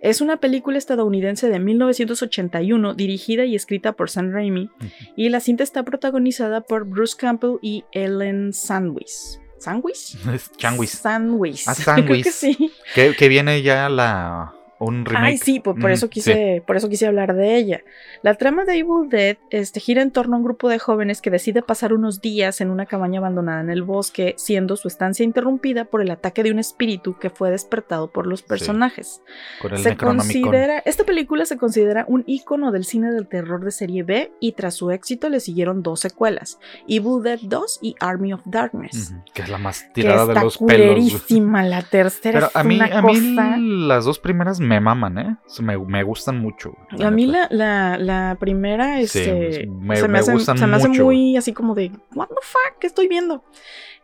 Es 0.00 0.20
una 0.20 0.38
película 0.38 0.78
estadounidense 0.78 1.48
de 1.48 1.58
1981 1.58 2.94
dirigida 2.94 3.44
y 3.44 3.54
escrita 3.56 3.92
por 3.92 4.10
Sam 4.10 4.32
Raimi 4.32 4.70
y 5.16 5.28
la 5.28 5.40
cinta 5.40 5.64
está 5.64 5.82
protagonizada 5.82 6.60
por 6.60 6.84
Bruce 6.84 7.16
Campbell 7.18 7.56
y 7.62 7.84
Ellen 7.92 8.52
Sandwich. 8.52 9.10
¿Sandwich? 9.58 10.16
Changuis. 10.56 10.90
Sandwich. 10.92 11.64
Ah, 11.66 11.74
Creo 11.84 11.84
que 11.84 11.92
Sandwich. 11.92 12.26
sí. 12.26 12.72
Que, 12.94 13.14
que 13.16 13.28
viene 13.28 13.62
ya 13.62 13.88
la 13.88 14.54
un 14.80 15.04
remake. 15.04 15.24
Ay, 15.26 15.38
sí, 15.38 15.60
por, 15.60 15.78
por 15.78 15.90
Mm, 15.90 15.92
eso 15.92 16.08
quise, 16.10 16.62
por 16.66 16.76
eso 16.76 16.88
quise 16.88 17.06
hablar 17.06 17.34
de 17.34 17.56
ella. 17.56 17.80
La 18.22 18.34
trama 18.34 18.64
de 18.64 18.74
Evil 18.78 19.08
Dead 19.08 19.36
este, 19.50 19.80
gira 19.80 20.02
en 20.02 20.10
torno 20.10 20.36
a 20.36 20.38
un 20.38 20.44
grupo 20.44 20.68
de 20.68 20.78
jóvenes 20.78 21.20
que 21.20 21.30
decide 21.30 21.62
pasar 21.62 21.92
unos 21.92 22.20
días 22.20 22.60
en 22.60 22.70
una 22.70 22.86
cabaña 22.86 23.18
abandonada 23.18 23.60
en 23.60 23.70
el 23.70 23.82
bosque, 23.82 24.34
siendo 24.36 24.76
su 24.76 24.88
estancia 24.88 25.24
interrumpida 25.24 25.84
por 25.84 26.00
el 26.02 26.10
ataque 26.10 26.42
de 26.42 26.52
un 26.52 26.58
espíritu 26.58 27.18
que 27.18 27.30
fue 27.30 27.50
despertado 27.50 28.10
por 28.12 28.26
los 28.26 28.42
personajes. 28.42 29.22
Con 29.60 29.72
el 29.72 29.78
Se 29.78 29.96
considera, 29.96 30.78
esta 30.84 31.04
película 31.04 31.44
se 31.44 31.56
considera 31.56 32.04
un 32.08 32.24
icono 32.26 32.70
del 32.72 32.84
cine 32.84 33.10
del 33.10 33.26
terror 33.28 33.64
de 33.64 33.70
serie 33.70 34.02
B 34.02 34.32
y 34.40 34.52
tras 34.52 34.74
su 34.74 34.90
éxito 34.90 35.28
le 35.28 35.40
siguieron 35.40 35.82
dos 35.82 36.00
secuelas, 36.00 36.58
Evil 36.86 37.22
Dead 37.22 37.38
2 37.42 37.80
y 37.82 37.94
Army 38.00 38.32
of 38.32 38.42
Darkness. 38.44 39.14
Que 39.34 39.42
es 39.42 39.48
la 39.48 39.58
más 39.58 39.82
Que 39.82 40.02
tirada 40.02 40.26
de 40.26 40.32
está 40.32 40.44
los 40.44 40.58
pelos. 40.58 41.30
la 41.64 41.82
tercera 41.82 42.32
Pero 42.38 42.46
es 42.48 42.56
a 42.56 42.62
mí, 42.64 42.76
una 42.76 42.86
a 42.98 43.02
mí 43.02 43.34
cosa 43.34 43.56
las 43.58 44.04
dos 44.04 44.18
primeras 44.18 44.60
me 44.68 44.80
maman, 44.80 45.18
¿eh? 45.18 45.36
Me, 45.60 45.76
me 45.78 46.02
gustan 46.02 46.38
mucho. 46.38 46.72
A 47.02 47.10
mí 47.10 47.26
la, 47.26 47.48
la, 47.50 47.98
la 47.98 48.36
primera 48.38 48.96
Sí, 49.06 49.18
este, 49.20 49.66
me- 49.66 49.96
se, 49.96 50.02
me 50.02 50.08
me 50.08 50.18
hace, 50.20 50.32
gustan 50.32 50.58
se 50.58 50.66
me 50.66 50.76
hace 50.76 50.88
muy 50.88 51.36
así 51.36 51.52
como 51.52 51.74
de, 51.74 51.90
¿What 52.14 52.28
the 52.28 52.34
fuck? 52.42 52.78
¿Qué 52.78 52.86
estoy 52.86 53.08
viendo? 53.08 53.44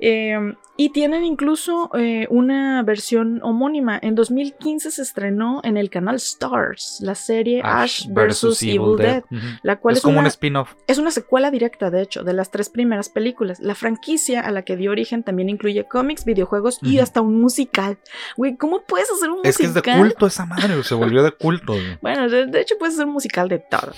Eh, 0.07 0.55
y 0.77 0.89
tienen 0.91 1.25
incluso 1.25 1.89
eh, 1.97 2.27
una 2.31 2.83
versión 2.83 3.39
homónima. 3.45 3.97
En 4.03 4.17
2015 4.17 4.91
se 4.91 5.03
estrenó 5.03 5.61
en 5.63 5.77
el 5.77 5.89
canal 5.89 6.17
Stars 6.17 6.99
la 7.01 7.15
serie 7.15 7.61
Ash, 7.65 8.07
vs. 8.09 8.61
Evil 8.65 8.97
Dead, 8.99 9.23
Ujú. 9.31 9.41
la 9.63 9.77
cual 9.79 9.93
Es 9.93 9.99
es, 9.99 10.03
como 10.03 10.15
un 10.17 10.23
una, 10.25 10.29
spin-off. 10.29 10.75
es 10.89 10.99
una 10.99 11.13
secuela 11.13 11.53
directa, 11.53 11.91
de 11.91 12.03
hecho, 12.03 12.25
de 12.25 12.33
las 12.35 12.51
tres 12.51 12.69
primeras 12.71 13.09
películas. 13.09 13.61
La 13.61 13.77
franquicia 13.77 14.41
a 14.41 14.51
la 14.51 14.63
que 14.63 14.77
dio 14.77 14.91
origen 14.91 15.23
también 15.23 15.49
incluye 15.49 15.85
cómics, 15.85 16.25
videojuegos 16.25 16.81
y 16.83 16.95
Ujú. 16.97 17.03
hasta 17.05 17.21
un 17.21 17.41
musical. 17.41 17.97
Güey, 18.37 18.57
¿cómo 18.57 18.83
puedes 18.83 19.09
hacer 19.13 19.31
un 19.31 19.39
Es 19.45 19.57
que 19.57 19.67
es 19.67 19.75
de 19.75 19.81
musical? 19.81 20.01
culto 20.01 20.27
esa 20.27 20.45
madre, 20.45 20.83
se 20.83 20.95
volvió 20.97 21.23
de 21.23 21.31
culto. 21.31 21.75
Bueno, 22.03 22.29
de, 22.29 22.47
de 22.47 22.61
hecho 22.61 22.75
puede 22.79 22.93
ser 22.93 23.07
un 23.07 23.13
musical 23.13 23.49
de 23.49 23.61
todo. 23.61 23.93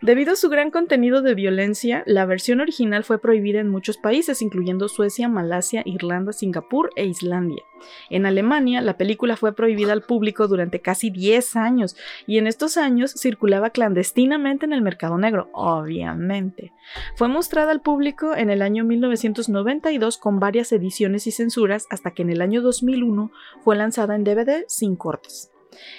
Debido 0.00 0.32
a 0.32 0.36
su 0.36 0.48
gran 0.48 0.70
contenido 0.70 1.20
de 1.22 1.34
violencia, 1.34 2.02
la 2.06 2.24
versión 2.24 2.60
original 2.60 3.04
fue 3.04 3.20
prohibida 3.20 3.60
en 3.60 3.68
muchos 3.68 3.98
países, 3.98 4.40
incluyendo 4.42 4.88
Suecia, 4.88 5.28
Malasia, 5.28 5.43
Irlanda, 5.84 6.32
Singapur 6.32 6.90
e 6.96 7.06
Islandia. 7.06 7.62
En 8.10 8.26
Alemania, 8.26 8.80
la 8.80 8.96
película 8.96 9.36
fue 9.36 9.54
prohibida 9.54 9.92
al 9.92 10.02
público 10.02 10.48
durante 10.48 10.80
casi 10.80 11.10
10 11.10 11.56
años, 11.56 11.96
y 12.26 12.38
en 12.38 12.46
estos 12.46 12.76
años 12.76 13.14
circulaba 13.16 13.70
clandestinamente 13.70 14.66
en 14.66 14.72
el 14.72 14.82
mercado 14.82 15.18
negro, 15.18 15.48
obviamente. 15.52 16.72
Fue 17.14 17.28
mostrada 17.28 17.70
al 17.70 17.80
público 17.80 18.34
en 18.34 18.50
el 18.50 18.62
año 18.62 18.84
1992 18.84 20.18
con 20.18 20.40
varias 20.40 20.72
ediciones 20.72 21.26
y 21.26 21.32
censuras, 21.32 21.86
hasta 21.90 22.12
que 22.12 22.22
en 22.22 22.30
el 22.30 22.40
año 22.40 22.62
2001 22.62 23.30
fue 23.62 23.76
lanzada 23.76 24.14
en 24.14 24.24
DVD 24.24 24.64
sin 24.66 24.96
cortes. 24.96 25.53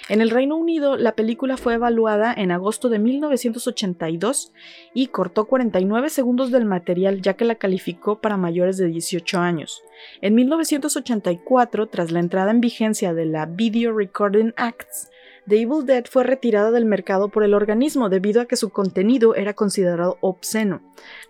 En 0.08 0.20
el 0.20 0.30
Reino 0.30 0.56
Unido, 0.56 0.96
la 0.96 1.14
película 1.14 1.56
fue 1.56 1.74
evaluada 1.74 2.32
en 2.32 2.50
agosto 2.50 2.88
de 2.88 2.98
1982 2.98 4.52
y 4.94 5.08
cortó 5.08 5.46
49 5.46 6.10
segundos 6.10 6.50
del 6.50 6.64
material 6.64 7.22
ya 7.22 7.34
que 7.34 7.44
la 7.44 7.56
calificó 7.56 8.20
para 8.20 8.36
mayores 8.36 8.76
de 8.76 8.86
18 8.86 9.38
años. 9.38 9.82
En 10.20 10.34
1984, 10.34 11.86
tras 11.88 12.10
la 12.10 12.20
entrada 12.20 12.50
en 12.50 12.60
vigencia 12.60 13.14
de 13.14 13.26
la 13.26 13.46
Video 13.46 13.96
Recording 13.96 14.52
Acts, 14.56 15.10
The 15.48 15.60
Evil 15.60 15.86
Dead 15.86 16.04
fue 16.10 16.24
retirada 16.24 16.72
del 16.72 16.86
mercado 16.86 17.28
por 17.28 17.44
el 17.44 17.54
organismo 17.54 18.08
debido 18.08 18.40
a 18.40 18.46
que 18.46 18.56
su 18.56 18.70
contenido 18.70 19.36
era 19.36 19.54
considerado 19.54 20.18
obsceno. 20.20 20.80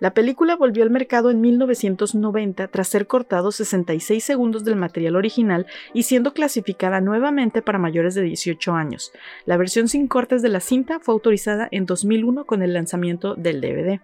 La 0.00 0.14
película 0.14 0.56
volvió 0.56 0.84
al 0.84 0.90
mercado 0.90 1.30
en 1.30 1.42
1990 1.42 2.68
tras 2.68 2.88
ser 2.88 3.06
cortado 3.06 3.52
66 3.52 4.24
segundos 4.24 4.64
del 4.64 4.76
material 4.76 5.16
original 5.16 5.66
y 5.92 6.04
siendo 6.04 6.32
clasificada 6.32 7.02
nuevamente 7.02 7.60
para 7.60 7.78
mayores 7.78 8.14
de 8.14 8.22
18 8.22 8.72
años. 8.72 9.12
La 9.44 9.58
versión 9.58 9.86
sin 9.86 10.08
cortes 10.08 10.40
de 10.40 10.48
la 10.48 10.60
cinta 10.60 10.98
fue 10.98 11.12
autorizada 11.12 11.68
en 11.70 11.84
2001 11.84 12.46
con 12.46 12.62
el 12.62 12.72
lanzamiento 12.72 13.34
del 13.34 13.60
DVD. 13.60 14.00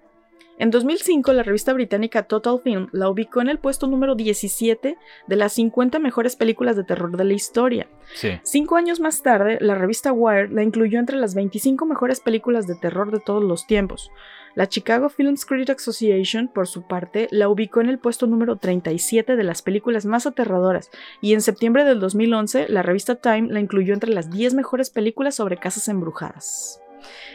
En 0.62 0.70
2005, 0.70 1.32
la 1.32 1.42
revista 1.42 1.72
británica 1.72 2.22
Total 2.22 2.60
Film 2.60 2.86
la 2.92 3.10
ubicó 3.10 3.40
en 3.40 3.48
el 3.48 3.58
puesto 3.58 3.88
número 3.88 4.14
17 4.14 4.96
de 5.26 5.36
las 5.36 5.54
50 5.54 5.98
mejores 5.98 6.36
películas 6.36 6.76
de 6.76 6.84
terror 6.84 7.16
de 7.16 7.24
la 7.24 7.32
historia. 7.32 7.88
Sí. 8.14 8.38
Cinco 8.44 8.76
años 8.76 9.00
más 9.00 9.24
tarde, 9.24 9.58
la 9.60 9.74
revista 9.74 10.12
Wire 10.12 10.50
la 10.50 10.62
incluyó 10.62 11.00
entre 11.00 11.16
las 11.16 11.34
25 11.34 11.84
mejores 11.84 12.20
películas 12.20 12.68
de 12.68 12.76
terror 12.76 13.10
de 13.10 13.18
todos 13.18 13.42
los 13.42 13.66
tiempos. 13.66 14.12
La 14.54 14.68
Chicago 14.68 15.08
Film 15.08 15.34
Critics 15.34 15.88
Association, 15.88 16.46
por 16.46 16.68
su 16.68 16.82
parte, 16.82 17.26
la 17.32 17.48
ubicó 17.48 17.80
en 17.80 17.88
el 17.88 17.98
puesto 17.98 18.28
número 18.28 18.54
37 18.54 19.34
de 19.34 19.42
las 19.42 19.62
películas 19.62 20.06
más 20.06 20.26
aterradoras, 20.26 20.92
y 21.20 21.34
en 21.34 21.40
septiembre 21.40 21.82
del 21.82 21.98
2011, 21.98 22.68
la 22.68 22.82
revista 22.82 23.16
Time 23.16 23.48
la 23.48 23.58
incluyó 23.58 23.94
entre 23.94 24.14
las 24.14 24.30
10 24.30 24.54
mejores 24.54 24.90
películas 24.90 25.34
sobre 25.34 25.56
casas 25.56 25.88
embrujadas. 25.88 26.80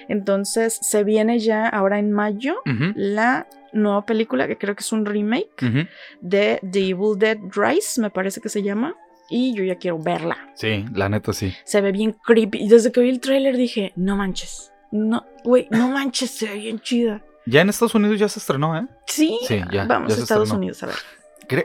Entonces, 0.07 0.77
se 0.81 1.03
viene 1.03 1.39
ya 1.39 1.67
ahora 1.67 1.99
en 1.99 2.11
mayo 2.11 2.55
la 2.95 3.47
nueva 3.73 4.05
película, 4.05 4.47
que 4.47 4.57
creo 4.57 4.75
que 4.75 4.81
es 4.81 4.91
un 4.91 5.05
remake 5.05 5.87
de 6.21 6.59
The 6.71 6.79
Evil 6.89 7.17
Dead 7.17 7.37
Rise, 7.55 8.01
me 8.01 8.09
parece 8.09 8.41
que 8.41 8.49
se 8.49 8.63
llama, 8.63 8.95
y 9.29 9.53
yo 9.53 9.63
ya 9.65 9.75
quiero 9.75 9.99
verla 9.99 10.37
Sí, 10.55 10.85
la 10.93 11.09
neta 11.09 11.33
sí. 11.33 11.53
se 11.65 11.81
ve 11.81 11.91
bien 11.91 12.13
creepy. 12.25 12.59
Y 12.63 12.69
desde 12.69 12.91
que 12.93 13.01
vi 13.01 13.09
el 13.09 13.19
tráiler 13.19 13.57
dije, 13.57 13.91
no 13.97 14.15
manches. 14.15 14.71
No, 14.91 15.25
güey, 15.43 15.67
no 15.69 15.89
manches, 15.89 16.31
se 16.31 16.47
ve 16.47 16.55
bien 16.59 16.79
chida. 16.79 17.21
Ya 17.45 17.61
en 17.61 17.69
Estados 17.69 17.93
Unidos 17.95 18.19
ya 18.19 18.27
se 18.29 18.39
estrenó, 18.39 18.77
¿eh? 18.77 18.85
Sí, 19.05 19.37
Sí, 19.47 19.61
ya, 19.71 19.85
vamos 19.85 20.13
ya 20.13 20.19
a 20.19 20.23
Estados 20.23 20.43
estrenó. 20.43 20.59
Unidos 20.59 20.83
a 20.83 20.87
ver. 20.87 20.95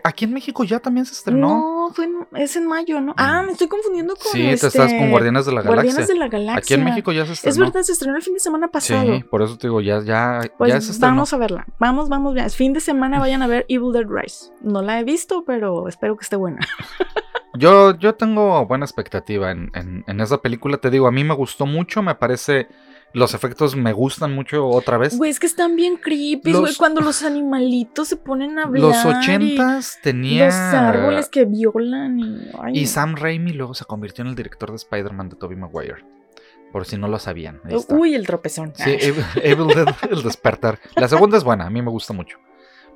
Aquí 0.04 0.24
en 0.24 0.32
México 0.32 0.64
ya 0.64 0.78
también 0.80 1.06
se 1.06 1.12
estrenó. 1.12 1.48
No, 1.48 1.90
fue 1.94 2.04
en- 2.06 2.26
es 2.36 2.56
en 2.56 2.66
mayo, 2.66 3.00
¿no? 3.00 3.14
Ah, 3.16 3.42
me 3.42 3.52
estoy 3.52 3.68
confundiendo 3.68 4.14
con 4.14 4.32
sí, 4.32 4.42
este, 4.46 4.68
te 4.70 4.78
estás 4.78 4.92
con 4.94 5.10
Guardianes 5.10 5.46
de 5.46 5.52
la 5.52 5.62
Galaxia. 5.62 5.74
Guardianes 5.84 6.08
de 6.08 6.14
la 6.14 6.28
Galaxia. 6.28 6.58
Aquí 6.58 6.74
en 6.74 6.84
México 6.84 7.12
ya 7.12 7.26
se 7.26 7.32
estrenó. 7.32 7.52
Es 7.52 7.58
verdad, 7.58 7.82
se 7.82 7.92
estrenó 7.92 8.16
el 8.16 8.22
fin 8.22 8.34
de 8.34 8.40
semana 8.40 8.68
pasado. 8.68 9.14
Sí, 9.16 9.22
por 9.24 9.42
eso 9.42 9.58
te 9.58 9.66
digo, 9.66 9.80
ya, 9.80 10.00
ya, 10.02 10.40
Pues 10.58 10.72
ya 10.72 10.80
se 10.80 10.92
estrenó. 10.92 11.14
vamos 11.16 11.32
a 11.32 11.36
verla. 11.38 11.66
Vamos, 11.78 12.08
vamos, 12.08 12.34
bien. 12.34 12.48
Fin 12.50 12.72
de 12.72 12.80
semana 12.80 13.18
vayan 13.18 13.42
a 13.42 13.46
ver 13.46 13.66
Evil 13.68 13.92
Dead 13.92 14.06
Rise. 14.08 14.52
No 14.60 14.82
la 14.82 15.00
he 15.00 15.04
visto, 15.04 15.44
pero 15.44 15.88
espero 15.88 16.16
que 16.16 16.22
esté 16.24 16.36
buena. 16.36 16.58
Yo, 17.54 17.94
yo 17.98 18.14
tengo 18.14 18.64
buena 18.66 18.86
expectativa 18.86 19.50
en, 19.50 19.70
en, 19.74 20.04
en 20.06 20.20
esa 20.20 20.38
película. 20.40 20.78
Te 20.78 20.88
digo, 20.88 21.06
a 21.06 21.12
mí 21.12 21.22
me 21.22 21.34
gustó 21.34 21.66
mucho, 21.66 22.02
me 22.02 22.14
parece. 22.14 22.66
Los 23.14 23.34
efectos 23.34 23.76
me 23.76 23.92
gustan 23.92 24.34
mucho 24.34 24.66
otra 24.66 24.96
vez. 24.96 25.16
Güey, 25.16 25.30
es 25.30 25.38
que 25.38 25.46
están 25.46 25.76
bien 25.76 25.96
creepy, 25.96 26.52
güey, 26.52 26.74
cuando 26.76 27.00
los 27.00 27.22
animalitos 27.22 28.08
se 28.08 28.16
ponen 28.16 28.58
a 28.58 28.64
hablar. 28.64 28.82
Los 28.82 29.04
ochentas 29.04 29.98
tenía. 30.02 30.46
Los 30.46 30.54
árboles 30.54 31.28
que 31.28 31.44
violan 31.44 32.18
y... 32.18 32.50
ay, 32.60 32.78
Y. 32.78 32.86
Sam 32.86 33.16
Raimi 33.16 33.52
luego 33.52 33.74
se 33.74 33.84
convirtió 33.84 34.22
en 34.22 34.28
el 34.28 34.34
director 34.34 34.70
de 34.70 34.76
Spider-Man 34.76 35.28
de 35.28 35.36
Tobey 35.36 35.56
Maguire. 35.56 36.04
Por 36.72 36.86
si 36.86 36.96
no 36.96 37.06
lo 37.06 37.18
sabían. 37.18 37.60
Uy, 37.88 38.14
el 38.14 38.26
tropezón. 38.26 38.72
Sí, 38.74 38.96
Evil, 38.98 39.24
Evil 39.42 39.66
Dead, 39.68 39.94
el 40.10 40.22
despertar. 40.22 40.78
La 40.96 41.06
segunda 41.06 41.36
es 41.36 41.44
buena, 41.44 41.66
a 41.66 41.70
mí 41.70 41.82
me 41.82 41.90
gusta 41.90 42.14
mucho. 42.14 42.38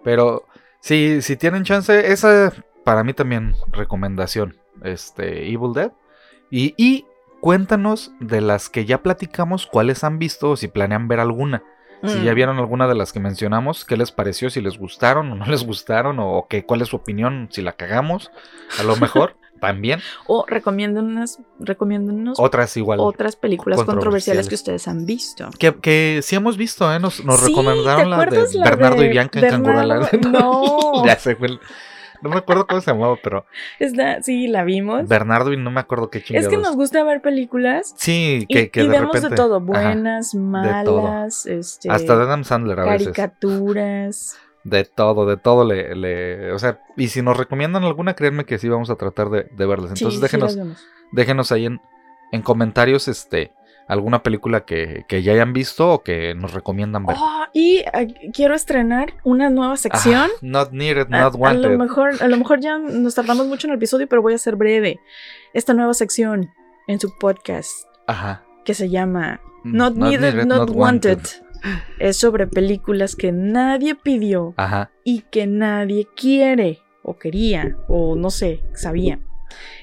Pero 0.02 0.46
si, 0.80 1.20
si 1.20 1.36
tienen 1.36 1.64
chance, 1.64 2.10
esa 2.10 2.52
para 2.84 3.04
mí 3.04 3.12
también 3.12 3.54
recomendación. 3.72 4.56
Este, 4.82 5.52
Evil 5.52 5.74
Dead. 5.74 5.92
Y, 6.50 6.74
y 6.78 7.04
cuéntanos 7.40 8.12
de 8.20 8.40
las 8.40 8.68
que 8.68 8.84
ya 8.84 9.02
platicamos, 9.02 9.66
cuáles 9.66 10.04
han 10.04 10.18
visto 10.18 10.50
o 10.50 10.56
si 10.56 10.68
planean 10.68 11.08
ver 11.08 11.20
alguna. 11.20 11.62
Si 12.04 12.22
ya 12.22 12.32
Mm. 12.32 12.34
vieron 12.34 12.58
alguna 12.58 12.86
de 12.86 12.94
las 12.94 13.12
que 13.12 13.20
mencionamos, 13.20 13.84
¿qué 13.86 13.96
les 13.96 14.12
pareció? 14.12 14.50
Si 14.50 14.60
les 14.60 14.76
gustaron 14.78 15.32
o 15.32 15.34
no 15.34 15.46
les 15.46 15.64
gustaron, 15.64 16.18
o 16.20 16.46
qué, 16.48 16.64
cuál 16.64 16.82
es 16.82 16.88
su 16.88 16.96
opinión, 16.96 17.48
si 17.50 17.62
la 17.62 17.72
cagamos, 17.72 18.30
a 18.78 18.82
lo 18.82 18.96
mejor 18.96 19.36
también. 19.60 20.00
O 20.26 20.44
recomiéndonos, 20.46 21.38
recomiéndonos 21.58 22.38
Otras 22.38 22.76
igual. 22.76 23.00
otras 23.00 23.34
películas 23.36 23.78
controversiales 23.78 24.46
controversiales. 24.46 24.48
que 24.48 24.54
ustedes 24.54 24.88
han 24.88 25.06
visto. 25.06 25.48
Que, 25.58 25.74
que 25.76 26.20
sí 26.22 26.36
hemos 26.36 26.58
visto, 26.58 26.92
¿eh? 26.92 27.00
Nos, 27.00 27.24
nos 27.24 27.40
Sí, 27.40 27.46
recomendaron 27.48 28.04
¿te 28.04 28.10
la 28.10 28.18
de 28.26 28.60
Bernardo 28.62 29.00
de 29.00 29.06
y 29.06 29.08
Bianca 29.08 29.38
en 29.40 29.62
Bernardo? 29.62 30.06
Canguraland. 30.10 30.26
No. 30.38 31.06
ya 31.06 31.16
se 31.18 31.34
fue 31.34 31.46
el- 31.48 31.60
No 32.22 32.30
me 32.30 32.36
acuerdo 32.36 32.66
cómo 32.66 32.80
se 32.80 32.90
llamaba, 32.92 33.16
pero 33.22 33.46
Está, 33.78 34.22
sí, 34.22 34.48
la 34.48 34.64
vimos. 34.64 35.08
Bernardo 35.08 35.52
y 35.52 35.56
no 35.56 35.70
me 35.70 35.80
acuerdo 35.80 36.10
qué 36.10 36.18
es 36.18 36.24
chingados. 36.24 36.48
que 36.48 36.56
nos 36.56 36.76
gusta 36.76 37.02
ver 37.04 37.20
películas 37.22 37.94
Sí, 37.96 38.40
y, 38.42 38.46
que, 38.46 38.70
y 38.74 38.82
de 38.82 38.88
vemos 38.88 39.12
repente. 39.14 39.30
de 39.30 39.36
todo, 39.36 39.56
ajá, 39.56 39.64
buenas, 39.64 40.30
todo. 40.32 41.02
malas, 41.02 41.46
este, 41.46 41.90
Hasta 41.90 42.16
de 42.16 42.22
Adam 42.24 42.44
Sandler 42.44 42.80
a 42.80 42.84
veces. 42.84 43.08
caricaturas. 43.08 44.38
De 44.64 44.84
todo, 44.84 45.26
de 45.26 45.36
todo 45.36 45.64
le, 45.64 45.94
le- 45.94 46.52
O 46.52 46.58
sea, 46.58 46.80
y 46.96 47.08
si 47.08 47.22
nos 47.22 47.36
recomiendan 47.36 47.84
alguna, 47.84 48.14
créanme 48.14 48.44
que 48.44 48.58
sí 48.58 48.68
vamos 48.68 48.90
a 48.90 48.96
tratar 48.96 49.30
de, 49.30 49.44
de 49.44 49.66
verlas. 49.66 49.92
Entonces 49.92 50.14
sí, 50.14 50.20
déjenos, 50.22 50.58
déjenos 51.12 51.52
ahí 51.52 51.66
en, 51.66 51.80
en 52.32 52.42
comentarios 52.42 53.06
este 53.06 53.52
alguna 53.88 54.22
película 54.22 54.64
que, 54.64 55.04
que 55.08 55.22
ya 55.22 55.32
hayan 55.32 55.52
visto 55.52 55.88
o 55.90 56.02
que 56.02 56.34
nos 56.34 56.52
recomiendan 56.52 57.06
ver. 57.06 57.16
Oh, 57.18 57.44
y 57.52 57.84
eh, 57.92 58.30
quiero 58.32 58.54
estrenar 58.54 59.14
una 59.24 59.48
nueva 59.50 59.76
sección. 59.76 60.30
Ah, 60.36 60.38
not 60.42 60.72
needed, 60.72 61.06
A- 61.12 61.20
not 61.22 61.34
a, 61.34 61.38
wanted. 61.38 61.70
lo 61.70 61.78
mejor, 61.78 62.10
a 62.20 62.28
lo 62.28 62.36
mejor 62.36 62.60
ya 62.60 62.78
nos 62.78 63.14
tardamos 63.14 63.46
mucho 63.46 63.66
en 63.66 63.72
el 63.72 63.76
episodio, 63.76 64.06
pero 64.08 64.22
voy 64.22 64.34
a 64.34 64.38
ser 64.38 64.56
breve. 64.56 64.98
Esta 65.54 65.72
nueva 65.74 65.94
sección 65.94 66.50
en 66.88 66.98
su 67.00 67.16
podcast 67.18 67.70
Ajá. 68.06 68.44
que 68.64 68.74
se 68.74 68.88
llama 68.90 69.40
Not, 69.64 69.94
Needed, 69.96 70.44
Not, 70.46 70.70
wanted. 70.70 71.20
es 71.98 72.16
sobre 72.16 72.46
películas 72.46 73.16
que 73.16 73.32
nadie 73.32 73.94
pidió 73.94 74.54
Ajá. 74.56 74.90
y 75.04 75.22
que 75.22 75.46
nadie 75.46 76.06
quiere 76.16 76.80
o 77.02 77.16
quería 77.16 77.76
o 77.88 78.14
no 78.16 78.30
sé, 78.30 78.62
sabía. 78.74 79.18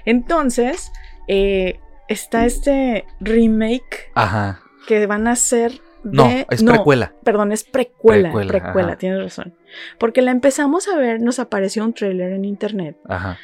Entonces, 0.05 0.91
eh, 1.27 1.79
está 2.07 2.45
este 2.45 3.05
remake 3.19 4.11
Ajá. 4.13 4.61
que 4.87 5.05
van 5.07 5.27
a 5.27 5.31
hacer 5.31 5.81
de... 6.03 6.17
No, 6.17 6.29
es 6.49 6.63
precuela. 6.63 7.13
Perdón, 7.23 7.51
es 7.51 7.63
precuela. 7.63 8.29
Precuela, 8.29 8.51
Precuela, 8.51 8.87
ajá. 8.89 8.97
tienes 8.97 9.19
razón. 9.21 9.55
Porque 9.97 10.21
la 10.21 10.31
empezamos 10.31 10.87
a 10.87 10.97
ver, 10.97 11.21
nos 11.21 11.39
apareció 11.39 11.83
un 11.85 11.93
trailer 11.93 12.33
en 12.33 12.45
internet 12.45 12.97
Ajá. 13.07 13.37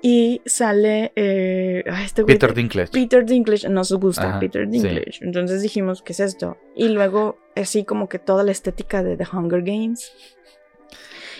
y 0.00 0.40
sale 0.46 1.12
eh, 1.14 1.84
este 2.04 2.22
güey 2.22 2.34
Peter 2.34 2.54
Dinklage. 2.54 2.90
Peter 2.90 3.24
Dinklage, 3.24 3.68
nos 3.68 3.92
gusta 3.92 4.30
Ajá, 4.30 4.40
Peter 4.40 4.64
sí. 4.64 4.70
Dinklage. 4.70 5.18
Entonces 5.20 5.62
dijimos, 5.62 6.02
¿qué 6.02 6.12
es 6.12 6.20
esto? 6.20 6.56
Y 6.74 6.88
luego, 6.88 7.38
así 7.54 7.84
como 7.84 8.08
que 8.08 8.18
toda 8.18 8.42
la 8.44 8.52
estética 8.52 9.02
de 9.02 9.16
The 9.16 9.26
Hunger 9.32 9.62
Games. 9.62 10.12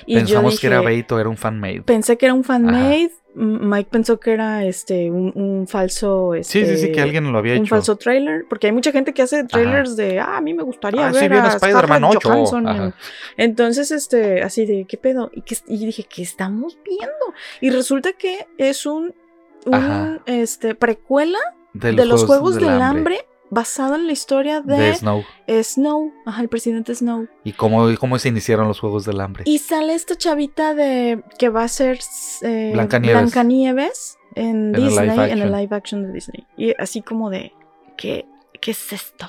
Y 0.04 0.14
yo 0.14 0.20
Pensamos 0.20 0.60
que 0.60 0.66
era 0.68 0.82
Beito, 0.82 1.18
era 1.18 1.28
un 1.28 1.36
fanmade. 1.36 1.82
Pensé 1.82 2.16
que 2.16 2.26
era 2.26 2.34
un 2.34 2.44
fanmade. 2.44 3.10
Mike 3.38 3.90
pensó 3.92 4.18
que 4.18 4.32
era 4.32 4.64
este 4.64 5.10
un, 5.10 5.30
un 5.34 5.68
falso. 5.68 6.32
Sí, 6.36 6.42
sí, 6.42 6.64
sí, 6.66 6.72
este, 6.72 6.92
que 6.92 7.02
alguien 7.02 7.30
lo 7.30 7.38
había 7.38 7.52
Un 7.52 7.60
hecho. 7.60 7.74
falso 7.74 7.96
trailer. 7.96 8.46
Porque 8.48 8.66
hay 8.68 8.72
mucha 8.72 8.92
gente 8.92 9.12
que 9.12 9.20
hace 9.20 9.44
trailers 9.44 9.94
de. 9.94 10.18
Ah, 10.20 10.38
a 10.38 10.40
mí 10.40 10.54
me 10.54 10.62
gustaría 10.62 11.08
Ah, 11.08 11.12
ver 11.12 11.30
sí, 11.30 11.36
a 11.36 11.48
Spider-Man 11.48 12.00
Scarlett 12.02 12.16
8. 12.16 12.28
Johansson 12.28 12.60
en- 12.68 12.68
Ajá. 12.68 12.94
entonces, 13.36 13.90
este, 13.90 14.42
así 14.42 14.64
de, 14.64 14.86
¿qué 14.88 14.96
pedo? 14.96 15.30
Y, 15.34 15.42
que, 15.42 15.56
y 15.66 15.84
dije, 15.84 16.04
¿qué 16.08 16.22
estamos 16.22 16.78
viendo? 16.84 17.12
Y 17.60 17.68
resulta 17.70 18.14
que 18.14 18.46
es 18.56 18.86
un, 18.86 19.14
un 19.66 20.20
este, 20.26 20.74
precuela 20.74 21.38
De 21.74 21.92
de 21.92 22.04
los 22.06 22.24
Juegos 22.24 22.56
del 22.56 22.80
Hambre, 22.80 23.26
basado 23.50 23.94
en 23.94 24.06
la 24.06 24.12
historia 24.12 24.60
de, 24.60 24.76
De 24.76 24.94
Snow. 24.94 25.24
Snow, 25.48 26.12
ajá, 26.24 26.42
el 26.42 26.48
presidente 26.48 26.94
Snow. 26.94 27.28
Y 27.44 27.52
cómo, 27.52 27.88
cómo 27.98 28.18
se 28.18 28.28
iniciaron 28.28 28.68
los 28.68 28.80
Juegos 28.80 29.04
del 29.04 29.20
Hambre. 29.20 29.44
Y 29.46 29.58
sale 29.58 29.94
esta 29.94 30.16
chavita 30.16 30.74
de 30.74 31.22
que 31.38 31.48
va 31.48 31.64
a 31.64 31.68
ser 31.68 31.98
eh, 32.42 32.70
Blancanieves. 32.72 33.20
Blancanieves 33.20 34.18
en, 34.34 34.72
Disney, 34.72 35.30
en 35.30 35.38
el 35.40 35.52
live 35.52 35.74
action 35.74 36.02
de 36.02 36.12
Disney. 36.12 36.46
Y 36.56 36.74
así 36.78 37.02
como 37.02 37.30
de, 37.30 37.52
¿qué, 37.96 38.26
qué 38.60 38.70
es 38.72 38.92
esto? 38.92 39.26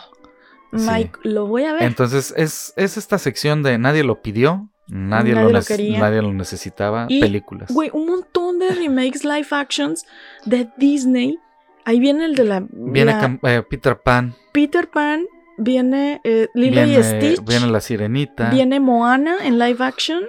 Sí. 0.74 0.86
Mike, 0.90 1.20
lo 1.24 1.48
voy 1.48 1.64
a 1.64 1.74
ver. 1.74 1.84
Entonces, 1.84 2.34
es, 2.36 2.74
es 2.76 2.98
esta 2.98 3.18
sección 3.18 3.64
de 3.64 3.78
nadie 3.78 4.04
lo 4.04 4.22
pidió, 4.22 4.70
nadie, 4.88 5.34
Nadie 5.34 5.54
lo, 5.54 5.60
lo 5.60 6.00
nadie 6.00 6.22
lo 6.22 6.34
necesitaba, 6.34 7.06
Y, 7.10 7.22
películas. 7.22 7.72
Güey, 7.72 7.90
un 7.94 8.06
montón 8.06 8.60
de 8.60 8.70
remakes 8.70 9.24
live 9.24 9.48
actions 9.52 10.06
de 10.46 10.70
Disney. 10.78 11.40
Ahí 11.88 12.02
viene 12.02 12.26
el 12.26 12.36
de 12.36 12.44
la, 12.44 12.66
Viene 12.70 13.14
la 13.14 13.40
eh, 13.44 13.64
Peter 13.70 13.98
Pan, 13.98 14.36
Peter 14.52 14.90
Pan, 14.90 15.26
viene 15.58 16.20
eh, 16.26 16.50
Lilo 16.54 16.84
viene, 16.84 17.00
y 17.00 17.04
Stitch, 17.04 17.46
viene 17.46 17.68
La 17.68 17.80
Sirenita. 17.80 18.50
viene 18.50 18.82
Moana 18.82 19.38
en 19.46 19.58
live 19.58 19.82
action, 19.86 20.26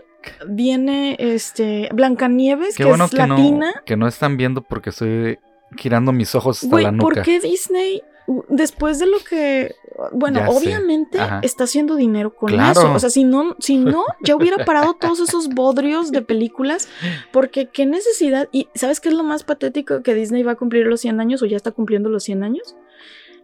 viene 0.46 1.16
este 1.18 1.88
Blancanieves, 1.92 2.76
Qué 2.76 2.84
que 2.84 2.88
bueno 2.88 3.06
es 3.06 3.10
que 3.10 3.16
latina. 3.16 3.72
no, 3.74 3.84
que 3.84 3.96
no 3.96 4.06
están 4.06 4.36
viendo 4.36 4.62
porque 4.62 4.90
estoy 4.90 5.40
girando 5.76 6.12
mis 6.12 6.32
ojos 6.36 6.58
hasta 6.62 6.68
Güey, 6.70 6.84
la 6.84 6.92
nuca. 6.92 7.02
¿por 7.02 7.22
qué 7.22 7.40
Disney, 7.40 8.02
después 8.48 8.98
de 8.98 9.06
lo 9.06 9.18
que, 9.18 9.74
bueno, 10.12 10.40
Ya 10.40 10.48
obviamente 10.50 11.18
está 11.42 11.64
haciendo 11.64 11.96
dinero 11.96 12.34
con 12.34 12.50
Claro. 12.50 12.80
eso? 12.80 12.92
O 12.92 12.98
sea, 12.98 13.10
si 13.10 13.24
no, 13.24 13.56
si 13.58 13.76
no, 13.78 14.04
ya 14.22 14.36
hubiera 14.36 14.64
parado 14.64 14.94
todos 14.94 15.20
esos 15.20 15.48
bodrios 15.48 16.10
de 16.10 16.22
películas, 16.22 16.88
porque 17.32 17.68
qué 17.68 17.86
necesidad. 17.86 18.48
Y 18.52 18.68
¿sabes 18.74 19.00
qué 19.00 19.08
es 19.08 19.14
lo 19.14 19.24
más 19.24 19.44
patético? 19.44 20.02
Que 20.02 20.14
Disney 20.14 20.42
va 20.42 20.52
a 20.52 20.56
cumplir 20.56 20.86
los 20.86 21.00
100 21.00 21.20
años 21.20 21.42
o 21.42 21.46
ya 21.46 21.56
está 21.56 21.70
cumpliendo 21.72 22.08
los 22.08 22.22
100 22.24 22.42
años. 22.42 22.76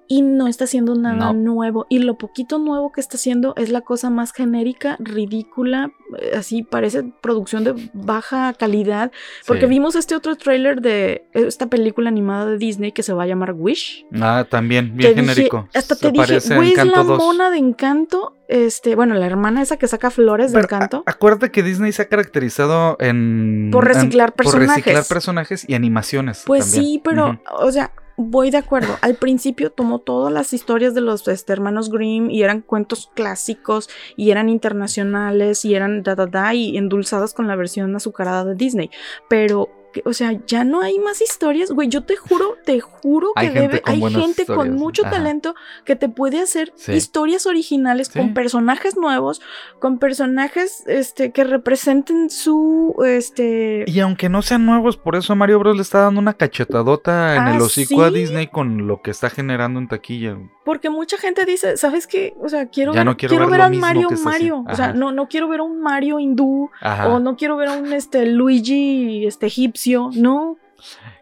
Y 0.06 0.20
no 0.22 0.48
está 0.48 0.64
haciendo 0.64 0.94
nada 0.94 1.32
No. 1.32 1.34
nuevo. 1.34 1.86
Y 1.88 2.00
lo 2.00 2.18
poquito 2.18 2.58
nuevo 2.58 2.92
que 2.92 3.00
está 3.00 3.16
haciendo 3.16 3.54
es 3.56 3.70
la 3.70 3.80
cosa 3.80 4.10
más 4.10 4.32
genérica, 4.32 4.96
ridícula, 4.98 5.92
eh, 6.18 6.32
así 6.36 6.62
parece 6.62 7.04
producción 7.22 7.64
de 7.64 7.74
baja 7.94 8.52
calidad. 8.52 9.10
Porque 9.46 9.62
Sí. 9.62 9.68
vimos 9.68 9.94
este 9.96 10.14
otro 10.14 10.36
tráiler 10.36 10.82
de 10.82 11.26
esta 11.32 11.68
película 11.68 12.08
animada 12.10 12.46
de 12.46 12.58
Disney 12.58 12.92
que 12.92 13.02
se 13.02 13.12
va 13.14 13.22
a 13.22 13.26
llamar 13.26 13.52
Wish. 13.56 14.04
Ah, 14.20 14.46
también, 14.48 14.94
bien 14.96 15.14
dije- 15.14 15.20
genérico. 15.34 15.68
hasta 15.74 15.94
Se 15.94 16.00
te 16.06 16.12
dije, 16.12 16.54
güey, 16.56 16.68
es 16.72 16.78
Encanto 16.78 16.96
la 16.96 17.02
2. 17.04 17.18
mona 17.18 17.50
de 17.50 17.58
Encanto. 17.58 18.36
Este, 18.46 18.94
bueno, 18.94 19.14
la 19.14 19.24
hermana 19.24 19.62
esa 19.62 19.78
que 19.78 19.88
saca 19.88 20.10
flores 20.10 20.52
de 20.52 20.60
Pero, 20.60 20.66
Encanto. 20.76 21.02
acuérdate 21.06 21.50
que 21.50 21.62
Disney 21.62 21.92
se 21.92 22.02
ha 22.02 22.08
caracterizado 22.08 22.98
en... 23.00 23.70
Por 23.72 23.84
en- 23.86 23.94
reciclar 23.94 24.34
Por 24.34 24.44
reciclar 24.44 24.66
personajes. 24.82 25.08
personajes 25.08 25.64
y 25.68 25.74
animaciones. 25.74 26.42
Pues 26.46 26.70
también. 26.70 26.84
sí, 26.92 27.00
pero, 27.02 27.40
o 27.58 27.72
sea, 27.72 27.90
voy 28.16 28.50
de 28.50 28.58
acuerdo. 28.58 28.96
Al 29.00 29.16
principio 29.16 29.70
tomó 29.70 29.98
todas 29.98 30.32
las 30.32 30.52
historias 30.52 30.94
de 30.94 31.00
los 31.00 31.26
este, 31.28 31.52
hermanos 31.52 31.90
Grimm 31.90 32.30
y 32.30 32.42
eran 32.42 32.60
cuentos 32.60 33.10
clásicos 33.14 33.88
y 34.16 34.30
eran 34.30 34.48
internacionales 34.48 35.64
y 35.64 35.74
eran 35.74 36.02
da 36.02 36.14
da 36.14 36.26
da 36.26 36.54
y 36.54 36.76
endulzadas 36.76 37.34
con 37.34 37.46
la 37.46 37.56
versión 37.56 37.94
azucarada 37.96 38.44
de 38.44 38.54
Disney. 38.54 38.90
Pero, 39.28 39.68
que- 39.94 40.02
o 40.04 40.12
sea, 40.12 40.32
ya 40.46 40.64
no 40.64 40.82
hay 40.82 40.98
más 40.98 41.22
historias, 41.22 41.70
güey. 41.70 41.88
Yo 41.88 42.02
te 42.02 42.16
juro, 42.16 42.56
te 42.64 42.80
juro 42.80 43.28
que 43.34 43.40
Hay 43.42 43.46
gente 43.46 43.60
debe, 43.60 43.80
con 43.80 43.92
hay 43.94 44.12
gente 44.12 44.44
con 44.44 44.72
mucho 44.74 45.02
Ajá. 45.06 45.12
talento 45.12 45.54
que 45.84 45.94
te 45.96 46.08
puede 46.08 46.40
hacer 46.40 46.72
Sí. 46.76 46.92
historias 46.92 47.46
originales 47.46 48.08
Sí. 48.08 48.18
con 48.18 48.34
personajes 48.34 48.96
nuevos, 48.96 49.40
con 49.78 49.98
personajes 49.98 50.82
este, 50.86 51.30
que 51.32 51.44
representen 51.44 52.28
su 52.28 52.94
este 53.06 53.84
Y 53.86 54.00
aunque 54.00 54.28
no 54.28 54.42
sean 54.42 54.66
nuevos, 54.66 54.96
por 54.96 55.14
eso 55.16 55.34
Mario 55.36 55.60
Bros 55.60 55.76
le 55.76 55.82
está 55.82 56.00
dando 56.00 56.20
una 56.20 56.34
cachetadota 56.34 57.36
en 57.36 57.42
Ah, 57.42 57.54
el 57.54 57.62
hocico 57.62 58.02
a. 58.02 58.10
Disney 58.10 58.48
con 58.48 58.86
lo 58.86 59.00
que 59.00 59.10
está 59.12 59.30
generando 59.30 59.78
en 59.78 59.88
taquilla. 59.88 60.36
Porque 60.64 60.90
mucha 60.90 61.18
gente 61.18 61.44
dice, 61.44 61.76
¿sabes 61.76 62.06
qué? 62.06 62.34
O 62.40 62.48
sea, 62.48 62.66
quiero 62.66 62.92
Ya 62.92 63.00
ver, 63.00 63.06
no 63.06 63.16
quiero 63.16 63.46
ver 63.48 63.60
a 63.60 63.68
mismo 63.68 63.86
Mario 63.86 64.08
Mario. 64.24 64.64
O 64.68 64.74
sea, 64.74 64.92
no, 64.92 65.12
no 65.12 65.28
quiero 65.28 65.46
ver 65.48 65.60
a 65.60 65.62
un 65.62 65.80
Mario 65.80 66.18
hindú. 66.18 66.70
Ajá. 66.80 67.08
O 67.08 67.20
no 67.20 67.36
quiero 67.36 67.56
ver 67.56 67.68
a 67.68 67.72
un 67.76 67.92
este 67.92 68.26
Luigi 68.26 69.26
este 69.26 69.46
egipcio. 69.46 69.83
No. 69.86 70.56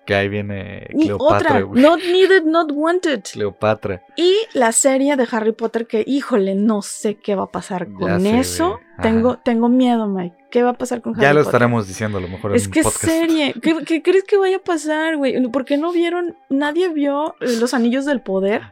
Que 0.07 0.17
ahí 0.17 0.29
viene 0.29 0.89
Ni 0.93 1.05
Cleopatra, 1.05 1.65
otra. 1.65 1.81
Not 1.81 2.01
needed, 2.11 2.43
not 2.45 2.73
wanted. 2.73 3.23
Cleopatra. 3.33 4.03
Y 4.17 4.35
la 4.55 4.73
serie 4.73 5.15
de 5.15 5.29
Harry 5.31 5.53
Potter 5.53 5.87
que, 5.87 6.03
híjole, 6.05 6.57
no 6.57 6.83
sé 6.83 7.15
qué 7.15 7.37
va 7.37 7.45
a 7.45 7.51
pasar 7.53 7.87
Ya 7.87 7.95
con 7.95 8.21
sé, 8.23 8.39
eso. 8.41 8.81
Tengo, 9.01 9.39
tengo 9.39 9.69
miedo, 9.69 10.09
Mike. 10.09 10.37
¿Qué 10.51 10.65
va 10.65 10.71
a 10.71 10.75
pasar 10.75 11.01
con 11.03 11.13
Harry 11.15 11.23
Ya 11.23 11.33
lo 11.33 11.41
Potter? 11.41 11.49
estaremos 11.51 11.87
diciendo 11.87 12.19
a 12.19 12.21
lo 12.21 12.27
mejor 12.27 12.57
Es 12.57 12.65
en 12.65 12.73
que 12.73 12.83
podcast. 12.83 13.05
serie. 13.05 13.55
¿Qué, 13.63 13.77
qué 13.87 14.03
crees 14.03 14.25
que 14.25 14.37
vaya 14.37 14.57
a 14.57 14.63
pasar, 14.65 15.17
güey? 15.17 15.41
¿Por 15.51 15.65
qué 15.65 15.77
no 15.77 15.93
vieron? 15.93 16.37
Nadie 16.49 16.89
vio 16.89 17.37
eh, 17.41 17.57
los 17.61 17.73
anillos 17.73 18.05
del 18.05 18.21
poder. 18.21 18.63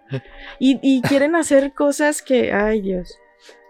Y, 0.59 0.81
y 0.83 1.01
quieren 1.09 1.37
hacer 1.37 1.73
cosas 1.73 2.23
que. 2.23 2.53
Ay, 2.53 2.81
Dios. 2.81 3.17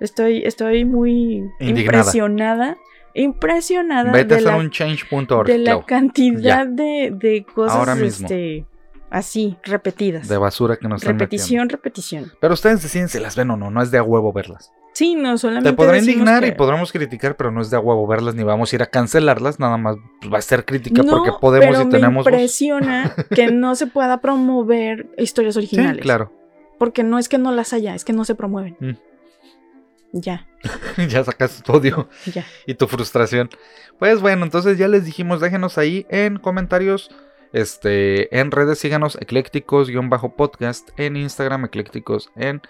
Estoy, 0.00 0.42
estoy 0.46 0.86
muy 0.86 1.44
Indignada. 1.60 1.98
impresionada. 1.98 2.76
Impresionada 3.14 4.12
Vete 4.12 4.36
de 4.36 4.40
la, 4.42 4.56
un 4.56 4.70
change.org. 4.70 5.46
de 5.46 5.58
la 5.58 5.64
Clau. 5.72 5.86
cantidad 5.86 6.66
de, 6.66 7.12
de 7.14 7.44
cosas 7.44 7.76
Ahora 7.76 7.94
mismo. 7.94 8.26
este, 8.26 8.64
Así, 9.10 9.56
repetidas. 9.64 10.28
De 10.28 10.36
basura 10.36 10.76
que 10.76 10.86
nos 10.86 11.02
repetición, 11.02 11.68
repetición. 11.68 12.30
Pero 12.40 12.54
ustedes 12.54 12.80
deciden 12.82 13.08
si 13.08 13.18
las 13.18 13.34
ven 13.34 13.50
o 13.50 13.56
no, 13.56 13.68
no 13.70 13.82
es 13.82 13.90
de 13.90 13.98
a 13.98 14.04
huevo 14.04 14.32
verlas. 14.32 14.70
Sí, 14.92 15.16
no 15.16 15.36
solamente. 15.38 15.70
Te 15.70 15.76
podrá 15.76 15.98
indignar 15.98 16.44
y 16.44 16.52
podremos 16.52 16.92
criticar, 16.92 17.36
pero 17.36 17.50
no 17.50 17.60
es 17.60 17.70
de 17.70 17.76
a 17.76 17.80
huevo 17.80 18.06
verlas 18.06 18.34
ni 18.36 18.44
vamos 18.44 18.72
a 18.72 18.76
ir 18.76 18.82
a 18.82 18.86
cancelarlas, 18.86 19.58
nada 19.58 19.76
más 19.78 19.96
va 20.32 20.38
a 20.38 20.42
ser 20.42 20.64
crítica 20.64 21.02
No, 21.02 21.10
porque 21.18 21.30
podemos 21.40 21.76
pero 21.76 21.88
y 21.88 21.90
tenemos 21.90 22.24
me 22.24 22.30
voz. 22.30 22.40
impresiona 22.40 23.14
que 23.34 23.50
no 23.50 23.74
se 23.74 23.86
pueda 23.88 24.20
promover 24.20 25.08
historias 25.18 25.54
Sí, 25.54 25.58
originales. 25.60 26.02
claro. 26.02 26.32
Porque 26.78 27.02
no 27.02 27.18
es 27.18 27.28
que 27.28 27.38
no 27.38 27.50
las 27.52 27.72
haya, 27.72 27.94
es 27.96 28.04
que 28.04 28.12
no 28.12 28.24
se 28.24 28.34
promueven. 28.36 28.76
Mm. 28.80 28.90
Ya, 30.12 30.48
ya 31.08 31.22
sacas 31.24 31.62
tu 31.62 31.72
odio 31.72 32.08
ya. 32.26 32.44
y 32.66 32.74
tu 32.74 32.86
frustración. 32.86 33.48
Pues 33.98 34.20
bueno, 34.20 34.44
entonces 34.44 34.78
ya 34.78 34.88
les 34.88 35.04
dijimos, 35.04 35.40
déjenos 35.40 35.78
ahí 35.78 36.06
en 36.08 36.38
comentarios, 36.38 37.10
este, 37.52 38.38
en 38.38 38.50
redes, 38.50 38.78
síganos 38.78 39.16
eclécticos-podcast, 39.20 40.90
en 40.96 41.16
Instagram, 41.16 41.64
eclécticos, 41.64 42.30
en 42.36 42.60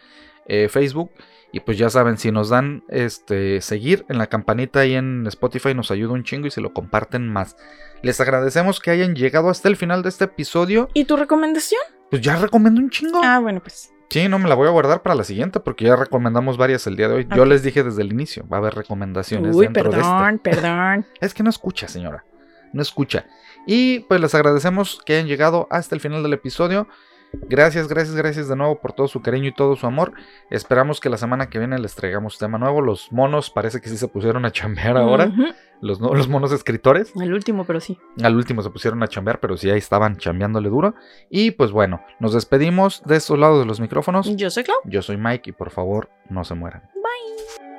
eh, 0.47 0.69
Facebook. 0.69 1.11
Y 1.53 1.61
pues 1.61 1.79
ya 1.79 1.91
saben, 1.91 2.17
si 2.17 2.31
nos 2.31 2.49
dan 2.49 2.85
este 2.89 3.61
seguir 3.61 4.05
en 4.09 4.19
la 4.19 4.29
campanita 4.29 4.87
y 4.87 4.95
en 4.95 5.27
Spotify 5.27 5.75
nos 5.75 5.91
ayuda 5.91 6.13
un 6.13 6.23
chingo 6.23 6.47
y 6.47 6.51
se 6.51 6.61
lo 6.61 6.73
comparten 6.73 7.29
más. 7.29 7.57
Les 8.03 8.21
agradecemos 8.21 8.79
que 8.79 8.93
hayan 8.93 9.17
llegado 9.17 9.49
hasta 9.49 9.69
el 9.69 9.77
final 9.77 10.03
de 10.03 10.11
este 10.11 10.27
episodio. 10.27 10.89
¿Y 10.95 11.07
tu 11.07 11.17
recomendación? 11.17 11.81
Pues 12.11 12.23
ya 12.23 12.37
recomiendo 12.37 12.81
un 12.81 12.91
chingo. 12.91 13.21
Ah, 13.23 13.41
bueno, 13.41 13.61
pues. 13.61 13.93
Sí, 14.11 14.29
no 14.29 14.41
me 14.41 14.49
la 14.49 14.57
voy 14.57 14.67
a 14.67 14.71
guardar 14.71 15.03
para 15.03 15.15
la 15.15 15.23
siguiente 15.23 15.61
porque 15.61 15.85
ya 15.85 15.95
recomendamos 15.95 16.57
varias 16.57 16.85
el 16.89 16.97
día 16.97 17.09
de 17.09 17.15
hoy. 17.15 17.29
Yo 17.35 17.45
les 17.45 17.63
dije 17.63 17.85
desde 17.85 18.03
el 18.03 18.13
inicio, 18.13 18.45
va 18.49 18.57
a 18.57 18.61
haber 18.61 18.75
recomendaciones 18.75 19.55
Uy, 19.55 19.67
dentro 19.67 19.85
de 19.85 19.91
este. 19.91 20.01
perdón, 20.01 20.39
perdón. 20.41 21.07
Es 21.21 21.33
que 21.33 21.45
no 21.45 21.51
escucha, 21.51 21.87
señora. 21.87 22.25
No 22.73 22.83
escucha. 22.83 23.27
Y 23.67 24.01
pues 24.01 24.21
les 24.21 24.35
agradecemos 24.35 25.01
que 25.05 25.15
hayan 25.15 25.29
llegado 25.29 25.69
hasta 25.71 25.95
el 25.95 26.01
final 26.01 26.25
del 26.25 26.33
episodio. 26.33 26.89
Gracias, 27.33 27.89
gracias, 27.89 28.17
gracias 28.17 28.49
de 28.49 28.57
nuevo 28.57 28.81
por 28.81 28.93
todo 28.93 29.09
su 29.09 29.23
cariño 29.23 29.49
y 29.49 29.55
todo 29.55 29.77
su 29.77 29.87
amor. 29.87 30.13
Esperamos 30.51 31.01
que 31.01 31.09
la 31.09 31.17
semana 31.17 31.49
que 31.49 31.59
viene 31.59 31.79
les 31.79 31.95
traigamos 31.95 32.39
tema 32.39 32.59
nuevo. 32.59 32.81
Los 32.81 33.13
monos 33.13 33.51
parece 33.51 33.81
que 33.81 33.89
sí 33.89 33.97
se 33.97 34.09
pusieron 34.09 34.45
a 34.45 34.51
chambear 34.51 34.97
ahora. 34.97 35.33
Los, 35.81 36.01
los 36.01 36.29
monos 36.29 36.53
escritores. 36.53 37.13
El 37.17 37.33
último, 37.33 37.65
pero 37.65 37.81
sí. 37.81 37.99
Al 38.23 38.37
último 38.37 38.63
se 38.63 38.71
pusieron 38.71 39.03
a 39.03 39.09
chambear, 39.09 39.41
pero 39.41 39.57
sí 39.57 39.71
ahí 39.71 39.79
estaban 39.79 40.17
chambeándole 40.17 40.69
duro. 40.69 40.95
Y 41.31 41.53
pues 41.53 41.71
bueno, 41.73 42.03
nos 42.19 42.35
despedimos 42.35 43.03
de 43.05 43.17
estos 43.17 43.39
lados 43.39 43.61
de 43.61 43.67
los 43.67 43.81
micrófonos. 43.81 44.37
Yo 44.37 44.51
soy 44.51 44.65
Clau. 44.65 44.79
Yo 44.85 45.03
soy 45.03 45.17
Mike 45.17 45.51
y 45.51 45.53
por 45.53 45.71
favor 45.71 46.11
no 46.29 46.45
se 46.45 46.55
mueran. 46.55 46.83
Bye. 46.95 47.70